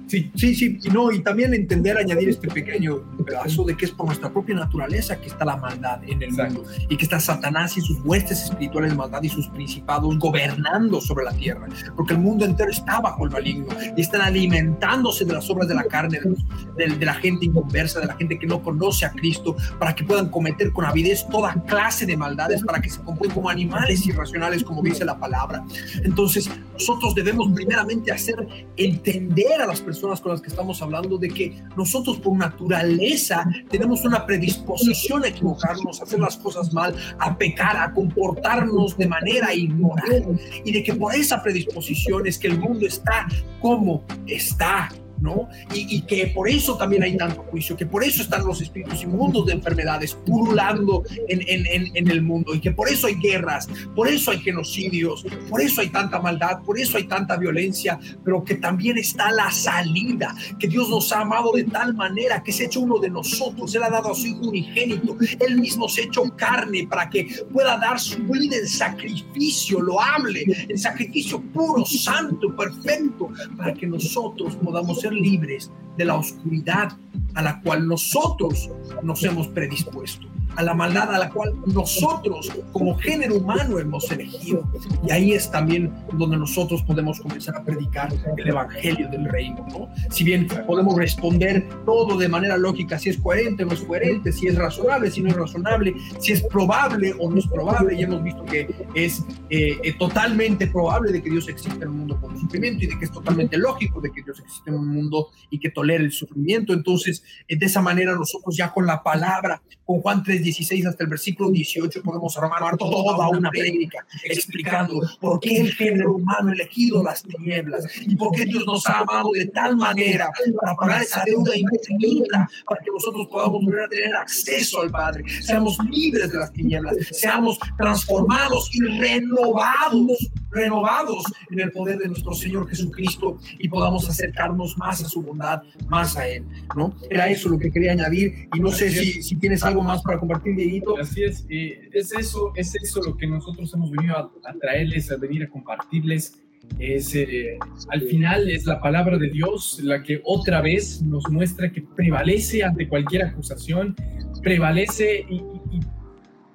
Sí, 0.08 0.30
sí, 0.36 0.54
sí, 0.54 0.80
no, 0.92 1.12
y 1.12 1.22
también 1.22 1.54
entender, 1.54 1.98
añadir 1.98 2.30
este 2.30 2.48
pequeño 2.48 3.02
pedazo 3.26 3.64
de 3.64 3.76
que 3.76 3.86
es 3.86 3.92
por 3.92 4.06
nuestra 4.06 4.32
propia 4.32 4.56
naturaleza 4.56 5.20
que 5.20 5.28
está 5.28 5.46
la 5.46 5.56
maldad 5.56 6.04
en 6.06 6.22
el 6.22 6.32
mundo 6.32 6.66
y 6.90 6.98
que 6.98 7.06
está 7.06 7.20
Satanás 7.20 7.78
y 7.78 7.82
sus 7.82 8.00
huestes 8.02 8.44
espirituales 8.44 8.92
de 8.92 8.98
maldad 8.98 9.24
y 9.24 9.30
sus 9.30 9.48
principados 9.48 10.20
gobernando 10.20 11.00
sobre 11.00 11.26
la 11.26 11.32
tierra, 11.32 11.68
porque 11.96 12.14
el 12.14 12.20
mundo 12.20 12.46
entero 12.46 12.70
está 12.70 13.00
bajo 13.00 13.26
el 13.26 13.32
maligno 13.32 13.68
y 13.96 14.02
están 14.02 14.22
alimentándose 14.22 15.26
de 15.26 15.34
las 15.34 15.50
obras 15.50 15.68
de 15.68 15.76
la 15.76 15.86
carne, 15.86 16.20
de, 16.20 16.88
de, 16.88 16.96
de 16.96 17.06
la 17.06 17.14
gente 17.16 17.46
inconversa, 17.46 18.00
de 18.02 18.08
la 18.08 18.16
gente 18.16 18.38
que 18.38 18.46
no 18.46 18.62
conoce 18.62 19.06
a 19.06 19.12
Cristo, 19.12 19.56
para 19.80 19.96
que 19.96 20.04
puedan 20.04 20.30
cometer 20.30 20.72
con 20.74 20.86
avidez 20.86 21.26
toda 21.32 21.54
clase 21.66 22.06
de 22.06 22.18
maldades, 22.18 22.62
para 22.64 22.82
que 22.82 22.90
se 22.90 23.02
comporten 23.02 23.34
como 23.34 23.50
animales 23.50 24.06
irracionales, 24.06 24.64
como 24.64 24.82
dice 24.82 25.06
la 25.06 25.18
palabra. 25.18 25.64
Entonces, 26.04 26.50
nosotros 26.74 27.16
debemos 27.16 27.52
primeramente 27.54 28.12
hacer 28.12 28.48
entender 28.76 29.62
a 29.62 29.68
las 29.68 29.80
personas 29.80 29.93
con 30.00 30.32
las 30.32 30.42
que 30.42 30.50
estamos 30.50 30.82
hablando 30.82 31.18
de 31.18 31.30
que 31.30 31.64
nosotros 31.76 32.20
por 32.20 32.38
naturaleza 32.38 33.46
tenemos 33.70 34.04
una 34.06 34.26
predisposición 34.26 35.24
a 35.24 35.28
equivocarnos, 35.28 36.00
a 36.00 36.04
hacer 36.04 36.20
las 36.20 36.38
cosas 36.38 36.74
mal, 36.74 36.96
a 37.20 37.38
pecar, 37.38 37.78
a 37.78 37.94
comportarnos 37.94 38.98
de 38.98 39.08
manera 39.08 39.54
inmoral 39.54 40.40
y 40.64 40.72
de 40.72 40.84
que 40.84 40.94
por 40.94 41.14
esa 41.14 41.42
predisposición 41.42 42.28
es 42.28 42.38
que 42.38 42.48
el 42.48 42.60
mundo 42.60 42.86
está 42.86 43.28
como 43.62 44.04
está 44.28 44.90
¿no? 45.24 45.48
Y, 45.74 46.02
que 46.02 46.28
por 46.28 46.50
eso 46.50 46.78
también 46.78 47.02
hay 47.02 47.16
tanto 47.16 47.44
juicio, 47.44 47.78
que 47.78 47.86
por 47.86 48.04
eso 48.04 48.22
están 48.22 48.46
los 48.46 48.62
espíritus 48.62 49.04
inmundos 49.04 49.46
de 49.46 49.54
enfermedades 49.54 50.14
pululando 50.14 51.04
en, 51.30 52.12
el 52.12 52.22
mundo 52.22 52.54
y 52.54 52.60
que 52.60 52.72
por 52.72 52.90
eso 52.90 53.08
hay 53.08 53.16
guerras, 53.16 53.70
por 53.96 54.10
eso 54.10 54.32
hay 54.32 54.40
genocidios, 54.40 55.26
por 55.50 55.62
eso 55.62 55.80
hay 55.80 55.90
tanta 55.90 56.20
maldad, 56.20 56.62
por 56.64 56.78
eso 56.78 56.98
hay 56.98 57.06
tanta 57.06 57.38
violencia, 57.38 57.98
pero 58.26 58.44
que 58.44 58.56
también 58.56 58.98
está 58.98 59.32
la 59.32 59.50
salida, 59.50 60.36
que 60.60 60.68
Dios 60.68 60.90
nos 60.90 61.12
ha 61.14 61.22
amado 61.22 61.54
de 61.54 61.64
tal 61.64 61.94
manera 61.94 62.44
que 62.44 62.52
se 62.52 62.64
ha 62.64 62.66
hecho 62.66 62.82
uno 62.82 63.00
de 63.00 63.10
nosotros, 63.10 63.74
Él 63.76 63.84
ha 63.84 63.90
dado 63.90 64.12
a 64.12 64.16
su 64.16 64.28
Hijo 64.28 64.50
unigénito, 64.50 65.16
Él 65.40 65.60
mismo 65.60 65.88
se 65.88 66.02
ha 66.02 66.06
hecho 66.06 66.24
carne 66.36 66.86
para 66.90 67.10
que 67.10 67.28
pueda 67.54 67.78
dar 67.78 67.98
su 67.98 68.22
vida 68.24 68.58
en 68.58 68.68
sacrificio 68.68 69.80
loable, 69.80 70.44
en 70.68 70.78
sacrificio 70.78 71.42
puro, 71.42 71.86
santo, 71.86 72.54
perfecto, 72.58 73.30
para 73.56 73.74
que 73.74 73.88
nosotros 73.88 74.58
podamos 74.58 75.00
ser 75.00 75.13
libres 75.14 75.72
de 75.98 76.06
la 76.06 76.16
oscuridad 76.16 76.98
a 77.36 77.42
la 77.42 77.62
cual 77.62 77.88
nosotros 77.88 78.70
nos 79.04 79.24
hemos 79.24 79.48
predispuesto, 79.48 80.28
a 80.56 80.64
la 80.64 80.74
maldad 80.74 81.14
a 81.14 81.20
la 81.20 81.30
cual 81.30 81.54
nosotros 81.66 82.52
como 82.72 82.96
género 82.98 83.36
humano 83.36 83.80
hemos 83.80 84.10
elegido. 84.12 84.64
Y 85.08 85.12
ahí 85.12 85.34
es 85.34 85.50
también 85.52 85.94
donde 86.14 86.38
nosotros 86.38 86.84
podemos 86.84 87.20
comenzar 87.20 87.56
a 87.56 87.64
predicar 87.64 88.14
el 88.38 88.48
Evangelio 88.48 89.10
del 89.10 89.26
Reino. 89.26 89.66
¿no? 89.70 89.90
Si 90.10 90.24
bien 90.24 90.48
podemos 90.68 90.96
responder 90.96 91.68
todo 91.86 92.18
de 92.18 92.28
manera 92.28 92.58
lógica, 92.58 93.00
si 93.00 93.10
es 93.10 93.18
coherente 93.18 93.64
o 93.64 93.68
no 93.68 93.74
es 93.74 93.82
coherente, 93.82 94.32
si 94.32 94.48
es 94.48 94.56
razonable, 94.56 95.12
si 95.12 95.22
no 95.22 95.30
es 95.30 95.36
razonable, 95.36 95.96
si 96.20 96.34
es 96.34 96.42
probable 96.44 97.14
o 97.20 97.30
no 97.30 97.38
es 97.38 97.48
probable, 97.48 97.96
y 97.96 98.04
hemos 98.04 98.24
visto 98.24 98.44
que 98.46 98.68
es 98.94 99.24
eh, 99.50 99.78
eh, 99.84 99.94
totalmente 99.98 100.68
probable 100.68 101.12
de 101.12 101.22
que 101.22 101.30
Dios 101.30 101.48
existe 101.48 101.84
en 101.84 101.90
un 101.90 101.98
mundo 102.00 102.20
con 102.20 102.40
sufrimiento 102.40 102.84
y 102.84 102.88
de 102.88 103.00
que 103.00 103.06
es 103.06 103.12
totalmente 103.12 103.58
lógico 103.58 104.02
de 104.02 104.12
que 104.12 104.22
Dios 104.22 104.40
existe 104.40 104.70
en 104.70 104.78
un 104.78 104.88
mundo 104.88 105.30
y 105.50 105.60
que 105.60 105.70
tolere 105.70 106.04
el 106.04 106.12
sufrimiento. 106.12 106.74
Entonces, 106.74 107.24
eh, 107.48 107.58
de 107.58 107.66
esa 107.66 107.82
manera 107.82 108.16
nosotros 108.16 108.56
ya 108.56 108.72
con 108.72 108.86
la 108.86 109.04
palabra, 109.04 109.62
con 109.86 110.02
Juan 110.02 110.24
3:16 110.44 110.88
hasta 110.88 111.04
el 111.04 111.10
versículo 111.10 111.50
18 111.52 112.02
podemos 112.02 112.38
armar 112.38 112.78
toda 112.78 113.30
una 113.30 113.50
prédica 113.50 114.06
explicando 114.24 115.02
por 115.20 115.40
qué 115.40 115.62
el 115.62 115.74
género 115.74 116.16
humano 116.16 116.50
ha 116.50 116.54
elegido 116.54 117.04
las 117.04 117.24
tinieblas 117.24 117.86
y 118.02 118.16
por 118.16 118.32
qué 118.36 118.46
Dios 118.46 118.66
nos 118.66 118.86
ha 118.88 119.00
amado 119.00 119.32
de 119.34 119.48
tal 119.48 119.78
manera 119.78 120.30
para 120.60 120.76
pagar 120.76 121.02
esa 121.02 121.24
deuda 121.26 121.56
infinita 121.56 122.50
para 122.68 122.82
que 122.82 122.92
nosotros 122.92 123.28
podamos 123.28 123.64
volver 123.64 123.84
a 123.84 123.90
tener 123.90 124.16
acceso 124.16 124.82
al 124.82 124.92
Padre, 124.92 125.24
seamos 125.42 125.78
libres 125.90 126.32
de 126.32 126.38
las 126.38 126.52
tinieblas, 126.52 126.96
seamos 127.12 127.58
transformados 127.78 128.70
y 128.74 128.82
renovados, 128.82 130.30
renovados 130.54 131.24
en 131.50 131.60
el 131.60 131.72
poder 131.72 131.98
de 131.98 132.08
nuestro 132.08 132.34
Señor 132.34 132.68
Jesucristo 132.70 133.38
y 133.58 133.68
podamos 133.68 134.08
acercarnos 134.10 134.78
más 134.78 135.04
a 135.04 135.10
su 135.10 135.22
bondad, 135.22 135.64
más 135.88 136.18
a 136.18 136.28
Él, 136.28 136.46
¿no? 136.76 136.96
Era 137.10 137.28
eso 137.30 137.50
lo 137.50 137.58
que 137.58 137.72
quería 137.72 137.94
añadir 137.94 138.48
y 138.54 138.60
no 138.60 138.70
sé 138.72 138.90
si, 138.92 139.24
si 139.24 139.36
tienes 139.36 139.64
algo 139.64 139.82
más 139.82 140.02
para 140.04 140.20
compartir, 140.20 140.56
Dieguito. 140.56 140.98
Así 140.98 141.24
es, 141.24 141.46
eh, 141.50 141.90
es 141.92 142.14
eso, 142.14 142.54
es 142.56 142.76
eso 142.76 143.02
lo 143.04 143.18
que 143.18 143.28
nosotros 143.28 143.74
hemos 143.74 143.92
venido 143.92 144.18
a, 144.18 144.32
a, 144.50 144.54
traerles, 144.60 145.12
a 145.12 145.18
venir 145.18 145.44
a 145.44 145.50
compartirles. 145.50 146.40
Es, 146.80 147.14
eh, 147.14 147.58
al 147.90 148.02
final 148.04 148.50
es 148.50 148.66
la 148.66 148.80
palabra 148.80 149.18
de 149.18 149.30
Dios 149.30 149.80
la 149.84 150.02
que 150.02 150.22
otra 150.24 150.62
vez 150.62 151.02
nos 151.02 151.30
muestra 151.30 151.72
que 151.72 151.82
prevalece 151.82 152.64
ante 152.64 152.88
cualquier 152.88 153.24
acusación, 153.24 153.96
prevalece 154.42 155.26
y, 155.30 155.42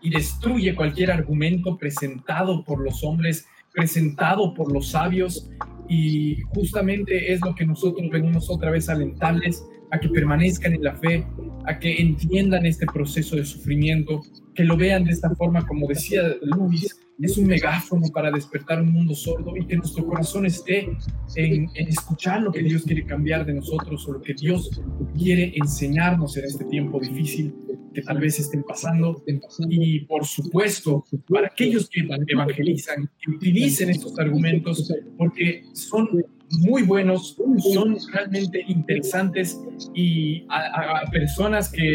y 0.00 0.10
destruye 0.10 0.74
cualquier 0.74 1.10
argumento 1.10 1.76
presentado 1.76 2.64
por 2.64 2.80
los 2.80 3.02
hombres, 3.04 3.46
presentado 3.78 4.54
por 4.54 4.72
los 4.72 4.90
sabios 4.90 5.48
y 5.88 6.40
justamente 6.48 7.32
es 7.32 7.40
lo 7.40 7.54
que 7.54 7.64
nosotros 7.64 8.10
venimos 8.10 8.50
otra 8.50 8.72
vez 8.72 8.88
a 8.88 8.92
alentarles 8.92 9.64
a 9.90 9.98
que 9.98 10.08
permanezcan 10.08 10.74
en 10.74 10.82
la 10.82 10.94
fe, 10.96 11.26
a 11.66 11.78
que 11.78 12.00
entiendan 12.00 12.66
este 12.66 12.86
proceso 12.86 13.36
de 13.36 13.44
sufrimiento, 13.44 14.22
que 14.54 14.64
lo 14.64 14.76
vean 14.76 15.04
de 15.04 15.12
esta 15.12 15.30
forma, 15.34 15.66
como 15.66 15.86
decía 15.86 16.22
Luis, 16.42 16.96
es 17.20 17.36
un 17.36 17.46
megáfono 17.46 18.06
para 18.12 18.30
despertar 18.30 18.80
un 18.80 18.92
mundo 18.92 19.14
sordo 19.14 19.56
y 19.56 19.66
que 19.66 19.76
nuestro 19.76 20.06
corazón 20.06 20.46
esté 20.46 20.88
en, 21.34 21.68
escuchar 21.74 22.42
lo 22.42 22.52
que 22.52 22.62
Dios 22.62 22.84
quiere 22.84 23.04
cambiar 23.04 23.44
de 23.44 23.54
nosotros 23.54 24.06
o 24.06 24.12
lo 24.12 24.22
que 24.22 24.34
Dios 24.34 24.80
quiere 25.16 25.52
enseñarnos 25.56 26.36
en 26.36 26.44
este 26.44 26.64
tiempo 26.64 27.00
difícil 27.00 27.54
que 27.92 28.02
tal 28.02 28.20
vez 28.20 28.38
estén 28.38 28.62
pasando. 28.62 29.24
Y 29.68 30.00
por 30.00 30.24
supuesto, 30.24 31.04
para 31.28 31.48
aquellos 31.48 31.88
que 31.88 32.06
evangelizan, 32.28 33.10
que 33.20 33.32
utilicen 33.32 33.90
estos 33.90 34.16
argumentos 34.18 34.92
porque 35.16 35.64
son 35.72 36.08
muy 36.50 36.82
buenos, 36.82 37.36
son 37.72 37.96
realmente 38.12 38.64
interesantes 38.66 39.60
y 39.94 40.46
a, 40.48 41.04
personas 41.10 41.70
que, 41.70 41.94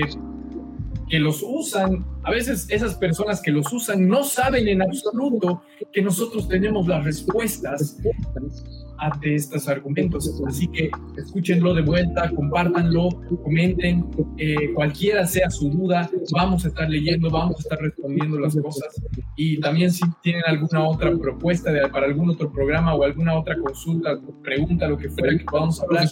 que 1.10 1.20
los 1.20 1.44
usan, 1.44 2.06
a 2.24 2.32
veces 2.32 2.68
esas 2.70 2.96
personas 2.96 3.42
que 3.42 3.52
los 3.52 3.72
usan 3.74 4.08
no 4.08 4.24
saben 4.24 4.68
en 4.68 4.82
absoluto 4.82 5.64
que 5.92 6.02
nosotros 6.02 6.48
tenemos 6.48 6.88
las 6.88 7.04
respuestas 7.04 7.98
ante 8.98 9.36
estos 9.36 9.68
argumentos. 9.68 10.42
Así 10.48 10.68
que 10.68 10.90
escúchenlo 11.18 11.74
de 11.74 11.82
vuelta, 11.82 12.30
compártanlo, 12.30 13.10
comenten, 13.44 14.06
eh, 14.38 14.74
cualquiera 14.74 15.26
sea 15.26 15.50
su 15.50 15.70
duda, 15.70 16.10
vamos 16.32 16.66
a 16.66 16.70
estar 16.70 16.90
leyendo, 16.90 17.30
vamos 17.30 17.58
a 17.58 17.60
estar 17.60 17.80
respondiendo 17.80 18.40
las 18.40 18.56
cosas. 18.56 19.02
Y 19.36 19.60
también 19.60 19.92
si 19.92 20.04
tienen 20.22 20.44
alguna 20.46 20.88
otra 20.88 21.12
propuesta 21.18 21.72
de, 21.72 21.88
para 21.90 22.06
algún 22.06 22.30
otro 22.30 22.52
programa 22.52 22.96
o 22.96 23.04
alguna 23.04 23.38
otra 23.38 23.58
consulta, 23.58 24.20
pregunta, 24.42 24.88
lo 24.88 24.98
que 24.98 25.10
fuera 25.10 25.38
que 25.38 25.46
podamos 25.46 25.82
hablar, 25.82 26.08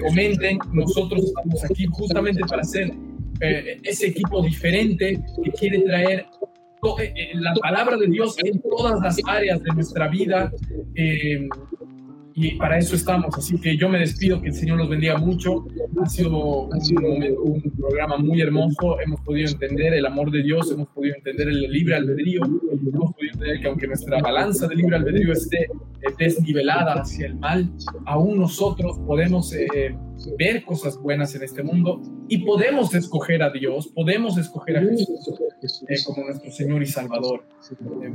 comenten. 0.00 0.58
Nosotros 0.72 1.24
estamos 1.24 1.64
aquí 1.64 1.86
justamente 1.90 2.40
para 2.48 2.62
hacer 2.62 2.92
eh, 3.40 3.80
ese 3.82 4.08
equipo 4.08 4.42
diferente 4.42 5.22
que 5.42 5.50
quiere 5.52 5.80
traer 5.80 6.26
eh, 6.98 7.30
la 7.34 7.54
palabra 7.54 7.96
de 7.96 8.06
Dios 8.06 8.36
en 8.44 8.60
todas 8.60 9.00
las 9.00 9.16
áreas 9.26 9.62
de 9.62 9.72
nuestra 9.74 10.08
vida. 10.08 10.52
Eh, 10.94 11.48
y 12.36 12.56
para 12.56 12.78
eso 12.78 12.96
estamos. 12.96 13.36
Así 13.36 13.58
que 13.60 13.76
yo 13.76 13.88
me 13.88 14.00
despido, 14.00 14.40
que 14.42 14.48
el 14.48 14.54
Señor 14.54 14.78
los 14.78 14.88
bendiga 14.88 15.16
mucho. 15.18 15.66
Ha 16.02 16.06
sido, 16.06 16.68
un, 16.68 17.72
programa 17.78 18.16
muy 18.16 18.40
hermoso. 18.40 19.00
Hemos 19.00 19.20
podido 19.20 19.48
entender 19.50 19.94
el 19.94 20.04
amor 20.04 20.30
de 20.30 20.42
Dios, 20.42 20.70
hemos 20.72 20.88
podido 20.88 21.14
entender 21.14 21.48
el 21.48 21.60
libre 21.70 21.94
albedrío, 21.94 22.40
hemos 22.44 23.14
podido 23.14 23.34
entender 23.34 23.60
que 23.60 23.68
aunque 23.68 23.86
nuestra 23.86 24.20
balanza 24.20 24.66
de 24.66 24.74
libre 24.74 24.96
albedrío 24.96 25.32
esté 25.32 25.64
eh, 25.64 25.68
desnivelada 26.18 26.94
hacia 26.94 27.26
el 27.26 27.36
mal, 27.36 27.70
aún 28.06 28.38
nosotros 28.38 28.98
podemos 29.06 29.52
eh, 29.52 29.96
ver 30.36 30.64
cosas 30.64 30.98
buenas 30.98 31.34
en 31.36 31.44
este 31.44 31.62
mundo 31.62 32.02
y 32.28 32.38
podemos 32.38 32.94
escoger 32.94 33.42
a 33.42 33.50
Dios, 33.50 33.88
podemos 33.88 34.36
escoger 34.38 34.78
a 34.78 34.80
Jesús 34.80 35.84
eh, 35.88 35.96
como 36.04 36.26
nuestro 36.26 36.50
Señor 36.50 36.82
y 36.82 36.86
Salvador. 36.86 37.44
Que 37.68 38.10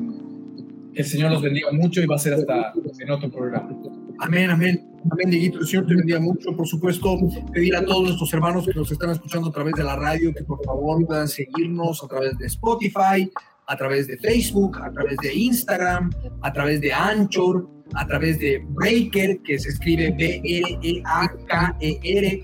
el 0.95 1.05
Señor 1.05 1.31
los 1.31 1.41
bendiga 1.41 1.71
mucho 1.71 2.01
y 2.01 2.05
va 2.05 2.15
a 2.15 2.19
ser 2.19 2.33
hasta 2.33 2.73
en 2.99 3.11
otro 3.11 3.29
programa. 3.31 3.69
Amén, 4.19 4.49
amén. 4.49 4.85
Amén, 5.11 5.29
Dieguito. 5.29 5.59
El 5.59 5.67
Señor 5.67 5.87
te 5.87 5.95
bendiga 5.95 6.19
mucho. 6.19 6.55
Por 6.55 6.67
supuesto, 6.67 7.17
pedir 7.53 7.75
a 7.75 7.85
todos 7.85 8.03
nuestros 8.03 8.33
hermanos 8.33 8.65
que 8.65 8.73
nos 8.73 8.91
están 8.91 9.11
escuchando 9.11 9.49
a 9.49 9.51
través 9.51 9.75
de 9.75 9.83
la 9.83 9.95
radio 9.95 10.33
que 10.33 10.43
por 10.43 10.63
favor 10.63 11.05
puedan 11.05 11.27
seguirnos 11.27 12.03
a 12.03 12.07
través 12.07 12.37
de 12.37 12.47
Spotify, 12.47 13.31
a 13.67 13.77
través 13.77 14.07
de 14.07 14.17
Facebook, 14.17 14.77
a 14.81 14.91
través 14.91 15.17
de 15.17 15.33
Instagram, 15.33 16.09
a 16.41 16.51
través 16.51 16.81
de 16.81 16.91
Anchor, 16.91 17.69
a 17.95 18.05
través 18.07 18.39
de 18.39 18.63
Breaker, 18.69 19.41
que 19.41 19.57
se 19.59 19.69
escribe 19.69 20.11
B-R-E-A-K-E-R, 20.17 20.81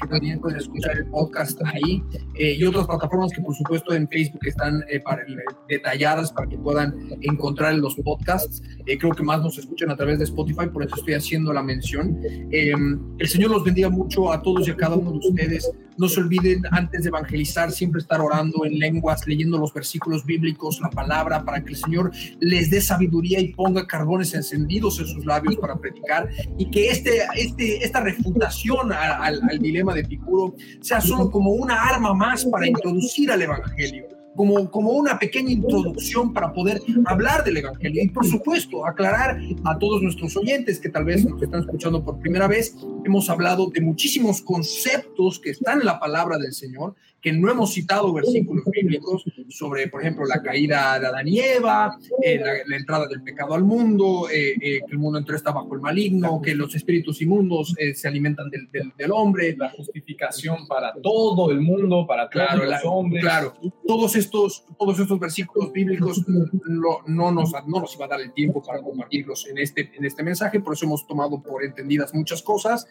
que 0.02 0.08
también 0.08 0.40
pueden 0.40 0.60
escuchar 0.60 0.98
el 0.98 1.06
podcast 1.08 1.62
ahí, 1.66 2.02
eh, 2.36 2.56
y 2.58 2.64
otras 2.64 2.88
plataformas 2.88 3.32
que 3.32 3.42
por 3.42 3.56
supuesto 3.56 3.94
en 3.94 4.08
Facebook 4.08 4.42
están 4.46 4.84
eh, 4.90 5.00
para, 5.00 5.24
detalladas 5.68 6.32
para 6.32 6.48
que 6.48 6.58
puedan 6.58 6.96
encontrar 7.22 7.76
los 7.76 7.96
podcasts. 7.96 8.62
Eh, 8.86 8.98
creo 8.98 9.12
que 9.14 9.24
más 9.24 9.42
nos 9.42 9.58
escuchan 9.58 9.90
a 9.92 9.96
través 9.96 10.20
de 10.20 10.26
Spotify, 10.26 10.68
por 10.72 10.84
eso 10.84 10.96
estoy 10.96 11.14
haciendo 11.14 11.54
la 11.54 11.64
mención. 11.64 12.20
el 12.52 13.28
Señor 13.28 13.52
los 13.52 13.64
bendiga 13.64 13.90
mucho 13.90 14.32
a 14.32 14.42
todos 14.42 14.68
y 14.68 14.72
a 14.72 14.76
cada 14.76 14.96
uno 14.96 15.12
de 15.12 15.18
ustedes. 15.20 15.72
No 15.98 16.10
se 16.10 16.20
olviden 16.20 16.64
antes 16.72 17.04
de 17.04 17.10
evangelizar, 17.10 17.72
siempre 17.72 18.02
estar 18.02 18.22
orando 18.22 18.66
en 18.66 18.80
lenguas, 18.80 19.28
leyendo 19.28 19.58
los 19.58 19.74
versículos 19.74 20.26
bíblicos, 20.26 20.80
la 20.82 20.90
palabra, 20.90 21.44
para 21.44 21.64
que 21.64 21.72
el 21.72 21.78
Señor 21.78 22.12
les 22.40 22.70
dé 22.70 22.82
sabiduría 22.82 23.40
y 23.40 23.54
ponga 23.54 23.86
carbones 23.88 24.34
encendidos 24.34 25.00
en 25.00 25.08
sus 25.08 25.26
labios 25.26 25.56
para 25.58 25.78
predicar 25.78 26.30
y 26.58 26.70
que 26.70 26.90
este, 26.90 27.24
este, 27.36 27.84
esta 27.84 28.02
refutación 28.02 28.92
al, 28.92 29.42
dilema 29.60 29.94
de 29.94 30.04
Picuro 30.04 30.56
sea 30.82 31.02
solo 31.02 31.32
como 31.32 31.52
una 31.52 31.76
arma 31.82 32.14
más 32.14 32.46
para 32.46 32.68
introducir 32.68 33.32
al 33.32 33.42
Evangelio 33.42 34.15
como, 34.36 34.70
como 34.70 34.92
una 34.92 35.18
pequeña 35.18 35.52
introducción 35.52 36.34
para 36.34 36.52
poder 36.54 36.82
hablar 37.06 37.44
del 37.44 37.58
Evangelio. 37.58 38.04
Y 38.04 38.10
por 38.10 38.26
supuesto, 38.26 38.86
aclarar 38.86 39.40
a 39.64 39.78
todos 39.78 40.02
nuestros 40.02 40.36
oyentes 40.38 40.80
que 40.80 40.90
tal 40.90 41.06
vez 41.06 41.26
nos 41.26 41.42
están 41.42 41.62
escuchando 41.62 42.04
por 42.04 42.20
primera 42.20 42.48
vez, 42.48 42.76
hemos 43.06 43.30
hablado 43.30 43.68
de 43.68 43.82
muchísimos 43.82 44.42
conceptos 44.42 45.40
que 45.40 45.52
están 45.52 45.80
en 45.80 45.86
la 45.86 46.00
palabra 46.00 46.38
del 46.38 46.54
Señor 46.54 46.96
que 47.26 47.34
no 47.34 47.50
hemos 47.50 47.74
citado 47.74 48.14
versículos 48.14 48.66
bíblicos 48.72 49.24
sobre, 49.50 49.88
por 49.88 50.02
ejemplo, 50.02 50.26
la 50.28 50.44
caída 50.44 51.00
de 51.00 51.08
Adán 51.08 51.28
y 51.28 51.40
Eva, 51.40 51.98
eh, 52.22 52.40
la, 52.68 52.78
entrada 52.78 53.08
del 53.08 53.24
pecado 53.24 53.56
al 53.56 53.64
mundo, 53.64 54.30
eh, 54.32 54.52
eh, 54.62 54.82
que 54.86 54.92
el 54.92 55.00
mundo 55.00 55.18
entero 55.18 55.36
está 55.36 55.52
bajo 55.52 55.74
el 55.74 55.82
maligno, 55.82 56.40
que 56.40 56.54
los 56.54 56.76
espíritus 56.76 57.24
inmundos 57.24 57.74
se 57.96 58.08
alimentan 58.08 58.52
del, 58.52 58.70
del, 58.96 59.12
hombre. 59.12 59.56
La 59.58 59.72
justificación 59.72 60.68
para 60.68 60.94
todo 61.02 61.50
el 61.50 61.62
mundo, 61.62 62.06
para 62.06 62.30
todos 62.30 62.64
los 62.64 62.86
hombres. 62.86 63.24
Claro, 63.24 63.56
todos 63.88 64.16
estos, 64.16 64.64
todos 64.78 65.00
estos 65.00 65.20
versículos 65.20 65.72
bíblicos 65.72 66.24
no, 66.28 67.00
no, 67.08 67.32
nos, 67.32 67.54
no 67.66 67.80
nos 67.80 67.96
iba 67.96 68.06
a 68.06 68.10
dar 68.10 68.22
el 68.22 68.34
tiempo 68.34 68.62
para 68.62 68.84
compartirlos 68.84 69.48
en 69.48 69.58
este, 69.58 69.92
en 69.96 70.06
este 70.06 70.22
mensaje, 70.22 70.60
por 70.60 70.74
eso 70.74 70.86
hemos 70.86 71.08
tomado 71.08 71.42
por 71.42 71.64
entendidas 71.64 72.14
muchas 72.14 72.44
cosas, 72.44 72.86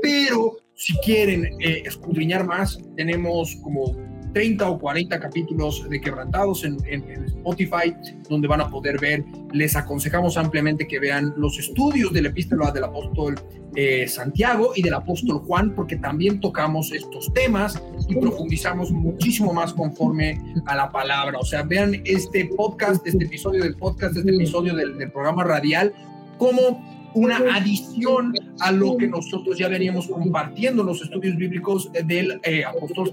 pero 0.00 0.58
si 0.74 0.94
quieren 0.98 1.44
eh, 1.60 1.82
escudriñar 1.84 2.46
más, 2.46 2.78
tenemos 2.96 3.56
como 3.56 3.96
30 4.32 4.68
o 4.68 4.78
40 4.78 5.20
capítulos 5.20 5.88
de 5.88 6.00
quebrantados 6.00 6.64
en, 6.64 6.76
Spotify, 7.26 7.94
donde 8.28 8.48
van 8.48 8.60
a 8.60 8.70
poder 8.70 8.98
ver. 8.98 9.24
Les 9.52 9.76
aconsejamos 9.76 10.36
ampliamente 10.36 10.86
que 10.86 10.98
vean 10.98 11.34
los 11.36 11.58
estudios 11.58 12.12
de 12.12 12.22
la 12.22 12.28
epístola 12.28 12.70
del 12.70 12.84
apóstol 12.84 13.34
eh, 13.74 14.06
Santiago 14.06 14.72
y 14.76 14.82
del 14.82 14.94
apóstol 14.94 15.38
Juan, 15.40 15.74
porque 15.74 15.96
también 15.96 16.40
tocamos 16.40 16.92
estos 16.92 17.32
temas 17.32 17.82
y 18.08 18.14
profundizamos 18.16 18.90
muchísimo 18.90 19.52
más 19.52 19.72
conforme 19.74 20.40
a 20.66 20.76
la 20.76 20.90
palabra. 20.90 21.38
O 21.38 21.44
sea, 21.44 21.62
vean 21.62 22.00
este 22.04 22.46
podcast, 22.56 23.06
este 23.06 23.24
episodio 23.24 23.64
del 23.64 23.76
podcast, 23.76 24.16
este 24.16 24.34
episodio 24.34 24.74
del, 24.74 24.96
del 24.98 25.10
programa 25.10 25.44
radial, 25.44 25.92
como 26.38 27.12
una 27.14 27.36
adición 27.54 28.32
a 28.62 28.70
lo 28.70 28.96
que 28.96 29.08
nosotros 29.08 29.58
ya 29.58 29.68
veníamos 29.68 30.06
compartiendo 30.06 30.82
en 30.82 30.88
los 30.88 31.02
estudios 31.02 31.36
bíblicos 31.36 31.90
del 31.92 32.40
eh, 32.44 32.64
apóstol, 32.64 33.12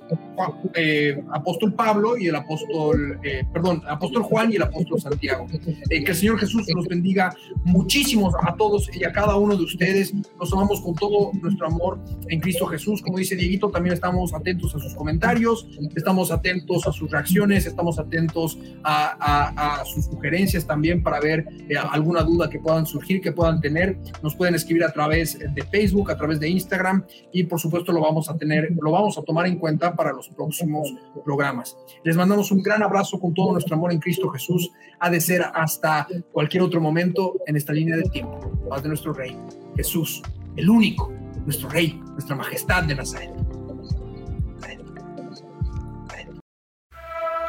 eh, 0.75 1.21
apóstol 1.33 1.73
Pablo 1.73 2.17
y 2.17 2.27
el 2.27 2.35
apóstol, 2.35 3.19
eh, 3.23 3.43
perdón, 3.51 3.81
apóstol 3.87 4.23
Juan 4.23 4.51
y 4.53 4.57
el 4.57 4.61
apóstol 4.61 5.01
Santiago. 5.01 5.47
que 5.89 5.97
el 5.97 6.15
Señor 6.15 6.37
Jesús 6.39 6.67
nos 6.75 6.87
bendiga 6.87 7.35
muchísimo 7.63 8.31
a 8.41 8.55
todos 8.55 8.95
y 8.95 9.03
a 9.03 9.11
cada 9.11 9.35
uno 9.37 9.57
de 9.57 9.63
ustedes. 9.63 10.13
Los 10.39 10.53
amamos 10.53 10.81
con 10.81 10.93
todo 10.93 11.31
nuestro 11.41 11.65
amor 11.65 11.99
en 12.27 12.39
Cristo 12.39 12.67
Jesús. 12.67 13.01
Como 13.01 13.17
dice 13.17 13.35
Dieguito, 13.35 13.69
también 13.69 13.93
estamos 13.93 14.33
atentos 14.33 14.75
a 14.75 14.79
sus 14.79 14.93
comentarios, 14.93 15.67
estamos 15.95 16.31
atentos 16.31 16.85
a 16.85 16.91
sus 16.91 17.09
reacciones, 17.09 17.65
estamos 17.65 17.97
atentos 17.97 18.59
a, 18.83 19.79
a 19.81 19.85
sus 19.85 20.05
sugerencias 20.05 20.67
también 20.67 21.01
para 21.01 21.19
ver 21.19 21.47
alguna 21.91 22.21
duda 22.21 22.49
que 22.49 22.59
puedan 22.59 22.85
surgir, 22.85 23.19
que 23.19 23.31
puedan 23.31 23.59
tener 23.59 23.97
nos 24.21 24.35
pueden 24.35 24.55
escribir 24.55 24.83
a 24.83 24.91
través 24.91 25.38
de 25.47 25.63
Facebook, 25.63 26.11
a 26.11 26.17
través 26.17 26.39
de 26.39 26.49
Instagram 26.49 27.05
y 27.31 27.43
por 27.43 27.59
supuesto 27.59 27.91
lo 27.91 28.01
vamos 28.01 28.29
a 28.29 28.37
tener, 28.37 28.69
lo 28.79 28.91
vamos 28.91 29.17
a 29.17 29.21
tomar 29.21 29.47
en 29.47 29.57
cuenta 29.57 29.95
para 29.95 30.11
los 30.11 30.29
próximos 30.29 30.93
programas. 31.23 31.77
Les 32.03 32.15
mandamos 32.15 32.51
un 32.51 32.61
gran 32.61 32.83
abrazo 32.83 33.19
con 33.19 33.33
todo 33.33 33.53
nuestro 33.53 33.75
amor 33.75 33.91
en 33.91 33.99
Cristo 33.99 34.29
Jesús. 34.29 34.71
Ha 34.99 35.09
de 35.09 35.21
ser 35.21 35.43
hasta 35.53 36.07
cualquier 36.31 36.63
otro 36.63 36.81
momento 36.81 37.35
en 37.45 37.55
esta 37.55 37.73
línea 37.73 37.97
de 37.97 38.03
tiempo. 38.03 38.39
Paz 38.69 38.83
de 38.83 38.89
nuestro 38.89 39.13
Rey, 39.13 39.35
Jesús, 39.75 40.21
el 40.55 40.69
único, 40.69 41.11
nuestro 41.45 41.69
Rey, 41.69 41.99
nuestra 42.11 42.35
majestad 42.35 42.83
de 42.83 42.95
Nazaret. 42.95 43.48